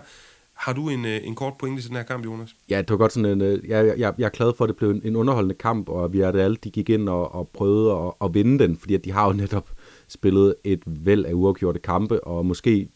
Har 0.54 0.72
du 0.72 0.88
en, 0.88 1.04
øh, 1.04 1.20
en 1.24 1.34
kort 1.34 1.52
pointe 1.58 1.82
til 1.82 1.88
den 1.88 1.96
her 1.96 2.04
kamp, 2.04 2.24
Jonas? 2.24 2.56
Ja, 2.70 2.78
det 2.78 2.90
var 2.90 2.96
godt 2.96 3.12
sådan 3.12 3.30
en, 3.30 3.40
øh, 3.42 3.68
jeg, 3.68 3.94
jeg, 3.98 4.14
jeg 4.18 4.24
er 4.24 4.30
glad 4.30 4.52
for, 4.56 4.64
at 4.64 4.68
det 4.68 4.76
blev 4.76 4.90
en, 4.90 5.00
en 5.04 5.16
underholdende 5.16 5.54
kamp, 5.54 5.88
og 5.88 6.12
vi 6.12 6.20
er 6.20 6.32
det 6.32 6.40
alle, 6.40 6.56
de 6.64 6.70
gik 6.70 6.90
ind 6.90 7.08
og, 7.08 7.34
og 7.34 7.48
prøvede 7.48 7.92
at, 7.92 8.12
at 8.24 8.34
vinde 8.34 8.58
den, 8.58 8.76
fordi 8.76 8.94
at 8.94 9.04
de 9.04 9.12
har 9.12 9.26
jo 9.26 9.32
netop 9.32 9.70
spillet 10.08 10.54
et 10.64 10.82
væld 10.86 11.24
af 11.24 11.32
uafgjorte 11.32 11.78
kampe, 11.78 12.24
og 12.24 12.46
måske 12.46 12.88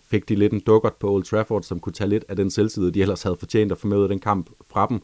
fik 0.00 0.28
de 0.28 0.34
lidt 0.34 0.52
en 0.52 0.60
dukkert 0.60 0.94
på 0.94 1.10
Old 1.10 1.24
Trafford, 1.24 1.62
som 1.62 1.80
kunne 1.80 1.92
tage 1.92 2.10
lidt 2.10 2.24
af 2.28 2.36
den 2.36 2.50
selvtillid, 2.50 2.92
de 2.92 3.02
ellers 3.02 3.22
havde 3.22 3.36
fortjent 3.36 3.72
at 3.72 3.78
få 3.78 3.88
med 3.88 3.96
ud 3.98 4.02
af 4.02 4.08
den 4.08 4.20
kamp 4.20 4.50
fra 4.70 4.86
dem. 4.86 5.02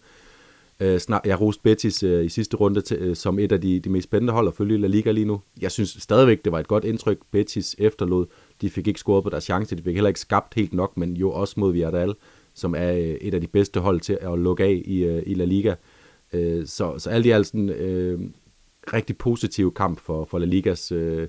Øh, 0.80 0.98
snart, 0.98 1.26
jeg 1.26 1.40
roste 1.40 1.62
Betis 1.62 2.02
øh, 2.02 2.24
i 2.24 2.28
sidste 2.28 2.56
runde 2.56 2.80
til, 2.80 2.96
øh, 2.96 3.16
som 3.16 3.38
et 3.38 3.52
af 3.52 3.60
de, 3.60 3.80
de 3.80 3.90
mest 3.90 4.04
spændende 4.04 4.32
hold 4.32 4.48
at 4.48 4.54
følge 4.54 4.74
i 4.74 4.78
La 4.78 4.86
Liga 4.86 5.10
lige 5.10 5.24
nu. 5.24 5.40
Jeg 5.60 5.70
synes 5.70 5.96
stadigvæk, 6.00 6.44
det 6.44 6.52
var 6.52 6.58
et 6.58 6.68
godt 6.68 6.84
indtryk, 6.84 7.18
Betis 7.30 7.76
efterlod. 7.78 8.26
De 8.62 8.70
fik 8.70 8.88
ikke 8.88 9.00
scoret 9.00 9.24
på 9.24 9.30
deres 9.30 9.44
chance, 9.44 9.76
de 9.76 9.82
fik 9.82 9.94
heller 9.94 10.08
ikke 10.08 10.20
skabt 10.20 10.54
helt 10.54 10.72
nok, 10.72 10.96
men 10.96 11.16
jo 11.16 11.30
også 11.30 11.54
mod 11.56 11.72
Villarreal, 11.72 12.14
som 12.54 12.74
er 12.74 12.92
øh, 12.92 12.98
et 12.98 13.34
af 13.34 13.40
de 13.40 13.46
bedste 13.46 13.80
hold 13.80 14.00
til 14.00 14.18
at 14.20 14.38
lukke 14.38 14.64
af 14.64 14.82
i, 14.84 15.04
øh, 15.04 15.22
i 15.26 15.34
La 15.34 15.44
Liga. 15.44 15.74
Øh, 16.32 16.66
så, 16.66 16.98
så 16.98 17.10
alt 17.10 17.26
i 17.26 17.30
alt 17.30 17.46
sådan 17.46 17.68
øh, 17.68 18.20
rigtig 18.92 19.18
positiv 19.18 19.74
kamp 19.74 20.00
for, 20.00 20.24
for 20.24 20.38
La 20.38 20.46
Ligas 20.46 20.92
øh, 20.92 21.28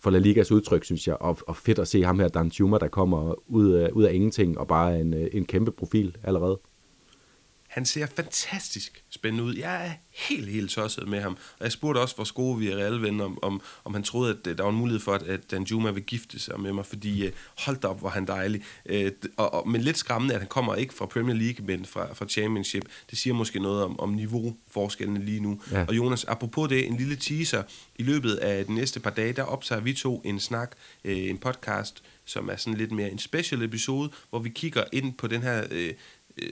for 0.00 0.10
La 0.10 0.18
Ligas 0.18 0.52
udtryk, 0.52 0.84
synes 0.84 1.08
jeg, 1.08 1.16
og, 1.20 1.38
og 1.46 1.56
fedt 1.56 1.78
at 1.78 1.88
se 1.88 2.02
ham 2.04 2.18
her, 2.20 2.28
Dan 2.28 2.50
Tuma, 2.50 2.78
der 2.78 2.88
kommer 2.88 3.34
ud 3.46 3.72
af, 3.72 3.90
ud 3.92 4.04
af 4.04 4.14
ingenting, 4.14 4.58
og 4.58 4.68
bare 4.68 5.00
en, 5.00 5.14
øh, 5.14 5.28
en 5.32 5.44
kæmpe 5.44 5.70
profil 5.70 6.16
allerede. 6.22 6.58
Han 7.74 7.86
ser 7.86 8.06
fantastisk 8.06 9.04
spændende 9.10 9.44
ud. 9.44 9.54
Jeg 9.54 9.86
er 9.86 9.92
helt, 10.10 10.48
helt 10.48 10.70
tosset 10.70 11.08
med 11.08 11.20
ham. 11.20 11.32
Og 11.58 11.64
jeg 11.64 11.72
spurgte 11.72 11.98
også 11.98 12.16
vores 12.16 12.32
gode 12.32 12.58
Villarreal 12.58 13.02
ven, 13.02 13.20
om, 13.20 13.38
om, 13.42 13.62
om 13.84 13.94
han 13.94 14.02
troede, 14.02 14.30
at 14.30 14.46
øh, 14.46 14.56
der 14.56 14.62
var 14.62 14.70
en 14.70 14.76
mulighed 14.76 15.00
for, 15.00 15.14
at, 15.14 15.22
at 15.22 15.50
Danjuma 15.50 15.90
vil 15.90 16.02
gifte 16.02 16.38
sig 16.38 16.60
med 16.60 16.72
mig, 16.72 16.86
fordi 16.86 17.26
uh, 17.26 17.32
hold 17.58 17.84
op, 17.84 18.00
hvor 18.00 18.08
han 18.08 18.26
dejlig. 18.26 18.64
Uh, 18.90 18.96
og, 19.36 19.54
og, 19.54 19.68
men 19.68 19.80
lidt 19.80 19.98
skræmmende, 19.98 20.34
at 20.34 20.40
han 20.40 20.48
kommer 20.48 20.74
ikke 20.74 20.94
fra 20.94 21.06
Premier 21.06 21.36
League, 21.36 21.66
men 21.66 21.84
fra, 21.84 22.14
fra 22.14 22.26
Championship. 22.26 22.84
Det 23.10 23.18
siger 23.18 23.34
måske 23.34 23.58
noget 23.58 23.84
om, 23.84 24.00
om 24.00 24.10
niveauforskellene 24.10 25.24
lige 25.24 25.40
nu. 25.40 25.60
Ja. 25.70 25.84
Og 25.88 25.96
Jonas, 25.96 26.24
apropos 26.24 26.68
det, 26.68 26.86
en 26.86 26.96
lille 26.96 27.16
teaser. 27.16 27.62
I 27.96 28.02
løbet 28.02 28.34
af 28.34 28.66
de 28.66 28.74
næste 28.74 29.00
par 29.00 29.10
dage, 29.10 29.32
der 29.32 29.42
optager 29.42 29.80
vi 29.80 29.92
to 29.92 30.22
en 30.24 30.40
snak, 30.40 30.76
uh, 31.04 31.10
en 31.10 31.38
podcast, 31.38 32.02
som 32.24 32.48
er 32.48 32.56
sådan 32.56 32.78
lidt 32.78 32.92
mere 32.92 33.10
en 33.10 33.18
special 33.18 33.62
episode, 33.62 34.10
hvor 34.30 34.38
vi 34.38 34.48
kigger 34.48 34.84
ind 34.92 35.14
på 35.14 35.26
den 35.26 35.42
her... 35.42 35.64
Uh, 35.70 36.42
uh, 36.42 36.48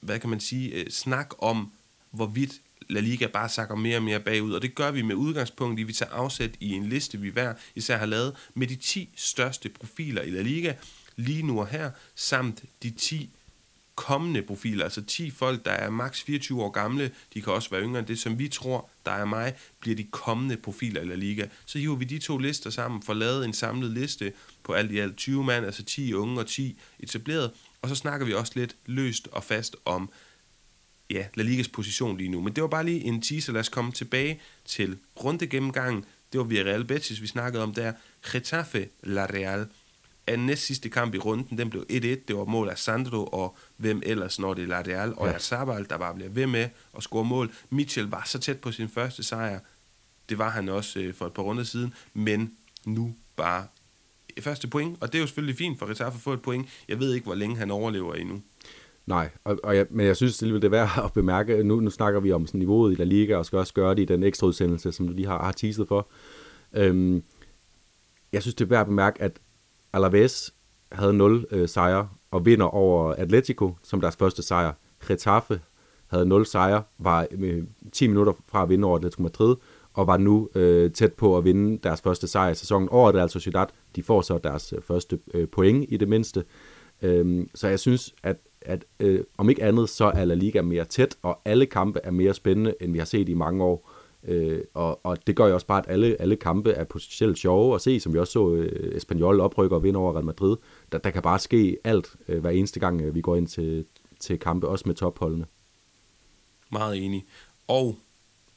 hvad 0.00 0.18
kan 0.18 0.30
man 0.30 0.40
sige, 0.40 0.70
øh, 0.70 0.90
snak 0.90 1.34
om, 1.38 1.72
hvorvidt 2.10 2.52
La 2.88 3.00
Liga 3.00 3.26
bare 3.26 3.48
sakker 3.48 3.74
mere 3.74 3.96
og 3.96 4.02
mere 4.02 4.20
bagud, 4.20 4.52
og 4.52 4.62
det 4.62 4.74
gør 4.74 4.90
vi 4.90 5.02
med 5.02 5.14
udgangspunkt 5.14 5.78
i, 5.78 5.82
at 5.82 5.88
vi 5.88 5.92
tager 5.92 6.12
afsæt 6.12 6.50
i 6.60 6.72
en 6.72 6.86
liste, 6.86 7.20
vi 7.20 7.28
hver 7.28 7.54
især 7.74 7.96
har 7.96 8.06
lavet, 8.06 8.36
med 8.54 8.66
de 8.66 8.76
10 8.76 9.08
største 9.16 9.68
profiler 9.68 10.22
i 10.22 10.30
La 10.30 10.42
Liga, 10.42 10.74
lige 11.16 11.42
nu 11.42 11.60
og 11.60 11.66
her, 11.66 11.90
samt 12.14 12.64
de 12.82 12.90
10 12.90 13.30
kommende 13.96 14.42
profiler, 14.42 14.84
altså 14.84 15.02
10 15.02 15.30
folk, 15.30 15.64
der 15.64 15.70
er 15.70 15.90
maks. 15.90 16.22
24 16.22 16.62
år 16.62 16.70
gamle, 16.70 17.10
de 17.34 17.42
kan 17.42 17.52
også 17.52 17.70
være 17.70 17.82
yngre 17.82 17.98
end 17.98 18.06
det, 18.06 18.18
som 18.18 18.38
vi 18.38 18.48
tror, 18.48 18.90
der 19.06 19.12
er 19.12 19.24
mig, 19.24 19.54
bliver 19.80 19.96
de 19.96 20.04
kommende 20.04 20.56
profiler 20.56 21.02
i 21.02 21.04
La 21.04 21.14
Liga. 21.14 21.46
Så 21.66 21.78
hiver 21.78 21.96
vi 21.96 22.04
de 22.04 22.18
to 22.18 22.38
lister 22.38 22.70
sammen, 22.70 23.02
for 23.02 23.14
lavet 23.14 23.44
en 23.44 23.52
samlet 23.52 23.90
liste 23.90 24.32
på 24.62 24.72
alt 24.72 24.92
i 24.92 24.98
alt 24.98 25.16
20 25.16 25.44
mand, 25.44 25.66
altså 25.66 25.84
10 25.84 26.14
unge 26.14 26.40
og 26.40 26.46
10 26.46 26.78
etableret, 27.00 27.50
og 27.86 27.90
så 27.90 27.94
snakker 27.94 28.26
vi 28.26 28.34
også 28.34 28.52
lidt 28.56 28.76
løst 28.86 29.28
og 29.32 29.44
fast 29.44 29.76
om 29.84 30.10
ja, 31.10 31.26
La 31.34 31.42
Ligas 31.42 31.68
position 31.68 32.16
lige 32.16 32.28
nu. 32.28 32.40
Men 32.40 32.52
det 32.52 32.62
var 32.62 32.68
bare 32.68 32.84
lige 32.84 33.04
en 33.04 33.22
teaser. 33.22 33.52
Lad 33.52 33.60
os 33.60 33.68
komme 33.68 33.92
tilbage 33.92 34.40
til 34.64 34.98
rundegennemgangen. 35.24 36.04
Det 36.32 36.38
var 36.38 36.44
Villarreal 36.44 36.84
Betis, 36.84 37.22
vi 37.22 37.26
snakkede 37.26 37.62
om 37.62 37.74
der. 37.74 37.92
Getafe 38.32 38.88
La 39.02 39.26
Real 39.26 39.66
er 40.26 40.36
næst 40.36 40.66
sidste 40.66 40.88
kamp 40.88 41.14
i 41.14 41.18
runden. 41.18 41.58
Den 41.58 41.70
blev 41.70 41.86
1-1. 41.90 41.94
Det 41.94 42.36
var 42.36 42.44
mål 42.44 42.68
af 42.68 42.78
Sandro 42.78 43.26
og 43.26 43.56
hvem 43.76 44.02
ellers, 44.06 44.38
når 44.38 44.54
det 44.54 44.62
er 44.62 44.68
La 44.68 44.82
Real. 44.82 45.14
Og 45.16 45.28
ja. 45.28 45.38
Sabal, 45.38 45.86
der 45.90 45.98
bare 45.98 46.14
bliver 46.14 46.30
ved 46.30 46.46
med 46.46 46.68
at 46.96 47.02
score 47.02 47.24
mål. 47.24 47.54
Mitchell 47.70 48.06
var 48.06 48.22
så 48.26 48.38
tæt 48.38 48.60
på 48.60 48.72
sin 48.72 48.88
første 48.88 49.22
sejr. 49.22 49.60
Det 50.28 50.38
var 50.38 50.50
han 50.50 50.68
også 50.68 51.00
øh, 51.00 51.14
for 51.14 51.26
et 51.26 51.32
par 51.32 51.42
runder 51.42 51.64
siden. 51.64 51.94
Men 52.14 52.52
nu 52.84 53.14
bare 53.36 53.66
første 54.42 54.68
point, 54.68 54.98
og 55.00 55.12
det 55.12 55.18
er 55.18 55.20
jo 55.20 55.26
selvfølgelig 55.26 55.56
fint 55.56 55.78
for 55.78 55.90
Retaf 55.90 56.14
at 56.14 56.20
få 56.20 56.32
et 56.32 56.42
point. 56.42 56.68
Jeg 56.88 57.00
ved 57.00 57.14
ikke, 57.14 57.24
hvor 57.24 57.34
længe 57.34 57.56
han 57.56 57.70
overlever 57.70 58.14
endnu. 58.14 58.42
Nej, 59.06 59.30
og, 59.44 59.58
og 59.62 59.76
jeg, 59.76 59.86
men 59.90 60.06
jeg 60.06 60.16
synes 60.16 60.38
det 60.38 60.64
er 60.64 60.68
værd 60.68 60.90
at 61.04 61.12
bemærke, 61.12 61.62
nu, 61.62 61.80
nu 61.80 61.90
snakker 61.90 62.20
vi 62.20 62.32
om 62.32 62.46
sådan 62.46 62.58
niveauet 62.58 62.92
i 62.92 62.94
La 62.94 63.04
Liga, 63.04 63.36
og 63.36 63.46
skal 63.46 63.58
også 63.58 63.74
gøre 63.74 63.94
det 63.94 64.02
i 64.02 64.04
den 64.04 64.22
ekstra 64.22 64.46
udsendelse, 64.46 64.92
som 64.92 65.06
du 65.06 65.12
lige 65.12 65.26
har, 65.26 65.44
har 65.44 65.52
teaset 65.52 65.88
for. 65.88 66.08
Øhm, 66.72 67.22
jeg 68.32 68.42
synes 68.42 68.54
det 68.54 68.64
er 68.64 68.68
værd 68.68 68.80
at 68.80 68.86
bemærke, 68.86 69.22
at 69.22 69.32
Alaves 69.92 70.54
havde 70.92 71.12
0 71.12 71.46
øh, 71.50 71.68
sejre 71.68 72.08
og 72.30 72.46
vinder 72.46 72.66
over 72.66 73.12
Atletico 73.12 73.76
som 73.82 74.00
deres 74.00 74.16
første 74.16 74.42
sejr. 74.42 74.72
Getafe 75.08 75.60
havde 76.06 76.26
0 76.26 76.46
sejre, 76.46 76.82
var 76.98 77.26
øh, 77.30 77.38
med 77.40 77.62
10 77.92 78.06
minutter 78.06 78.32
fra 78.48 78.62
at 78.62 78.68
vinde 78.68 78.86
over 78.86 78.96
Atletico 78.96 79.22
Madrid, 79.22 79.56
og 79.96 80.06
var 80.06 80.16
nu 80.16 80.48
øh, 80.54 80.90
tæt 80.90 81.12
på 81.12 81.38
at 81.38 81.44
vinde 81.44 81.78
deres 81.82 82.00
første 82.00 82.26
sejr 82.26 82.50
i 82.50 82.54
sæsonen. 82.54 82.88
Over 82.88 83.12
det 83.12 83.20
altså 83.20 83.40
Ciudad, 83.40 83.66
de 83.96 84.02
får 84.02 84.20
så 84.20 84.38
deres 84.38 84.72
øh, 84.72 84.82
første 84.82 85.18
øh, 85.34 85.48
point 85.48 85.84
i 85.88 85.96
det 85.96 86.08
mindste. 86.08 86.44
Øhm, 87.02 87.50
så 87.54 87.68
jeg 87.68 87.80
synes, 87.80 88.14
at, 88.22 88.36
at 88.60 88.84
øh, 89.00 89.24
om 89.38 89.50
ikke 89.50 89.62
andet, 89.62 89.88
så 89.88 90.04
er 90.04 90.24
La 90.24 90.34
Liga 90.34 90.62
mere 90.62 90.84
tæt, 90.84 91.16
og 91.22 91.40
alle 91.44 91.66
kampe 91.66 92.00
er 92.04 92.10
mere 92.10 92.34
spændende, 92.34 92.74
end 92.80 92.92
vi 92.92 92.98
har 92.98 93.04
set 93.04 93.28
i 93.28 93.34
mange 93.34 93.64
år. 93.64 93.90
Øh, 94.24 94.60
og, 94.74 95.06
og 95.06 95.26
det 95.26 95.36
gør 95.36 95.46
jo 95.46 95.54
også 95.54 95.66
bare, 95.66 95.78
at 95.78 95.84
alle, 95.88 96.16
alle 96.20 96.36
kampe 96.36 96.70
er 96.70 96.84
potentielt 96.84 97.38
sjove 97.38 97.74
at 97.74 97.80
se, 97.80 98.00
som 98.00 98.12
vi 98.14 98.18
også 98.18 98.32
så 98.32 98.52
øh, 98.52 98.96
Espanyol 98.96 99.40
oprykker 99.40 99.76
og 99.76 99.82
vinder 99.82 100.00
over 100.00 100.14
Real 100.14 100.24
Madrid. 100.24 100.56
Der, 100.92 100.98
der 100.98 101.10
kan 101.10 101.22
bare 101.22 101.38
ske 101.38 101.76
alt 101.84 102.16
øh, 102.28 102.40
hver 102.40 102.50
eneste 102.50 102.80
gang, 102.80 103.02
øh, 103.02 103.14
vi 103.14 103.20
går 103.20 103.36
ind 103.36 103.46
til, 103.46 103.84
til 104.20 104.38
kampe, 104.38 104.68
også 104.68 104.84
med 104.86 104.94
topholdene. 104.94 105.46
Meget 106.70 107.04
enig. 107.04 107.24
Og 107.68 107.96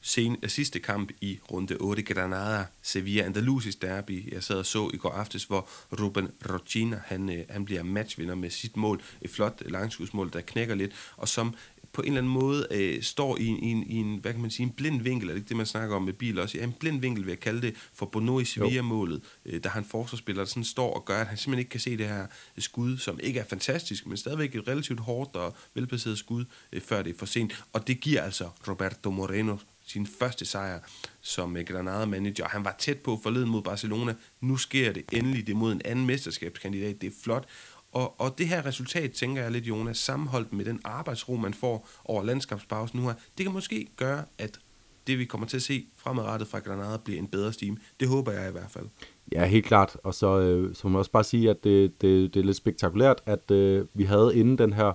sen, 0.02 0.38
sidste 0.48 0.80
kamp 0.80 1.12
i 1.22 1.40
runde 1.52 1.78
8, 1.80 2.04
Granada, 2.04 2.66
Sevilla, 2.82 3.24
Andalusisk 3.24 3.82
derby. 3.82 4.34
Jeg 4.34 4.44
sad 4.44 4.56
og 4.56 4.66
så 4.66 4.92
i 4.94 4.98
går 4.98 5.12
aftes, 5.12 5.44
hvor 5.44 5.70
Ruben 6.02 6.28
Rochina, 6.50 7.02
han, 7.06 7.30
øh, 7.30 7.44
han 7.50 7.66
bliver 7.66 7.84
matchvinder 7.84 8.36
med 8.36 8.50
sit 8.50 8.78
mål. 8.78 9.02
Et 9.22 9.30
flot 9.30 9.62
langskudsmål, 9.66 10.34
der 10.34 10.42
knækker 10.42 10.76
lidt, 10.76 10.92
og 11.18 11.28
som 11.28 11.56
på 11.94 12.02
en 12.02 12.08
eller 12.08 12.22
anden 12.22 12.34
måde 12.34 12.68
øh, 12.72 13.04
står 13.04 13.38
i, 13.38 13.44
i, 13.44 13.84
i 13.88 13.96
en, 13.96 14.18
hvad 14.18 14.32
kan 14.32 14.42
man 14.42 14.52
sige, 14.52 14.66
en 14.66 14.72
blind 14.72 15.02
vinkel, 15.02 15.30
er 15.30 15.34
det 15.34 15.40
ikke 15.40 15.50
det, 15.50 15.58
man 15.58 15.66
snakker 15.66 15.96
om 15.96 16.02
med 16.02 16.14
bil 16.14 16.40
også? 16.40 16.58
Ja, 16.58 16.64
en 16.64 16.74
blind 16.74 17.02
vinkel 17.02 17.26
vil 17.26 17.32
jeg 17.32 17.40
kalde 17.40 17.62
det 17.62 17.76
for 17.94 18.06
Bono 18.06 18.40
i 18.40 18.46
Sevilla-målet, 18.46 19.22
øh, 19.46 19.64
der 19.64 19.70
han 19.70 19.86
forsvarsspiller, 19.86 20.44
der 20.44 20.50
sådan 20.50 20.64
står 20.64 20.94
og 20.94 21.06
gør, 21.06 21.22
at 21.22 21.28
han 21.28 21.38
simpelthen 21.38 21.60
ikke 21.60 21.70
kan 21.70 21.80
se 21.80 21.98
det 21.98 22.08
her 22.08 22.28
skud, 22.58 22.98
som 22.98 23.20
ikke 23.24 23.40
er 23.40 23.46
fantastisk, 23.46 24.08
men 24.08 24.18
stadigvæk 24.18 24.56
et 24.56 24.68
relativt 24.68 25.00
hårdt 25.00 25.36
og 25.36 25.56
velplaceret 25.74 26.18
skud, 26.18 26.46
øh, 26.74 26.82
før 26.82 27.02
det 27.02 27.14
er 27.14 27.18
for 27.18 27.26
sent. 27.26 27.64
Og 27.74 27.88
det 27.88 28.00
giver 28.00 28.22
altså 28.22 28.50
Roberto 28.68 29.12
Moreno 29.12 29.58
sin 29.90 30.08
første 30.20 30.46
sejr 30.46 30.80
som 31.22 31.58
Granada-manager. 31.68 32.48
Han 32.48 32.66
var 32.66 32.76
tæt 32.80 32.98
på 32.98 33.20
forleden 33.24 33.50
mod 33.50 33.62
Barcelona. 33.62 34.16
Nu 34.42 34.58
sker 34.58 34.94
det 34.94 35.04
endelig. 35.14 35.48
Det 35.48 35.56
mod 35.56 35.72
en 35.72 35.82
anden 35.86 36.06
mesterskabskandidat. 36.06 37.02
Det 37.02 37.08
er 37.08 37.16
flot. 37.24 37.46
Og, 37.92 38.22
og 38.22 38.38
det 38.38 38.48
her 38.48 38.66
resultat, 38.66 39.12
tænker 39.12 39.42
jeg 39.42 39.52
lidt, 39.52 39.66
Jonas, 39.66 39.98
sammenholdt 39.98 40.54
med 40.54 40.66
den 40.66 40.80
arbejdsro, 40.84 41.36
man 41.36 41.54
får 41.54 41.90
over 42.06 42.24
landskabspausen 42.24 43.00
nu 43.00 43.06
her, 43.06 43.14
det 43.38 43.46
kan 43.46 43.54
måske 43.54 43.88
gøre, 43.96 44.24
at 44.38 44.60
det 45.08 45.20
vi 45.20 45.26
kommer 45.26 45.48
til 45.48 45.58
at 45.58 45.64
se 45.64 45.86
fremadrettet 45.98 46.48
fra 46.48 46.60
Granada 46.60 46.98
bliver 46.98 47.20
en 47.20 47.28
bedre 47.28 47.54
stime. 47.54 47.78
Det 48.00 48.08
håber 48.08 48.32
jeg 48.32 48.50
i 48.50 48.52
hvert 48.52 48.72
fald. 48.72 48.86
Ja, 49.32 49.46
helt 49.46 49.66
klart. 49.66 49.98
Og 50.04 50.14
så, 50.14 50.40
øh, 50.40 50.76
så 50.76 50.88
må 50.88 50.92
man 50.92 51.00
også 51.00 51.12
bare 51.12 51.24
sige, 51.24 51.50
at 51.50 51.64
det, 51.64 52.02
det, 52.02 52.34
det 52.34 52.40
er 52.40 52.44
lidt 52.44 52.58
spektakulært, 52.58 53.22
at 53.26 53.52
øh, 53.52 53.86
vi 53.94 54.04
havde 54.04 54.32
inden 54.36 54.58
den 54.58 54.74
her 54.74 54.94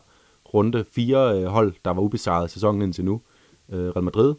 runde 0.54 0.84
fire 0.92 1.40
øh, 1.40 1.44
hold, 1.44 1.74
der 1.84 1.90
var 1.90 2.02
ubesejret 2.02 2.50
sæsonen 2.50 2.82
indtil 2.82 3.04
nu. 3.04 3.20
Øh, 3.72 3.88
Real 3.88 4.04
Madrid, 4.04 4.34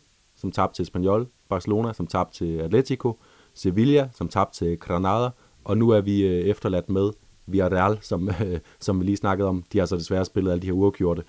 som 0.45 0.51
tabte 0.51 0.77
til 0.77 0.83
Espanyol, 0.83 1.27
Barcelona, 1.49 1.93
som 1.93 2.07
tabte 2.07 2.37
til 2.37 2.57
Atletico, 2.57 3.19
Sevilla, 3.53 4.09
som 4.13 4.27
tabte 4.27 4.57
til 4.57 4.79
Granada, 4.79 5.29
og 5.63 5.77
nu 5.77 5.89
er 5.89 6.01
vi 6.01 6.25
øh, 6.25 6.45
efterladt 6.45 6.89
med 6.89 7.11
Villarreal, 7.47 7.97
som, 8.01 8.29
øh, 8.45 8.59
som 8.79 8.99
vi 8.99 9.05
lige 9.05 9.17
snakkede 9.17 9.49
om, 9.49 9.63
de 9.73 9.79
har 9.79 9.85
så 9.85 9.95
desværre 9.95 10.25
spillet 10.25 10.51
alle 10.51 10.61
de 10.61 10.67
her 10.67 10.73
uafgjorte, 10.73 11.23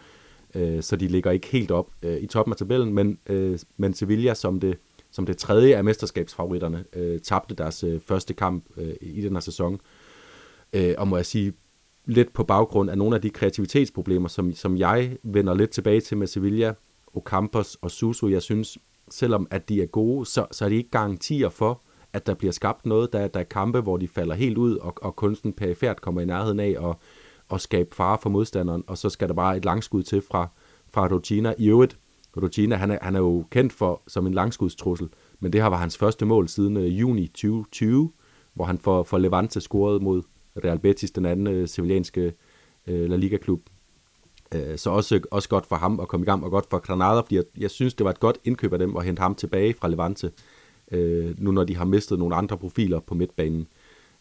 øh, 0.54 0.82
så 0.82 0.96
de 0.96 1.08
ligger 1.08 1.30
ikke 1.30 1.46
helt 1.46 1.70
op 1.70 1.90
øh, 2.02 2.16
i 2.16 2.26
toppen 2.26 2.52
af 2.52 2.56
tabellen, 2.56 2.94
men, 2.94 3.18
øh, 3.26 3.58
men 3.76 3.94
Sevilla 3.94 4.34
som 4.34 4.60
det, 4.60 4.78
som 5.10 5.26
det 5.26 5.36
tredje 5.36 5.76
af 5.76 5.84
mesterskabsfavoritterne 5.84 6.84
øh, 6.92 7.20
tabte 7.20 7.54
deres 7.54 7.84
øh, 7.84 8.00
første 8.00 8.34
kamp 8.34 8.64
øh, 8.76 8.94
i 9.00 9.20
den 9.20 9.32
her 9.32 9.40
sæson. 9.40 9.80
Øh, 10.72 10.94
og 10.98 11.08
må 11.08 11.16
jeg 11.16 11.26
sige, 11.26 11.52
lidt 12.04 12.32
på 12.32 12.44
baggrund 12.44 12.90
af 12.90 12.98
nogle 12.98 13.16
af 13.16 13.22
de 13.22 13.30
kreativitetsproblemer, 13.30 14.28
som, 14.28 14.52
som 14.52 14.76
jeg 14.76 15.16
vender 15.22 15.54
lidt 15.54 15.70
tilbage 15.70 16.00
til 16.00 16.16
med 16.16 16.26
Sevilla, 16.26 16.74
Ocampos 17.16 17.76
og 17.80 17.90
Suso. 17.90 18.28
Jeg 18.28 18.42
synes, 18.42 18.78
selvom 19.11 19.46
at 19.50 19.68
de 19.68 19.82
er 19.82 19.86
gode, 19.86 20.26
så, 20.26 20.46
så 20.50 20.64
er 20.64 20.68
de 20.68 20.74
ikke 20.74 20.90
garantier 20.90 21.48
for, 21.48 21.82
at 22.12 22.26
der 22.26 22.34
bliver 22.34 22.52
skabt 22.52 22.86
noget. 22.86 23.12
Der, 23.12 23.28
der 23.28 23.40
er 23.40 23.44
kampe, 23.44 23.80
hvor 23.80 23.96
de 23.96 24.09
falder 24.09 24.34
helt 24.34 24.59
ud, 24.59 24.76
og, 24.76 24.94
og 25.02 25.16
kunsten 25.16 25.52
perifært 25.52 26.00
kommer 26.00 26.20
i 26.20 26.24
nærheden 26.24 26.61
af 26.61 26.74
og, 26.78 26.98
og 27.48 27.61
skabe 27.61 27.94
fare 27.94 28.18
for 28.22 28.30
modstanderen, 28.30 28.84
og 28.86 28.98
så 28.98 29.11
skal 29.11 29.28
der 29.28 29.34
bare 29.34 29.57
et 29.57 29.64
langskud 29.64 30.02
til 30.02 30.22
fra, 30.22 30.48
fra 30.92 31.09
Rogina. 31.09 31.54
I 31.59 31.68
øvrigt, 31.68 31.98
Rogina, 32.36 32.76
han 32.76 32.90
er, 32.90 32.98
han 33.02 33.14
er 33.14 33.20
jo 33.20 33.44
kendt 33.50 33.72
for 33.72 34.02
som 34.07 34.26
en 34.26 34.34
langskudstrussel, 34.34 35.09
men 35.40 35.52
det 35.52 35.62
her 35.62 35.68
var 35.68 35.76
hans 35.76 35.98
første 35.98 36.24
mål 36.24 36.48
siden 36.48 36.76
uh, 36.76 37.00
juni 37.00 37.26
2020, 37.26 38.12
hvor 38.54 38.64
han 38.64 38.78
for, 38.78 39.02
for 39.02 39.18
Levante 39.18 39.61
scorede 39.61 40.00
mod 40.00 40.22
Real 40.64 40.78
Betis, 40.78 41.11
den 41.11 41.26
anden 41.26 41.46
øh, 41.46 41.62
uh, 41.62 41.68
sevillianske 41.68 42.32
uh, 42.88 42.94
øh, 42.94 43.11
La 43.11 43.16
Liga-klub. 43.16 43.61
Øh, 44.55 44.78
så 44.78 44.90
også, 44.90 45.20
også 45.30 45.49
godt 45.49 45.66
for 45.66 45.76
ham 45.76 46.01
at 46.01 46.09
komme 46.09 46.24
i 46.24 46.26
gang, 46.26 46.44
og 46.44 46.51
godt 46.51 46.66
for 46.70 46.78
Granada, 46.78 47.20
fordi 47.20 47.36
jeg, 47.36 47.44
jeg 47.59 47.70
synes, 47.70 47.94
det 47.94 48.05
var 48.05 48.11
et 48.11 48.20
godt 48.20 48.38
indkøb 48.44 48.72
af 48.72 48.78
dem 48.78 48.97
at 48.97 49.05
hente 49.05 49.20
ham 49.20 49.34
tilbage 49.34 49.74
fra 49.80 49.88
Levante, 49.88 50.32
øh, 50.90 51.40
nu 51.42 51.51
når 51.51 51.64
de 51.64 51.76
har 51.76 51.84
mistet 51.84 52.18
nogle 52.18 52.36
andre 52.36 52.59
profiler 52.59 53.01
på 53.01 53.14
midtbanen. 53.14 53.66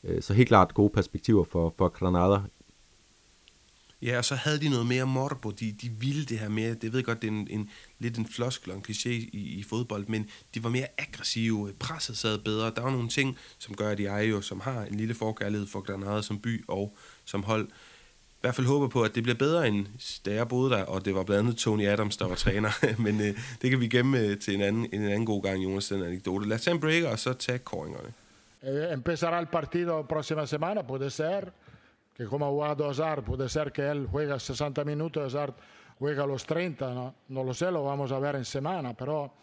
Øh, 0.03 0.21
så 0.21 0.33
helt 0.33 0.47
klart 0.47 0.73
gode 0.73 0.89
perspektiver 0.89 1.43
for, 1.43 1.73
for 1.77 1.87
Granada 1.87 2.41
Ja, 4.01 4.17
og 4.17 4.25
så 4.25 4.35
havde 4.35 4.59
de 4.59 4.69
noget 4.69 4.85
mere 4.85 5.05
morbo. 5.05 5.51
De, 5.51 5.71
de 5.81 5.89
ville 5.89 6.25
det 6.25 6.39
her 6.39 6.49
mere. 6.49 6.73
Det 6.73 6.93
ved 6.93 7.03
godt, 7.03 7.21
det 7.21 7.27
er 7.27 7.31
en, 7.31 7.47
en, 7.49 7.69
lidt 7.99 8.17
en 8.17 8.27
floskel 8.27 8.71
og 8.71 8.77
en 8.77 8.83
kliché 8.89 9.09
i, 9.09 9.55
i 9.59 9.63
fodbold, 9.63 10.07
men 10.07 10.29
de 10.53 10.63
var 10.63 10.69
mere 10.69 10.87
aggressive. 10.97 11.73
Presset 11.79 12.17
sad 12.17 12.37
bedre. 12.37 12.71
Der 12.75 12.81
var 12.81 12.91
nogle 12.91 13.09
ting, 13.09 13.37
som 13.57 13.75
gør, 13.75 13.89
at 13.89 13.97
de 13.97 14.03
jo, 14.03 14.41
som 14.41 14.59
har 14.59 14.81
en 14.81 14.95
lille 14.95 15.13
forkærlighed 15.13 15.67
for 15.67 15.81
Granada 15.81 16.21
som 16.21 16.39
by 16.39 16.63
og 16.67 16.97
som 17.25 17.43
hold, 17.43 17.67
hvert 18.45 18.55
fald 18.55 18.67
håber 18.67 18.87
på, 18.87 19.03
at 19.03 19.15
det 19.15 19.23
bliver 19.23 19.37
bedre 19.37 19.67
end 19.67 19.85
da 20.25 20.33
jeg 20.33 20.47
boede 20.47 20.69
der, 20.69 20.83
og 20.83 21.05
det 21.05 21.15
var 21.15 21.23
blandt 21.23 21.39
andet 21.39 21.57
Tony 21.57 21.87
Adams, 21.87 22.17
der 22.17 22.27
var 22.27 22.35
træner. 22.35 22.69
Men 23.05 23.21
øh, 23.21 23.37
det 23.61 23.69
kan 23.69 23.79
vi 23.79 23.87
gemme 23.87 24.19
øh, 24.19 24.37
til 24.39 24.53
en 24.55 24.61
anden, 24.61 24.87
en 24.93 25.03
anden 25.03 25.25
god 25.25 25.43
gang, 25.43 25.63
Jonas, 25.63 25.87
den 25.87 26.03
anekdote. 26.03 26.47
Lad 26.47 26.55
os 26.55 26.63
tage 26.63 26.75
en 26.75 26.81
breaker, 26.81 27.09
og 27.09 27.19
så 27.19 27.33
tage 27.33 27.59
koringerne. 27.59 28.13
Eh, 28.63 28.93
empezará 28.93 29.39
el 29.39 29.47
partido 29.47 30.03
próxima 30.03 30.45
semana, 30.45 30.81
puede 30.81 31.09
ser. 31.09 31.51
que 32.15 32.25
como 32.25 32.45
ha 32.45 32.49
jugado 32.49 32.89
Hazard, 32.89 33.23
puede 33.23 33.49
ser 33.49 33.71
que 33.71 33.81
él 33.81 34.07
juega 34.09 34.39
60 34.39 34.85
minutos, 34.85 35.25
Hazard 35.25 35.53
juega 35.99 36.25
los 36.25 36.45
30, 36.45 36.93
¿no? 36.93 37.13
no 37.27 37.43
lo 37.43 37.53
sé, 37.53 37.69
lo 37.71 37.83
vamos 37.83 38.11
a 38.11 38.19
ver 38.19 38.35
en 38.35 38.45
semana, 38.45 38.93
pero 38.93 39.33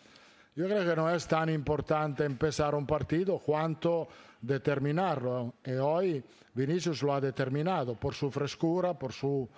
yo 0.57 0.67
creo 0.67 0.85
que 0.85 0.97
no 0.97 1.11
es 1.11 1.27
tan 1.27 1.49
importante 1.51 2.25
empezar 2.25 2.75
un 2.75 2.87
partido 2.87 3.39
cuanto 3.39 4.09
determinarlo. 4.43 5.55
Y 5.65 5.73
hoy 5.73 6.23
Vinicius 6.53 7.03
lo 7.03 7.15
ha 7.15 7.21
determinado 7.21 7.95
por 7.95 8.15
su 8.15 8.31
frescura, 8.31 8.99
por 8.99 9.13
su 9.13 9.49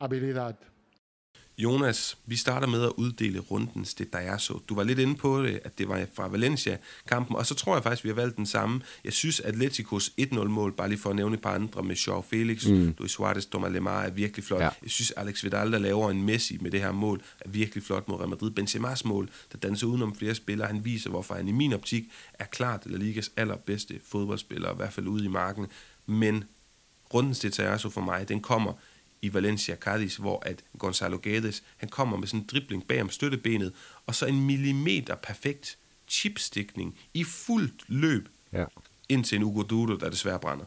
habilidad. 0.00 0.58
Jonas, 1.58 2.18
vi 2.26 2.36
starter 2.36 2.66
med 2.66 2.82
at 2.82 2.92
uddele 2.96 3.38
rundens 3.38 3.94
det, 3.94 4.12
der 4.12 4.18
er 4.18 4.38
så. 4.38 4.60
Du 4.68 4.74
var 4.74 4.84
lidt 4.84 4.98
inde 4.98 5.14
på 5.14 5.42
det, 5.42 5.60
at 5.64 5.78
det 5.78 5.88
var 5.88 6.06
fra 6.14 6.28
Valencia-kampen, 6.28 7.36
og 7.36 7.46
så 7.46 7.54
tror 7.54 7.74
jeg 7.74 7.82
faktisk, 7.82 8.04
vi 8.04 8.08
har 8.08 8.14
valgt 8.14 8.36
den 8.36 8.46
samme. 8.46 8.80
Jeg 9.04 9.12
synes, 9.12 9.40
Atleticos 9.40 10.12
1-0-mål, 10.20 10.72
bare 10.72 10.88
lige 10.88 10.98
for 10.98 11.10
at 11.10 11.16
nævne 11.16 11.34
et 11.34 11.40
par 11.40 11.54
andre 11.54 11.82
med 11.82 11.96
Joao 11.96 12.20
Felix, 12.30 12.66
mm. 12.66 12.94
Luis 12.98 13.10
Suarez, 13.10 13.46
Thomas 13.46 13.72
Lemar 13.72 14.02
er 14.02 14.10
virkelig 14.10 14.44
flot. 14.44 14.60
Ja. 14.60 14.68
Jeg 14.82 14.90
synes, 14.90 15.10
Alex 15.10 15.44
Vidal, 15.44 15.72
der 15.72 15.78
laver 15.78 16.10
en 16.10 16.22
Messi 16.22 16.58
med 16.60 16.70
det 16.70 16.80
her 16.80 16.92
mål, 16.92 17.22
er 17.40 17.48
virkelig 17.48 17.84
flot 17.84 18.08
mod 18.08 18.18
Real 18.18 18.28
Madrid. 18.28 18.50
Benzema's 18.60 19.00
mål, 19.04 19.30
der 19.52 19.58
danser 19.58 19.86
udenom 19.86 20.14
flere 20.14 20.34
spillere, 20.34 20.68
han 20.68 20.84
viser, 20.84 21.10
hvorfor 21.10 21.34
han 21.34 21.48
i 21.48 21.52
min 21.52 21.72
optik 21.72 22.04
er 22.34 22.44
klart 22.44 22.82
La 22.86 22.96
Ligas 22.96 23.30
allerbedste 23.36 24.00
fodboldspiller, 24.08 24.72
i 24.72 24.76
hvert 24.76 24.92
fald 24.92 25.06
ude 25.06 25.24
i 25.24 25.28
marken. 25.28 25.66
Men 26.06 26.44
rundens 27.14 27.38
det 27.38 27.54
for 27.92 28.00
mig, 28.00 28.28
den 28.28 28.40
kommer 28.40 28.72
i 29.22 29.34
Valencia 29.34 29.76
Cadiz, 29.76 30.16
hvor 30.16 30.42
at 30.46 30.62
Gonzalo 30.78 31.18
Guedes, 31.22 31.62
han 31.76 31.88
kommer 31.88 32.16
med 32.16 32.26
sådan 32.26 32.40
en 32.40 32.46
dribling 32.52 32.88
bag 32.88 33.02
om 33.02 33.10
støttebenet, 33.10 33.72
og 34.06 34.14
så 34.14 34.26
en 34.26 34.46
millimeter 34.46 35.14
perfekt 35.14 35.78
chipstikning 36.08 36.98
i 37.14 37.24
fuldt 37.24 37.84
løb 37.88 38.28
ja. 38.52 38.64
ind 39.08 39.24
til 39.24 39.36
en 39.36 39.42
Ugo 39.42 39.62
Dudo, 39.62 39.96
der 39.96 40.10
desværre 40.10 40.38
brænder. 40.38 40.64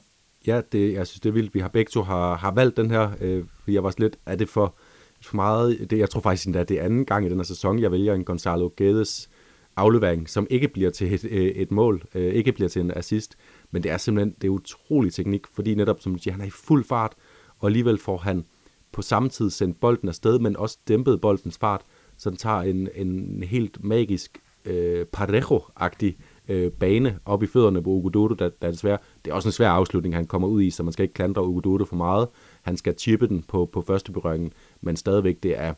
Ja, 0.48 0.62
det, 0.72 0.94
jeg 0.94 1.08
synes, 1.08 1.20
det 1.20 1.30
er 1.30 1.34
vildt. 1.34 1.54
Vi 1.54 1.60
har 1.60 1.68
begge 1.68 1.90
to 1.90 2.02
har, 2.02 2.36
har 2.36 2.52
valgt 2.52 2.78
den 2.78 2.92
her, 2.92 3.12
øh, 3.22 3.46
fordi 3.60 3.74
jeg 3.74 3.84
var 3.84 3.94
lidt, 3.98 4.18
er 4.26 4.36
det 4.36 4.50
for, 4.50 4.76
for 5.22 5.36
meget, 5.36 5.90
det, 5.90 5.98
jeg 5.98 6.10
tror 6.10 6.22
faktisk 6.22 6.56
at 6.56 6.70
det 6.70 6.80
er 6.80 6.84
anden 6.84 7.06
gang 7.06 7.26
i 7.26 7.30
den 7.30 7.38
her 7.38 7.44
sæson, 7.44 7.80
jeg 7.80 7.92
vælger 7.92 8.14
en 8.14 8.26
Gonzalo 8.26 8.70
Guedes 8.78 9.30
aflevering, 9.76 10.30
som 10.30 10.48
ikke 10.50 10.68
bliver 10.68 10.90
til 10.90 11.14
et, 11.14 11.26
øh, 11.26 11.46
et 11.46 11.72
mål, 11.72 12.04
øh, 12.16 12.34
ikke 12.34 12.52
bliver 12.52 12.70
til 12.70 12.80
en 12.80 12.92
assist, 12.92 13.38
men 13.72 13.84
det 13.84 13.92
er 13.92 13.98
simpelthen, 13.98 14.36
det 14.42 14.48
er 14.48 14.52
utrolig 14.52 15.14
teknik, 15.14 15.42
fordi 15.54 15.76
netop, 15.76 16.02
som 16.02 16.14
du 16.16 16.22
siger, 16.22 16.32
han 16.32 16.42
er 16.42 16.46
i 16.46 16.50
fuld 16.50 16.84
fart, 16.84 17.14
og 17.62 17.68
alligevel 17.68 17.98
får 17.98 18.18
han 18.18 18.46
på 18.92 19.02
samme 19.02 19.30
tid 19.30 19.50
sendt 19.50 19.80
bolden 19.80 20.10
afsted, 20.10 20.40
men 20.40 20.58
også 20.58 20.78
dæmpet 20.88 21.22
boldens 21.22 21.58
fart, 21.58 21.82
så 22.18 22.30
den 22.30 22.38
tager 22.38 22.62
en, 22.62 22.90
en 22.96 23.44
helt 23.44 23.84
magisk 23.84 24.42
øh, 24.66 25.06
parejo-agtig 25.18 26.18
øh, 26.48 26.72
bane 26.72 27.20
op 27.26 27.44
i 27.44 27.48
fødderne 27.48 27.84
på 27.84 27.90
Ugododo, 27.90 28.34
der, 28.34 28.50
der 28.50 28.68
er 28.68 28.72
desværre, 28.72 28.98
det 29.26 29.32
er 29.32 29.36
også 29.36 29.48
en 29.48 29.54
svær 29.54 29.70
afslutning, 29.70 30.16
han 30.16 30.28
kommer 30.28 30.48
ud 30.48 30.62
i, 30.62 30.70
så 30.70 30.84
man 30.84 30.94
skal 30.94 31.04
ikke 31.04 31.14
klandre 31.14 31.48
Ugododo 31.48 31.86
for 31.86 31.96
meget. 31.96 32.28
Han 32.62 32.78
skal 32.78 33.00
chippe 33.00 33.28
den 33.28 33.44
på, 33.44 33.70
på 33.74 33.82
første 33.82 34.12
berøringen, 34.12 34.54
men 34.82 34.96
stadigvæk 34.96 35.44
det 35.44 35.58
er, 35.58 35.74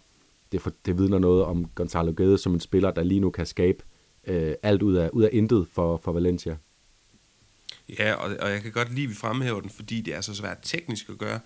det, 0.52 0.62
for, 0.62 0.72
det 0.86 0.98
vidner 0.98 1.20
noget 1.20 1.44
om 1.44 1.66
Gonzalo 1.76 2.14
Guedes 2.18 2.42
som 2.42 2.54
en 2.54 2.60
spiller, 2.60 2.92
der 2.92 3.04
lige 3.04 3.20
nu 3.20 3.30
kan 3.30 3.46
skabe 3.46 3.84
øh, 4.28 4.54
alt 4.64 4.82
ud 4.82 4.96
af, 4.96 5.10
ud 5.14 5.24
af 5.24 5.30
intet 5.32 5.68
for, 5.74 5.98
for 6.04 6.12
Valencia. 6.12 6.58
Ja, 8.00 8.14
og, 8.14 8.36
og 8.42 8.50
jeg 8.50 8.62
kan 8.62 8.72
godt 8.72 8.94
lide, 8.94 9.04
at 9.04 9.10
vi 9.10 9.16
fremhæver 9.16 9.62
den, 9.62 9.70
fordi 9.70 10.02
det 10.02 10.16
er 10.16 10.22
så 10.22 10.36
svært 10.36 10.58
teknisk 10.62 11.10
at 11.10 11.18
gøre, 11.18 11.40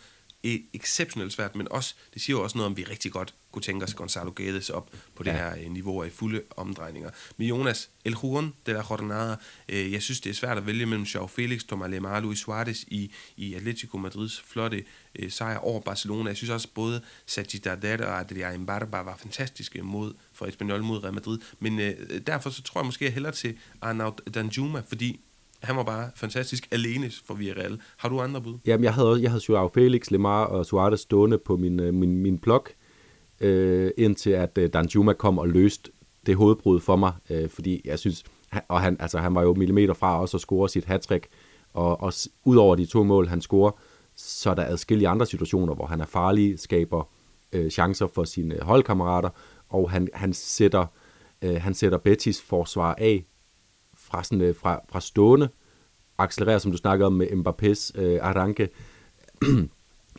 exceptionelt 0.43 1.33
svært, 1.33 1.55
men 1.55 1.67
også, 1.71 1.95
det 2.13 2.21
siger 2.21 2.37
jo 2.37 2.43
også 2.43 2.57
noget 2.57 2.65
om, 2.65 2.77
vi 2.77 2.83
rigtig 2.83 3.11
godt 3.11 3.33
kunne 3.51 3.61
tænke 3.61 3.85
os 3.85 3.93
Gonzalo 3.93 4.33
Guedes 4.35 4.69
op 4.69 4.91
på 5.15 5.23
det 5.23 5.31
ja. 5.31 5.37
her 5.37 5.55
øh, 5.63 5.71
niveau 5.71 6.03
af 6.03 6.11
fulde 6.11 6.41
omdrejninger. 6.57 7.09
Men 7.37 7.47
Jonas, 7.47 7.89
El 8.05 8.15
Juron 8.23 8.53
de 8.65 8.73
la 8.73 8.83
Jornada, 8.89 9.35
øh, 9.69 9.91
jeg 9.91 10.01
synes, 10.01 10.19
det 10.21 10.29
er 10.29 10.33
svært 10.33 10.57
at 10.57 10.65
vælge 10.65 10.85
mellem 10.85 11.03
Joao 11.03 11.27
Felix, 11.27 11.63
Thomas 11.63 11.91
Lemar, 11.91 12.19
Luis 12.19 12.39
Suarez 12.39 12.83
i, 12.87 13.11
i 13.37 13.53
Atletico 13.53 13.97
Madrids 13.97 14.41
flotte 14.41 14.83
øh, 15.19 15.31
sejr 15.31 15.57
over 15.57 15.81
Barcelona. 15.81 16.29
Jeg 16.29 16.37
synes 16.37 16.49
også, 16.49 16.67
både 16.73 17.01
Sergi 17.25 17.57
Darder 17.57 18.05
og 18.05 18.21
Adrián 18.21 18.65
Barba 18.65 19.01
var 19.01 19.17
fantastiske 19.17 19.81
mod 19.81 20.13
for 20.33 20.45
Espanyol 20.45 20.83
mod 20.83 21.03
Real 21.03 21.13
Madrid, 21.13 21.39
men 21.59 21.79
øh, 21.79 22.21
derfor 22.27 22.49
så 22.49 22.61
tror 22.61 22.81
jeg 22.81 22.85
måske 22.85 23.09
hellere 23.09 23.31
til 23.31 23.57
Arnaud 23.81 24.31
Danjuma, 24.33 24.81
fordi 24.87 25.19
han 25.63 25.75
var 25.75 25.83
bare 25.83 26.09
fantastisk 26.15 26.67
alene 26.71 27.11
for 27.25 27.33
Villarreal. 27.33 27.79
Har 27.97 28.09
du 28.09 28.19
andre 28.19 28.41
bud? 28.41 28.57
Jamen, 28.65 28.83
jeg 28.83 28.93
havde, 28.93 29.09
også, 29.09 29.21
jeg 29.21 29.31
havde 29.31 29.43
Joao 29.49 29.67
Felix, 29.73 30.11
Lemar 30.11 30.45
og 30.45 30.65
Suarez 30.65 30.99
stående 30.99 31.37
på 31.37 31.57
min, 31.57 31.79
øh, 31.79 31.93
min, 31.93 32.17
min 32.17 32.37
blog, 32.37 32.67
øh, 33.39 33.91
indtil 33.97 34.29
at 34.29 34.57
øh, 34.57 34.69
Danjuma 34.73 35.13
kom 35.13 35.37
og 35.37 35.47
løste 35.47 35.91
det 36.25 36.35
hovedbrud 36.35 36.79
for 36.79 36.95
mig, 36.95 37.13
øh, 37.29 37.49
fordi 37.49 37.81
jeg 37.85 37.99
synes, 37.99 38.23
og 38.67 38.81
han, 38.81 38.97
altså, 38.99 39.19
han 39.19 39.35
var 39.35 39.41
jo 39.41 39.53
millimeter 39.53 39.93
fra 39.93 40.21
også 40.21 40.37
at 40.37 40.41
score 40.41 40.69
sit 40.69 40.85
hattrick, 40.85 41.27
og 41.73 42.01
og 42.01 42.13
ud 42.45 42.55
over 42.55 42.75
de 42.75 42.85
to 42.85 43.03
mål, 43.03 43.27
han 43.27 43.41
scorer, 43.41 43.71
så 44.15 44.49
er 44.49 44.53
der 44.53 44.65
adskillige 44.65 45.07
andre 45.07 45.25
situationer, 45.25 45.73
hvor 45.75 45.85
han 45.85 46.01
er 46.01 46.05
farlig, 46.05 46.59
skaber 46.59 47.09
øh, 47.51 47.69
chancer 47.69 48.07
for 48.07 48.23
sine 48.23 48.57
holdkammerater, 48.61 49.29
og 49.69 49.91
han, 49.91 50.07
han 50.13 50.33
sætter, 50.33 50.85
øh, 51.41 51.61
han 51.61 51.73
sætter 51.73 51.97
Betis 51.97 52.41
forsvar 52.41 52.95
af 52.97 53.25
fra, 54.07 54.23
sådan, 54.23 54.41
øh, 54.41 54.55
fra, 54.55 54.81
fra 54.89 55.01
stående, 55.01 55.49
accelererer, 56.17 56.59
som 56.59 56.71
du 56.71 56.77
snakker 56.77 57.05
om 57.05 57.13
med 57.13 57.27
Mbappé's 57.27 58.01
øh, 58.01 58.19
Aranke. 58.21 58.69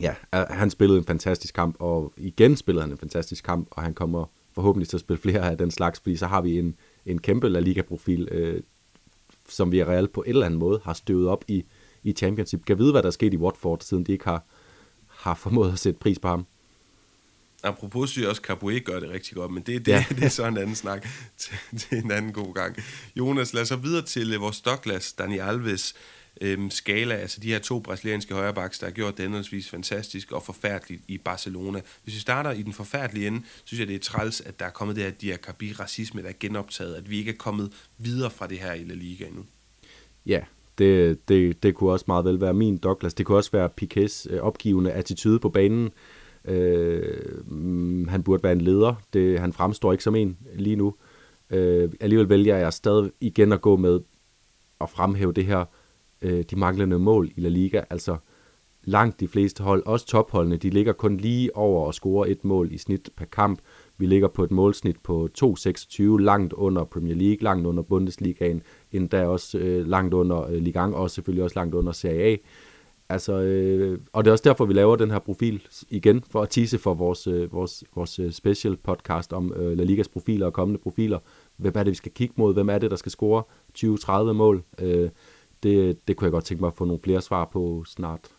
ja, 0.01 0.15
øh, 0.35 0.41
han 0.49 0.69
spillede 0.69 0.99
en 0.99 1.05
fantastisk 1.05 1.53
kamp, 1.53 1.75
og 1.79 2.13
igen 2.17 2.55
spillede 2.55 2.83
han 2.83 2.91
en 2.91 2.97
fantastisk 2.97 3.43
kamp, 3.43 3.67
og 3.71 3.83
han 3.83 3.93
kommer 3.93 4.25
forhåbentlig 4.53 4.89
til 4.89 4.97
at 4.97 5.01
spille 5.01 5.21
flere 5.21 5.51
af 5.51 5.57
den 5.57 5.71
slags, 5.71 5.99
fordi 5.99 6.15
så 6.15 6.27
har 6.27 6.41
vi 6.41 6.59
en, 6.59 6.75
en 7.05 7.19
kæmpe 7.21 7.49
La 7.49 7.59
Liga-profil, 7.59 8.27
øh, 8.31 8.61
som 9.49 9.71
vi 9.71 9.83
reelt 9.83 10.13
på 10.13 10.21
en 10.21 10.29
eller 10.29 10.45
anden 10.45 10.59
måde 10.59 10.81
har 10.83 10.93
støvet 10.93 11.27
op 11.27 11.45
i, 11.47 11.65
i 12.03 12.11
Championship. 12.11 12.65
Kan 12.65 12.77
vide, 12.77 12.91
hvad 12.91 13.01
der 13.01 13.07
er 13.07 13.11
sket 13.11 13.33
i 13.33 13.37
Watford, 13.37 13.79
siden 13.81 14.03
de 14.03 14.11
ikke 14.11 14.25
har, 14.25 14.43
har 15.07 15.33
formået 15.33 15.71
at 15.71 15.79
sætte 15.79 15.99
pris 15.99 16.19
på 16.19 16.27
ham. 16.27 16.45
Apropos 17.63 18.09
synes 18.09 18.23
jeg 18.23 18.29
også, 18.29 18.41
Capoe 18.41 18.79
gør 18.79 18.99
det 18.99 19.09
rigtig 19.09 19.35
godt, 19.35 19.51
men 19.51 19.63
det, 19.63 19.85
det, 19.85 19.91
ja. 19.91 20.05
det 20.15 20.23
er 20.23 20.29
så 20.29 20.47
en 20.47 20.57
anden 20.57 20.75
snak 20.75 21.07
til, 21.37 21.57
til 21.77 21.97
en 21.97 22.11
anden 22.11 22.33
god 22.33 22.53
gang. 22.53 22.75
Jonas, 23.15 23.53
lad 23.53 23.61
os 23.61 23.67
så 23.67 23.75
videre 23.75 24.05
til 24.05 24.35
uh, 24.35 24.41
vores 24.41 24.61
Douglas, 24.61 25.13
Dani 25.13 25.37
Alves 25.37 25.95
øhm, 26.41 26.69
skala, 26.69 27.15
altså 27.15 27.39
de 27.39 27.47
her 27.47 27.59
to 27.59 27.79
brasilianske 27.79 28.33
højrebacks, 28.33 28.79
der 28.79 28.85
har 28.85 28.91
gjort 28.91 29.17
det 29.17 29.25
endeligvis 29.25 29.69
fantastisk 29.69 30.31
og 30.31 30.43
forfærdeligt 30.43 31.03
i 31.07 31.17
Barcelona. 31.17 31.81
Hvis 32.03 32.15
vi 32.15 32.19
starter 32.19 32.51
i 32.51 32.61
den 32.61 32.73
forfærdelige 32.73 33.27
ende, 33.27 33.41
synes 33.63 33.79
jeg, 33.79 33.87
det 33.87 33.95
er 33.95 33.99
træls, 33.99 34.41
at 34.41 34.59
der 34.59 34.65
er 34.65 34.69
kommet 34.69 34.95
det 34.95 35.03
her 35.03 35.11
diakabi 35.11 35.73
racisme, 35.79 36.21
der 36.21 36.29
er 36.29 36.33
genoptaget, 36.39 36.95
at 36.95 37.09
vi 37.09 37.17
ikke 37.17 37.31
er 37.31 37.37
kommet 37.37 37.71
videre 37.97 38.29
fra 38.29 38.47
det 38.47 38.59
her 38.59 38.73
i 38.73 38.83
La 38.83 38.93
Liga 38.93 39.25
endnu. 39.25 39.45
Ja, 40.25 40.41
det, 40.77 41.19
det, 41.29 41.63
det 41.63 41.75
kunne 41.75 41.91
også 41.91 42.05
meget 42.07 42.25
vel 42.25 42.41
være 42.41 42.53
min 42.53 42.77
Douglas. 42.77 43.13
Det 43.13 43.25
kunne 43.25 43.37
også 43.37 43.51
være 43.51 43.69
Piquets 43.69 44.27
øh, 44.29 44.39
opgivende 44.39 44.91
attitude 44.91 45.39
på 45.39 45.49
banen. 45.49 45.85
Øh, 45.85 45.91
Øh, 46.45 48.07
han 48.07 48.23
burde 48.23 48.43
være 48.43 48.51
en 48.51 48.61
leder. 48.61 48.95
Det, 49.13 49.39
han 49.39 49.53
fremstår 49.53 49.91
ikke 49.91 50.03
som 50.03 50.15
en 50.15 50.37
lige 50.55 50.75
nu. 50.75 50.93
Øh, 51.49 51.89
alligevel 51.99 52.29
vælger 52.29 52.57
jeg 52.57 52.73
stadig 52.73 53.11
igen 53.19 53.51
at 53.51 53.61
gå 53.61 53.75
med 53.75 53.99
at 54.81 54.89
fremhæve 54.89 55.33
det 55.33 55.45
her, 55.45 55.65
øh, 56.21 56.43
de 56.49 56.55
manglende 56.55 56.99
mål 56.99 57.31
i 57.35 57.41
La 57.41 57.49
Liga. 57.49 57.81
Altså 57.89 58.17
langt 58.83 59.19
de 59.19 59.27
fleste 59.27 59.63
hold, 59.63 59.83
også 59.85 60.05
topholdene, 60.05 60.57
de 60.57 60.69
ligger 60.69 60.93
kun 60.93 61.17
lige 61.17 61.55
over 61.55 61.89
at 61.89 61.95
score 61.95 62.29
et 62.29 62.45
mål 62.45 62.71
i 62.71 62.77
snit 62.77 63.09
per 63.15 63.25
kamp. 63.25 63.59
Vi 63.97 64.05
ligger 64.05 64.27
på 64.27 64.43
et 64.43 64.51
målsnit 64.51 64.99
på 65.03 65.29
2,26, 65.43 66.03
langt 66.17 66.53
under 66.53 66.83
Premier 66.83 67.15
League, 67.15 67.37
langt 67.41 67.67
under 67.67 67.83
Bundesligaen, 67.83 68.61
endda 68.91 69.27
også 69.27 69.57
øh, 69.57 69.87
langt 69.87 70.13
under 70.13 70.47
øh, 70.47 70.53
Ligang, 70.53 70.95
og 70.95 71.11
selvfølgelig 71.11 71.43
også 71.43 71.59
langt 71.59 71.75
under 71.75 71.91
Serie 71.91 72.23
A. 72.23 72.35
Altså, 73.11 73.33
øh, 73.33 73.99
og 74.13 74.25
det 74.25 74.29
er 74.29 74.31
også 74.31 74.43
derfor, 74.43 74.65
vi 74.65 74.73
laver 74.73 74.95
den 74.95 75.11
her 75.11 75.19
profil 75.19 75.67
igen, 75.89 76.23
for 76.29 76.41
at 76.41 76.49
tise 76.49 76.77
for 76.77 76.93
vores, 76.93 77.27
øh, 77.27 77.53
vores, 77.53 77.83
vores 77.95 78.19
øh, 78.19 78.31
special 78.31 78.77
podcast 78.77 79.33
om 79.33 79.53
øh, 79.53 79.77
La 79.77 79.83
Ligas 79.83 80.07
profiler 80.07 80.45
og 80.45 80.53
kommende 80.53 80.79
profiler. 80.79 81.19
Hvem 81.57 81.73
er 81.75 81.83
det, 81.83 81.91
vi 81.91 81.95
skal 81.95 82.11
kigge 82.11 82.33
mod? 82.37 82.53
Hvem 82.53 82.69
er 82.69 82.77
det, 82.77 82.91
der 82.91 82.97
skal 82.97 83.11
score 83.11 83.43
20-30 83.77 84.33
mål? 84.33 84.63
Øh, 84.79 85.09
det, 85.63 86.07
det 86.07 86.15
kunne 86.15 86.25
jeg 86.25 86.31
godt 86.31 86.45
tænke 86.45 86.61
mig 86.61 86.67
at 86.67 86.73
få 86.73 86.85
nogle 86.85 87.01
flere 87.03 87.21
svar 87.21 87.45
på 87.45 87.83
snart. 87.87 88.29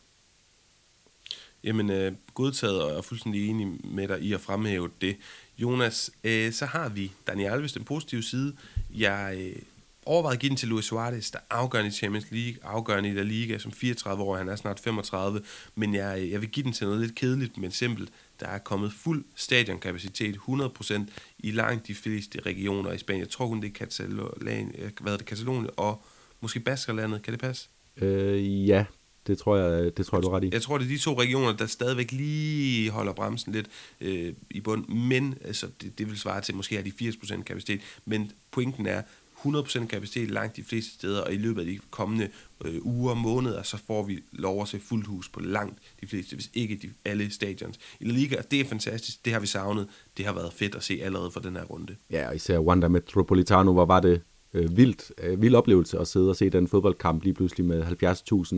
Jamen, 1.65 1.91
øh, 1.91 2.13
godtaget 2.35 2.83
og 2.83 2.99
er 2.99 3.03
fuldstændig 3.03 3.49
enig 3.49 3.69
med 3.85 4.09
dig 4.09 4.21
i 4.21 4.33
at 4.33 4.41
fremhæve 4.41 4.91
det. 5.01 5.17
Jonas, 5.59 6.11
øh, 6.25 6.53
så 6.53 6.67
har 6.67 6.89
vi 6.89 7.13
Daniel 7.27 7.51
Alves, 7.51 7.73
den 7.73 7.85
positive 7.85 8.23
side. 8.23 8.57
Jeg 8.95 9.37
øh, 9.39 9.63
overvejede 10.07 10.35
at 10.35 10.41
give 10.41 10.49
den 10.49 10.57
til 10.57 10.69
Luis 10.69 10.85
Suarez, 10.85 11.31
der 11.31 11.39
er 11.39 11.55
afgørende 11.55 11.89
i 11.89 11.93
Champions 11.93 12.27
League, 12.31 12.55
afgørende 12.63 13.09
i 13.09 13.13
La 13.13 13.23
Liga 13.23 13.59
som 13.59 13.73
34 13.73 14.23
år, 14.23 14.37
han 14.37 14.49
er 14.49 14.57
snart 14.57 14.81
35, 14.81 15.41
men 15.75 15.95
jeg, 15.95 16.29
jeg 16.31 16.41
vil 16.41 16.49
give 16.49 16.65
den 16.65 16.73
til 16.73 16.87
noget 16.87 17.01
lidt 17.01 17.15
kedeligt, 17.15 17.59
men 17.59 17.71
simpelt. 17.71 18.11
Der 18.41 18.47
er 18.47 18.59
kommet 18.59 18.93
fuld 18.93 19.25
stadionkapacitet, 19.35 20.37
100% 20.49 21.01
i 21.39 21.51
langt 21.51 21.87
de 21.87 21.95
fleste 21.95 22.41
regioner 22.47 22.93
i 22.93 22.99
Spanien. 22.99 23.21
Jeg 23.21 23.29
tror 23.29 23.49
kun 23.49 23.61
det 23.61 23.69
er 23.69 23.73
Katalonien, 23.73 24.75
hvad 25.01 25.13
er 25.13 25.17
det, 25.17 25.27
Katalonien 25.27 25.71
og 25.77 26.03
måske 26.41 26.61
Baskerlandet. 26.61 27.23
Kan 27.23 27.33
det 27.33 27.41
passe? 27.41 27.69
Øh, 27.97 28.69
ja, 28.69 28.85
det 29.27 29.39
tror 29.39 29.57
jeg, 29.57 29.97
det 29.97 30.07
tror 30.07 30.19
jeg, 30.19 30.23
du 30.23 30.29
er 30.29 30.37
ret 30.37 30.45
i. 30.45 30.51
Jeg 30.53 30.63
tror, 30.63 30.79
det 30.79 30.85
er 30.85 30.89
de 30.89 30.99
to 30.99 31.21
regioner, 31.21 31.57
der 31.57 31.67
stadigvæk 31.67 32.13
lige 32.13 32.91
holder 32.91 33.13
bremsen 33.13 33.53
lidt 33.53 33.67
øh, 34.01 34.33
i 34.51 34.61
bund, 34.61 34.89
men 34.89 35.39
altså, 35.45 35.69
det, 35.83 35.99
det 35.99 36.09
vil 36.09 36.19
svare 36.19 36.41
til, 36.41 36.55
måske 36.55 36.77
har 36.77 36.83
de 36.83 36.93
80% 37.01 37.43
kapacitet, 37.43 37.81
men 38.05 38.33
pointen 38.51 38.87
er, 38.87 39.03
100% 39.47 39.87
kapacitet 39.87 40.31
langt 40.31 40.57
de 40.57 40.65
fleste 40.65 40.95
steder, 40.95 41.21
og 41.23 41.33
i 41.33 41.37
løbet 41.37 41.61
af 41.61 41.67
de 41.67 41.79
kommende 41.91 42.29
øh, 42.65 42.75
uger 42.83 43.11
og 43.11 43.17
måneder, 43.17 43.63
så 43.63 43.77
får 43.87 44.03
vi 44.03 44.19
lov 44.33 44.63
at 44.63 44.69
se 44.69 44.81
fuldt 44.81 45.07
hus 45.07 45.29
på 45.29 45.41
langt 45.41 45.79
de 46.01 46.07
fleste, 46.07 46.37
hvis 46.37 46.51
ikke 46.55 46.79
de, 46.83 46.91
alle 47.05 47.31
stadions. 47.31 47.79
I 48.01 48.05
La 48.05 48.13
Liga, 48.13 48.37
det 48.51 48.61
er 48.61 48.65
fantastisk, 48.65 49.25
det 49.25 49.33
har 49.33 49.41
vi 49.41 49.47
savnet, 49.47 49.89
det 50.17 50.27
har 50.27 50.33
været 50.33 50.53
fedt 50.53 50.75
at 50.75 50.83
se 50.83 51.01
allerede 51.03 51.31
for 51.31 51.41
den 51.41 51.57
her 51.57 51.65
runde. 51.65 51.97
Ja, 52.11 52.29
og 52.29 52.37
især 52.37 52.59
Wanda 52.59 52.89
Metropolitano, 52.89 53.73
hvor 53.73 53.85
var 53.85 54.01
det 54.01 54.23
øh, 54.55 54.77
vildt, 54.77 55.13
øh, 55.23 55.43
vild 55.43 55.55
oplevelse 55.55 55.99
at 55.99 56.09
sidde 56.09 56.31
og 56.31 56.37
se 56.37 56.51
den 56.51 56.69
fodboldkamp 56.69 57.25
lige 57.25 57.35
pludselig 57.35 57.67
med 57.67 57.83
70.000 57.83 58.57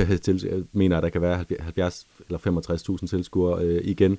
øh, 0.00 0.18
til, 0.24 0.44
jeg 0.44 0.62
mener, 0.72 0.96
at 0.96 1.02
der 1.02 1.08
kan 1.08 1.22
være 1.22 1.44
70 1.60 2.06
eller 2.28 2.98
65.000 3.00 3.06
tilskuere 3.06 3.64
øh, 3.64 3.80
igen. 3.84 4.18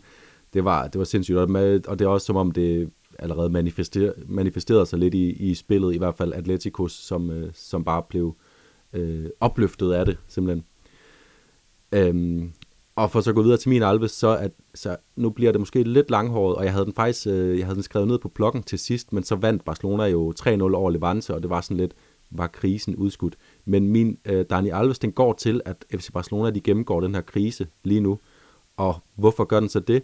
Det 0.54 0.66
var, 0.66 0.88
det 0.88 1.00
var 1.00 1.06
sindssygt, 1.06 1.38
og, 1.38 1.52
med, 1.52 1.88
og 1.88 2.00
det 2.00 2.06
er 2.06 2.10
også 2.10 2.26
som 2.26 2.36
om 2.36 2.52
det 2.52 2.90
allerede 3.20 3.50
manifester, 3.50 4.12
manifesterede 4.26 4.86
sig 4.86 5.00
lidt 5.00 5.14
i, 5.14 5.30
i 5.32 5.54
spillet, 5.54 5.96
i 5.96 5.98
hvert 5.98 6.18
fald 6.18 6.34
Atleticos, 6.34 6.92
som, 6.92 7.32
øh, 7.32 7.50
som 7.54 7.84
bare 7.84 8.04
blev 8.10 8.36
øh, 8.94 9.30
opløftet 9.40 9.92
af 9.92 10.06
det, 10.06 10.18
simpelthen. 10.28 10.66
Øhm, 11.92 12.52
og 12.96 13.12
for 13.12 13.22
så 13.22 13.30
at 13.30 13.36
gå 13.36 13.42
videre 13.42 13.58
til 13.58 13.70
min 13.70 13.84
Alves, 13.84 14.12
så, 14.12 14.38
at, 14.38 14.52
så 14.76 14.98
nu 15.16 15.30
bliver 15.30 15.52
det 15.52 15.62
måske 15.62 15.84
lidt 15.84 16.12
langhåret, 16.12 16.56
og 16.56 16.64
jeg 16.64 16.74
havde 16.74 16.86
den 16.86 16.94
faktisk 16.94 17.28
øh, 17.28 17.58
jeg 17.58 17.66
havde 17.66 17.76
den 17.76 17.84
skrevet 17.84 18.08
ned 18.08 18.20
på 18.20 18.30
bloggen 18.30 18.64
til 18.64 18.80
sidst, 18.80 19.14
men 19.14 19.24
så 19.24 19.36
vandt 19.36 19.66
Barcelona 19.66 20.04
jo 20.04 20.34
3-0 20.40 20.50
over 20.62 20.90
Levante, 20.90 21.34
og 21.34 21.42
det 21.42 21.50
var 21.50 21.62
sådan 21.62 21.78
lidt, 21.78 21.94
var 22.32 22.48
krisen 22.48 22.96
udskudt. 22.96 23.36
Men 23.66 23.88
min 23.88 24.18
øh, 24.26 24.46
Dani 24.50 24.70
Alves, 24.70 25.00
den 25.00 25.12
går 25.12 25.34
til, 25.34 25.62
at 25.66 25.86
FC 25.92 26.12
Barcelona, 26.12 26.50
de 26.50 26.62
gennemgår 26.62 27.02
den 27.02 27.16
her 27.16 27.22
krise 27.22 27.68
lige 27.84 28.02
nu. 28.02 28.20
Og 28.78 28.96
hvorfor 29.16 29.44
gør 29.44 29.60
den 29.60 29.70
så 29.70 29.80
det? 29.80 30.04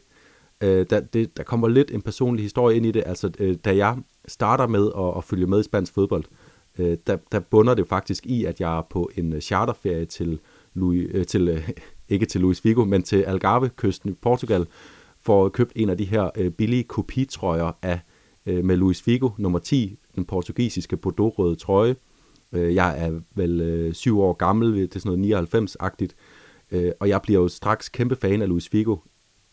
Øh, 0.61 0.85
der, 0.89 0.99
det, 0.99 1.37
der 1.37 1.43
kommer 1.43 1.67
lidt 1.67 1.91
en 1.91 2.01
personlig 2.01 2.43
historie 2.43 2.77
ind 2.77 2.85
i 2.85 2.91
det. 2.91 3.03
Altså, 3.05 3.31
øh, 3.39 3.55
da 3.65 3.75
jeg 3.75 3.97
starter 4.27 4.67
med 4.67 4.91
at, 4.97 5.17
at 5.17 5.23
følge 5.23 5.47
med 5.47 5.59
i 5.59 5.63
spansk 5.63 5.93
fodbold, 5.93 6.23
øh, 6.79 6.97
der, 7.07 7.17
der 7.31 7.39
bunder 7.39 7.73
det 7.73 7.87
faktisk 7.87 8.25
i, 8.25 8.45
at 8.45 8.61
jeg 8.61 8.77
er 8.77 8.81
på 8.89 9.11
en 9.15 9.33
øh, 9.33 9.41
charterferie 9.41 10.05
til, 10.05 10.39
Louis, 10.73 11.09
øh, 11.13 11.25
til 11.25 11.47
øh, 11.47 11.69
ikke 12.09 12.25
til 12.25 12.41
Luis 12.41 12.61
Figo, 12.61 12.85
men 12.85 13.03
til 13.03 13.23
Algarve-kysten 13.23 14.09
i 14.09 14.13
Portugal, 14.13 14.67
for 15.21 15.45
at 15.45 15.51
købe 15.51 15.77
en 15.77 15.89
af 15.89 15.97
de 15.97 16.05
her 16.05 16.29
øh, 16.37 16.51
billige 16.51 16.83
kopitrøjer 16.83 17.71
af, 17.81 17.99
øh, 18.45 18.65
med 18.65 18.77
Luis 18.77 19.01
Figo, 19.01 19.29
nummer 19.37 19.59
10, 19.59 19.97
den 20.15 20.25
portugisiske 20.25 20.97
Bordeaux-røde 20.97 21.55
trøje. 21.55 21.95
Øh, 22.51 22.75
jeg 22.75 23.05
er 23.05 23.19
vel 23.35 23.61
øh, 23.61 23.93
syv 23.93 24.19
år 24.19 24.33
gammel, 24.33 24.75
det 24.75 24.95
er 24.95 24.99
sådan 24.99 25.19
noget 25.19 25.53
99-agtigt, 25.53 26.15
øh, 26.71 26.91
og 26.99 27.09
jeg 27.09 27.21
bliver 27.21 27.41
jo 27.41 27.47
straks 27.47 27.89
kæmpe 27.89 28.15
fan 28.15 28.41
af 28.41 28.49
Luis 28.49 28.69
Figo. 28.69 28.95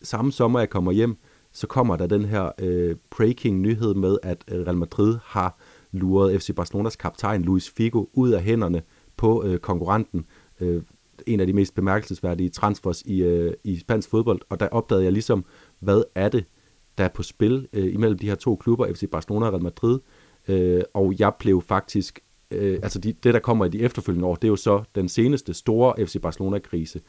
Samme 0.01 0.31
sommer, 0.31 0.59
jeg 0.59 0.69
kommer 0.69 0.91
hjem, 0.91 1.17
så 1.51 1.67
kommer 1.67 1.95
der 1.95 2.07
den 2.07 2.25
her 2.25 2.51
øh, 2.59 2.95
breaking 3.09 3.59
nyhed 3.59 3.93
med, 3.93 4.17
at 4.23 4.43
øh, 4.51 4.65
Real 4.65 4.77
Madrid 4.77 5.17
har 5.23 5.57
luret 5.91 6.41
FC 6.41 6.55
Barcelonas 6.55 6.95
kaptajn 6.95 7.41
Luis 7.41 7.69
Figo 7.69 8.05
ud 8.13 8.31
af 8.31 8.43
hænderne 8.43 8.81
på 9.17 9.43
øh, 9.43 9.59
konkurrenten. 9.59 10.25
Øh, 10.59 10.81
en 11.27 11.39
af 11.39 11.47
de 11.47 11.53
mest 11.53 11.75
bemærkelsesværdige 11.75 12.49
transfers 12.49 13.01
i, 13.01 13.23
øh, 13.23 13.53
i 13.63 13.79
spansk 13.79 14.09
fodbold, 14.09 14.41
og 14.49 14.59
der 14.59 14.67
opdagede 14.67 15.03
jeg 15.03 15.13
ligesom, 15.13 15.45
hvad 15.79 16.03
er 16.15 16.29
det, 16.29 16.45
der 16.97 17.03
er 17.03 17.09
på 17.09 17.23
spil 17.23 17.67
øh, 17.73 17.93
imellem 17.93 18.17
de 18.17 18.27
her 18.27 18.35
to 18.35 18.55
klubber, 18.55 18.93
FC 18.93 19.09
Barcelona 19.11 19.45
og 19.45 19.53
Real 19.53 19.63
Madrid, 19.63 19.99
øh, 20.47 20.81
og 20.93 21.13
jeg 21.19 21.33
blev 21.39 21.61
faktisk 21.61 22.19
øh, 22.51 22.79
altså 22.83 22.99
de, 22.99 23.13
det, 23.13 23.33
der 23.33 23.39
kommer 23.39 23.65
i 23.65 23.69
de 23.69 23.79
efterfølgende 23.81 24.27
år, 24.27 24.35
det 24.35 24.43
er 24.43 24.49
jo 24.49 24.55
så 24.55 24.83
den 24.95 25.09
seneste 25.09 25.53
store 25.53 26.05
FC 26.05 26.21
Barcelona-krise. 26.21 27.01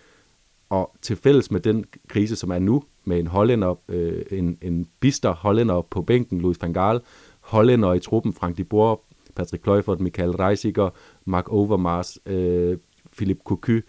Og 0.71 0.97
til 1.03 1.16
fælles 1.16 1.51
med 1.51 1.61
den 1.61 1.85
krise, 2.09 2.37
som 2.37 2.51
er 2.51 2.59
nu, 2.59 2.83
med 3.05 3.18
en 3.18 3.27
hollænder, 3.27 3.75
øh, 3.89 4.23
en, 4.31 4.59
en 4.62 4.87
bister 5.01 5.35
hollænder 5.35 5.81
på 5.91 6.03
bænken, 6.03 6.41
Louis 6.41 6.62
van 6.62 6.73
Gaal, 6.73 7.01
hollænder 7.41 7.95
i 7.95 8.01
truppen, 8.01 8.33
Frank 8.33 8.57
de 8.57 8.64
Boer, 8.64 8.97
Patrick 9.35 9.62
Kluivert, 9.62 10.01
Michael 10.01 10.31
Reisiger, 10.31 10.91
Mark 11.25 11.49
Overmars, 11.49 12.18
øh, 12.27 12.79
Philip 13.16 13.39
Cocu, 13.45 13.81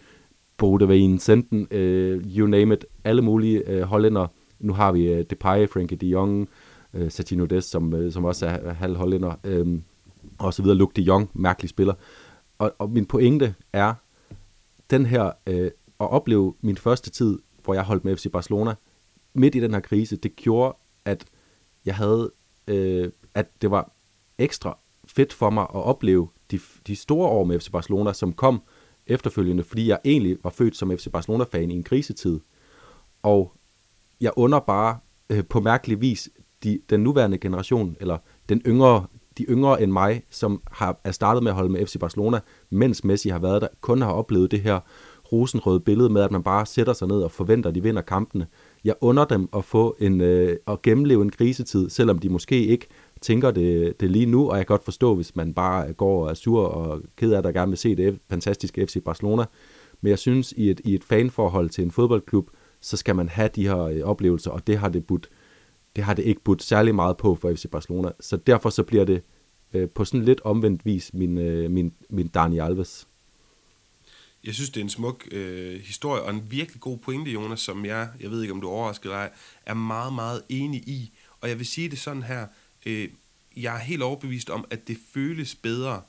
Bode 0.58 0.88
Wien 0.88 1.20
Senten, 1.20 1.68
øh, 1.72 2.24
you 2.38 2.48
name 2.48 2.74
it, 2.74 2.86
alle 3.04 3.22
mulige 3.22 3.70
øh, 3.70 3.82
hollænder. 3.82 4.28
Nu 4.60 4.74
har 4.74 4.92
vi 4.92 5.14
øh, 5.14 5.26
Depay, 5.30 5.70
Frankie 5.70 5.98
de 5.98 6.08
Jong, 6.08 6.50
øh, 6.94 7.12
Satino 7.12 7.46
Des, 7.46 7.66
som, 7.66 7.94
øh, 7.94 8.12
som 8.12 8.26
også 8.26 8.46
er 8.46 8.74
halv 8.74 8.96
hollænder. 8.96 9.34
Øh, 9.44 9.80
og 10.40 10.54
så 10.54 10.62
videre. 10.62 10.78
Luke 10.78 10.94
de 10.96 11.02
Jong, 11.02 11.30
mærkelig 11.34 11.70
spiller. 11.70 11.94
Og, 12.60 12.74
og 12.80 12.90
min 12.90 13.06
pointe 13.06 13.56
er, 13.74 13.94
den 14.92 15.06
her, 15.06 15.32
øh, 15.48 15.72
at 16.02 16.12
opleve 16.12 16.54
min 16.62 16.78
første 16.78 17.10
tid, 17.10 17.40
hvor 17.64 17.74
jeg 17.74 17.84
holdt 17.84 18.06
med 18.06 18.18
FC 18.18 18.32
Barcelona, 18.32 18.76
midt 19.34 19.56
i 19.56 19.60
den 19.60 19.74
her 19.74 19.80
krise, 19.80 20.16
det 20.16 20.36
gjorde, 20.36 20.78
at 21.06 21.26
jeg 21.86 21.96
havde, 21.96 22.32
øh, 22.68 23.12
at 23.34 23.62
det 23.62 23.72
var 23.72 23.92
ekstra 24.38 24.78
fedt 25.06 25.34
for 25.34 25.50
mig 25.50 25.64
at 25.64 25.84
opleve 25.84 26.30
de, 26.52 26.60
de 26.88 26.96
store 26.96 27.28
år 27.28 27.44
med 27.44 27.60
FC 27.60 27.72
Barcelona, 27.72 28.14
som 28.14 28.34
kom 28.34 28.62
efterfølgende, 29.08 29.64
fordi 29.64 29.88
jeg 29.88 30.00
egentlig 30.06 30.38
var 30.44 30.50
født 30.50 30.76
som 30.76 30.98
FC 30.98 31.08
Barcelona-fan 31.12 31.72
i 31.72 31.76
en 31.76 31.84
krisetid. 31.84 32.40
Og 33.24 33.54
jeg 34.22 34.32
under 34.36 34.60
bare 34.60 35.00
øh, 35.30 35.46
på 35.46 35.60
mærkelig 35.60 36.02
vis 36.02 36.30
de, 36.64 36.80
den 36.90 37.00
nuværende 37.00 37.38
generation, 37.38 37.98
eller 38.00 38.18
den 38.50 38.62
yngre 38.66 39.06
de 39.38 39.44
yngre 39.44 39.82
end 39.82 39.92
mig, 39.92 40.24
som 40.30 40.62
har, 40.72 41.00
er 41.04 41.12
startet 41.12 41.44
med 41.44 41.52
at 41.52 41.56
holde 41.56 41.70
med 41.70 41.86
FC 41.86 42.00
Barcelona, 42.00 42.40
mens 42.70 43.04
Messi 43.04 43.30
har 43.30 43.40
været 43.40 43.62
der, 43.62 43.68
kun 43.82 44.02
har 44.02 44.12
oplevet 44.12 44.52
det 44.52 44.62
her 44.62 44.80
rosenrøde 45.32 45.80
billede 45.80 46.10
med, 46.10 46.22
at 46.22 46.32
man 46.32 46.44
bare 46.44 46.66
sætter 46.66 46.94
sig 46.94 47.08
ned 47.08 47.22
og 47.22 47.32
forventer, 47.32 47.70
at 47.70 47.76
de 47.76 47.84
vinder 47.84 48.02
kampene. 48.02 48.48
Jeg 48.84 48.96
under 49.02 49.26
dem 49.26 49.50
at 49.56 49.64
få 49.64 49.96
en, 50.00 50.22
øh, 50.22 50.58
at 50.68 50.82
gennemleve 50.82 51.22
en 51.22 51.30
krisetid, 51.30 51.90
selvom 51.90 52.20
de 52.20 52.30
måske 52.30 52.66
ikke 52.66 52.88
tænker 53.22 53.52
det, 53.52 54.00
det 54.00 54.12
lige 54.12 54.26
nu, 54.26 54.50
og 54.50 54.58
jeg 54.58 54.68
kan 54.68 54.74
godt 54.74 54.84
forstå, 54.84 55.16
hvis 55.16 55.36
man 55.36 55.54
bare 55.54 55.94
går 55.94 56.24
og 56.24 56.30
er 56.30 56.34
sur 56.34 56.62
og 56.62 57.02
ked 57.16 57.32
af, 57.32 57.38
at 57.38 57.44
der 57.44 57.52
gerne 57.52 57.70
vil 57.70 57.78
se 57.78 57.96
det 57.96 58.20
fantastiske 58.30 58.88
FC 58.88 59.04
Barcelona. 59.04 59.46
Men 60.02 60.10
jeg 60.10 60.20
synes, 60.20 60.54
i 60.58 60.70
et, 60.70 60.82
i 60.84 60.96
et 60.96 61.04
fanforhold 61.04 61.70
til 61.70 61.84
en 61.84 61.92
fodboldklub, 61.92 62.50
så 62.82 62.98
skal 62.98 63.16
man 63.16 63.30
have 63.30 63.50
de 63.56 63.68
her 63.68 63.80
øh, 63.80 64.02
oplevelser, 64.04 64.52
og 64.52 64.68
det 64.68 64.78
har 64.78 64.90
det 64.90 65.06
budt 65.06 65.30
det 65.96 66.04
har 66.04 66.14
det 66.14 66.24
ikke 66.24 66.44
budt 66.44 66.64
særlig 66.64 66.96
meget 66.96 67.18
på 67.18 67.36
for 67.36 67.54
FC 67.54 67.66
Barcelona. 67.72 68.12
Så 68.20 68.38
derfor 68.38 68.70
så 68.70 68.84
bliver 68.84 69.06
det 69.06 69.22
øh, 69.74 69.90
på 69.90 70.06
sådan 70.06 70.26
lidt 70.26 70.42
omvendt 70.44 70.86
vis 70.86 71.14
min, 71.14 71.38
øh, 71.38 71.72
min, 71.72 71.94
min 72.10 72.28
Dani 72.28 72.60
Alves. 72.60 73.08
Jeg 74.44 74.54
synes, 74.54 74.70
det 74.70 74.80
er 74.80 74.84
en 74.84 74.90
smuk 74.90 75.28
øh, 75.32 75.82
historie, 75.82 76.22
og 76.22 76.30
en 76.30 76.52
virkelig 76.52 76.82
god 76.82 76.98
pointe, 76.98 77.32
Jonas, 77.32 77.60
som 77.60 77.86
jeg, 77.86 78.10
jeg 78.20 78.32
ved 78.32 78.42
ikke, 78.42 78.54
om 78.54 78.62
du 78.62 78.70
overrasker 78.70 79.10
dig, 79.10 79.30
er 79.66 79.74
meget, 79.74 80.14
meget 80.14 80.42
enig 80.50 80.80
i. 80.80 81.12
Og 81.42 81.50
jeg 81.50 81.58
vil 81.58 81.66
sige 81.66 81.90
det 81.90 82.00
sådan 82.00 82.24
her, 82.24 82.48
øh, 82.86 83.10
jeg 83.58 83.76
er 83.76 83.80
helt 83.80 84.02
overbevist 84.02 84.50
om, 84.50 84.66
at 84.70 84.88
det 84.88 84.98
føles 85.14 85.56
bedre 85.56 86.02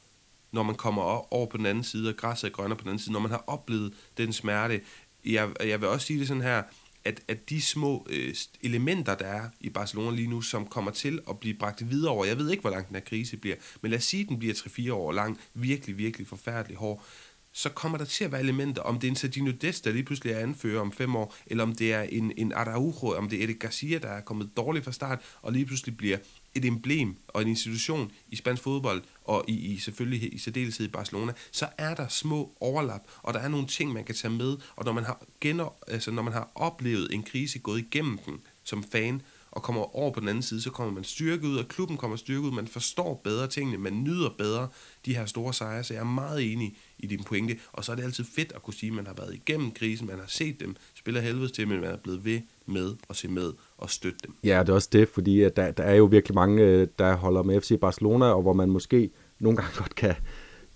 når 0.53 0.63
man 0.63 0.75
kommer 0.75 1.03
over 1.33 1.47
på 1.47 1.57
den 1.57 1.67
anden 1.67 1.85
side, 1.85 2.09
og 2.09 2.17
græsset 2.17 2.49
er 2.49 2.53
grønnere 2.53 2.77
på 2.77 2.83
den 2.83 2.89
anden 2.89 3.03
side, 3.03 3.13
når 3.13 3.21
man 3.21 3.31
har 3.31 3.45
oplevet 3.47 3.95
den 4.17 4.33
smerte. 4.33 4.81
Jeg, 5.25 5.51
jeg 5.61 5.81
vil 5.81 5.89
også 5.89 6.07
sige 6.07 6.19
det 6.19 6.29
sådan 6.29 6.43
her, 6.43 6.63
at, 7.05 7.21
at 7.29 7.51
de 7.51 7.63
små 7.63 8.07
øh, 8.11 8.35
elementer, 8.63 9.15
der 9.15 9.25
er 9.25 9.49
i 9.61 9.69
Barcelona 9.69 10.17
lige 10.17 10.29
nu, 10.29 10.41
som 10.41 10.67
kommer 10.67 10.91
til 10.91 11.21
at 11.31 11.39
blive 11.39 11.55
bragt 11.55 11.91
videre 11.91 12.13
over, 12.13 12.25
jeg 12.25 12.39
ved 12.39 12.51
ikke, 12.51 12.61
hvor 12.61 12.71
lang 12.71 12.89
den 12.89 12.97
her 12.97 13.01
krise 13.01 13.37
bliver, 13.37 13.57
men 13.81 13.91
lad 13.91 13.99
os 13.99 14.05
sige, 14.05 14.23
at 14.23 14.29
den 14.29 14.39
bliver 14.39 14.55
3-4 14.55 14.93
år 14.93 15.13
lang, 15.13 15.39
virkelig, 15.55 15.99
virkelig 15.99 16.27
forfærdelig 16.27 16.77
hård, 16.77 17.05
så 17.53 17.69
kommer 17.69 17.99
der 17.99 18.05
til 18.05 18.25
at 18.25 18.33
være 18.33 18.41
elementer, 18.41 18.83
om 18.83 18.99
det 19.01 19.07
er 19.07 19.11
en 19.11 19.17
Sardino 19.17 19.53
Dest, 19.61 19.85
der 19.85 19.93
lige 19.93 20.05
pludselig 20.05 20.33
er 20.33 20.39
anfører 20.39 20.81
om 20.81 20.93
fem 20.93 21.17
år, 21.17 21.35
eller 21.47 21.65
om 21.65 21.75
det 21.75 21.93
er 21.93 22.03
en, 22.03 22.33
en 22.37 22.53
Araujo, 22.53 23.17
om 23.17 23.29
det 23.29 23.39
er 23.39 23.43
Eddie 23.43 23.57
Garcia, 23.57 23.99
der 23.99 24.09
er 24.09 24.21
kommet 24.21 24.57
dårligt 24.57 24.85
fra 24.85 24.93
start, 24.93 25.21
og 25.43 25.53
lige 25.53 25.67
pludselig 25.67 25.97
bliver 25.97 26.19
et 26.55 26.65
emblem 26.65 27.17
og 27.29 27.43
en 27.43 27.49
institution 27.49 28.13
i 28.29 28.37
spansk 28.37 28.63
fodbold, 28.63 29.03
og 29.25 29.45
i, 29.49 29.53
i 29.53 29.79
selvfølgelig 29.79 30.35
i 30.35 30.39
særdeleshed 30.39 30.87
i 30.87 30.89
Barcelona, 30.89 31.33
så 31.51 31.69
er 31.79 31.95
der 31.95 32.09
små 32.09 32.57
overlap, 32.61 33.01
og 33.23 33.35
der 33.35 33.41
er 33.41 33.49
nogle 33.49 33.67
ting, 33.67 33.93
man 33.93 34.05
kan 34.05 34.15
tage 34.15 34.33
med, 34.33 34.57
og 34.77 34.85
når 34.85 34.93
man 34.93 35.05
har, 35.05 35.23
gener, 35.41 35.75
altså 35.89 36.11
når 36.11 36.23
man 36.23 36.33
har 36.33 36.51
oplevet 36.55 37.15
en 37.15 37.23
krise, 37.23 37.59
gået 37.59 37.79
igennem 37.79 38.19
den 38.19 38.41
som 38.65 38.85
fan, 38.93 39.23
og 39.53 39.63
kommer 39.63 39.97
over 39.97 40.11
på 40.13 40.21
den 40.21 40.29
anden 40.29 40.43
side, 40.43 40.61
så 40.61 40.71
kommer 40.71 40.95
man 40.95 41.05
styrket 41.05 41.47
ud, 41.47 41.57
og 41.57 41.69
klubben 41.69 41.97
kommer 41.97 42.17
styrket 42.17 42.41
ud, 42.41 42.53
man 42.53 42.67
forstår 42.67 43.21
bedre 43.25 43.47
tingene, 43.47 43.79
man 43.79 43.93
nyder 44.05 44.31
bedre 44.39 44.69
de 45.07 45.17
her 45.17 45.27
store 45.27 45.55
sejre, 45.55 45.85
så 45.85 45.95
jeg 45.95 46.01
er 46.01 46.05
meget 46.05 46.53
enig 46.53 46.77
i 46.99 47.07
din 47.07 47.25
pointe, 47.25 47.57
og 47.73 47.85
så 47.85 47.93
er 47.93 47.97
det 47.97 48.03
altid 48.03 48.25
fedt 48.25 48.53
at 48.55 48.63
kunne 48.63 48.75
sige, 48.75 48.91
at 48.91 48.97
man 48.97 49.07
har 49.07 49.15
været 49.15 49.35
igennem 49.35 49.71
krisen, 49.71 50.07
man 50.07 50.19
har 50.19 50.27
set 50.29 50.61
dem 50.61 50.77
spille 50.95 51.21
helvedes 51.21 51.53
til, 51.53 51.69
men 51.69 51.81
man 51.81 51.91
er 51.91 51.97
blevet 51.97 52.25
ved 52.25 52.41
med 52.67 52.95
at 53.11 53.17
se 53.17 53.29
med 53.29 53.53
og 53.79 53.91
støtte 53.91 54.19
dem. 54.27 54.35
Ja, 54.45 54.61
det 54.61 54.69
er 54.69 54.73
også 54.73 54.89
det, 54.93 55.09
fordi 55.09 55.43
at 55.43 55.57
der, 55.57 55.71
der 55.71 55.83
er 55.83 55.95
jo 55.95 56.05
virkelig 56.05 56.35
mange, 56.35 56.63
øh, 56.63 56.89
der 56.99 57.17
holder 57.17 57.43
med 57.43 57.61
FC 57.61 57.81
Barcelona, 57.81 58.27
og 58.27 58.43
hvor 58.43 58.53
man 58.53 58.71
måske 58.71 59.11
nogle 59.39 59.57
gange 59.57 59.73
godt 59.83 59.95
kan, 59.95 60.15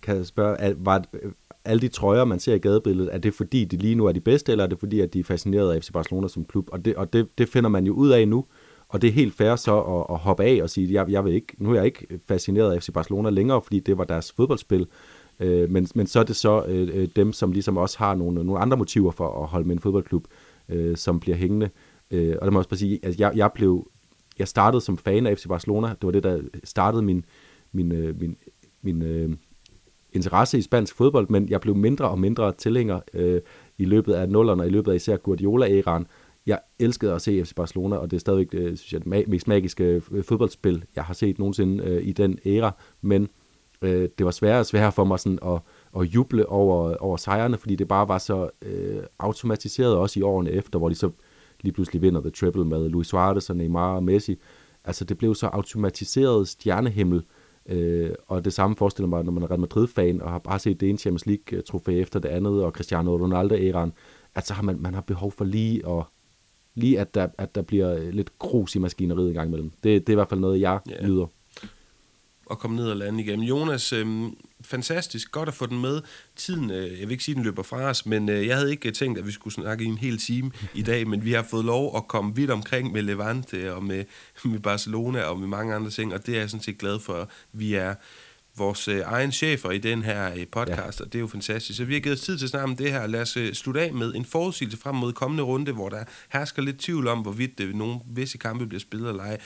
kan 0.02 0.24
spørge, 0.24 0.76
var, 0.78 1.04
øh, 1.22 1.32
alle 1.66 1.80
de 1.80 1.88
trøjer, 1.88 2.24
man 2.24 2.40
ser 2.40 2.54
i 2.54 2.58
gadebilledet, 2.58 3.14
er 3.14 3.18
det 3.18 3.34
fordi, 3.34 3.64
de 3.64 3.76
lige 3.76 3.94
nu 3.94 4.06
er 4.06 4.12
de 4.12 4.20
bedste, 4.20 4.52
eller 4.52 4.64
er 4.64 4.68
det 4.68 4.78
fordi, 4.78 5.00
at 5.00 5.14
de 5.14 5.20
er 5.20 5.24
fascineret 5.24 5.74
af 5.74 5.82
FC 5.82 5.92
Barcelona 5.92 6.28
som 6.28 6.44
klub? 6.44 6.68
Og 6.72 6.84
det, 6.84 6.96
og 6.96 7.12
det, 7.12 7.38
det 7.38 7.48
finder 7.48 7.70
man 7.70 7.86
jo 7.86 7.92
ud 7.92 8.10
af 8.10 8.28
nu, 8.28 8.44
og 8.88 9.02
det 9.02 9.08
er 9.08 9.12
helt 9.12 9.34
fair 9.34 9.56
så 9.56 9.80
at, 9.80 10.14
at 10.14 10.18
hoppe 10.18 10.44
af 10.44 10.62
og 10.62 10.70
sige, 10.70 10.92
jeg, 10.92 11.10
jeg 11.10 11.24
vil 11.24 11.32
ikke, 11.34 11.54
nu 11.58 11.70
er 11.70 11.74
jeg 11.74 11.84
ikke 11.84 12.06
fascineret 12.28 12.72
af 12.72 12.82
FC 12.82 12.92
Barcelona 12.92 13.30
længere, 13.30 13.62
fordi 13.62 13.80
det 13.80 13.98
var 13.98 14.04
deres 14.04 14.32
fodboldspil. 14.32 14.86
Øh, 15.40 15.70
men, 15.70 15.88
men 15.94 16.06
så 16.06 16.20
er 16.20 16.24
det 16.24 16.36
så 16.36 16.64
øh, 16.68 16.88
øh, 16.92 17.08
dem, 17.16 17.32
som 17.32 17.52
ligesom 17.52 17.76
også 17.76 17.98
har 17.98 18.14
nogle, 18.14 18.44
nogle 18.44 18.60
andre 18.60 18.76
motiver 18.76 19.10
for 19.10 19.42
at 19.42 19.48
holde 19.48 19.66
med 19.66 19.76
en 19.76 19.82
fodboldklub, 19.82 20.24
øh, 20.68 20.96
som 20.96 21.20
bliver 21.20 21.36
hængende. 21.36 21.70
Øh, 22.10 22.36
og 22.40 22.46
der 22.46 22.50
må 22.50 22.56
jeg 22.56 22.58
også 22.58 22.68
bare 22.68 22.78
sige, 22.78 23.00
at 23.02 23.20
jeg, 23.20 23.32
jeg 23.36 23.50
blev, 23.54 23.90
jeg 24.38 24.48
startede 24.48 24.80
som 24.80 24.98
fan 24.98 25.26
af 25.26 25.38
FC 25.38 25.46
Barcelona. 25.48 25.88
Det 25.88 26.02
var 26.02 26.10
det, 26.10 26.22
der 26.22 26.40
startede 26.64 27.02
min, 27.02 27.24
min, 27.72 27.92
øh, 27.92 28.20
min, 28.20 28.36
min 28.82 29.02
øh, 29.02 29.30
interesse 30.12 30.58
i 30.58 30.62
spansk 30.62 30.96
fodbold, 30.96 31.26
men 31.28 31.48
jeg 31.48 31.60
blev 31.60 31.74
mindre 31.74 32.08
og 32.08 32.18
mindre 32.18 32.52
tilhænger 32.52 33.00
øh, 33.14 33.40
i 33.78 33.84
løbet 33.84 34.12
af 34.12 34.28
nullerne, 34.28 34.62
og 34.62 34.66
i 34.66 34.70
løbet 34.70 34.92
af 34.92 34.96
især 34.96 35.16
Guardiola-æraen. 35.16 36.06
Jeg 36.46 36.60
elskede 36.78 37.12
at 37.12 37.22
se 37.22 37.44
FC 37.44 37.54
Barcelona, 37.54 37.96
og 37.96 38.10
det 38.10 38.16
er 38.16 38.20
stadigvæk 38.20 38.48
øh, 38.52 38.76
synes 38.76 38.92
jeg, 38.92 39.04
det 39.04 39.28
mest 39.28 39.48
magiske 39.48 39.84
øh, 39.84 40.24
fodboldspil, 40.24 40.84
jeg 40.96 41.04
har 41.04 41.14
set 41.14 41.38
nogensinde 41.38 41.84
øh, 41.84 42.06
i 42.06 42.12
den 42.12 42.38
æra, 42.46 42.72
men 43.00 43.28
øh, 43.82 44.08
det 44.18 44.24
var 44.26 44.30
sværere 44.30 44.58
og 44.58 44.66
sværere 44.66 44.92
for 44.92 45.04
mig 45.04 45.20
sådan 45.20 45.38
at, 45.46 45.60
at 46.00 46.02
juble 46.02 46.48
over, 46.48 46.96
over 46.96 47.16
sejrene, 47.16 47.56
fordi 47.56 47.76
det 47.76 47.88
bare 47.88 48.08
var 48.08 48.18
så 48.18 48.50
øh, 48.62 49.02
automatiseret 49.18 49.96
også 49.96 50.20
i 50.20 50.22
årene 50.22 50.50
efter, 50.50 50.78
hvor 50.78 50.88
de 50.88 50.94
så 50.94 51.10
lige 51.60 51.72
pludselig 51.72 52.02
vinder 52.02 52.20
The 52.20 52.30
Triple 52.30 52.64
med 52.64 52.88
Luis 52.88 53.06
Suarez 53.06 53.50
og 53.50 53.56
Neymar 53.56 53.94
og 53.94 54.04
Messi. 54.04 54.36
Altså 54.84 55.04
det 55.04 55.18
blev 55.18 55.34
så 55.34 55.46
automatiseret 55.46 56.48
stjernehimmel, 56.48 57.22
øh, 57.68 58.10
og 58.26 58.44
det 58.44 58.52
samme 58.52 58.76
forestiller 58.76 59.08
mig, 59.08 59.24
når 59.24 59.32
man 59.32 59.42
er 59.42 59.50
Real 59.50 59.60
Madrid-fan 59.60 60.22
og 60.22 60.30
har 60.30 60.38
bare 60.38 60.58
set 60.58 60.80
det 60.80 60.88
ene 60.88 60.98
Champions 60.98 61.26
League-trofæ 61.26 61.92
øh, 61.92 61.98
efter 61.98 62.20
det 62.20 62.28
andet, 62.28 62.64
og 62.64 62.72
Cristiano 62.72 63.16
Ronaldo-æraen, 63.16 63.92
at 64.34 64.46
så 64.46 64.54
har 64.54 64.62
man, 64.62 64.80
man 64.80 64.94
har 64.94 65.00
behov 65.00 65.32
for 65.32 65.44
lige 65.44 65.88
at 65.88 66.04
lige 66.76 67.00
at 67.00 67.14
der, 67.14 67.28
at 67.38 67.54
der 67.54 67.62
bliver 67.62 68.10
lidt 68.10 68.38
grus 68.38 68.74
i 68.74 68.78
maskineriet 68.78 69.28
en 69.28 69.34
gang 69.34 69.48
imellem. 69.48 69.70
Det, 69.70 70.06
det 70.06 70.08
er 70.08 70.12
i 70.12 70.14
hvert 70.14 70.28
fald 70.28 70.40
noget, 70.40 70.60
jeg 70.60 70.80
yeah. 70.90 71.08
nyder 71.08 71.26
og 72.46 72.58
komme 72.58 72.76
ned 72.76 72.90
og 72.90 72.96
lande 72.96 73.22
igennem. 73.22 73.46
Jonas, 73.46 73.92
øh, 73.92 74.06
fantastisk. 74.60 75.32
Godt 75.32 75.48
at 75.48 75.54
få 75.54 75.66
den 75.66 75.80
med. 75.80 76.02
Tiden, 76.36 76.70
øh, 76.70 77.00
jeg 77.00 77.00
vil 77.00 77.10
ikke 77.10 77.24
sige, 77.24 77.34
den 77.34 77.42
løber 77.42 77.62
fra 77.62 77.76
os, 77.76 78.06
men 78.06 78.28
øh, 78.28 78.46
jeg 78.46 78.56
havde 78.56 78.70
ikke 78.70 78.90
tænkt, 78.90 79.18
at 79.18 79.26
vi 79.26 79.32
skulle 79.32 79.54
snakke 79.54 79.84
i 79.84 79.86
en 79.86 79.98
hel 79.98 80.18
time 80.18 80.50
i 80.74 80.82
dag, 80.82 81.08
men 81.08 81.24
vi 81.24 81.32
har 81.32 81.42
fået 81.42 81.64
lov 81.64 81.96
at 81.96 82.08
komme 82.08 82.34
vidt 82.34 82.50
omkring 82.50 82.92
med 82.92 83.02
Levante 83.02 83.74
og 83.74 83.84
med, 83.84 84.04
med 84.44 84.58
Barcelona 84.58 85.22
og 85.22 85.38
med 85.40 85.48
mange 85.48 85.74
andre 85.74 85.90
ting, 85.90 86.14
og 86.14 86.26
det 86.26 86.34
er 86.36 86.40
jeg 86.40 86.50
sådan 86.50 86.62
set 86.62 86.78
glad 86.78 86.98
for. 86.98 87.28
Vi 87.52 87.74
er 87.74 87.94
vores 88.56 88.88
øh, 88.88 89.02
egen 89.04 89.32
chefer 89.32 89.70
i 89.70 89.78
den 89.78 90.02
her 90.02 90.34
øh, 90.34 90.46
podcast, 90.46 91.00
ja. 91.00 91.04
og 91.04 91.12
det 91.12 91.18
er 91.18 91.20
jo 91.20 91.26
fantastisk. 91.26 91.76
Så 91.76 91.84
vi 91.84 91.92
har 91.92 92.00
givet 92.00 92.20
tid 92.20 92.38
til 92.38 92.58
om 92.58 92.76
det 92.76 92.92
her. 92.92 93.06
Lad 93.06 93.20
os 93.20 93.36
øh, 93.36 93.54
slutte 93.54 93.80
af 93.80 93.94
med 93.94 94.14
en 94.14 94.24
forudsigelse 94.24 94.76
frem 94.76 94.94
mod 94.94 95.12
kommende 95.12 95.42
runde, 95.42 95.72
hvor 95.72 95.88
der 95.88 96.04
hersker 96.32 96.62
lidt 96.62 96.78
tvivl 96.78 97.08
om, 97.08 97.18
hvorvidt 97.18 97.60
øh, 97.60 97.74
nogle 97.74 97.98
visse 98.06 98.38
kampe 98.38 98.66
bliver 98.66 98.80
spillet 98.80 99.08
eller 99.08 99.22
ej. 99.22 99.38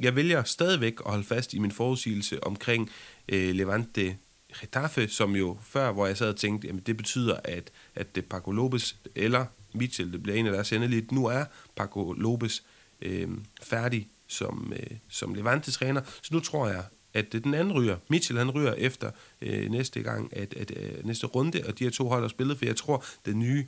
Jeg 0.00 0.16
vælger 0.16 0.42
stadigvæk 0.44 0.94
at 1.06 1.10
holde 1.10 1.24
fast 1.24 1.54
i 1.54 1.58
min 1.58 1.72
forudsigelse 1.72 2.44
omkring 2.44 2.90
øh, 3.28 3.54
Levante 3.54 4.16
Getafe, 4.60 5.08
som 5.08 5.36
jo 5.36 5.58
før, 5.62 5.92
hvor 5.92 6.06
jeg 6.06 6.16
sad 6.16 6.28
og 6.28 6.36
tænkte, 6.36 6.66
jamen 6.66 6.82
det 6.86 6.96
betyder, 6.96 7.36
at, 7.44 7.70
at 7.94 8.14
det 8.14 8.24
Paco 8.24 8.50
Lopez 8.50 8.94
eller 9.14 9.46
Mitchell, 9.72 10.12
det 10.12 10.22
bliver 10.22 10.38
en 10.38 10.46
af 10.46 10.52
deres 10.52 10.72
endeligt. 10.72 11.12
Nu 11.12 11.26
er 11.26 11.44
Paco 11.76 12.12
Lopez 12.12 12.60
øh, 13.02 13.28
færdig 13.62 14.08
som, 14.26 14.72
øh, 14.76 14.96
som 15.08 15.34
Levante-træner, 15.34 16.00
så 16.22 16.28
nu 16.34 16.40
tror 16.40 16.68
jeg, 16.68 16.84
at 17.14 17.32
den 17.32 17.54
anden 17.54 17.72
ryger, 17.72 17.96
Mitchell 18.08 18.38
han 18.38 18.50
ryger 18.50 18.72
efter 18.72 19.10
øh, 19.42 19.70
næste 19.70 20.02
gang, 20.02 20.36
at, 20.36 20.54
at 20.54 20.72
øh, 20.76 21.06
næste 21.06 21.26
runde, 21.26 21.62
og 21.68 21.78
de 21.78 21.84
her 21.84 21.90
to 21.90 22.08
hold 22.08 22.20
har 22.22 22.28
spillet, 22.28 22.58
for 22.58 22.64
jeg 22.66 22.76
tror, 22.76 23.04
den 23.26 23.38
nye 23.38 23.66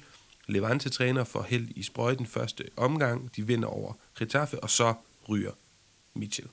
Levante-træner 0.49 1.25
får 1.25 1.43
held 1.49 1.69
i 1.77 1.83
sprøjten 1.83 2.27
første 2.27 2.65
omgang, 2.77 3.31
de 3.37 3.47
vinder 3.47 3.69
over 3.69 3.93
Getafe, 4.19 4.61
og 4.61 4.71
så 4.71 4.95
ryger 5.29 5.51
Mitchell. 6.15 6.49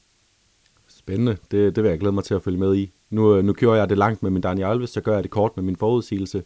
Spændende. 0.87 1.37
Det, 1.51 1.75
det 1.75 1.83
vil 1.83 1.89
jeg 1.89 1.99
glæde 1.99 2.11
mig 2.11 2.23
til 2.23 2.33
at 2.33 2.43
følge 2.43 2.59
med 2.59 2.75
i. 2.75 2.91
Nu, 3.09 3.35
øh, 3.35 3.43
nu 3.43 3.53
kører 3.53 3.75
jeg 3.75 3.89
det 3.89 3.97
langt 3.97 4.23
med 4.23 4.31
min 4.31 4.41
Daniel 4.41 4.67
Alves, 4.67 4.89
så 4.89 5.01
gør 5.01 5.13
jeg 5.13 5.23
det 5.23 5.31
kort 5.31 5.51
med 5.55 5.63
min 5.63 5.75
forudsigelse. 5.75 6.43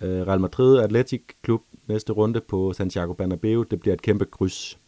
Uh, 0.00 0.08
Real 0.08 0.40
Madrid 0.40 0.78
Athletic 0.78 1.22
Klub 1.42 1.62
næste 1.86 2.12
runde 2.12 2.40
på 2.40 2.72
Santiago 2.72 3.12
Bernabeu. 3.12 3.62
Det 3.62 3.80
bliver 3.80 3.94
et 3.94 4.02
kæmpe 4.02 4.24
kryds. 4.24 4.78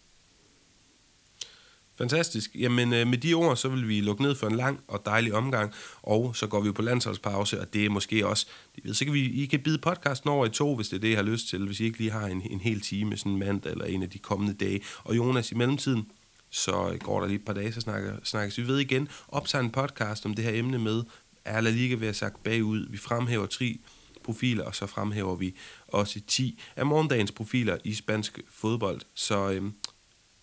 Fantastisk. 1.99 2.51
Jamen 2.55 2.93
øh, 2.93 3.07
med 3.07 3.19
de 3.19 3.35
ord, 3.35 3.57
så 3.57 3.69
vil 3.69 3.89
vi 3.89 4.01
lukke 4.01 4.23
ned 4.23 4.35
for 4.35 4.47
en 4.47 4.57
lang 4.57 4.81
og 4.89 5.03
dejlig 5.07 5.35
omgang, 5.35 5.73
og 6.03 6.37
så 6.37 6.47
går 6.47 6.61
vi 6.61 6.73
på 6.73 6.83
landsholdspause, 6.83 7.61
og 7.61 7.73
det 7.73 7.85
er 7.85 7.91
måske 7.91 8.27
også, 8.27 8.47
ved, 8.85 8.95
så 8.95 9.05
kan 9.05 9.15
vi, 9.15 9.43
I 9.43 9.47
kan 9.47 9.61
bide 9.61 9.79
podcasten 9.79 10.31
over 10.31 10.47
i 10.47 10.51
to, 10.51 10.77
hvis 10.77 10.89
det 10.89 10.97
er 10.97 11.01
det, 11.01 11.09
I 11.09 11.15
har 11.15 11.23
lyst 11.23 11.49
til, 11.49 11.67
hvis 11.67 11.81
I 11.81 11.85
ikke 11.85 11.99
lige 11.99 12.11
har 12.11 12.27
en, 12.27 12.43
en 12.51 12.61
hel 12.61 12.81
time, 12.81 13.17
sådan 13.17 13.33
en 13.33 13.39
mandag 13.39 13.73
eller 13.73 13.85
en 13.85 14.03
af 14.03 14.11
de 14.11 14.19
kommende 14.19 14.55
dage. 14.55 14.81
Og 15.05 15.17
Jonas, 15.17 15.53
i 15.53 15.55
mellemtiden, 15.55 16.07
så 16.51 16.99
går 17.01 17.21
der 17.21 17.27
lige 17.27 17.39
et 17.39 17.45
par 17.45 17.53
dage, 17.53 17.73
så 17.73 17.81
snakker, 17.81 18.17
snakkes 18.25 18.59
vi 18.59 18.67
ved 18.67 18.79
igen. 18.79 19.09
Optager 19.29 19.65
en 19.65 19.71
podcast 19.71 20.27
om 20.27 20.35
det 20.35 20.45
her 20.45 20.53
emne 20.59 20.79
med, 20.79 21.03
er 21.45 21.61
La 21.61 21.71
Liga 21.71 21.95
ved 21.95 22.09
at 22.09 22.17
sagt 22.17 22.43
bagud. 22.43 22.87
Vi 22.91 22.97
fremhæver 22.97 23.47
tre 23.47 23.79
profiler, 24.25 24.65
og 24.65 24.75
så 24.75 24.87
fremhæver 24.87 25.37
vi 25.37 25.55
også 25.89 26.21
10 26.27 26.61
af 26.77 26.87
morgendagens 26.87 27.33
profiler 27.33 27.77
i 27.85 27.95
spansk 27.95 28.41
fodbold. 28.51 29.01
Så 29.15 29.51
øhm, 29.51 29.75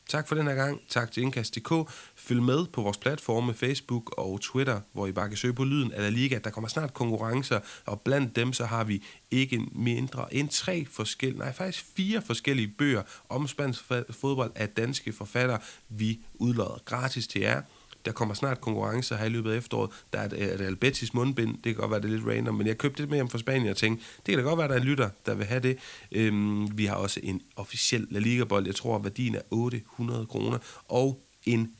Tak 0.09 0.27
for 0.27 0.35
den 0.35 0.47
her 0.47 0.55
gang. 0.55 0.81
Tak 0.89 1.11
til 1.11 1.23
Indkast.dk. 1.23 1.91
Følg 2.15 2.43
med 2.43 2.65
på 2.65 2.81
vores 2.81 2.97
platforme 2.97 3.53
Facebook 3.53 4.13
og 4.17 4.41
Twitter, 4.41 4.81
hvor 4.93 5.07
I 5.07 5.11
bare 5.11 5.27
kan 5.27 5.37
søge 5.37 5.53
på 5.53 5.63
lyden 5.63 5.91
af 5.91 6.01
La 6.01 6.09
Liga. 6.09 6.39
Der 6.43 6.49
kommer 6.49 6.67
snart 6.67 6.93
konkurrencer, 6.93 7.59
og 7.85 8.01
blandt 8.01 8.35
dem 8.35 8.53
så 8.53 8.65
har 8.65 8.83
vi 8.83 9.03
ikke 9.31 9.59
mindre 9.71 10.33
end 10.33 10.49
tre 10.49 10.85
forskellige, 10.91 11.39
nej 11.39 11.53
faktisk 11.53 11.85
fire 11.95 12.21
forskellige 12.21 12.67
bøger 12.67 13.01
om 13.29 13.47
spansk 13.47 13.83
fodbold 14.09 14.51
af 14.55 14.69
danske 14.69 15.13
forfattere, 15.13 15.59
vi 15.89 16.19
udlodder 16.33 16.81
gratis 16.85 17.27
til 17.27 17.41
jer. 17.41 17.61
Der 18.05 18.11
kommer 18.11 18.33
snart 18.33 18.61
konkurrencer 18.61 19.17
her 19.17 19.25
i 19.25 19.29
løbet 19.29 19.51
af 19.51 19.57
efteråret. 19.57 19.91
Der 20.13 20.19
er 20.19 20.25
et, 20.25 20.33
øh, 20.33 20.47
et 20.47 20.61
Albetis 20.61 21.13
mundbind. 21.13 21.53
Det 21.53 21.63
kan 21.63 21.75
godt 21.75 21.91
være, 21.91 22.01
det 22.01 22.07
er 22.07 22.11
lidt 22.11 22.27
random, 22.27 22.55
men 22.55 22.67
jeg 22.67 22.77
købte 22.77 23.01
det 23.01 23.09
med 23.09 23.17
hjem 23.17 23.29
fra 23.29 23.37
Spanien 23.37 23.69
og 23.69 23.77
tænkte, 23.77 24.05
det 24.25 24.25
kan 24.25 24.37
da 24.37 24.43
godt 24.43 24.57
være, 24.57 24.67
der 24.67 24.73
er 24.73 24.79
en 24.79 24.85
lytter, 24.85 25.09
der 25.25 25.35
vil 25.35 25.45
have 25.45 25.59
det. 25.61 25.77
Øhm, 26.11 26.77
vi 26.77 26.85
har 26.85 26.95
også 26.95 27.19
en 27.23 27.41
officiel 27.55 28.07
La 28.09 28.19
Liga-bold. 28.19 28.65
Jeg 28.65 28.75
tror, 28.75 28.99
værdien 28.99 29.35
er 29.35 29.41
800 29.51 30.25
kroner. 30.25 30.57
Og 30.87 31.21
en 31.45 31.71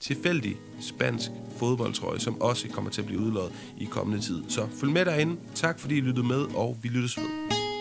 tilfældig 0.00 0.56
spansk 0.80 1.30
fodboldtrøje, 1.58 2.20
som 2.20 2.40
også 2.40 2.68
kommer 2.68 2.90
til 2.90 3.00
at 3.00 3.06
blive 3.06 3.20
udlået 3.20 3.52
i 3.78 3.84
kommende 3.84 4.22
tid. 4.22 4.42
Så 4.48 4.68
følg 4.80 4.92
med 4.92 5.04
derinde. 5.04 5.36
Tak 5.54 5.80
fordi 5.80 5.96
I 5.96 6.00
lyttede 6.00 6.26
med, 6.26 6.40
og 6.54 6.78
vi 6.82 6.88
lyttes 6.88 7.18
ved. 7.18 7.71